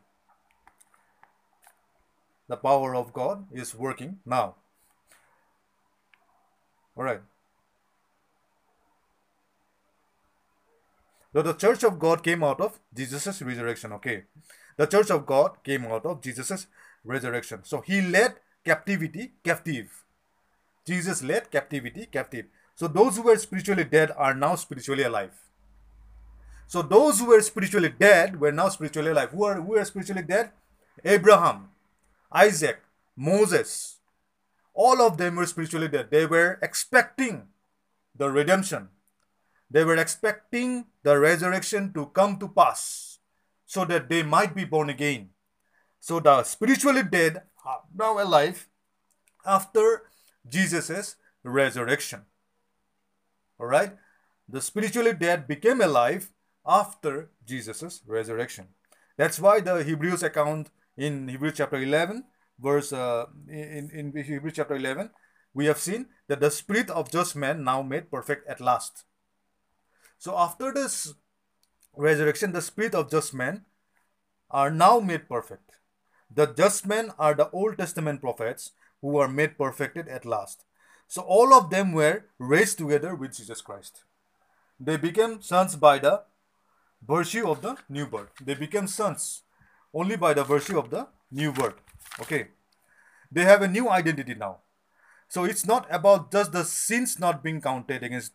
the 2.48 2.58
power 2.58 2.96
of 2.96 3.14
God 3.14 3.46
is 3.52 3.76
working 3.76 4.20
now. 4.26 4.56
All 6.96 7.04
right. 7.04 7.22
So 11.34 11.42
the 11.42 11.54
church 11.54 11.84
of 11.84 12.00
God 12.00 12.24
came 12.24 12.44
out 12.44 12.60
of 12.60 12.80
Jesus' 12.94 13.42
resurrection. 13.42 13.94
Okay. 13.94 14.24
The 14.78 14.88
church 14.88 15.12
of 15.12 15.26
God 15.26 15.64
came 15.64 15.86
out 15.86 16.06
of 16.06 16.22
Jesus' 16.22 16.68
resurrection. 17.04 17.60
So 17.64 17.82
he 17.82 18.02
led 18.02 18.36
captivity 18.66 19.34
captive. 19.44 20.04
Jesus 20.86 21.22
led 21.24 21.52
captivity 21.52 22.08
captive. 22.08 22.46
So 22.76 22.88
those 22.88 23.18
who 23.18 23.24
were 23.24 23.38
spiritually 23.38 23.84
dead 23.84 24.12
are 24.16 24.34
now 24.34 24.56
spiritually 24.56 25.04
alive. 25.04 25.47
So 26.68 26.82
those 26.82 27.20
who 27.20 27.28
were 27.28 27.42
spiritually 27.42 27.90
dead 27.90 28.40
were 28.40 28.52
now 28.52 28.70
spiritually 28.70 29.12
alive. 29.12 29.32
Who 29.32 29.44
are 29.46 29.62
who 29.62 29.78
are 29.78 29.86
spiritually 29.86 30.24
dead? 30.24 30.52
Abraham, 31.04 31.70
Isaac, 32.32 32.80
Moses. 33.16 33.98
All 34.74 35.02
of 35.02 35.18
them 35.18 35.36
were 35.36 35.46
spiritually 35.46 35.88
dead. 35.88 36.12
They 36.12 36.26
were 36.26 36.60
expecting 36.62 37.48
the 38.16 38.30
redemption 38.30 38.90
they 39.70 39.84
were 39.84 39.98
expecting 39.98 40.86
the 41.04 41.20
resurrection 41.20 41.92
to 41.94 42.08
come 42.08 42.40
to 42.40 42.48
pass 42.48 43.20
so 43.66 43.84
that 43.86 44.08
they 44.08 44.24
might 44.24 44.56
be 44.56 44.64
born 44.64 44.90
again. 44.90 45.30
So 46.00 46.20
the 46.20 46.44
spiritually 46.44 47.04
dead 47.04 47.44
are 47.66 47.82
now 47.94 48.22
alive 48.22 48.68
after 49.46 50.04
Jesus' 50.48 51.16
resurrection. 51.44 52.22
Alright? 53.60 53.98
The 54.48 54.62
spiritually 54.62 55.14
dead 55.14 55.48
became 55.48 55.82
alive 55.82 56.30
after 56.68 57.30
Jesus' 57.46 58.02
resurrection. 58.06 58.68
That's 59.18 59.40
why 59.40 59.62
the 59.62 59.84
Hebrews 59.84 60.22
account 60.24 60.70
in 60.98 61.28
Hebrews 61.28 61.54
chapter 61.58 61.78
11, 61.78 62.26
verse 62.60 62.92
uh, 62.92 63.26
in, 63.48 63.90
in 63.94 64.24
Hebrews 64.24 64.54
chapter 64.56 64.76
11, 64.76 65.10
we 65.54 65.66
have 65.66 65.80
seen 65.80 66.08
that 66.28 66.40
the 66.40 66.52
spirit 66.52 66.90
of 66.90 67.12
just 67.12 67.36
man 67.36 67.64
now 67.64 67.82
made 67.82 68.12
perfect 68.12 68.48
at 68.48 68.60
last. 68.60 69.06
So 70.20 70.38
after 70.38 70.74
this 70.74 71.14
resurrection, 71.96 72.52
the 72.52 72.62
spirit 72.62 72.94
of 72.94 73.10
just 73.10 73.34
men 73.34 73.66
are 74.52 74.70
now 74.70 75.00
made 75.00 75.28
perfect. 75.30 75.72
The 76.34 76.48
just 76.48 76.86
men 76.86 77.12
are 77.18 77.34
the 77.34 77.50
Old 77.52 77.78
Testament 77.78 78.22
prophets 78.22 78.72
who 79.02 79.18
are 79.18 79.28
made 79.28 79.58
perfected 79.58 80.08
at 80.08 80.26
last. 80.26 80.66
So 81.08 81.22
all 81.22 81.54
of 81.54 81.70
them 81.70 81.94
were 81.94 82.26
raised 82.38 82.78
together 82.78 83.16
with 83.16 83.36
Jesus 83.36 83.62
Christ. 83.62 84.04
They 84.80 84.98
became 84.98 85.42
sons 85.42 85.76
by 85.76 86.00
the 86.00 86.24
virtue 87.06 87.50
of 87.50 87.62
the 87.62 87.78
new 87.90 88.06
birth. 88.06 88.30
They 88.44 88.56
became 88.56 88.88
sons 88.88 89.44
only 89.94 90.16
by 90.16 90.34
the 90.34 90.44
virtue 90.44 90.78
of 90.78 90.90
the 90.90 91.08
new 91.32 91.52
birth. 91.52 91.76
Okay. 92.22 92.48
They 93.32 93.44
have 93.44 93.62
a 93.62 93.68
new 93.68 93.90
identity 93.90 94.36
now. 94.36 94.60
So 95.28 95.44
it's 95.44 95.66
not 95.66 95.88
about 95.90 96.32
just 96.32 96.54
the 96.54 96.64
sins 96.64 97.20
not 97.20 97.44
being 97.44 97.60
counted 97.60 98.04
against 98.04 98.34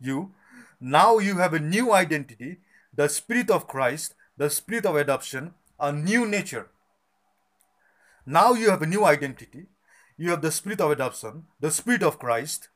you, 0.00 0.32
now 0.80 1.18
you 1.18 1.38
have 1.38 1.54
a 1.54 1.58
new 1.58 1.92
identity, 1.92 2.58
the 2.94 3.08
Spirit 3.08 3.50
of 3.50 3.66
Christ, 3.66 4.14
the 4.36 4.48
Spirit 4.48 4.86
of 4.86 4.94
adoption, 4.94 5.54
a 5.80 5.92
new 5.92 6.26
nature. 6.26 6.68
Now 8.24 8.52
you 8.52 8.70
have 8.70 8.82
a 8.82 8.86
new 8.86 9.04
identity. 9.04 9.66
You 10.16 10.30
have 10.30 10.42
the 10.42 10.52
Spirit 10.52 10.80
of 10.80 10.90
adoption, 10.90 11.46
the 11.60 11.70
Spirit 11.70 12.02
of 12.02 12.18
Christ, 12.18 12.68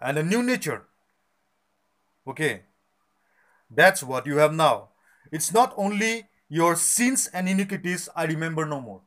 and 0.00 0.18
a 0.18 0.22
new 0.22 0.42
nature. 0.42 0.86
Okay. 2.26 2.62
That's 3.70 4.02
what 4.02 4.26
you 4.26 4.38
have 4.38 4.52
now. 4.52 4.88
It's 5.30 5.52
not 5.52 5.72
only 5.76 6.28
your 6.48 6.74
sins 6.76 7.28
and 7.32 7.48
iniquities 7.48 8.08
I 8.16 8.24
remember 8.24 8.66
no 8.66 8.80
more. 8.80 9.02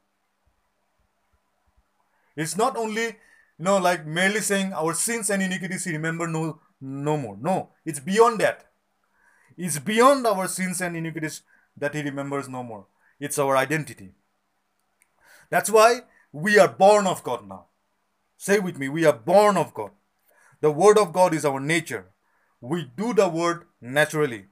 It's 2.36 2.56
not 2.58 2.78
only, 2.78 3.06
you 3.06 3.14
know, 3.60 3.78
like 3.78 4.06
merely 4.06 4.40
saying 4.40 4.74
our 4.74 4.94
sins 4.94 5.30
and 5.30 5.44
iniquities 5.44 5.86
remember 5.86 6.28
no 6.28 6.60
no 6.80 7.18
more. 7.18 7.38
No, 7.40 7.70
it's 7.86 8.00
beyond 8.00 8.40
that. 8.40 8.66
It's 9.58 9.80
beyond 9.80 10.26
our 10.26 10.48
sins 10.48 10.82
and 10.82 10.98
iniquities 10.98 11.42
that 11.78 11.94
He 11.94 12.02
remembers 12.02 12.50
no 12.50 12.64
more. 12.64 12.88
It's 13.20 13.38
our 13.38 13.56
identity. 13.56 14.12
That's 15.50 15.70
why 15.70 16.02
we 16.32 16.58
are 16.58 16.68
born 16.68 17.06
of 17.08 17.24
God 17.24 17.48
now. 17.48 17.66
Say 18.38 18.60
with 18.60 18.78
me, 18.78 18.90
we 18.90 19.06
are 19.06 19.14
born 19.14 19.56
of 19.56 19.74
God. 19.74 19.92
The 20.62 20.72
Word 20.72 20.98
of 20.98 21.14
God 21.14 21.34
is 21.34 21.46
our 21.46 21.60
nature. 21.60 22.08
We 22.60 22.90
do 22.96 23.14
the 23.14 23.28
Word 23.30 23.66
naturally. 23.80 24.46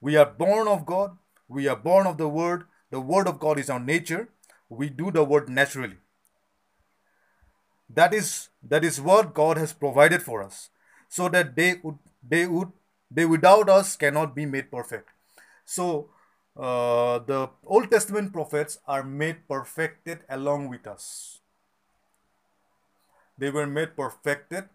We 0.00 0.16
are 0.16 0.26
born 0.26 0.68
of 0.68 0.86
God. 0.86 1.16
We 1.48 1.68
are 1.68 1.76
born 1.76 2.06
of 2.06 2.16
the 2.18 2.28
Word. 2.28 2.64
The 2.90 3.00
Word 3.00 3.28
of 3.28 3.38
God 3.38 3.58
is 3.58 3.70
our 3.70 3.80
nature. 3.80 4.28
We 4.68 4.88
do 4.88 5.10
the 5.10 5.24
Word 5.24 5.48
naturally. 5.48 5.96
That 7.88 8.14
is, 8.14 8.48
that 8.62 8.84
is 8.84 9.00
what 9.00 9.34
God 9.34 9.56
has 9.56 9.72
provided 9.72 10.22
for 10.22 10.42
us 10.42 10.70
so 11.08 11.28
that 11.28 11.56
they 11.56 11.74
would 11.82 11.98
they 12.22 12.46
would 12.46 12.70
they 13.10 13.26
without 13.26 13.68
us 13.68 13.96
cannot 13.96 14.36
be 14.36 14.46
made 14.46 14.70
perfect 14.70 15.08
so 15.64 16.10
uh, 16.56 17.18
the 17.18 17.48
old 17.66 17.90
testament 17.90 18.32
prophets 18.32 18.78
are 18.86 19.02
made 19.02 19.48
perfected 19.48 20.20
along 20.28 20.68
with 20.68 20.86
us 20.86 21.40
they 23.40 23.50
were 23.50 23.66
made 23.66 23.96
perfected 23.96 24.68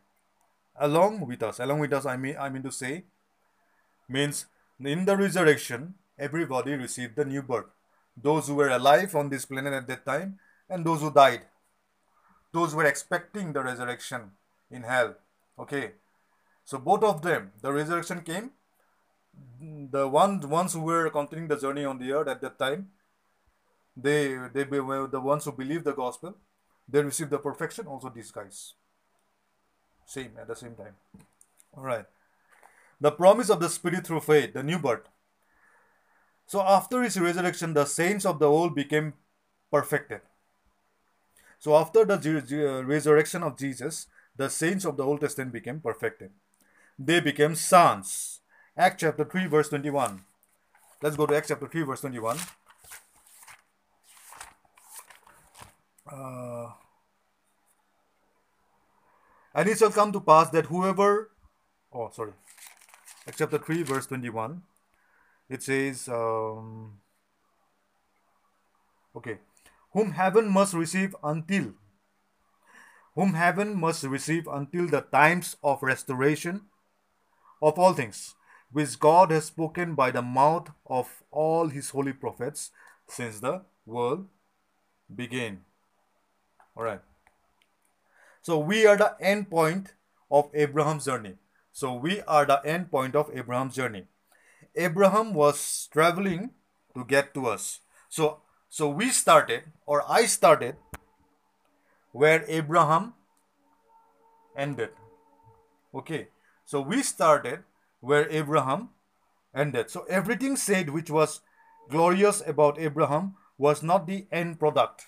along 0.76 1.26
with 1.28 1.44
us. 1.44 1.60
Along 1.60 1.80
with 1.80 1.94
us, 1.94 2.06
I 2.06 2.18
mean, 2.18 2.36
I 2.38 2.50
mean 2.50 2.64
to 2.64 2.72
say, 2.72 3.04
means 4.10 4.46
in 4.84 5.06
the 5.06 5.16
resurrection, 5.16 5.96
everybody 6.18 6.74
received 6.74 7.16
the 7.16 7.26
new 7.26 7.42
birth. 7.42 7.66
Those 8.16 8.48
who 8.48 8.56
were 8.56 8.70
alive 8.70 9.16
on 9.16 9.30
this 9.30 9.46
planet 9.46 9.74
at 9.74 9.88
that 9.88 10.06
time, 10.06 10.40
and 10.70 10.86
those 10.86 11.02
who 11.02 11.12
died. 11.12 11.42
Those 12.54 12.72
who 12.72 12.78
were 12.78 12.86
expecting 12.86 13.54
the 13.54 13.64
resurrection 13.64 14.32
in 14.72 14.84
hell. 14.84 15.16
Okay, 15.60 15.92
so 16.64 16.78
both 16.78 17.04
of 17.04 17.22
them, 17.22 17.52
the 17.62 17.72
resurrection 17.72 18.22
came. 18.22 18.52
The 19.60 20.08
one 20.08 20.40
ones 20.50 20.74
who 20.74 20.82
were 20.82 21.10
continuing 21.10 21.50
the 21.50 21.58
journey 21.58 21.86
on 21.86 22.00
the 22.00 22.12
earth 22.14 22.28
at 22.28 22.42
that 22.42 22.58
time, 22.58 22.90
they 23.96 24.38
they 24.54 24.64
were 24.64 25.08
the 25.08 25.20
ones 25.20 25.46
who 25.46 25.52
believed 25.52 25.86
the 25.86 25.94
gospel. 25.94 26.36
They 26.88 27.02
received 27.04 27.32
the 27.32 27.40
perfection. 27.40 27.88
Also, 27.88 28.10
these 28.10 28.32
guys, 28.32 28.74
same 30.06 30.32
at 30.40 30.48
the 30.48 30.56
same 30.56 30.76
time. 30.76 30.96
All 31.76 31.84
right. 31.84 32.06
The 33.00 33.12
promise 33.12 33.50
of 33.50 33.60
the 33.60 33.70
Spirit 33.70 34.08
through 34.08 34.22
faith, 34.22 34.54
the 34.54 34.64
new 34.64 34.80
birth. 34.80 35.08
So 36.48 36.62
after 36.62 37.02
his 37.02 37.20
resurrection, 37.20 37.74
the 37.74 37.86
saints 37.86 38.26
of 38.26 38.40
the 38.40 38.48
old 38.48 38.76
became 38.76 39.14
perfected. 39.72 40.22
So 41.60 41.76
after 41.76 42.06
the 42.06 42.84
resurrection 42.86 43.44
of 43.44 43.58
Jesus, 43.58 44.08
the 44.36 44.50
saints 44.50 44.86
of 44.86 44.98
the 44.98 45.04
Old 45.04 45.22
Testament 45.22 45.52
became 45.52 45.80
perfected. 45.80 46.32
They 47.00 47.20
became 47.20 47.56
sons. 47.56 48.42
Acts 48.78 49.02
chapter 49.02 49.26
3, 49.26 49.48
verse 49.48 49.70
21. 49.70 50.24
Let's 51.02 51.16
go 51.16 51.26
to 51.26 51.36
Acts 51.36 51.48
chapter 51.48 51.68
3, 51.68 51.82
verse 51.84 52.02
21. 52.02 52.38
Uh, 56.12 56.72
and 59.54 59.70
it 59.70 59.78
shall 59.78 59.92
come 59.92 60.12
to 60.12 60.22
pass 60.22 60.50
that 60.52 60.68
whoever, 60.68 61.32
oh, 61.92 62.12
sorry, 62.14 62.34
chapter 63.34 63.58
3, 63.58 63.84
verse 63.84 64.06
21, 64.08 64.62
it 65.50 65.64
says, 65.64 66.08
um, 66.08 67.00
okay, 69.16 69.40
whom 69.92 70.12
heaven 70.12 70.50
must 70.50 70.74
receive 70.74 71.16
until, 71.24 71.74
whom 73.16 73.34
heaven 73.34 73.80
must 73.80 74.04
receive 74.04 74.48
until 74.48 74.88
the 74.88 75.02
times 75.02 75.56
of 75.64 75.82
restoration 75.82 76.62
of 77.62 77.80
all 77.80 77.94
things, 77.94 78.36
which 78.72 79.00
God 79.00 79.32
has 79.32 79.46
spoken 79.46 79.96
by 79.96 80.12
the 80.12 80.22
mouth 80.22 80.70
of 80.86 81.24
all 81.32 81.70
his 81.70 81.90
holy 81.90 82.14
prophets 82.14 82.72
since 83.08 83.40
the 83.40 83.62
world 83.86 84.28
began. 85.14 85.62
All 86.76 86.84
right. 86.84 87.02
So 88.42 88.60
we 88.60 88.86
are 88.86 88.98
the 88.98 89.16
end 89.20 89.50
point 89.50 89.94
of 90.30 90.50
Abraham's 90.54 91.06
journey. 91.06 91.36
So 91.76 91.94
we 91.94 92.22
are 92.22 92.46
the 92.46 92.62
end 92.64 92.90
point 92.90 93.18
of 93.18 93.30
Abraham's 93.36 93.76
journey. 93.76 94.06
Abraham 94.78 95.34
was 95.34 95.90
traveling 95.92 96.52
to 96.96 97.04
get 97.04 97.34
to 97.34 97.48
us. 97.48 97.82
So 98.08 98.40
so 98.70 98.88
we 98.88 99.10
started 99.10 99.64
or 99.86 100.02
I 100.08 100.26
started 100.26 100.78
where 102.14 102.46
Abraham 102.48 103.14
ended. 104.56 104.92
Okay. 105.94 106.30
So 106.64 106.80
we 106.80 107.04
started 107.04 107.66
where 108.00 108.30
Abraham 108.30 108.92
ended. 109.54 109.90
So 109.90 110.06
everything 110.10 110.56
said 110.56 110.92
which 110.92 111.12
was 111.12 111.42
glorious 111.90 112.42
about 112.48 112.80
Abraham 112.80 113.36
was 113.58 113.84
not 113.84 114.08
the 114.08 114.28
end 114.32 114.60
product. 114.60 115.08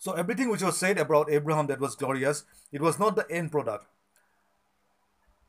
So 0.00 0.14
everything 0.14 0.50
which 0.50 0.62
was 0.62 0.76
said 0.76 0.98
about 0.98 1.30
Abraham 1.30 1.68
that 1.68 1.78
was 1.78 1.94
glorious, 1.94 2.42
it 2.72 2.80
was 2.80 2.98
not 2.98 3.14
the 3.14 3.30
end 3.30 3.52
product. 3.52 3.86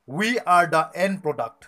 We 0.10 0.40
are 0.40 0.65
the 0.65 0.90
end 0.95 1.22
product. 1.22 1.68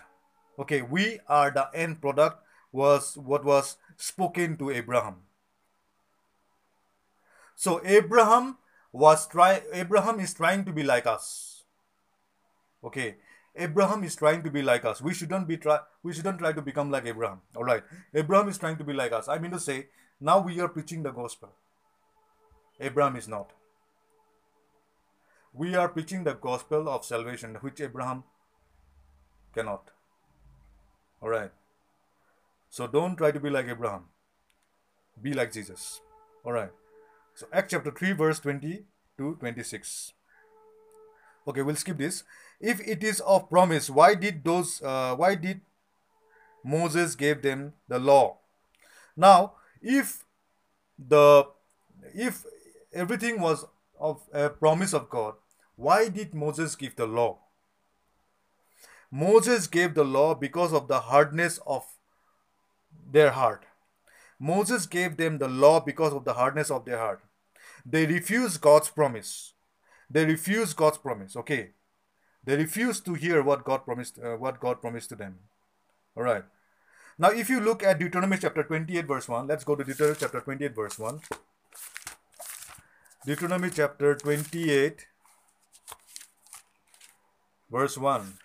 Okay, 0.58 0.82
we 0.82 1.20
are 1.28 1.52
the 1.52 1.68
end 1.72 2.00
product 2.00 2.42
was 2.72 3.16
what 3.16 3.44
was 3.44 3.76
spoken 3.96 4.56
to 4.56 4.70
Abraham. 4.70 5.18
So 7.54 7.80
Abraham 7.84 8.56
was 8.90 9.28
try 9.28 9.62
Abraham 9.72 10.18
is 10.18 10.34
trying 10.34 10.64
to 10.64 10.72
be 10.72 10.82
like 10.82 11.06
us. 11.06 11.62
Okay, 12.82 13.14
Abraham 13.54 14.02
is 14.02 14.16
trying 14.16 14.42
to 14.42 14.50
be 14.50 14.60
like 14.60 14.84
us. 14.84 15.00
We 15.00 15.14
shouldn't 15.14 15.46
be 15.46 15.56
try 15.56 15.78
we 16.02 16.12
shouldn't 16.12 16.40
try 16.40 16.52
to 16.52 16.66
become 16.70 16.90
like 16.90 17.06
Abraham. 17.06 17.42
All 17.54 17.62
right. 17.62 17.84
Abraham 18.12 18.48
is 18.48 18.58
trying 18.58 18.76
to 18.78 18.84
be 18.90 18.92
like 18.92 19.12
us. 19.12 19.28
I 19.28 19.38
mean 19.38 19.52
to 19.52 19.60
say, 19.60 19.86
now 20.20 20.40
we 20.40 20.58
are 20.58 20.68
preaching 20.68 21.04
the 21.04 21.12
gospel. 21.12 21.54
Abraham 22.80 23.14
is 23.14 23.28
not. 23.28 23.52
We 25.54 25.76
are 25.76 25.88
preaching 25.88 26.24
the 26.24 26.34
gospel 26.34 26.88
of 26.88 27.04
salvation, 27.04 27.58
which 27.60 27.80
Abraham 27.80 28.24
cannot. 29.54 29.90
All 31.20 31.28
right. 31.28 31.50
So 32.68 32.86
don't 32.86 33.16
try 33.16 33.30
to 33.30 33.40
be 33.40 33.50
like 33.50 33.68
Abraham. 33.68 34.04
Be 35.20 35.34
like 35.34 35.52
Jesus. 35.52 36.00
All 36.44 36.52
right. 36.52 36.70
So 37.34 37.46
Acts 37.52 37.70
chapter 37.72 37.90
3 37.90 38.12
verse 38.12 38.40
20 38.40 38.84
to 39.18 39.34
26. 39.36 40.12
Okay, 41.46 41.62
we'll 41.62 41.76
skip 41.76 41.98
this. 41.98 42.24
If 42.60 42.80
it 42.80 43.02
is 43.02 43.20
of 43.20 43.50
promise, 43.50 43.90
why 43.90 44.14
did 44.14 44.44
those 44.44 44.80
uh, 44.82 45.14
why 45.16 45.34
did 45.34 45.60
Moses 46.64 47.16
gave 47.16 47.42
them 47.42 47.74
the 47.88 47.98
law? 47.98 48.38
Now, 49.16 49.54
if 49.82 50.24
the 50.96 51.44
if 52.14 52.44
everything 52.92 53.40
was 53.40 53.64
of 53.98 54.22
a 54.32 54.50
promise 54.50 54.94
of 54.94 55.10
God, 55.10 55.34
why 55.76 56.08
did 56.08 56.34
Moses 56.34 56.76
give 56.76 56.94
the 56.94 57.06
law? 57.06 57.41
Moses 59.14 59.66
gave 59.66 59.94
the 59.94 60.04
law 60.04 60.34
because 60.34 60.72
of 60.72 60.88
the 60.88 61.00
hardness 61.00 61.60
of 61.66 61.84
their 63.12 63.32
heart. 63.32 63.66
Moses 64.40 64.86
gave 64.86 65.18
them 65.18 65.36
the 65.36 65.48
law 65.48 65.80
because 65.80 66.14
of 66.14 66.24
the 66.24 66.32
hardness 66.32 66.70
of 66.70 66.86
their 66.86 66.96
heart. 66.96 67.20
They 67.84 68.06
refused 68.06 68.62
God's 68.62 68.88
promise. 68.88 69.52
They 70.10 70.24
refused 70.24 70.76
God's 70.76 70.96
promise. 70.96 71.36
Okay, 71.36 71.72
they 72.42 72.56
refused 72.56 73.04
to 73.04 73.14
hear 73.14 73.42
what 73.42 73.64
God 73.64 73.84
promised. 73.84 74.18
Uh, 74.18 74.36
what 74.36 74.58
God 74.60 74.80
promised 74.80 75.10
to 75.10 75.16
them. 75.16 75.38
All 76.16 76.22
right. 76.22 76.44
Now, 77.18 77.30
if 77.30 77.50
you 77.50 77.60
look 77.60 77.82
at 77.82 77.98
Deuteronomy 77.98 78.38
chapter 78.38 78.62
28, 78.62 79.06
verse 79.06 79.28
1, 79.28 79.46
let's 79.46 79.64
go 79.64 79.76
to 79.76 79.84
Deuteronomy 79.84 80.18
chapter 80.18 80.40
28, 80.40 80.74
verse 80.74 80.98
1. 80.98 81.20
Deuteronomy 83.26 83.70
chapter 83.70 84.14
28, 84.14 85.06
verse 87.70 87.98
1. 87.98 88.38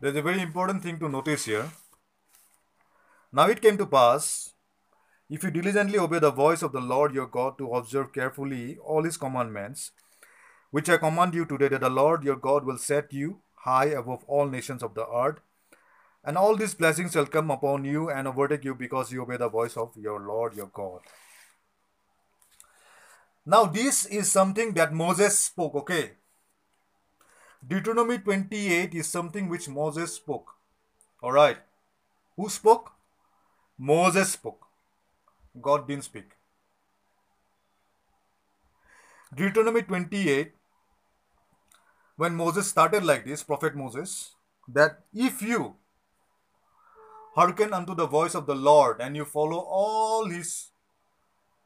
There's 0.00 0.14
a 0.14 0.22
very 0.22 0.40
important 0.40 0.82
thing 0.84 1.00
to 1.00 1.08
notice 1.08 1.46
here. 1.46 1.72
Now 3.32 3.48
it 3.48 3.60
came 3.60 3.76
to 3.78 3.86
pass, 3.86 4.54
if 5.28 5.42
you 5.42 5.50
diligently 5.50 5.98
obey 5.98 6.20
the 6.20 6.30
voice 6.30 6.62
of 6.62 6.70
the 6.72 6.80
Lord 6.80 7.12
your 7.12 7.26
God 7.26 7.58
to 7.58 7.72
observe 7.72 8.12
carefully 8.12 8.78
all 8.78 9.02
his 9.02 9.16
commandments, 9.16 9.90
which 10.70 10.88
I 10.88 10.98
command 10.98 11.34
you 11.34 11.44
today, 11.44 11.68
that 11.68 11.80
the 11.80 11.90
Lord 11.90 12.22
your 12.22 12.36
God 12.36 12.64
will 12.64 12.78
set 12.78 13.12
you 13.12 13.40
high 13.56 13.86
above 13.86 14.22
all 14.28 14.46
nations 14.46 14.84
of 14.84 14.94
the 14.94 15.06
earth, 15.08 15.40
and 16.24 16.38
all 16.38 16.54
these 16.54 16.74
blessings 16.74 17.12
shall 17.12 17.26
come 17.26 17.50
upon 17.50 17.84
you 17.84 18.08
and 18.08 18.28
overtake 18.28 18.64
you 18.64 18.76
because 18.76 19.10
you 19.10 19.22
obey 19.22 19.36
the 19.36 19.48
voice 19.48 19.76
of 19.76 19.96
your 19.96 20.20
Lord 20.20 20.54
your 20.54 20.70
God. 20.72 21.00
Now, 23.44 23.64
this 23.64 24.06
is 24.06 24.30
something 24.30 24.74
that 24.74 24.92
Moses 24.92 25.38
spoke, 25.38 25.74
okay? 25.74 26.12
Deuteronomy 27.66 28.18
28 28.18 28.94
is 28.94 29.08
something 29.08 29.48
which 29.48 29.68
Moses 29.68 30.14
spoke. 30.14 30.54
Alright. 31.22 31.58
Who 32.36 32.48
spoke? 32.48 32.92
Moses 33.76 34.32
spoke. 34.32 34.66
God 35.60 35.88
didn't 35.88 36.04
speak. 36.04 36.30
Deuteronomy 39.34 39.82
28, 39.82 40.52
when 42.16 42.34
Moses 42.34 42.66
started 42.68 43.04
like 43.04 43.26
this, 43.26 43.42
Prophet 43.42 43.74
Moses, 43.74 44.34
that 44.66 45.00
if 45.12 45.42
you 45.42 45.76
hearken 47.34 47.72
unto 47.72 47.94
the 47.94 48.06
voice 48.06 48.34
of 48.34 48.46
the 48.46 48.54
Lord 48.54 49.00
and 49.00 49.14
you 49.14 49.24
follow 49.24 49.58
all 49.58 50.26
his 50.26 50.70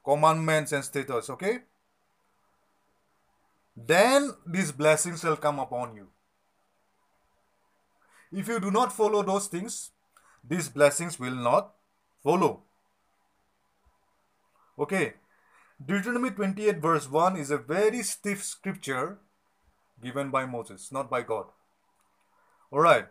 commandments 0.05 0.73
and 0.73 0.85
statutes, 0.85 1.31
okay? 1.31 1.61
Then 3.77 4.31
these 4.47 4.73
blessings 4.73 5.21
shall 5.21 5.37
come 5.37 5.59
upon 5.59 5.95
you. 5.97 6.09
If 8.31 8.49
you 8.49 8.61
do 8.61 8.71
not 8.71 8.93
follow 8.93 9.23
those 9.23 9.47
things, 9.47 9.91
these 10.43 10.69
blessings 10.69 11.19
will 11.19 11.35
not 11.35 11.73
follow. 12.23 12.63
Okay, 14.79 15.15
Deuteronomy 15.85 16.31
28, 16.31 16.79
verse 16.79 17.11
1 17.11 17.37
is 17.37 17.51
a 17.51 17.59
very 17.59 18.03
stiff 18.03 18.43
scripture 18.43 19.19
given 20.03 20.31
by 20.31 20.47
Moses, 20.47 20.91
not 20.91 21.11
by 21.11 21.23
God. 21.23 21.47
Alright, 22.73 23.09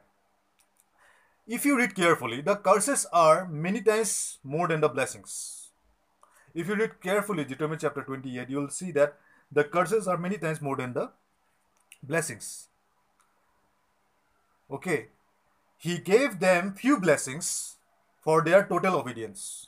if 1.47 1.65
you 1.65 1.77
read 1.77 1.95
carefully, 1.95 2.41
the 2.41 2.55
curses 2.55 3.05
are 3.11 3.47
many 3.47 3.81
times 3.81 4.39
more 4.43 4.67
than 4.67 4.81
the 4.81 4.89
blessings. 4.89 5.69
If 6.53 6.67
you 6.67 6.75
read 6.75 7.01
carefully 7.01 7.45
Deuteronomy 7.45 7.77
chapter 7.79 8.03
28, 8.03 8.49
you 8.49 8.57
will 8.57 8.69
see 8.69 8.91
that 8.91 9.17
the 9.51 9.63
curses 9.63 10.07
are 10.07 10.17
many 10.17 10.37
times 10.37 10.61
more 10.61 10.77
than 10.77 10.93
the 10.93 11.11
blessings. 12.01 12.67
Okay. 14.69 15.07
He 15.77 15.97
gave 15.97 16.39
them 16.39 16.73
few 16.73 16.99
blessings 16.99 17.77
for 18.21 18.43
their 18.43 18.65
total 18.65 18.95
obedience. 18.95 19.67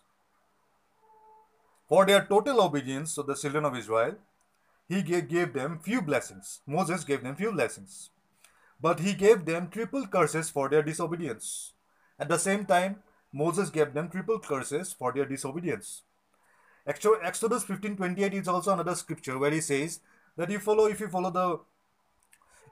For 1.90 2.06
their 2.06 2.26
total 2.26 2.62
obedience, 2.62 3.14
so 3.14 3.24
the 3.24 3.36
children 3.36 3.66
of 3.66 3.76
Israel, 3.76 4.16
he 4.88 5.02
gave 5.02 5.54
them 5.54 5.80
few 5.80 6.02
blessings. 6.02 6.62
Moses 6.68 7.04
gave 7.04 7.24
them 7.24 7.36
few 7.36 7.52
blessings. 7.52 8.12
But 8.80 9.00
he 9.00 9.14
gave 9.14 9.46
them 9.46 9.70
triple 9.70 10.06
curses 10.08 10.50
for 10.50 10.70
their 10.70 10.84
disobedience. 10.84 11.74
At 12.20 12.30
the 12.30 12.38
same 12.38 12.66
time, 12.66 12.98
Moses 13.32 13.70
gave 13.70 13.94
them 13.94 14.10
triple 14.10 14.40
curses 14.40 14.94
for 14.94 15.12
their 15.12 15.26
disobedience. 15.26 16.04
Exodus 16.86 17.64
15:28 17.64 18.34
is 18.34 18.48
also 18.48 18.74
another 18.74 18.96
scripture 18.96 19.38
where 19.40 19.52
he 19.52 19.62
says 19.62 20.02
that 20.36 20.50
you 20.50 20.60
follow 20.60 20.86
if 20.88 21.00
you 21.00 21.08
follow 21.08 21.30
the 21.30 21.60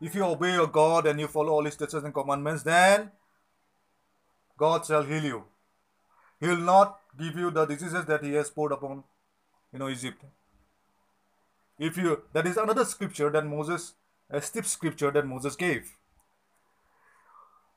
if 0.02 0.16
you 0.16 0.26
obey 0.26 0.54
your 0.54 0.68
God 0.68 1.08
and 1.08 1.20
you 1.20 1.28
follow 1.28 1.54
all 1.54 1.64
his 1.64 1.76
statutes 1.76 2.04
and 2.04 2.14
commandments, 2.14 2.64
then 2.64 3.12
God 4.58 4.86
shall 4.86 5.04
heal 5.04 5.24
you. 5.24 5.44
He 6.40 6.48
will 6.48 6.58
not 6.58 7.00
give 7.18 7.36
you 7.36 7.52
the 7.52 7.66
diseases 7.66 8.06
that 8.06 8.24
he 8.24 8.34
has 8.34 8.50
poured 8.50 8.72
upon 8.72 9.04
you 9.72 9.80
know 9.80 9.90
Egypt. 9.90 10.24
If 11.80 11.98
you 11.98 12.24
that 12.34 12.46
is 12.48 12.58
another 12.58 12.84
scripture 12.84 13.30
that 13.30 13.46
Moses 13.46 13.94
a 14.30 14.42
steep 14.42 14.66
scripture 14.66 15.12
that 15.12 15.28
Moses 15.28 15.56
gave. 15.56 15.98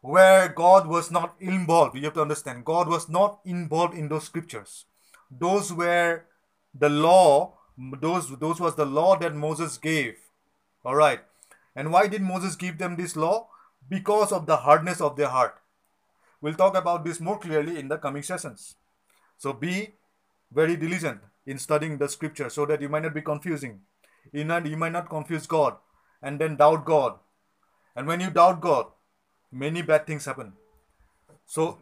Where 0.00 0.48
God 0.48 0.86
was 0.86 1.10
not 1.10 1.34
involved. 1.40 1.96
You 1.96 2.04
have 2.04 2.14
to 2.14 2.22
understand, 2.22 2.64
God 2.64 2.88
was 2.88 3.08
not 3.08 3.40
involved 3.44 3.94
in 3.94 4.08
those 4.08 4.24
scriptures 4.24 4.84
those 5.30 5.72
were 5.72 6.24
the 6.74 6.88
law 6.88 7.54
those 7.76 8.36
those 8.38 8.60
was 8.60 8.76
the 8.76 8.86
law 8.86 9.16
that 9.16 9.34
moses 9.34 9.78
gave. 9.78 10.16
All 10.84 10.94
right. 10.94 11.20
And 11.74 11.92
why 11.92 12.06
did 12.06 12.22
moses 12.22 12.56
give 12.56 12.78
them 12.78 12.96
this 12.96 13.16
law? 13.16 13.48
Because 13.88 14.32
of 14.32 14.46
the 14.46 14.58
hardness 14.58 15.00
of 15.00 15.16
their 15.16 15.28
heart. 15.28 15.58
We'll 16.40 16.54
talk 16.54 16.76
about 16.76 17.04
this 17.04 17.20
more 17.20 17.38
clearly 17.38 17.78
in 17.78 17.88
the 17.88 17.98
coming 17.98 18.22
sessions. 18.22 18.76
So 19.38 19.52
be 19.52 19.94
very 20.52 20.76
diligent 20.76 21.20
in 21.46 21.58
studying 21.58 21.98
the 21.98 22.08
scripture 22.08 22.48
so 22.48 22.64
that 22.66 22.80
you 22.80 22.88
might 22.88 23.02
not 23.02 23.14
be 23.14 23.22
confusing. 23.22 23.80
You, 24.32 24.44
not, 24.44 24.66
you 24.66 24.76
might 24.76 24.92
not 24.92 25.10
confuse 25.10 25.46
god 25.46 25.76
and 26.22 26.40
then 26.40 26.56
doubt 26.56 26.84
god. 26.84 27.18
And 27.96 28.06
when 28.06 28.20
you 28.20 28.30
doubt 28.30 28.60
god 28.60 28.86
many 29.50 29.82
bad 29.82 30.06
things 30.06 30.24
happen. 30.24 30.52
So 31.46 31.78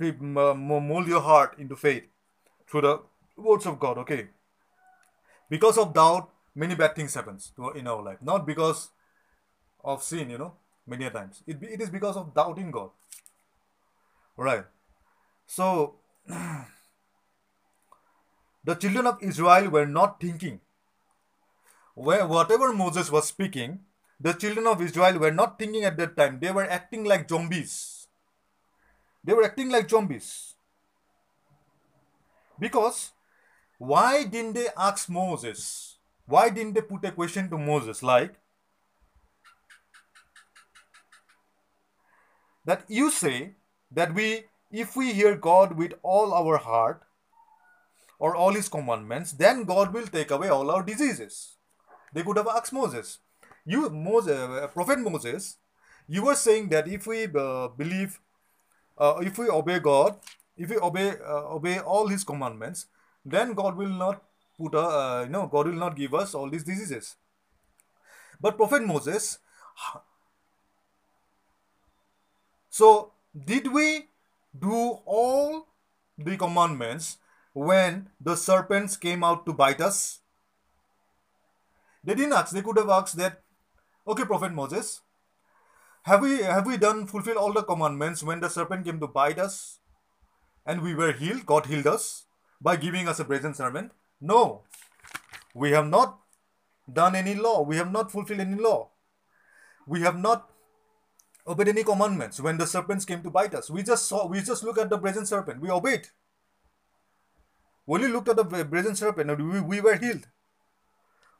uh, 0.00 0.54
mold 0.54 1.06
your 1.06 1.20
heart 1.20 1.58
into 1.58 1.76
faith 1.76 2.04
through 2.66 2.80
the 2.82 3.00
words 3.36 3.66
of 3.66 3.78
God. 3.78 3.98
Okay. 3.98 4.28
Because 5.48 5.78
of 5.78 5.94
doubt, 5.94 6.30
many 6.54 6.74
bad 6.74 6.96
things 6.96 7.14
happens 7.14 7.52
in 7.74 7.86
our 7.86 8.02
life. 8.02 8.18
Not 8.20 8.46
because 8.46 8.90
of 9.84 10.02
sin, 10.02 10.30
you 10.30 10.38
know, 10.38 10.54
many 10.86 11.08
times. 11.10 11.42
It, 11.46 11.62
it 11.62 11.80
is 11.80 11.90
because 11.90 12.16
of 12.16 12.34
doubting 12.34 12.70
God. 12.70 12.90
Right. 14.36 14.64
So, 15.46 15.96
the 18.64 18.74
children 18.74 19.06
of 19.06 19.22
Israel 19.22 19.70
were 19.70 19.86
not 19.86 20.20
thinking. 20.20 20.60
Where 21.94 22.26
whatever 22.26 22.72
Moses 22.74 23.10
was 23.10 23.28
speaking, 23.28 23.80
the 24.20 24.32
children 24.32 24.66
of 24.66 24.82
Israel 24.82 25.18
were 25.18 25.30
not 25.30 25.58
thinking 25.58 25.84
at 25.84 25.96
that 25.98 26.16
time. 26.16 26.40
They 26.40 26.50
were 26.50 26.68
acting 26.68 27.04
like 27.04 27.28
zombies. 27.28 28.08
They 29.24 29.32
were 29.32 29.44
acting 29.44 29.70
like 29.70 29.88
zombies. 29.88 30.55
Because 32.58 33.12
why 33.78 34.24
didn't 34.24 34.54
they 34.54 34.68
ask 34.76 35.08
Moses? 35.08 35.98
Why 36.26 36.48
didn't 36.48 36.74
they 36.74 36.82
put 36.82 37.04
a 37.04 37.12
question 37.12 37.48
to 37.50 37.58
Moses 37.58 38.02
like 38.02 38.34
that 42.64 42.84
you 42.88 43.10
say 43.10 43.54
that 43.90 44.14
we 44.14 44.44
if 44.72 44.96
we 44.96 45.12
hear 45.12 45.36
God 45.36 45.76
with 45.78 45.92
all 46.02 46.34
our 46.34 46.56
heart 46.58 47.02
or 48.18 48.34
all 48.34 48.52
his 48.52 48.68
commandments, 48.68 49.32
then 49.32 49.64
God 49.64 49.92
will 49.92 50.06
take 50.06 50.30
away 50.30 50.48
all 50.48 50.70
our 50.70 50.82
diseases. 50.82 51.56
They 52.12 52.22
could 52.22 52.36
have 52.36 52.48
asked 52.48 52.72
Moses. 52.72 53.18
You, 53.64 53.88
Moses, 53.90 54.36
uh, 54.36 54.66
Prophet 54.68 54.98
Moses, 54.98 55.56
you 56.08 56.24
were 56.24 56.34
saying 56.34 56.68
that 56.70 56.88
if 56.88 57.06
we 57.06 57.24
uh, 57.24 57.68
believe, 57.68 58.18
uh, 58.98 59.18
if 59.20 59.38
we 59.38 59.48
obey 59.48 59.78
God, 59.78 60.18
if 60.56 60.70
we 60.70 60.78
obey 60.78 61.10
uh, 61.10 61.54
obey 61.56 61.78
all 61.78 62.08
his 62.08 62.24
commandments 62.24 62.86
then 63.24 63.52
god 63.54 63.76
will 63.76 63.94
not 64.04 64.22
put 64.58 64.74
a 64.74 64.80
uh, 64.80 65.22
you 65.24 65.30
know 65.30 65.46
god 65.46 65.66
will 65.66 65.80
not 65.84 65.96
give 65.96 66.14
us 66.14 66.34
all 66.34 66.50
these 66.50 66.64
diseases. 66.64 67.16
But 68.40 68.56
prophet 68.56 68.82
moses 68.82 69.38
so 72.70 73.12
did 73.52 73.72
we 73.72 74.08
do 74.58 74.98
all 75.04 75.66
the 76.18 76.36
commandments 76.36 77.18
when 77.52 78.10
the 78.20 78.36
serpents 78.36 78.96
came 78.96 79.24
out 79.24 79.46
to 79.46 79.52
bite 79.52 79.80
us? 79.80 80.20
They 82.04 82.14
didn't 82.14 82.34
ask. 82.34 82.52
They 82.52 82.62
could 82.62 82.76
have 82.78 82.90
asked 82.90 83.16
that 83.16 83.42
okay 84.06 84.24
prophet 84.24 84.52
moses 84.52 85.00
have 86.02 86.22
we 86.22 86.42
have 86.42 86.66
we 86.66 86.76
done 86.76 87.06
fulfill 87.06 87.38
all 87.38 87.52
the 87.52 87.62
commandments 87.62 88.22
when 88.22 88.40
the 88.40 88.48
serpent 88.48 88.84
came 88.84 89.00
to 89.00 89.08
bite 89.08 89.38
us 89.38 89.80
and 90.66 90.82
we 90.82 90.94
were 90.94 91.12
healed, 91.12 91.46
God 91.46 91.66
healed 91.66 91.86
us 91.86 92.24
by 92.60 92.76
giving 92.76 93.08
us 93.08 93.20
a 93.20 93.24
brazen 93.24 93.54
serpent? 93.54 93.92
No. 94.20 94.62
We 95.54 95.70
have 95.70 95.86
not 95.86 96.18
done 96.92 97.14
any 97.14 97.34
law. 97.34 97.62
We 97.62 97.76
have 97.76 97.92
not 97.92 98.10
fulfilled 98.10 98.40
any 98.40 98.60
law. 98.60 98.90
We 99.86 100.00
have 100.02 100.18
not 100.18 100.50
obeyed 101.46 101.68
any 101.68 101.84
commandments 101.84 102.40
when 102.40 102.58
the 102.58 102.66
serpents 102.66 103.04
came 103.04 103.22
to 103.22 103.30
bite 103.30 103.54
us. 103.54 103.70
We 103.70 103.82
just 103.82 104.06
saw, 104.06 104.26
we 104.26 104.40
just 104.42 104.64
look 104.64 104.78
at 104.78 104.90
the 104.90 104.98
brazen 104.98 105.26
serpent. 105.26 105.60
We 105.60 105.70
obeyed. 105.70 106.08
Only 107.88 108.08
looked 108.08 108.28
at 108.28 108.36
the 108.36 108.44
brazen 108.44 108.96
serpent 108.96 109.30
and 109.30 109.52
we, 109.52 109.60
we 109.60 109.80
were 109.80 109.96
healed. 109.96 110.26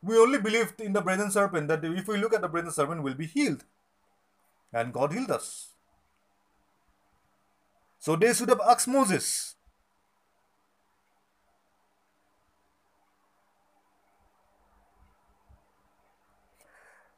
We 0.01 0.17
only 0.17 0.39
believed 0.39 0.81
in 0.81 0.93
the 0.93 1.01
brazen 1.01 1.33
serpent 1.33 1.67
that 1.69 1.85
if 1.85 2.07
we 2.07 2.19
look 2.19 2.35
at 2.35 2.41
the 2.41 2.49
brazen 2.49 2.71
serpent, 2.71 3.03
we'll 3.03 3.15
be 3.15 3.27
healed. 3.27 3.65
And 4.73 4.93
God 4.93 5.13
healed 5.13 5.31
us. 5.31 5.73
So 8.07 8.15
they 8.15 8.33
should 8.33 8.51
have 8.51 8.61
asked 8.61 8.87
Moses. 8.87 9.57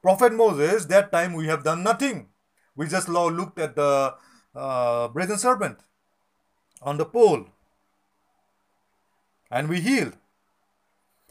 Prophet 0.01 0.33
Moses, 0.33 0.87
that 0.87 1.13
time 1.13 1.35
we 1.35 1.47
have 1.49 1.63
done 1.63 1.83
nothing. 1.83 2.31
We 2.75 2.87
just 2.87 3.07
now 3.07 3.29
looked 3.29 3.59
at 3.59 3.77
the 3.77 4.15
uh, 4.55 5.09
brazen 5.09 5.37
serpent 5.37 5.77
on 6.81 6.97
the 6.97 7.05
pole 7.05 7.45
and 9.51 9.69
we 9.69 9.83
healed. 9.83 10.17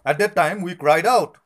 At 0.05 0.19
that 0.19 0.35
time, 0.35 0.61
we 0.61 0.75
cried 0.75 1.07
out. 1.07 1.39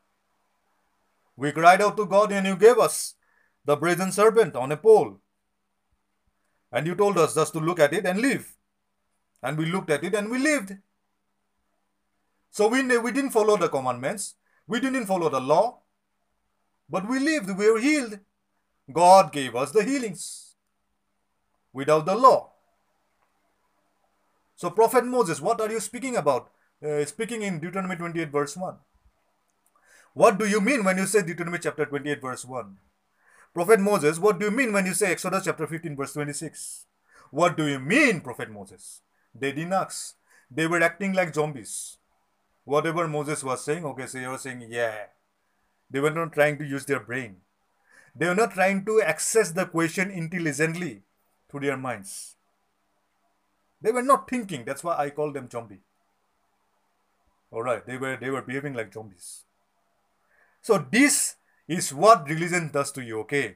We 1.38 1.54
cried 1.54 1.82
out 1.82 1.96
to 1.96 2.06
God, 2.06 2.34
and 2.34 2.46
you 2.46 2.58
gave 2.58 2.78
us 2.78 3.16
the 3.64 3.78
brazen 3.78 4.12
serpent 4.12 4.58
on 4.58 4.70
a 4.74 4.76
pole. 4.76 5.22
And 6.72 6.88
you 6.88 6.96
told 6.96 7.18
us 7.18 7.36
just 7.36 7.54
to 7.54 7.60
look 7.60 7.80
at 7.80 7.94
it 7.94 8.06
and 8.06 8.22
live. 8.22 8.56
And 9.44 9.58
we 9.58 9.66
looked 9.66 9.90
at 9.90 10.04
it 10.04 10.14
and 10.14 10.30
we 10.30 10.38
lived. 10.38 10.78
So 12.52 12.68
we, 12.68 12.82
we 12.98 13.12
didn't 13.12 13.32
follow 13.32 13.58
the 13.58 13.70
commandments. 13.70 14.36
We 14.68 14.80
didn't 14.80 15.06
follow 15.06 15.30
the 15.30 15.40
law. 15.40 15.80
But 16.90 17.08
we 17.10 17.20
lived. 17.20 17.58
We 17.58 17.72
were 17.72 17.80
healed. 17.80 18.20
God 18.92 19.32
gave 19.32 19.56
us 19.56 19.72
the 19.72 19.84
healings 19.84 20.56
without 21.74 22.06
the 22.06 22.16
law. 22.16 22.52
So, 24.56 24.70
Prophet 24.70 25.06
Moses, 25.06 25.42
what 25.42 25.60
are 25.62 25.72
you 25.72 25.80
speaking 25.80 26.18
about? 26.18 26.52
Uh, 26.86 27.06
speaking 27.06 27.42
in 27.42 27.60
Deuteronomy 27.60 27.96
28, 27.96 28.30
verse 28.30 28.58
1. 28.58 28.76
What 30.14 30.38
do 30.38 30.46
you 30.48 30.60
mean 30.62 30.84
when 30.84 30.98
you 30.98 31.06
say 31.06 31.22
Deuteronomy 31.22 31.60
chapter 31.60 31.86
28, 31.86 32.22
verse 32.22 32.46
1? 32.46 32.78
Prophet 33.54 33.80
Moses, 33.80 34.18
what 34.18 34.40
do 34.40 34.46
you 34.46 34.52
mean 34.52 34.72
when 34.72 34.86
you 34.86 34.94
say 34.94 35.12
Exodus 35.12 35.44
chapter 35.44 35.68
15, 35.68 35.96
verse 35.96 36.14
26? 36.14 36.86
What 37.32 37.58
do 37.58 37.68
you 37.68 37.80
mean, 37.80 38.22
Prophet 38.22 38.50
Moses? 38.50 39.02
They 39.34 39.52
didn't 39.52 39.74
ask. 39.74 40.16
They 40.50 40.68
were 40.68 40.82
acting 40.82 41.14
like 41.14 41.34
zombies. 41.34 41.98
Whatever 42.64 43.08
Moses 43.08 43.44
was 43.44 43.64
saying, 43.64 43.86
okay, 43.86 44.06
so 44.06 44.20
you 44.20 44.30
were 44.30 44.38
saying, 44.38 44.66
yeah. 44.70 45.06
They 45.90 46.00
were 46.00 46.12
not 46.12 46.32
trying 46.34 46.58
to 46.60 46.66
use 46.66 46.86
their 46.86 47.00
brain. 47.00 47.38
They 48.16 48.28
were 48.28 48.36
not 48.36 48.52
trying 48.52 48.86
to 48.86 49.02
access 49.02 49.52
the 49.52 49.66
question 49.66 50.12
intelligently 50.12 51.04
through 51.50 51.62
their 51.62 51.78
minds. 51.78 52.36
They 53.82 53.92
were 53.92 54.04
not 54.04 54.30
thinking. 54.30 54.64
That's 54.66 54.84
why 54.84 54.98
I 54.98 55.10
call 55.10 55.32
them 55.32 55.50
zombie. 55.50 55.82
Alright, 57.52 57.86
they 57.86 57.98
were 57.98 58.16
they 58.16 58.30
were 58.30 58.42
behaving 58.42 58.74
like 58.74 58.94
zombies. 58.94 59.44
So 60.62 60.86
this 60.92 61.36
is 61.68 61.94
what 61.94 62.28
religion 62.28 62.70
does 62.74 62.92
to 62.94 63.02
you, 63.02 63.20
okay? 63.22 63.56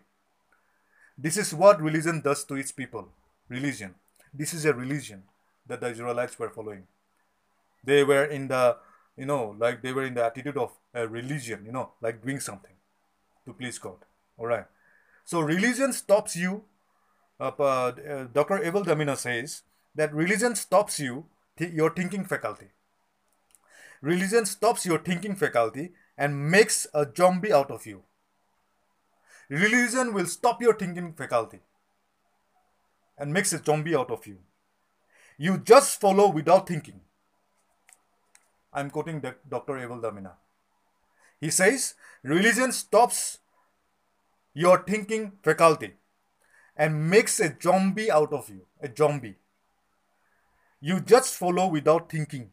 This 1.17 1.37
is 1.37 1.53
what 1.53 1.81
religion 1.81 2.21
does 2.21 2.43
to 2.45 2.55
its 2.55 2.71
people. 2.71 3.09
Religion. 3.49 3.95
This 4.33 4.53
is 4.53 4.65
a 4.65 4.73
religion 4.73 5.23
that 5.67 5.81
the 5.81 5.89
Israelites 5.89 6.37
were 6.37 6.49
following. 6.49 6.83
They 7.83 8.03
were 8.03 8.25
in 8.25 8.47
the, 8.47 8.77
you 9.15 9.25
know, 9.25 9.55
like 9.57 9.81
they 9.81 9.93
were 9.93 10.03
in 10.03 10.13
the 10.13 10.25
attitude 10.25 10.57
of 10.57 10.71
a 10.93 11.07
religion, 11.07 11.63
you 11.65 11.71
know, 11.71 11.91
like 12.01 12.23
doing 12.23 12.39
something 12.39 12.73
to 13.45 13.53
please 13.53 13.77
God. 13.79 13.97
All 14.37 14.47
right. 14.47 14.65
So 15.23 15.39
religion 15.39 15.93
stops 15.93 16.35
you. 16.35 16.63
Uh, 17.39 17.47
uh, 17.47 18.27
Dr. 18.33 18.63
Abel 18.63 18.83
Damina 18.83 19.17
says 19.17 19.63
that 19.93 20.13
religion 20.13 20.55
stops 20.55 20.99
you, 20.99 21.25
th- 21.57 21.73
your 21.73 21.89
thinking 21.89 22.25
faculty. 22.25 22.67
Religion 24.01 24.45
stops 24.45 24.85
your 24.85 24.99
thinking 24.99 25.35
faculty 25.35 25.91
and 26.17 26.49
makes 26.49 26.87
a 26.93 27.07
zombie 27.15 27.53
out 27.53 27.71
of 27.71 27.85
you. 27.85 28.03
Religion 29.49 30.13
will 30.13 30.25
stop 30.25 30.61
your 30.61 30.73
thinking 30.73 31.13
faculty 31.13 31.59
and 33.17 33.33
makes 33.33 33.53
a 33.53 33.63
zombie 33.63 33.95
out 33.95 34.11
of 34.11 34.25
you. 34.25 34.37
You 35.37 35.57
just 35.57 35.99
follow 35.99 36.29
without 36.29 36.67
thinking. 36.67 37.01
I'm 38.73 38.89
quoting 38.89 39.21
Dr. 39.47 39.77
Abel 39.77 39.99
Damina. 39.99 40.33
He 41.39 41.49
says, 41.49 41.93
religion 42.23 42.71
stops 42.71 43.39
your 44.53 44.83
thinking 44.83 45.33
faculty 45.43 45.93
and 46.75 47.09
makes 47.09 47.39
a 47.39 47.55
zombie 47.61 48.09
out 48.09 48.33
of 48.33 48.49
you. 48.49 48.65
A 48.81 48.89
zombie. 48.95 49.35
You 50.79 50.99
just 50.99 51.35
follow 51.35 51.67
without 51.67 52.09
thinking. 52.09 52.51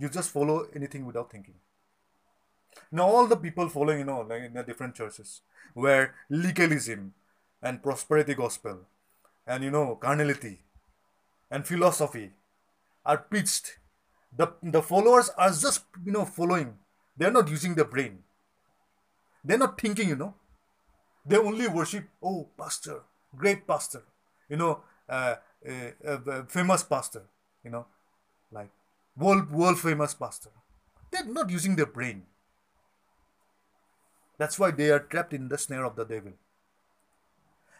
You 0.00 0.08
just 0.08 0.30
follow 0.30 0.66
anything 0.74 1.04
without 1.04 1.30
thinking. 1.30 1.56
Now, 2.90 3.06
all 3.06 3.26
the 3.26 3.36
people 3.36 3.68
following, 3.68 3.98
you 3.98 4.04
know, 4.06 4.20
like 4.22 4.42
in 4.44 4.54
the 4.54 4.62
different 4.62 4.94
churches, 4.94 5.42
where 5.74 6.14
legalism 6.30 7.12
and 7.62 7.82
prosperity 7.82 8.34
gospel 8.34 8.78
and, 9.46 9.62
you 9.62 9.70
know, 9.70 9.96
carnality 9.96 10.60
and 11.50 11.66
philosophy 11.66 12.30
are 13.04 13.18
preached, 13.18 13.78
the, 14.34 14.48
the 14.62 14.80
followers 14.80 15.30
are 15.36 15.50
just, 15.50 15.84
you 16.04 16.12
know, 16.12 16.24
following. 16.24 16.78
They're 17.16 17.30
not 17.30 17.50
using 17.50 17.74
their 17.74 17.84
brain. 17.84 18.20
They're 19.44 19.58
not 19.58 19.78
thinking, 19.78 20.08
you 20.08 20.16
know. 20.16 20.34
They 21.26 21.36
only 21.36 21.68
worship, 21.68 22.08
oh, 22.22 22.48
pastor, 22.58 23.02
great 23.36 23.66
pastor, 23.66 24.02
you 24.48 24.56
know, 24.56 24.80
uh, 25.08 25.34
uh, 25.68 26.08
uh, 26.08 26.44
famous 26.48 26.82
pastor, 26.82 27.24
you 27.62 27.70
know, 27.70 27.86
like 28.50 28.70
world 29.16 29.50
world 29.50 29.78
famous 29.78 30.14
pastor. 30.14 30.50
They're 31.10 31.24
not 31.24 31.50
using 31.50 31.76
their 31.76 31.86
brain. 31.86 32.22
That's 34.38 34.58
why 34.58 34.70
they 34.70 34.90
are 34.90 35.00
trapped 35.00 35.34
in 35.34 35.48
the 35.48 35.58
snare 35.58 35.84
of 35.84 35.96
the 35.96 36.04
devil. 36.04 36.32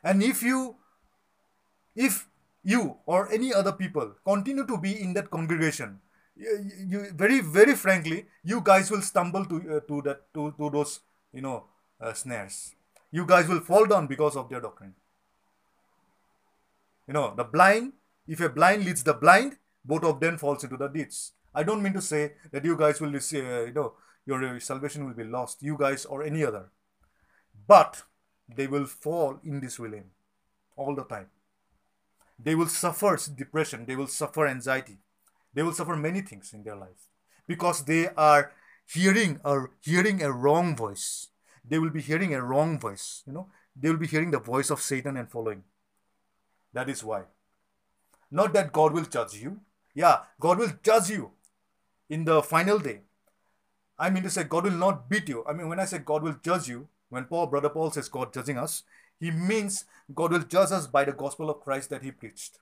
And 0.02 0.22
if 0.22 0.42
you, 0.42 0.76
if 1.96 2.28
you 2.62 2.96
or 3.06 3.32
any 3.32 3.54
other 3.54 3.72
people 3.72 4.12
continue 4.24 4.66
to 4.66 4.76
be 4.76 5.00
in 5.00 5.14
that 5.14 5.30
congregation, 5.30 6.00
you, 6.36 6.70
you 6.86 7.06
very 7.14 7.40
very 7.40 7.74
frankly, 7.74 8.26
you 8.44 8.60
guys 8.60 8.90
will 8.90 9.02
stumble 9.02 9.44
to 9.46 9.56
uh, 9.76 9.80
to 9.88 10.02
that 10.02 10.32
to 10.34 10.52
to 10.58 10.70
those 10.70 11.00
you 11.32 11.42
know 11.42 11.64
uh, 12.00 12.12
snares. 12.12 12.74
You 13.10 13.26
guys 13.26 13.48
will 13.48 13.60
fall 13.60 13.86
down 13.86 14.06
because 14.06 14.36
of 14.36 14.48
their 14.48 14.60
doctrine. 14.60 14.94
You 17.06 17.14
know 17.14 17.34
the 17.36 17.44
blind. 17.44 17.92
If 18.26 18.40
a 18.40 18.48
blind 18.48 18.84
leads 18.84 19.02
the 19.02 19.14
blind, 19.14 19.56
both 19.84 20.04
of 20.04 20.20
them 20.20 20.38
falls 20.38 20.64
into 20.64 20.76
the 20.76 20.88
ditch. 20.88 21.14
I 21.54 21.62
don't 21.62 21.82
mean 21.82 21.94
to 21.94 22.02
say 22.02 22.32
that 22.52 22.64
you 22.64 22.76
guys 22.76 23.00
will 23.00 23.10
receive, 23.10 23.44
uh, 23.44 23.64
you 23.64 23.72
know, 23.72 23.94
your 24.26 24.60
salvation 24.60 25.04
will 25.04 25.14
be 25.14 25.24
lost, 25.24 25.62
you 25.62 25.76
guys 25.76 26.04
or 26.04 26.22
any 26.22 26.44
other. 26.44 26.70
But 27.66 28.02
they 28.48 28.66
will 28.66 28.86
fall 28.86 29.40
in 29.44 29.60
this 29.60 29.78
realm 29.78 30.10
all 30.76 30.94
the 30.94 31.04
time. 31.04 31.28
They 32.42 32.54
will 32.54 32.68
suffer 32.68 33.18
depression, 33.34 33.84
they 33.86 33.96
will 33.96 34.06
suffer 34.06 34.46
anxiety, 34.46 34.98
they 35.52 35.62
will 35.62 35.72
suffer 35.72 35.96
many 35.96 36.20
things 36.22 36.52
in 36.52 36.62
their 36.62 36.76
life 36.76 37.08
because 37.46 37.84
they 37.84 38.08
are 38.08 38.52
hearing 38.86 39.40
or 39.44 39.72
hearing 39.80 40.22
a 40.22 40.32
wrong 40.32 40.76
voice. 40.76 41.28
They 41.64 41.78
will 41.78 41.90
be 41.90 42.00
hearing 42.00 42.34
a 42.34 42.42
wrong 42.42 42.78
voice, 42.78 43.22
you 43.26 43.32
know, 43.32 43.48
they 43.76 43.90
will 43.90 43.98
be 43.98 44.06
hearing 44.06 44.30
the 44.30 44.38
voice 44.38 44.70
of 44.70 44.80
Satan 44.80 45.16
and 45.16 45.30
following. 45.30 45.64
That 46.72 46.88
is 46.88 47.04
why. 47.04 47.24
Not 48.30 48.52
that 48.54 48.72
God 48.72 48.92
will 48.92 49.04
judge 49.04 49.34
you. 49.34 49.60
Yeah, 49.94 50.20
God 50.38 50.58
will 50.58 50.72
judge 50.82 51.10
you 51.10 51.32
in 52.08 52.24
the 52.24 52.42
final 52.42 52.78
day. 52.78 53.00
I 53.98 54.10
mean 54.10 54.22
to 54.22 54.30
say, 54.30 54.44
God 54.44 54.64
will 54.64 54.70
not 54.72 55.10
beat 55.10 55.28
you. 55.28 55.44
I 55.46 55.52
mean, 55.52 55.68
when 55.68 55.80
I 55.80 55.84
say 55.84 55.98
God 55.98 56.22
will 56.22 56.36
judge 56.42 56.68
you, 56.68 56.88
when 57.10 57.24
Paul, 57.24 57.48
brother 57.48 57.68
Paul 57.68 57.90
says 57.90 58.08
God 58.08 58.32
judging 58.32 58.56
us, 58.56 58.84
he 59.18 59.30
means 59.30 59.84
God 60.14 60.32
will 60.32 60.40
judge 60.40 60.72
us 60.72 60.86
by 60.86 61.04
the 61.04 61.12
gospel 61.12 61.50
of 61.50 61.60
Christ 61.60 61.90
that 61.90 62.02
he 62.02 62.10
preached. 62.10 62.58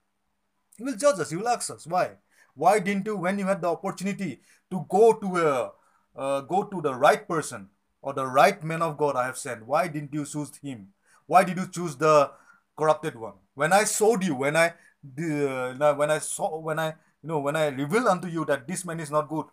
He 0.77 0.85
will 0.85 0.97
judge 0.97 1.21
us. 1.21 1.31
He 1.31 1.37
will 1.37 1.49
ask 1.49 1.71
us, 1.71 1.87
why? 1.87 2.13
Why 2.55 2.81
didn't 2.81 3.07
you, 3.07 3.17
when 3.17 3.39
you 3.39 3.47
had 3.47 3.63
the 3.63 3.69
opportunity 3.69 4.41
to 4.71 4.85
go 4.89 5.13
to 5.13 5.37
a, 5.37 5.73
uh, 6.17 6.41
go 6.41 6.65
to 6.65 6.81
the 6.81 6.95
right 6.95 7.27
person 7.29 7.69
or 8.03 8.13
the 8.13 8.27
right 8.27 8.63
man 8.65 8.83
of 8.83 8.99
God 8.99 9.15
I 9.15 9.27
have 9.27 9.39
sent, 9.39 9.65
why 9.65 9.87
didn't 9.87 10.13
you 10.13 10.25
choose 10.25 10.57
him? 10.57 10.89
Why 11.27 11.45
did 11.45 11.57
you 11.57 11.69
choose 11.69 11.97
the 11.97 12.33
corrupted 12.77 13.15
one? 13.15 13.35
When 13.55 13.73
I 13.73 13.85
showed 13.85 14.25
you, 14.25 14.35
when 14.35 14.57
I, 14.57 14.69
uh, 14.69 15.95
when 15.95 16.11
I 16.11 16.19
saw, 16.19 16.59
when 16.59 16.81
I 16.81 16.95
you 17.23 17.29
know, 17.29 17.39
when 17.39 17.57
I 17.57 17.69
reveal 17.69 18.09
unto 18.09 18.29
you 18.29 18.45
that 18.47 18.67
this 18.67 18.85
man 18.85 19.01
is 19.01 19.11
not 19.11 19.29
good, 19.29 19.47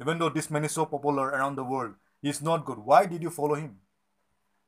even 0.00 0.18
though 0.18 0.28
this 0.28 0.50
man 0.50 0.64
is 0.64 0.72
so 0.72 0.86
popular 0.86 1.28
around 1.28 1.56
the 1.56 1.64
world, 1.64 1.94
he 2.22 2.28
is 2.28 2.42
not 2.42 2.64
good. 2.64 2.78
Why 2.78 3.06
did 3.06 3.22
you 3.22 3.30
follow 3.30 3.54
him? 3.54 3.76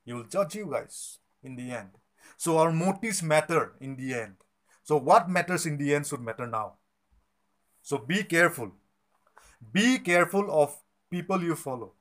He 0.04 0.12
will 0.12 0.24
judge 0.24 0.54
you 0.54 0.68
guys 0.70 1.18
in 1.42 1.56
the 1.56 1.70
end. 1.70 1.90
So 2.36 2.58
our 2.58 2.72
motives 2.72 3.22
matter 3.22 3.72
in 3.80 3.96
the 3.96 4.14
end. 4.14 4.36
So 4.82 4.96
what 4.96 5.28
matters 5.28 5.66
in 5.66 5.76
the 5.76 5.94
end 5.94 6.06
should 6.06 6.20
matter 6.20 6.46
now. 6.46 6.74
So 7.82 7.98
be 7.98 8.24
careful. 8.24 8.72
Be 9.72 9.98
careful 9.98 10.50
of 10.50 10.76
people 11.10 11.42
you 11.42 11.54
follow. 11.54 11.92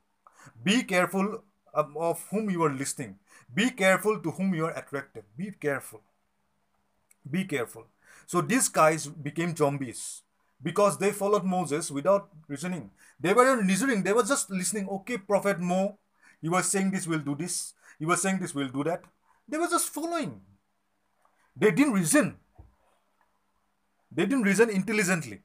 Be 0.64 0.84
careful 0.84 1.44
of 1.74 2.26
whom 2.30 2.50
you 2.50 2.64
are 2.64 2.74
listening. 2.74 3.18
Be 3.54 3.70
careful 3.70 4.20
to 4.20 4.32
whom 4.32 4.54
you 4.56 4.66
are 4.66 4.78
attracted. 4.78 5.24
Be 5.38 5.52
careful. 5.52 6.02
Be 7.30 7.46
careful. 7.46 7.86
So 8.28 8.42
these 8.42 8.70
guys 8.70 9.08
became 9.08 9.56
zombies 9.56 10.24
because 10.62 10.98
they 10.98 11.12
followed 11.12 11.44
Moses 11.44 11.92
without 11.92 12.30
reasoning. 12.48 12.92
They 13.20 13.34
weren't 13.34 13.68
reasoning, 13.68 14.04
they 14.04 14.14
were 14.14 14.24
just 14.24 14.50
listening. 14.50 14.88
Okay, 14.90 15.18
Prophet 15.18 15.60
Mo, 15.60 15.98
you 16.42 16.52
were 16.52 16.64
saying 16.64 16.92
this 16.92 17.08
will 17.08 17.20
do 17.20 17.36
this, 17.36 17.74
you 18.00 18.08
were 18.08 18.18
saying 18.18 18.40
this 18.40 18.56
will 18.56 18.70
do 18.70 18.84
that. 18.84 19.04
They 19.48 19.58
were 19.58 19.68
just 19.68 19.90
following. 19.90 20.42
They 21.56 21.72
didn't 21.72 21.94
reason. 21.94 22.38
They 24.12 24.26
didn't 24.26 24.44
reason 24.44 24.70
intelligently. 24.70 25.42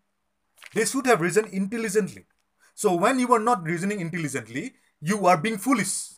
They 0.74 0.84
should 0.84 1.06
have 1.06 1.20
reasoned 1.20 1.48
intelligently. 1.48 2.26
So 2.74 2.94
when 2.94 3.18
you 3.18 3.32
are 3.32 3.40
not 3.40 3.64
reasoning 3.64 4.00
intelligently, 4.00 4.74
you 5.00 5.26
are 5.26 5.36
being 5.36 5.58
foolish. 5.58 6.10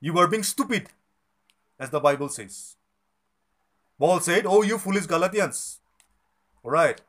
You 0.00 0.16
are 0.18 0.28
being 0.28 0.44
stupid, 0.44 0.88
as 1.78 1.90
the 1.90 2.00
Bible 2.00 2.28
says. 2.28 2.77
Paul 3.98 4.20
said, 4.20 4.46
Oh, 4.46 4.62
you 4.62 4.78
foolish 4.78 5.06
Galatians. 5.06 5.80
Alright. 6.64 7.00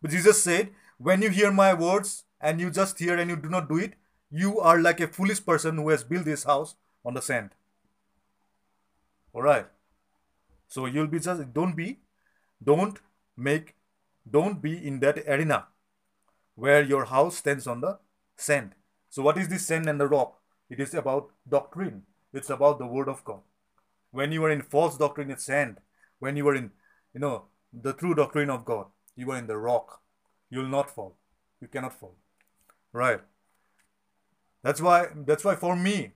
But 0.00 0.12
Jesus 0.12 0.42
said, 0.42 0.70
When 0.98 1.22
you 1.22 1.30
hear 1.30 1.50
my 1.50 1.74
words 1.74 2.24
and 2.40 2.60
you 2.60 2.70
just 2.70 2.98
hear 2.98 3.16
and 3.16 3.28
you 3.28 3.36
do 3.36 3.48
not 3.48 3.68
do 3.68 3.76
it, 3.76 3.94
you 4.30 4.60
are 4.60 4.80
like 4.80 5.00
a 5.00 5.08
foolish 5.08 5.44
person 5.44 5.76
who 5.76 5.88
has 5.88 6.04
built 6.04 6.26
his 6.26 6.44
house 6.44 6.76
on 7.04 7.14
the 7.14 7.22
sand. 7.22 7.50
Alright. 9.34 9.66
So 10.68 10.86
you'll 10.86 11.06
be 11.06 11.20
just, 11.20 11.52
don't 11.52 11.76
be, 11.76 11.98
don't 12.62 12.98
make, 13.36 13.74
don't 14.28 14.62
be 14.62 14.86
in 14.86 15.00
that 15.00 15.18
arena 15.28 15.66
where 16.54 16.82
your 16.82 17.04
house 17.04 17.36
stands 17.36 17.66
on 17.66 17.80
the 17.80 17.98
sand. 18.36 18.72
So 19.10 19.22
what 19.22 19.38
is 19.38 19.48
this 19.48 19.66
sand 19.66 19.88
and 19.88 20.00
the 20.00 20.08
rock? 20.08 20.38
It 20.68 20.80
is 20.80 20.94
about 20.94 21.30
doctrine. 21.48 22.02
It's 22.32 22.50
about 22.50 22.78
the 22.78 22.86
word 22.86 23.08
of 23.08 23.24
God. 23.24 23.40
When 24.10 24.32
you 24.32 24.44
are 24.44 24.50
in 24.50 24.62
false 24.62 24.96
doctrine, 24.96 25.30
it's 25.30 25.44
sand 25.44 25.78
when 26.18 26.36
you 26.36 26.44
were 26.44 26.54
in, 26.54 26.70
you 27.14 27.20
know, 27.20 27.44
the 27.72 27.92
true 27.92 28.14
doctrine 28.14 28.50
of 28.50 28.64
God, 28.64 28.86
you 29.16 29.26
were 29.26 29.36
in 29.36 29.46
the 29.46 29.56
rock. 29.56 30.00
You 30.50 30.60
will 30.60 30.68
not 30.68 30.90
fall. 30.90 31.16
You 31.60 31.68
cannot 31.68 31.98
fall. 31.98 32.14
Right. 32.92 33.20
That's 34.62 34.80
why, 34.80 35.08
that's 35.14 35.44
why 35.44 35.56
for 35.56 35.76
me, 35.76 36.12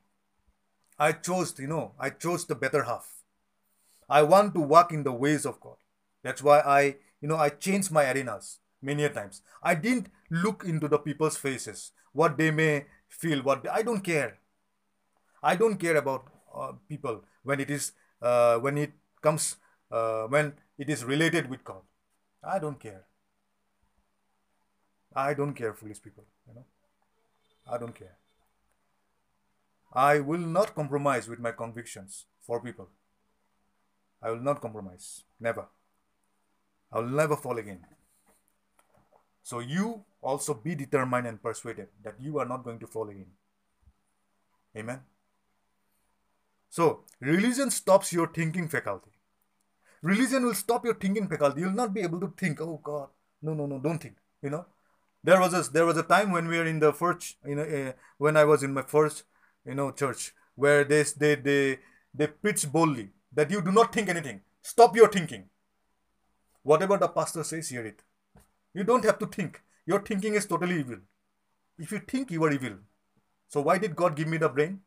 I 0.98 1.12
chose, 1.12 1.59
you 1.59 1.66
know, 1.66 1.93
I 1.98 2.10
chose 2.10 2.47
the 2.47 2.55
better 2.55 2.85
half. 2.85 3.22
I 4.09 4.22
want 4.22 4.55
to 4.55 4.60
walk 4.60 4.93
in 4.93 5.02
the 5.02 5.12
ways 5.12 5.47
of 5.47 5.60
God. 5.60 5.77
That's 6.22 6.43
why 6.43 6.60
I, 6.60 6.97
you 7.20 7.28
know, 7.28 7.36
I 7.36 7.48
changed 7.48 7.90
my 7.90 8.10
arenas 8.10 8.59
many 8.82 9.05
a 9.05 9.09
times. 9.09 9.43
I 9.62 9.74
didn't 9.74 10.09
look 10.31 10.64
into 10.64 10.89
the 10.89 10.98
people's 10.98 11.36
faces, 11.36 11.93
what 12.12 12.36
they 12.36 12.51
may 12.51 12.86
feel, 13.09 13.43
what 13.43 13.62
they, 13.62 13.68
I 13.68 13.82
don't 13.82 14.01
care. 14.01 14.39
I 15.43 15.56
don't 15.56 15.77
care 15.77 15.97
about 15.97 16.27
uh, 16.55 16.72
people 16.89 17.24
when 17.43 17.60
it 17.60 17.70
is 17.70 17.93
uh, 18.20 18.59
when 18.59 18.77
it 18.77 18.93
comes 19.22 19.56
uh, 19.91 20.25
when 20.25 20.55
it 20.79 20.89
is 20.89 21.05
related 21.05 21.49
with 21.51 21.65
God. 21.65 21.83
I 22.43 22.59
don't 22.59 22.81
care. 22.81 23.05
I 25.15 25.35
don't 25.35 25.55
care, 25.55 25.75
foolish 25.75 26.01
people. 26.01 26.25
You 26.47 26.55
know, 26.55 26.65
I 27.71 27.79
don't 27.79 27.95
care. 27.95 28.17
I 29.93 30.21
will 30.21 30.39
not 30.39 30.75
compromise 30.75 31.29
with 31.29 31.41
my 31.41 31.51
convictions 31.51 32.27
for 32.41 32.61
people. 32.62 32.89
I 34.23 34.31
will 34.31 34.41
not 34.41 34.61
compromise. 34.61 35.25
Never. 35.41 35.67
I 36.93 37.01
will 37.01 37.09
never 37.09 37.37
fall 37.37 37.59
again. 37.59 37.85
So 39.43 39.59
you 39.59 40.05
also 40.23 40.55
be 40.55 40.75
determined 40.75 41.27
and 41.27 41.43
persuaded 41.43 41.89
that 42.05 42.15
you 42.21 42.39
are 42.39 42.45
not 42.45 42.62
going 42.62 42.79
to 42.79 42.87
fall 42.87 43.09
in. 43.09 43.27
Amen. 44.77 45.01
So, 46.69 47.01
religion 47.19 47.71
stops 47.71 48.12
your 48.12 48.29
thinking 48.29 48.69
faculty. 48.69 49.11
Religion 50.02 50.44
will 50.44 50.55
stop 50.55 50.85
your 50.85 50.94
thinking 50.94 51.28
faculty. 51.28 51.60
You'll 51.60 51.72
not 51.72 51.93
be 51.93 52.01
able 52.01 52.20
to 52.20 52.32
think, 52.36 52.60
oh 52.60 52.81
God, 52.82 53.09
no, 53.43 53.55
no, 53.55 53.66
no, 53.66 53.78
don't 53.78 53.98
think. 53.98 54.16
You 54.43 54.51
know, 54.51 54.66
there 55.22 55.40
was 55.40 55.52
a 55.52 55.70
there 55.70 55.85
was 55.85 55.97
a 55.97 56.02
time 56.02 56.31
when 56.31 56.48
we 56.48 56.56
were 56.59 56.66
in 56.66 56.81
the 56.81 56.93
first, 56.93 57.36
you 57.47 57.55
know, 57.55 57.62
uh, 57.62 57.93
when 58.18 58.36
I 58.36 58.44
was 58.44 58.62
in 58.62 58.72
my 58.72 58.82
first, 58.82 59.24
you 59.66 59.74
know, 59.74 59.90
church 59.90 60.32
where 60.55 60.85
they 60.85 61.02
they 61.16 61.35
they 61.35 61.78
they 62.14 62.27
preach 62.27 62.70
boldly 62.70 63.10
that 63.32 63.51
you 63.51 63.60
do 63.62 63.72
not 63.72 63.93
think 63.94 64.09
anything. 64.09 64.40
Stop 64.62 64.97
your 64.97 65.09
thinking. 65.09 65.44
Whatever 66.62 66.97
the 66.98 67.09
pastor 67.09 67.44
says, 67.44 67.68
hear 67.68 67.85
it. 67.86 68.02
You 68.74 68.85
don't 68.85 69.05
have 69.05 69.18
to 69.18 69.27
think. 69.27 69.62
Your 69.86 70.01
thinking 70.01 70.35
is 70.35 70.47
totally 70.47 70.81
evil. 70.81 70.98
If 71.78 71.93
you 71.93 72.01
think 72.01 72.31
you 72.31 72.44
are 72.44 72.52
evil, 72.52 72.74
so 73.48 73.60
why 73.62 73.78
did 73.78 73.97
God 73.97 74.16
give 74.16 74.28
me 74.28 74.36
the 74.36 74.48
brain? 74.48 74.81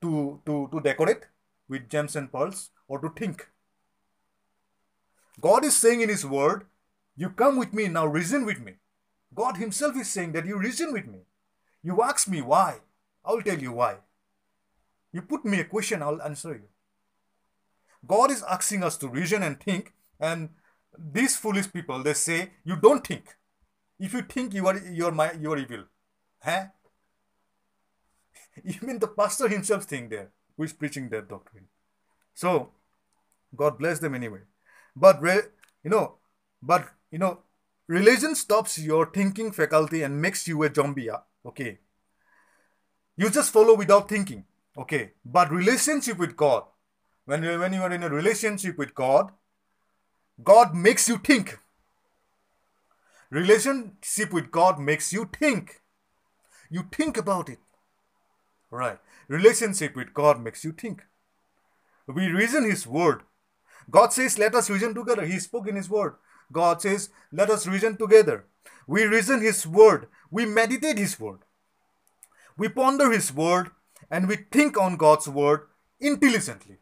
To, 0.00 0.40
to, 0.46 0.68
to 0.70 0.80
decorate 0.80 1.24
with 1.68 1.88
gems 1.90 2.14
and 2.14 2.30
pearls 2.32 2.70
or 2.86 3.00
to 3.00 3.08
think? 3.10 3.48
God 5.40 5.64
is 5.64 5.76
saying 5.76 6.00
in 6.00 6.08
His 6.08 6.26
word, 6.26 6.66
You 7.16 7.30
come 7.30 7.56
with 7.56 7.72
me, 7.72 7.88
now 7.88 8.06
reason 8.06 8.44
with 8.44 8.60
me. 8.60 8.74
God 9.34 9.56
Himself 9.56 9.96
is 9.96 10.10
saying 10.10 10.32
that 10.32 10.46
you 10.46 10.58
reason 10.58 10.92
with 10.92 11.06
me. 11.06 11.20
You 11.82 12.02
ask 12.02 12.28
me 12.28 12.42
why. 12.42 12.78
I'll 13.24 13.42
tell 13.42 13.58
you 13.58 13.72
why. 13.72 13.96
You 15.12 15.22
put 15.22 15.44
me 15.44 15.60
a 15.60 15.64
question, 15.64 16.02
I'll 16.02 16.22
answer 16.22 16.52
you. 16.52 16.68
God 18.06 18.30
is 18.30 18.42
asking 18.42 18.84
us 18.84 18.96
to 18.98 19.08
reason 19.08 19.42
and 19.42 19.60
think, 19.60 19.92
and 20.20 20.50
these 20.98 21.36
foolish 21.36 21.72
people 21.72 22.02
they 22.02 22.14
say 22.14 22.50
you 22.64 22.76
don't 22.76 23.06
think. 23.06 23.36
If 23.98 24.12
you 24.12 24.22
think 24.22 24.54
you 24.54 24.66
are 24.66 24.76
you 24.78 25.06
are 25.06 25.12
my 25.12 25.32
you 25.32 25.52
are 25.52 25.58
evil. 25.58 25.84
Huh? 26.42 26.66
Even 28.64 28.98
the 28.98 29.08
pastor 29.08 29.48
himself 29.48 29.84
think 29.84 30.10
there 30.10 30.30
who 30.56 30.64
is 30.64 30.72
preaching 30.72 31.08
that 31.10 31.28
doctrine. 31.28 31.66
So 32.34 32.70
God 33.54 33.78
bless 33.78 33.98
them 33.98 34.14
anyway. 34.14 34.40
But 34.98 35.22
you 35.84 35.90
know, 35.90 36.14
but 36.60 36.88
you 37.10 37.18
know, 37.18 37.38
religion 37.86 38.34
stops 38.34 38.78
your 38.78 39.06
thinking 39.06 39.52
faculty 39.52 40.02
and 40.02 40.20
makes 40.20 40.48
you 40.48 40.62
a 40.64 40.74
zombie. 40.74 41.10
Okay. 41.46 41.78
You 43.16 43.30
just 43.30 43.52
follow 43.52 43.74
without 43.74 44.08
thinking. 44.08 44.44
Okay. 44.76 45.12
But 45.24 45.50
relationship 45.50 46.18
with 46.18 46.36
God, 46.36 46.64
when, 47.26 47.42
when 47.42 47.72
you 47.72 47.82
are 47.82 47.92
in 47.92 48.02
a 48.02 48.08
relationship 48.08 48.76
with 48.76 48.94
God, 48.94 49.30
God 50.42 50.74
makes 50.74 51.08
you 51.08 51.18
think. 51.18 51.58
Relationship 53.30 54.32
with 54.32 54.50
God 54.50 54.78
makes 54.80 55.12
you 55.12 55.28
think. 55.38 55.80
You 56.70 56.84
think 56.90 57.16
about 57.16 57.48
it. 57.48 57.58
Right. 58.70 58.98
Relationship 59.28 59.94
with 59.96 60.12
God 60.12 60.40
makes 60.40 60.64
you 60.64 60.72
think. 60.72 61.02
We 62.06 62.28
reason 62.28 62.64
His 62.64 62.86
word. 62.86 63.22
God 63.90 64.12
says, 64.12 64.38
Let 64.38 64.54
us 64.54 64.70
reason 64.70 64.94
together. 64.94 65.24
He 65.24 65.38
spoke 65.38 65.68
in 65.68 65.76
His 65.76 65.88
word. 65.88 66.14
God 66.52 66.82
says, 66.82 67.10
Let 67.32 67.50
us 67.50 67.66
reason 67.66 67.96
together. 67.96 68.44
We 68.86 69.04
reason 69.04 69.40
His 69.40 69.66
word. 69.66 70.08
We 70.30 70.46
meditate 70.46 70.98
His 70.98 71.18
word. 71.18 71.40
We 72.56 72.68
ponder 72.68 73.10
His 73.10 73.32
word 73.32 73.70
and 74.10 74.28
we 74.28 74.36
think 74.50 74.78
on 74.78 74.96
God's 74.96 75.28
word 75.28 75.66
intelligently. 76.00 76.78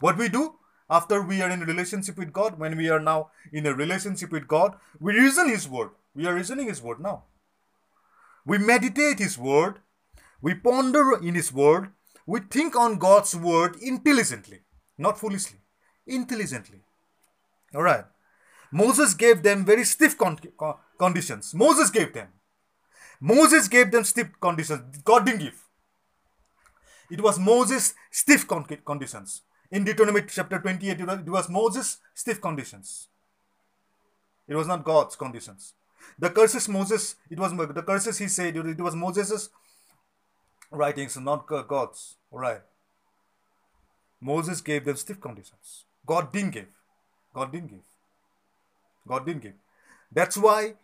What 0.00 0.16
we 0.16 0.28
do? 0.28 0.54
after 0.90 1.22
we 1.22 1.40
are 1.40 1.50
in 1.50 1.60
relationship 1.60 2.18
with 2.18 2.32
God, 2.32 2.58
when 2.58 2.76
we 2.76 2.90
are 2.90 2.98
now 2.98 3.30
in 3.52 3.64
a 3.66 3.74
relationship 3.74 4.32
with 4.32 4.48
God, 4.48 4.74
we 4.98 5.14
reason 5.14 5.48
His 5.48 5.68
word. 5.68 5.90
We 6.14 6.26
are 6.26 6.34
reasoning 6.34 6.66
His 6.66 6.82
word 6.82 7.00
now. 7.00 7.24
We 8.44 8.58
meditate 8.58 9.20
His 9.20 9.38
word. 9.38 9.78
We 10.42 10.54
ponder 10.54 11.16
in 11.22 11.36
His 11.36 11.52
word. 11.52 11.92
We 12.26 12.40
think 12.40 12.74
on 12.74 12.98
God's 12.98 13.36
word 13.36 13.76
intelligently, 13.80 14.60
not 14.98 15.18
foolishly, 15.18 15.59
intelligently. 16.06 16.80
All 17.74 17.82
right. 17.82 18.04
Moses 18.72 19.14
gave 19.14 19.42
them 19.42 19.64
very 19.64 19.84
stiff 19.84 20.16
con- 20.16 20.38
con- 20.56 20.76
conditions. 20.98 21.54
Moses 21.54 21.90
gave 21.90 22.12
them. 22.12 22.28
Moses 23.20 23.68
gave 23.68 23.90
them 23.90 24.04
stiff 24.04 24.28
conditions. 24.40 24.98
God 25.04 25.26
didn't 25.26 25.40
give. 25.40 25.60
It 27.10 27.20
was 27.20 27.38
Moses' 27.38 27.94
stiff 28.10 28.46
con- 28.46 28.64
conditions. 28.64 29.42
In 29.70 29.84
Deuteronomy 29.84 30.22
chapter 30.28 30.58
28, 30.58 31.00
it 31.00 31.28
was 31.28 31.48
Moses' 31.48 31.98
stiff 32.14 32.40
conditions. 32.40 33.08
It 34.48 34.54
was 34.54 34.66
not 34.66 34.84
God's 34.84 35.16
conditions. 35.16 35.74
The 36.18 36.30
curses 36.30 36.68
Moses, 36.68 37.16
it 37.30 37.38
was 37.38 37.52
the 37.52 37.82
curses 37.82 38.18
he 38.18 38.28
said, 38.28 38.56
it 38.56 38.80
was 38.80 38.96
Moses' 38.96 39.50
writings, 40.70 41.16
not 41.18 41.46
God's. 41.46 42.16
All 42.30 42.38
right. 42.40 42.62
Moses 44.20 44.60
gave 44.60 44.84
them 44.84 44.96
stiff 44.96 45.20
conditions. 45.20 45.84
God 46.10 46.32
didn't 46.32 46.50
give. 46.50 46.66
God 47.32 47.52
didn't 47.52 47.68
give. 47.68 47.86
God 49.06 49.24
didn't 49.24 49.42
give. 49.42 49.52
That's 50.10 50.36
why 50.36 50.74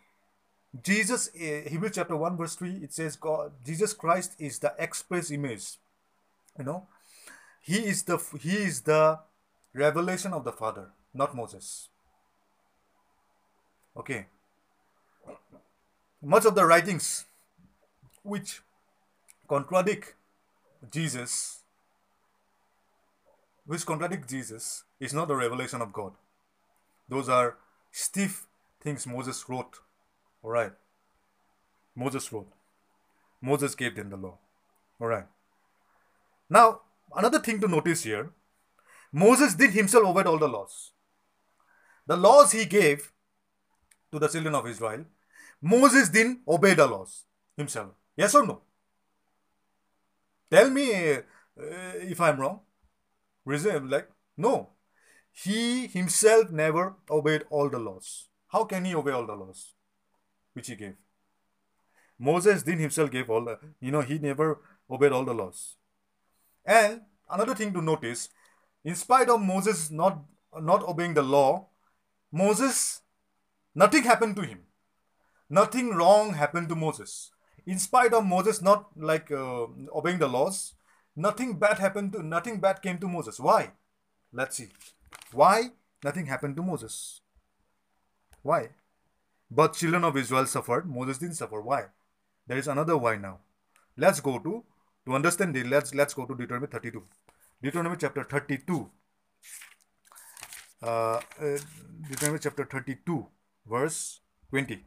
Jesus, 0.81 1.29
eh, 1.37 1.67
Hebrews 1.67 1.91
chapter 1.95 2.15
1, 2.15 2.37
verse 2.37 2.55
3, 2.55 2.75
it 2.75 2.93
says 2.93 3.17
God, 3.17 3.51
Jesus 3.65 3.91
Christ 3.91 4.35
is 4.39 4.59
the 4.59 4.73
express 4.79 5.29
image. 5.29 5.65
You 6.57 6.63
know, 6.63 6.87
he 7.61 7.75
is 7.75 8.03
the 8.03 8.17
he 8.39 8.55
is 8.55 8.81
the 8.83 9.19
revelation 9.73 10.31
of 10.31 10.45
the 10.45 10.53
Father, 10.53 10.87
not 11.13 11.35
Moses. 11.35 11.89
Okay. 13.97 14.27
Much 16.21 16.45
of 16.45 16.55
the 16.55 16.65
writings 16.65 17.25
which 18.23 18.61
contradict 19.49 20.15
Jesus, 20.89 21.63
which 23.65 23.85
contradict 23.85 24.29
Jesus, 24.29 24.85
is 24.99 25.13
not 25.13 25.27
the 25.27 25.35
revelation 25.35 25.81
of 25.81 25.93
God. 25.93 26.13
Those 27.07 27.29
are 27.29 27.57
stiff 27.91 28.47
things 28.81 29.07
Moses 29.07 29.47
wrote. 29.47 29.79
Alright. 30.43 30.73
Moses 31.95 32.31
wrote. 32.31 32.51
Moses 33.41 33.75
gave 33.75 33.95
them 33.95 34.09
the 34.09 34.17
law. 34.17 34.37
Alright. 35.01 35.27
Now, 36.49 36.81
another 37.15 37.39
thing 37.39 37.59
to 37.61 37.67
notice 37.67 38.03
here 38.03 38.31
Moses 39.11 39.53
did 39.53 39.71
himself 39.71 40.05
obey 40.05 40.23
all 40.23 40.37
the 40.37 40.47
laws. 40.47 40.91
The 42.05 42.15
laws 42.15 42.51
he 42.51 42.65
gave 42.65 43.11
to 44.11 44.19
the 44.19 44.27
children 44.27 44.55
of 44.55 44.67
Israel, 44.67 45.05
Moses 45.61 46.09
didn't 46.09 46.41
obey 46.47 46.73
the 46.73 46.87
laws 46.87 47.23
himself. 47.55 47.91
Yes 48.15 48.35
or 48.35 48.45
no? 48.45 48.61
Tell 50.49 50.69
me 50.69 51.13
uh, 51.13 51.21
if 51.55 52.21
I'm 52.21 52.39
wrong. 52.39 52.61
Reason 53.45 53.89
like 53.89 54.09
no. 54.37 54.69
He 55.43 55.85
himself 55.85 56.49
never 56.49 56.95
obeyed 57.11 57.43
all 57.51 57.69
the 57.69 57.77
laws. 57.77 58.27
How 58.47 58.63
can 58.63 58.85
he 58.85 58.95
obey 58.95 59.11
all 59.11 59.27
the 59.27 59.35
laws 59.35 59.73
which 60.53 60.67
he 60.67 60.75
gave? 60.75 60.95
Moses 62.17 62.63
didn't 62.63 62.79
himself 62.79 63.11
give 63.11 63.29
all 63.29 63.45
the, 63.45 63.59
you 63.79 63.91
know, 63.91 64.01
he 64.01 64.17
never 64.17 64.59
obeyed 64.89 65.11
all 65.11 65.23
the 65.23 65.35
laws. 65.35 65.75
And 66.65 67.01
another 67.29 67.53
thing 67.53 67.71
to 67.73 67.83
notice, 67.83 68.29
in 68.83 68.95
spite 68.95 69.29
of 69.29 69.39
Moses 69.39 69.91
not, 69.91 70.23
not 70.59 70.81
obeying 70.87 71.13
the 71.13 71.21
law, 71.21 71.67
Moses, 72.31 73.01
nothing 73.75 74.03
happened 74.03 74.35
to 74.37 74.41
him. 74.41 74.63
Nothing 75.51 75.91
wrong 75.91 76.33
happened 76.33 76.67
to 76.69 76.75
Moses. 76.75 77.29
In 77.67 77.77
spite 77.77 78.13
of 78.13 78.25
Moses 78.25 78.61
not 78.63 78.89
like 78.97 79.31
uh, 79.31 79.67
obeying 79.95 80.17
the 80.17 80.27
laws, 80.27 80.73
nothing 81.15 81.59
bad 81.59 81.77
happened 81.77 82.13
to 82.13 82.23
nothing 82.23 82.59
bad 82.59 82.81
came 82.81 82.97
to 82.97 83.07
Moses. 83.07 83.39
Why? 83.39 83.73
Let's 84.33 84.57
see. 84.57 84.69
Why 85.31 85.69
nothing 86.03 86.25
happened 86.25 86.55
to 86.57 86.63
Moses? 86.63 87.21
Why? 88.41 88.69
But 89.49 89.73
children 89.73 90.03
of 90.03 90.17
Israel 90.17 90.45
suffered. 90.45 90.89
Moses 90.89 91.17
didn't 91.17 91.35
suffer. 91.35 91.61
Why? 91.61 91.85
There 92.45 92.57
is 92.57 92.67
another 92.67 92.97
why 92.97 93.15
now. 93.17 93.39
Let's 93.97 94.19
go 94.19 94.39
to 94.39 94.63
to 95.05 95.15
understand 95.15 95.55
this, 95.55 95.65
let's 95.65 95.95
let's 95.95 96.13
go 96.13 96.25
to 96.25 96.35
Deuteronomy 96.35 96.67
32. 96.67 97.01
Deuteronomy 97.63 97.95
chapter 97.97 98.23
32. 98.23 98.89
Uh, 100.83 100.87
uh, 100.87 101.21
Deuteronomy 102.07 102.39
chapter 102.39 102.65
32, 102.65 103.25
verse 103.65 104.19
20. 104.49 104.85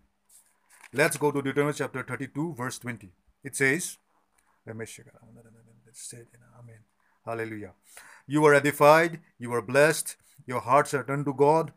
Let's 0.92 1.16
go 1.16 1.32
to 1.32 1.42
Deuteronomy 1.42 1.74
chapter 1.76 2.02
32, 2.02 2.54
verse 2.54 2.78
20. 2.78 3.10
It 3.42 3.56
says, 3.56 3.96
Amen. 4.68 4.86
Hallelujah. 7.24 7.72
You 8.26 8.44
are 8.46 8.54
edified, 8.54 9.20
you 9.38 9.52
are 9.52 9.62
blessed, 9.62 10.16
your 10.46 10.60
hearts 10.60 10.94
are 10.94 11.04
turned 11.04 11.26
to 11.26 11.34
God, 11.34 11.72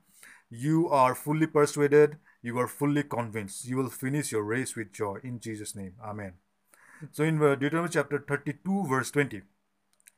you 0.50 0.90
are 0.90 1.16
fully 1.16 1.48
persuaded, 1.48 2.18
you 2.42 2.58
are 2.60 2.68
fully 2.68 3.04
convinced. 3.04 3.66
You 3.66 3.78
will 3.78 3.90
finish 3.90 4.32
your 4.32 4.44
race 4.44 4.76
with 4.76 4.92
joy 4.92 5.20
in 5.24 5.40
Jesus' 5.40 5.76
name. 5.76 5.94
Amen. 6.04 6.34
So 7.12 7.24
in 7.24 7.42
uh, 7.42 7.56
Deuteronomy 7.56 7.90
chapter 7.90 8.24
32, 8.28 8.88
verse 8.88 9.12
20, 9.12 9.42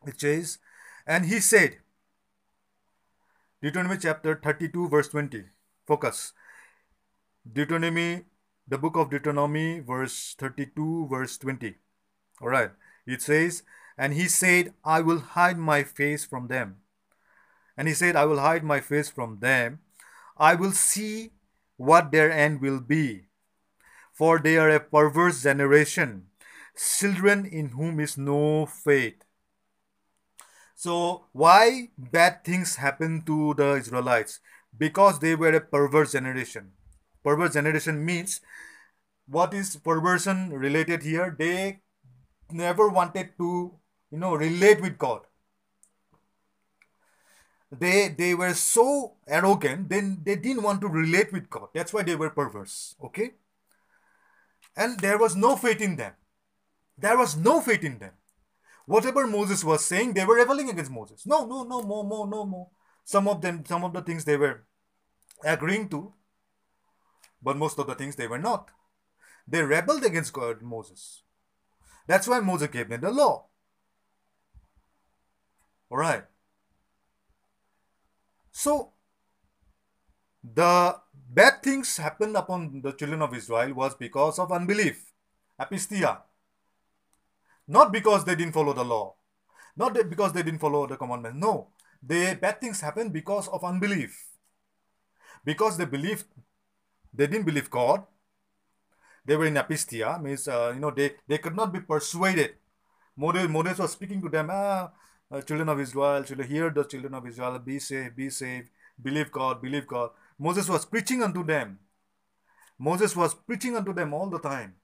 it 0.08 0.20
says, 0.20 0.60
And 1.08 1.26
he 1.26 1.40
said, 1.40 1.78
Deuteronomy 3.62 3.98
chapter 3.98 4.40
32, 4.44 4.90
verse 4.90 5.10
20, 5.10 5.44
focus. 5.88 6.34
Deuteronomy 7.52 8.26
the 8.68 8.78
book 8.78 8.96
of 8.96 9.10
Deuteronomy, 9.10 9.80
verse 9.80 10.36
32, 10.40 11.08
verse 11.10 11.38
20. 11.38 11.76
All 12.42 12.50
right. 12.50 12.72
It 13.06 13.22
says, 13.22 13.64
And 13.98 14.14
he 14.14 14.28
said, 14.28 14.74
I 14.84 15.02
will 15.02 15.20
hide 15.20 15.58
my 15.58 15.84
face 15.84 16.26
from 16.26 16.48
them. 16.48 16.78
And 17.78 17.88
he 17.88 17.94
said, 17.94 18.16
I 18.16 18.26
will 18.26 18.40
hide 18.40 18.64
my 18.64 18.80
face 18.80 19.10
from 19.10 19.40
them. 19.40 19.80
I 20.38 20.56
will 20.56 20.72
see 20.72 21.32
what 21.78 22.12
their 22.12 22.32
end 22.32 22.62
will 22.62 22.80
be. 22.80 23.28
For 24.14 24.40
they 24.40 24.58
are 24.58 24.70
a 24.70 24.80
perverse 24.80 25.44
generation, 25.44 26.28
children 26.78 27.46
in 27.46 27.70
whom 27.70 28.00
is 28.00 28.18
no 28.18 28.66
faith. 28.66 29.24
So, 30.76 31.26
why 31.32 31.90
bad 31.98 32.44
things 32.44 32.76
happened 32.76 33.26
to 33.28 33.54
the 33.56 33.76
Israelites? 33.76 34.40
Because 34.78 35.20
they 35.20 35.36
were 35.36 35.54
a 35.54 35.62
perverse 35.62 36.12
generation. 36.12 36.72
Perverse 37.24 37.54
generation 37.54 38.06
means 38.06 38.42
what 39.28 39.54
is 39.54 39.78
perversion 39.78 40.52
related 40.52 41.04
here? 41.04 41.36
They 41.38 41.82
never 42.52 42.90
wanted 42.90 43.38
to, 43.38 43.74
you 44.12 44.18
know, 44.18 44.36
relate 44.36 44.82
with 44.82 44.98
God. 44.98 45.22
They 47.72 48.08
they 48.10 48.36
were 48.36 48.54
so 48.54 49.16
arrogant, 49.28 49.90
then 49.90 50.22
they 50.24 50.36
didn't 50.36 50.64
want 50.64 50.82
to 50.82 50.88
relate 50.88 51.34
with 51.34 51.50
God. 51.50 51.70
That's 51.74 51.94
why 51.94 52.04
they 52.04 52.16
were 52.16 52.30
perverse. 52.30 52.96
Okay? 53.04 53.34
And 54.78 55.00
there 55.00 55.18
was 55.18 55.36
no 55.36 55.56
faith 55.56 55.82
in 55.82 55.96
them. 55.96 56.14
There 56.98 57.18
was 57.18 57.36
no 57.36 57.62
faith 57.62 57.84
in 57.84 58.00
them. 58.00 58.12
Whatever 58.86 59.26
Moses 59.26 59.64
was 59.64 59.84
saying, 59.84 60.14
they 60.14 60.26
were 60.26 60.36
rebelling 60.36 60.70
against 60.70 60.92
Moses. 60.92 61.26
No, 61.26 61.46
no, 61.46 61.64
no, 61.64 61.82
more, 61.82 62.04
more, 62.04 62.28
no 62.28 62.46
more. 62.46 62.70
Some 63.04 63.28
of 63.28 63.42
them, 63.42 63.64
some 63.66 63.84
of 63.84 63.94
the 63.94 64.02
things 64.02 64.26
they 64.26 64.38
were 64.38 64.64
agreeing 65.44 65.90
to, 65.90 66.14
but 67.42 67.58
most 67.58 67.80
of 67.80 67.88
the 67.88 67.96
things 67.96 68.16
they 68.16 68.28
were 68.28 68.40
not. 68.40 68.70
They 69.48 69.62
rebelled 69.62 70.04
against 70.04 70.34
God, 70.34 70.62
Moses. 70.62 71.24
That's 72.08 72.28
why 72.28 72.40
Moses 72.40 72.70
gave 72.70 72.90
them 72.90 73.02
the 73.02 73.12
law. 73.12 73.46
All 75.96 76.02
right. 76.02 76.26
So, 78.52 78.92
the 80.44 80.94
bad 81.14 81.64
things 81.64 81.96
happened 81.96 82.36
upon 82.36 82.82
the 82.82 82.92
children 82.92 83.22
of 83.22 83.34
Israel 83.34 83.74
was 83.74 83.96
because 83.96 84.38
of 84.38 84.52
unbelief, 84.52 85.14
apistia. 85.58 86.18
Not 87.66 87.94
because 87.94 88.26
they 88.26 88.36
didn't 88.36 88.52
follow 88.52 88.74
the 88.74 88.84
law, 88.84 89.16
not 89.78 89.94
because 90.10 90.34
they 90.34 90.44
didn't 90.44 90.60
follow 90.60 90.86
the 90.86 90.98
commandments. 90.98 91.40
No, 91.40 91.70
the 92.04 92.38
bad 92.42 92.60
things 92.60 92.82
happened 92.82 93.14
because 93.14 93.48
of 93.48 93.64
unbelief. 93.64 94.20
Because 95.46 95.78
they 95.78 95.86
believed, 95.86 96.26
they 97.14 97.28
didn't 97.28 97.46
believe 97.46 97.70
God. 97.70 98.04
They 99.24 99.38
were 99.38 99.46
in 99.46 99.54
apistia, 99.54 100.22
means 100.22 100.46
uh, 100.50 100.74
you 100.76 100.82
know 100.82 100.92
they 100.92 101.16
they 101.26 101.38
could 101.38 101.56
not 101.56 101.72
be 101.72 101.80
persuaded. 101.80 102.56
Moses, 103.16 103.48
Moses 103.48 103.80
was 103.80 103.94
speaking 103.94 104.22
to 104.22 104.28
them, 104.28 104.50
ah, 104.52 104.92
uh, 105.36 105.42
children 105.42 105.70
of 105.70 105.80
Israel, 105.80 106.24
children, 106.24 106.48
hear 106.48 106.70
the 106.70 106.84
children 106.84 107.14
of 107.14 107.28
Israel, 107.28 107.60
be 107.60 107.80
saved, 107.80 108.16
be 108.16 108.30
saved, 108.30 108.70
believe 109.02 109.32
God, 109.32 109.62
believe 109.62 109.88
God. 109.88 110.12
Moses 110.40 110.70
was 110.70 110.86
preaching 110.86 111.22
unto 111.24 111.44
them. 111.44 111.80
Moses 112.80 113.16
was 113.16 113.34
preaching 113.34 113.76
unto 113.76 113.94
them 113.94 114.14
all 114.14 114.30
the 114.30 114.40
time. 114.40 114.76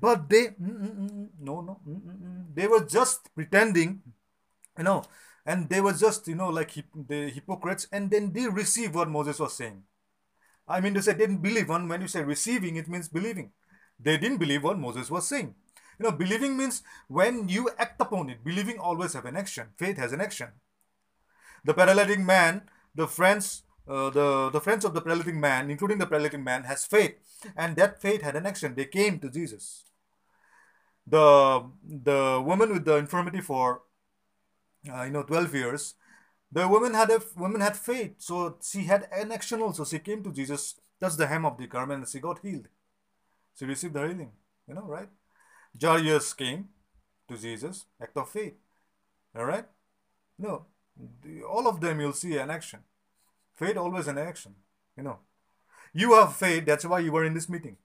But 0.00 0.28
they, 0.28 0.46
mm, 0.46 0.56
mm, 0.58 1.10
mm, 1.10 1.28
no, 1.40 1.60
no, 1.60 1.80
they 2.54 2.66
were 2.66 2.84
just 2.84 3.34
pretending, 3.34 4.00
you 4.78 4.84
know, 4.84 5.02
and 5.44 5.68
they 5.68 5.80
were 5.80 5.92
just, 5.92 6.28
you 6.28 6.34
know, 6.34 6.48
like 6.48 6.72
the 6.94 7.28
hypocrites, 7.28 7.86
and 7.92 8.10
then 8.10 8.32
they 8.32 8.46
received 8.48 8.94
what 8.94 9.10
Moses 9.10 9.38
was 9.38 9.54
saying. 9.54 9.82
I 10.66 10.80
mean 10.80 10.94
to 10.94 11.02
say, 11.02 11.12
they 11.12 11.26
didn't 11.26 11.42
believe. 11.42 11.68
When, 11.68 11.88
when 11.88 12.00
you 12.00 12.08
say 12.08 12.22
receiving, 12.22 12.76
it 12.76 12.88
means 12.88 13.08
believing. 13.08 13.52
They 14.00 14.16
didn't 14.16 14.38
believe 14.38 14.62
what 14.62 14.78
Moses 14.78 15.10
was 15.10 15.28
saying. 15.28 15.54
You 15.98 16.04
know, 16.04 16.12
believing 16.12 16.56
means 16.56 16.82
when 17.08 17.48
you 17.48 17.70
act 17.78 18.00
upon 18.00 18.30
it. 18.30 18.44
Believing 18.44 18.78
always 18.78 19.12
have 19.14 19.24
an 19.24 19.36
action. 19.36 19.68
Faith 19.76 19.96
has 19.98 20.12
an 20.12 20.20
action. 20.20 20.48
The 21.64 21.74
paralytic 21.74 22.18
man, 22.18 22.62
the 22.94 23.06
friends, 23.06 23.62
uh, 23.86 24.10
the, 24.10 24.50
the 24.50 24.60
friends 24.60 24.84
of 24.84 24.94
the 24.94 25.00
paralytic 25.00 25.34
man, 25.34 25.70
including 25.70 25.98
the 25.98 26.06
paralytic 26.06 26.40
man, 26.40 26.64
has 26.64 26.84
faith. 26.84 27.14
And 27.56 27.76
that 27.76 28.00
faith 28.00 28.22
had 28.22 28.36
an 28.36 28.46
action. 28.46 28.74
They 28.74 28.86
came 28.86 29.18
to 29.20 29.30
Jesus. 29.30 29.84
The, 31.06 31.64
the 31.84 32.42
woman 32.44 32.72
with 32.72 32.84
the 32.84 32.96
infirmity 32.96 33.40
for, 33.40 33.82
uh, 34.92 35.02
you 35.02 35.10
know, 35.10 35.22
12 35.22 35.54
years, 35.54 35.94
the 36.50 36.68
woman 36.68 36.94
had 36.94 37.10
a 37.10 37.20
woman 37.36 37.60
had 37.60 37.76
faith. 37.76 38.14
So 38.18 38.58
she 38.62 38.84
had 38.84 39.08
an 39.12 39.32
action 39.32 39.62
also. 39.62 39.84
She 39.84 39.98
came 39.98 40.22
to 40.22 40.32
Jesus, 40.32 40.76
touched 41.00 41.18
the 41.18 41.26
hem 41.26 41.46
of 41.46 41.58
the 41.58 41.66
garment, 41.66 42.02
and 42.02 42.08
she 42.08 42.20
got 42.20 42.40
healed. 42.40 42.68
She 43.58 43.64
received 43.64 43.94
the 43.94 44.06
healing. 44.06 44.32
You 44.68 44.74
know, 44.74 44.82
right? 44.82 45.08
Jairus 45.80 46.34
came 46.34 46.68
to 47.28 47.36
Jesus, 47.36 47.86
act 48.00 48.16
of 48.16 48.28
faith. 48.28 48.54
All 49.36 49.44
right? 49.44 49.64
No, 50.38 50.66
all 51.48 51.66
of 51.68 51.80
them 51.80 52.00
you'll 52.00 52.12
see 52.12 52.36
an 52.36 52.50
action. 52.50 52.80
Faith 53.54 53.76
always 53.76 54.08
an 54.08 54.18
action. 54.18 54.54
You 54.96 55.04
know, 55.04 55.18
you 55.92 56.14
have 56.14 56.36
faith. 56.36 56.66
That's 56.66 56.84
why 56.84 57.00
you 57.00 57.12
were 57.12 57.24
in 57.24 57.34
this 57.34 57.48
meeting. 57.48 57.76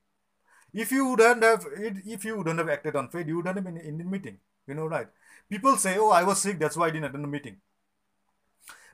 If 0.73 0.91
you 0.91 1.07
wouldn't 1.07 1.43
have, 1.43 1.65
if 1.75 2.25
you 2.25 2.37
wouldn't 2.37 2.59
have 2.59 2.69
acted 2.69 2.95
on 2.95 3.09
faith, 3.09 3.27
you 3.27 3.37
wouldn't 3.37 3.55
have 3.55 3.65
been 3.65 3.77
in 3.77 3.97
the 3.97 4.03
meeting. 4.03 4.39
You 4.67 4.73
know, 4.73 4.87
right? 4.87 5.07
People 5.49 5.77
say, 5.77 5.97
"Oh, 5.97 6.09
I 6.09 6.23
was 6.23 6.41
sick. 6.41 6.59
That's 6.59 6.75
why 6.75 6.87
I 6.87 6.89
didn't 6.89 7.05
attend 7.05 7.23
the 7.23 7.29
meeting." 7.29 7.57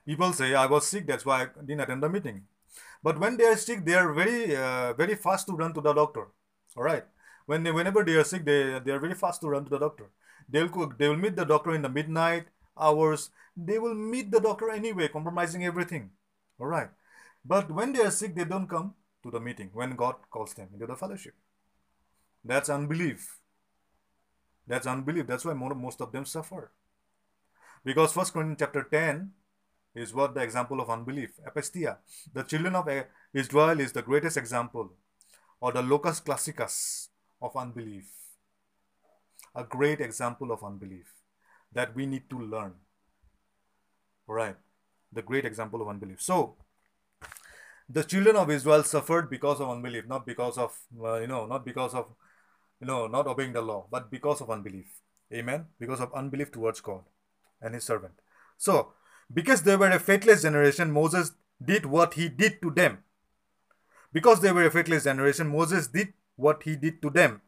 People 0.05 0.33
say, 0.33 0.53
"I 0.53 0.65
was 0.67 0.87
sick. 0.87 1.07
That's 1.07 1.25
why 1.25 1.43
I 1.43 1.45
didn't 1.65 1.81
attend 1.81 2.03
the 2.03 2.09
meeting." 2.09 2.45
But 3.01 3.19
when 3.19 3.37
they 3.37 3.45
are 3.45 3.57
sick, 3.57 3.83
they 3.83 3.95
are 3.95 4.13
very, 4.13 4.55
uh, 4.55 4.93
very 4.93 5.15
fast 5.15 5.47
to 5.47 5.53
run 5.53 5.73
to 5.73 5.81
the 5.81 5.93
doctor. 5.93 6.27
All 6.77 6.83
right 6.83 7.05
when 7.45 7.63
they, 7.63 7.71
whenever 7.71 8.03
they 8.03 8.15
are 8.15 8.23
sick, 8.23 8.45
they, 8.45 8.79
they 8.79 8.91
are 8.91 8.99
very 8.99 9.15
fast 9.15 9.41
to 9.41 9.49
run 9.49 9.63
to 9.65 9.69
the 9.69 9.79
doctor. 9.79 10.09
They'll 10.49 10.69
cook, 10.69 10.97
they 10.97 11.07
will 11.07 11.17
meet 11.17 11.35
the 11.35 11.45
doctor 11.45 11.73
in 11.73 11.81
the 11.81 11.89
midnight 11.89 12.45
hours. 12.79 13.29
They 13.55 13.79
will 13.79 13.93
meet 13.93 14.31
the 14.31 14.39
doctor 14.39 14.69
anyway, 14.69 15.07
compromising 15.07 15.65
everything. 15.65 16.11
All 16.59 16.67
right. 16.67 16.89
But 17.45 17.71
when 17.71 17.93
they 17.93 18.01
are 18.01 18.11
sick, 18.11 18.35
they 18.35 18.45
don't 18.45 18.67
come 18.67 18.95
to 19.23 19.31
the 19.31 19.39
meeting 19.39 19.69
when 19.73 19.95
God 19.95 20.15
calls 20.29 20.53
them 20.53 20.69
into 20.73 20.87
the 20.87 20.95
fellowship. 20.95 21.33
That's 22.43 22.69
unbelief. 22.69 23.39
That's 24.67 24.87
unbelief. 24.87 25.27
That's 25.27 25.45
why 25.45 25.53
most 25.53 26.01
of 26.01 26.11
them 26.11 26.25
suffer. 26.25 26.71
Because 27.83 28.13
First 28.13 28.33
Corinthians 28.33 28.59
chapter 28.59 28.87
10 28.89 29.31
is 29.95 30.13
what 30.13 30.33
the 30.33 30.41
example 30.41 30.79
of 30.79 30.89
unbelief. 30.89 31.31
Apistia. 31.45 31.97
The 32.33 32.43
children 32.43 32.75
of 32.75 32.87
eh, 32.87 33.03
Israel 33.33 33.79
is 33.79 33.91
the 33.91 34.01
greatest 34.01 34.37
example. 34.37 34.93
Or 35.59 35.71
the 35.71 35.81
locus 35.81 36.19
classicus 36.19 37.09
of 37.43 37.55
unbelief. 37.55 38.05
A 39.53 39.63
great 39.63 40.01
example 40.01 40.51
of 40.51 40.63
unbelief 40.63 41.13
that 41.73 41.95
we 41.95 42.05
need 42.05 42.29
to 42.29 42.39
learn. 42.39 42.73
Right? 44.25 44.55
The 45.11 45.21
great 45.21 45.45
example 45.45 45.81
of 45.81 45.89
unbelief. 45.89 46.21
So, 46.21 46.55
the 47.89 48.03
children 48.03 48.35
of 48.37 48.49
Israel 48.49 48.83
suffered 48.83 49.29
because 49.29 49.59
of 49.59 49.69
unbelief, 49.69 50.07
not 50.07 50.25
because 50.25 50.57
of, 50.57 50.75
uh, 51.03 51.19
you 51.19 51.27
know, 51.27 51.45
not 51.45 51.65
because 51.65 51.93
of, 51.93 52.07
you 52.79 52.87
know, 52.87 53.07
not 53.07 53.27
obeying 53.27 53.53
the 53.53 53.61
law, 53.61 53.85
but 53.91 54.09
because 54.09 54.41
of 54.41 54.49
unbelief. 54.49 54.87
Amen? 55.31 55.65
Because 55.79 55.99
of 55.99 56.13
unbelief 56.13 56.51
towards 56.51 56.81
God 56.81 57.03
and 57.61 57.73
his 57.73 57.83
servant. 57.83 58.13
So, 58.57 58.93
because 59.33 59.63
they 59.63 59.75
were 59.75 59.89
a 59.89 59.99
faithless 59.99 60.43
generation, 60.43 60.91
Moses 60.91 61.33
did 61.63 61.85
what 61.85 62.13
he 62.13 62.29
did 62.29 62.61
to 62.61 62.71
them. 62.71 62.99
Because 64.11 64.41
they 64.41 64.51
were 64.51 64.65
a 64.65 64.71
faithless 64.71 65.05
generation, 65.05 65.49
Moses 65.49 65.87
did 65.87 66.13
what 66.35 66.63
he 66.63 66.75
did 66.75 67.01
to 67.01 67.09
them. 67.09 67.41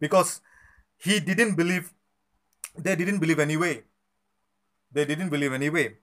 Because 0.00 0.40
he 0.96 1.20
didn't 1.20 1.54
believe 1.54 1.92
they 2.76 2.96
didn't 2.96 3.18
believe 3.18 3.38
anyway. 3.38 3.82
They 4.92 5.04
didn't 5.04 5.28
believe 5.28 5.52
anyway. 5.52 5.98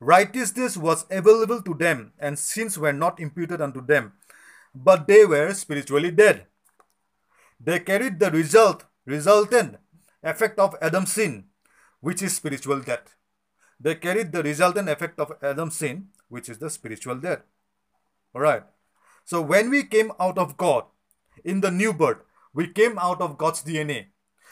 Righteousness 0.00 0.76
was 0.76 1.06
available 1.10 1.60
to 1.62 1.74
them 1.74 2.12
and 2.18 2.38
sins 2.38 2.78
were 2.78 2.92
not 2.92 3.20
imputed 3.20 3.60
unto 3.60 3.84
them 3.84 4.12
but 4.74 5.06
they 5.06 5.24
were 5.24 5.52
spiritually 5.54 6.10
dead. 6.10 6.46
They 7.60 7.80
carried 7.80 8.20
the 8.20 8.30
result 8.30 8.84
resultant 9.04 9.76
effect 10.22 10.58
of 10.58 10.76
adam's 10.82 11.12
sin 11.12 11.44
which 12.00 12.22
is 12.22 12.36
spiritual 12.36 12.80
death. 12.80 13.16
They 13.80 13.94
carried 13.94 14.32
the 14.32 14.42
resultant 14.42 14.88
effect 14.88 15.18
of 15.18 15.32
adam's 15.42 15.76
sin 15.76 16.08
which 16.28 16.48
is 16.48 16.58
the 16.58 16.70
spiritual 16.70 17.16
death. 17.16 17.42
All 18.34 18.40
right 18.40 18.62
so 19.24 19.40
when 19.42 19.70
we 19.70 19.84
came 19.84 20.12
out 20.20 20.38
of 20.38 20.56
god 20.56 20.84
in 21.44 21.60
the 21.60 21.70
new 21.70 21.92
birth. 21.92 22.18
We 22.52 22.68
came 22.68 22.98
out 22.98 23.20
of 23.20 23.38
God's 23.38 23.62
DNA. 23.62 24.06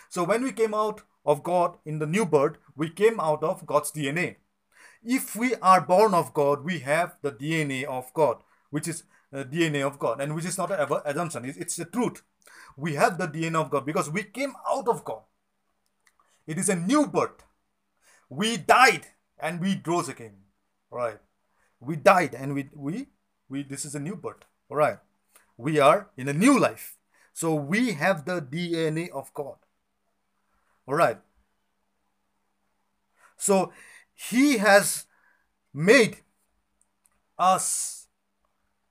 So 0.09 0.25
when 0.25 0.43
we 0.43 0.53
came 0.53 0.75
out 0.75 1.03
of 1.25 1.43
God 1.43 1.77
in 1.85 1.99
the 1.99 2.07
new 2.07 2.25
birth, 2.25 2.57
we 2.77 2.89
came 2.89 3.19
out 3.21 3.43
of 3.43 3.67
God's 3.67 3.91
DNA. 3.91 4.37
If 5.03 5.37
we 5.37 5.55
are 5.57 5.81
born 5.81 6.15
of 6.15 6.35
God, 6.35 6.65
we 6.65 6.81
have 6.81 7.17
the 7.23 7.33
DNA 7.33 7.85
of 7.85 8.13
God, 8.15 8.39
which 8.71 8.89
is 8.89 9.05
uh, 9.33 9.39
the 9.39 9.45
DNA 9.45 9.87
of 9.87 9.99
God, 9.99 10.21
and 10.21 10.35
which 10.35 10.45
is 10.45 10.59
not 10.59 10.71
an 10.71 11.01
assumption, 11.05 11.45
it's 11.45 11.77
the 11.77 11.85
truth. 11.85 12.23
We 12.77 12.95
have 12.95 13.19
the 13.19 13.27
DNA 13.29 13.57
of 13.57 13.71
God 13.71 13.85
because 13.85 14.11
we 14.11 14.23
came 14.23 14.55
out 14.69 14.89
of 14.89 15.05
God. 15.05 15.23
It 16.47 16.59
is 16.59 16.69
a 16.69 16.77
new 16.77 17.07
birth. 17.07 17.45
We 18.29 18.57
died 18.57 19.07
and 19.39 19.61
we 19.61 19.81
rose 19.85 20.09
again. 20.09 20.37
All 20.91 20.99
right. 20.99 21.19
We 21.81 21.97
died 21.97 22.35
and 22.35 22.55
we 22.55 22.69
we 22.75 23.09
we 23.49 23.63
this 23.63 23.85
is 23.85 23.95
a 23.95 24.01
new 24.01 24.17
birth. 24.17 24.45
All 24.71 24.77
right 24.77 24.99
we 25.57 25.79
are 25.79 26.11
in 26.17 26.29
a 26.29 26.33
new 26.33 26.59
life. 26.59 26.97
So 27.33 27.55
we 27.55 27.93
have 27.93 28.25
the 28.25 28.41
DNA 28.41 29.11
of 29.11 29.33
God. 29.35 29.57
All 30.87 30.95
right. 30.95 31.19
So 33.37 33.73
he 34.15 34.59
has 34.59 35.07
made 35.75 36.19
us 37.39 38.09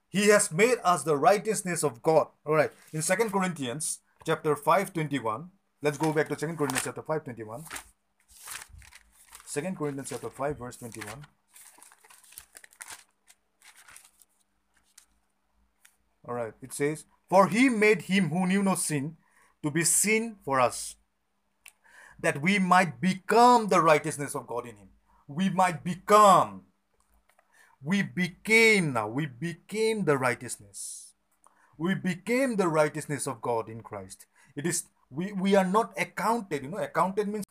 he 0.09 0.29
has 0.29 0.49
made 0.49 0.77
us 0.83 1.03
the 1.03 1.17
righteousness 1.17 1.83
of 1.83 2.01
God. 2.01 2.27
All 2.45 2.55
right. 2.55 2.71
In 2.93 3.01
Second 3.01 3.31
Corinthians 3.31 3.99
chapter 4.25 4.55
5:21, 4.55 5.49
let's 5.81 5.97
go 5.97 6.13
back 6.13 6.29
to 6.29 6.39
Second 6.39 6.57
Corinthians 6.57 6.85
chapter 6.85 7.01
5:21. 7.01 7.65
Second 9.45 9.77
Corinthians 9.77 10.09
chapter 10.09 10.29
5 10.29 10.57
verse 10.57 10.77
21. 10.77 11.25
All 16.27 16.33
right. 16.33 16.53
It 16.61 16.73
says, 16.73 17.05
"For 17.29 17.47
he 17.47 17.69
made 17.69 18.03
him 18.03 18.29
who 18.29 18.47
knew 18.47 18.63
no 18.63 18.75
sin 18.75 19.17
to 19.63 19.71
be 19.71 19.83
sin 19.83 20.37
for 20.43 20.59
us, 20.59 20.95
that 22.19 22.41
we 22.41 22.59
might 22.59 22.99
become 23.01 23.67
the 23.67 23.81
righteousness 23.81 24.35
of 24.35 24.47
God 24.47 24.67
in 24.67 24.77
him." 24.77 24.89
We 25.27 25.49
might 25.49 25.83
become 25.83 26.65
we 27.85 28.01
became 28.01 28.93
now 28.93 29.07
we 29.07 29.27
became 29.27 30.05
the 30.05 30.17
righteousness 30.17 31.13
we 31.77 31.93
became 31.93 32.55
the 32.55 32.67
righteousness 32.67 33.27
of 33.27 33.41
god 33.41 33.69
in 33.69 33.81
christ 33.81 34.25
it 34.55 34.65
is 34.65 34.85
we 35.11 35.31
we 35.33 35.55
are 35.55 35.65
not 35.65 35.93
accounted 35.97 36.63
you 36.63 36.69
know 36.69 36.77
accounted 36.77 37.27
means 37.27 37.44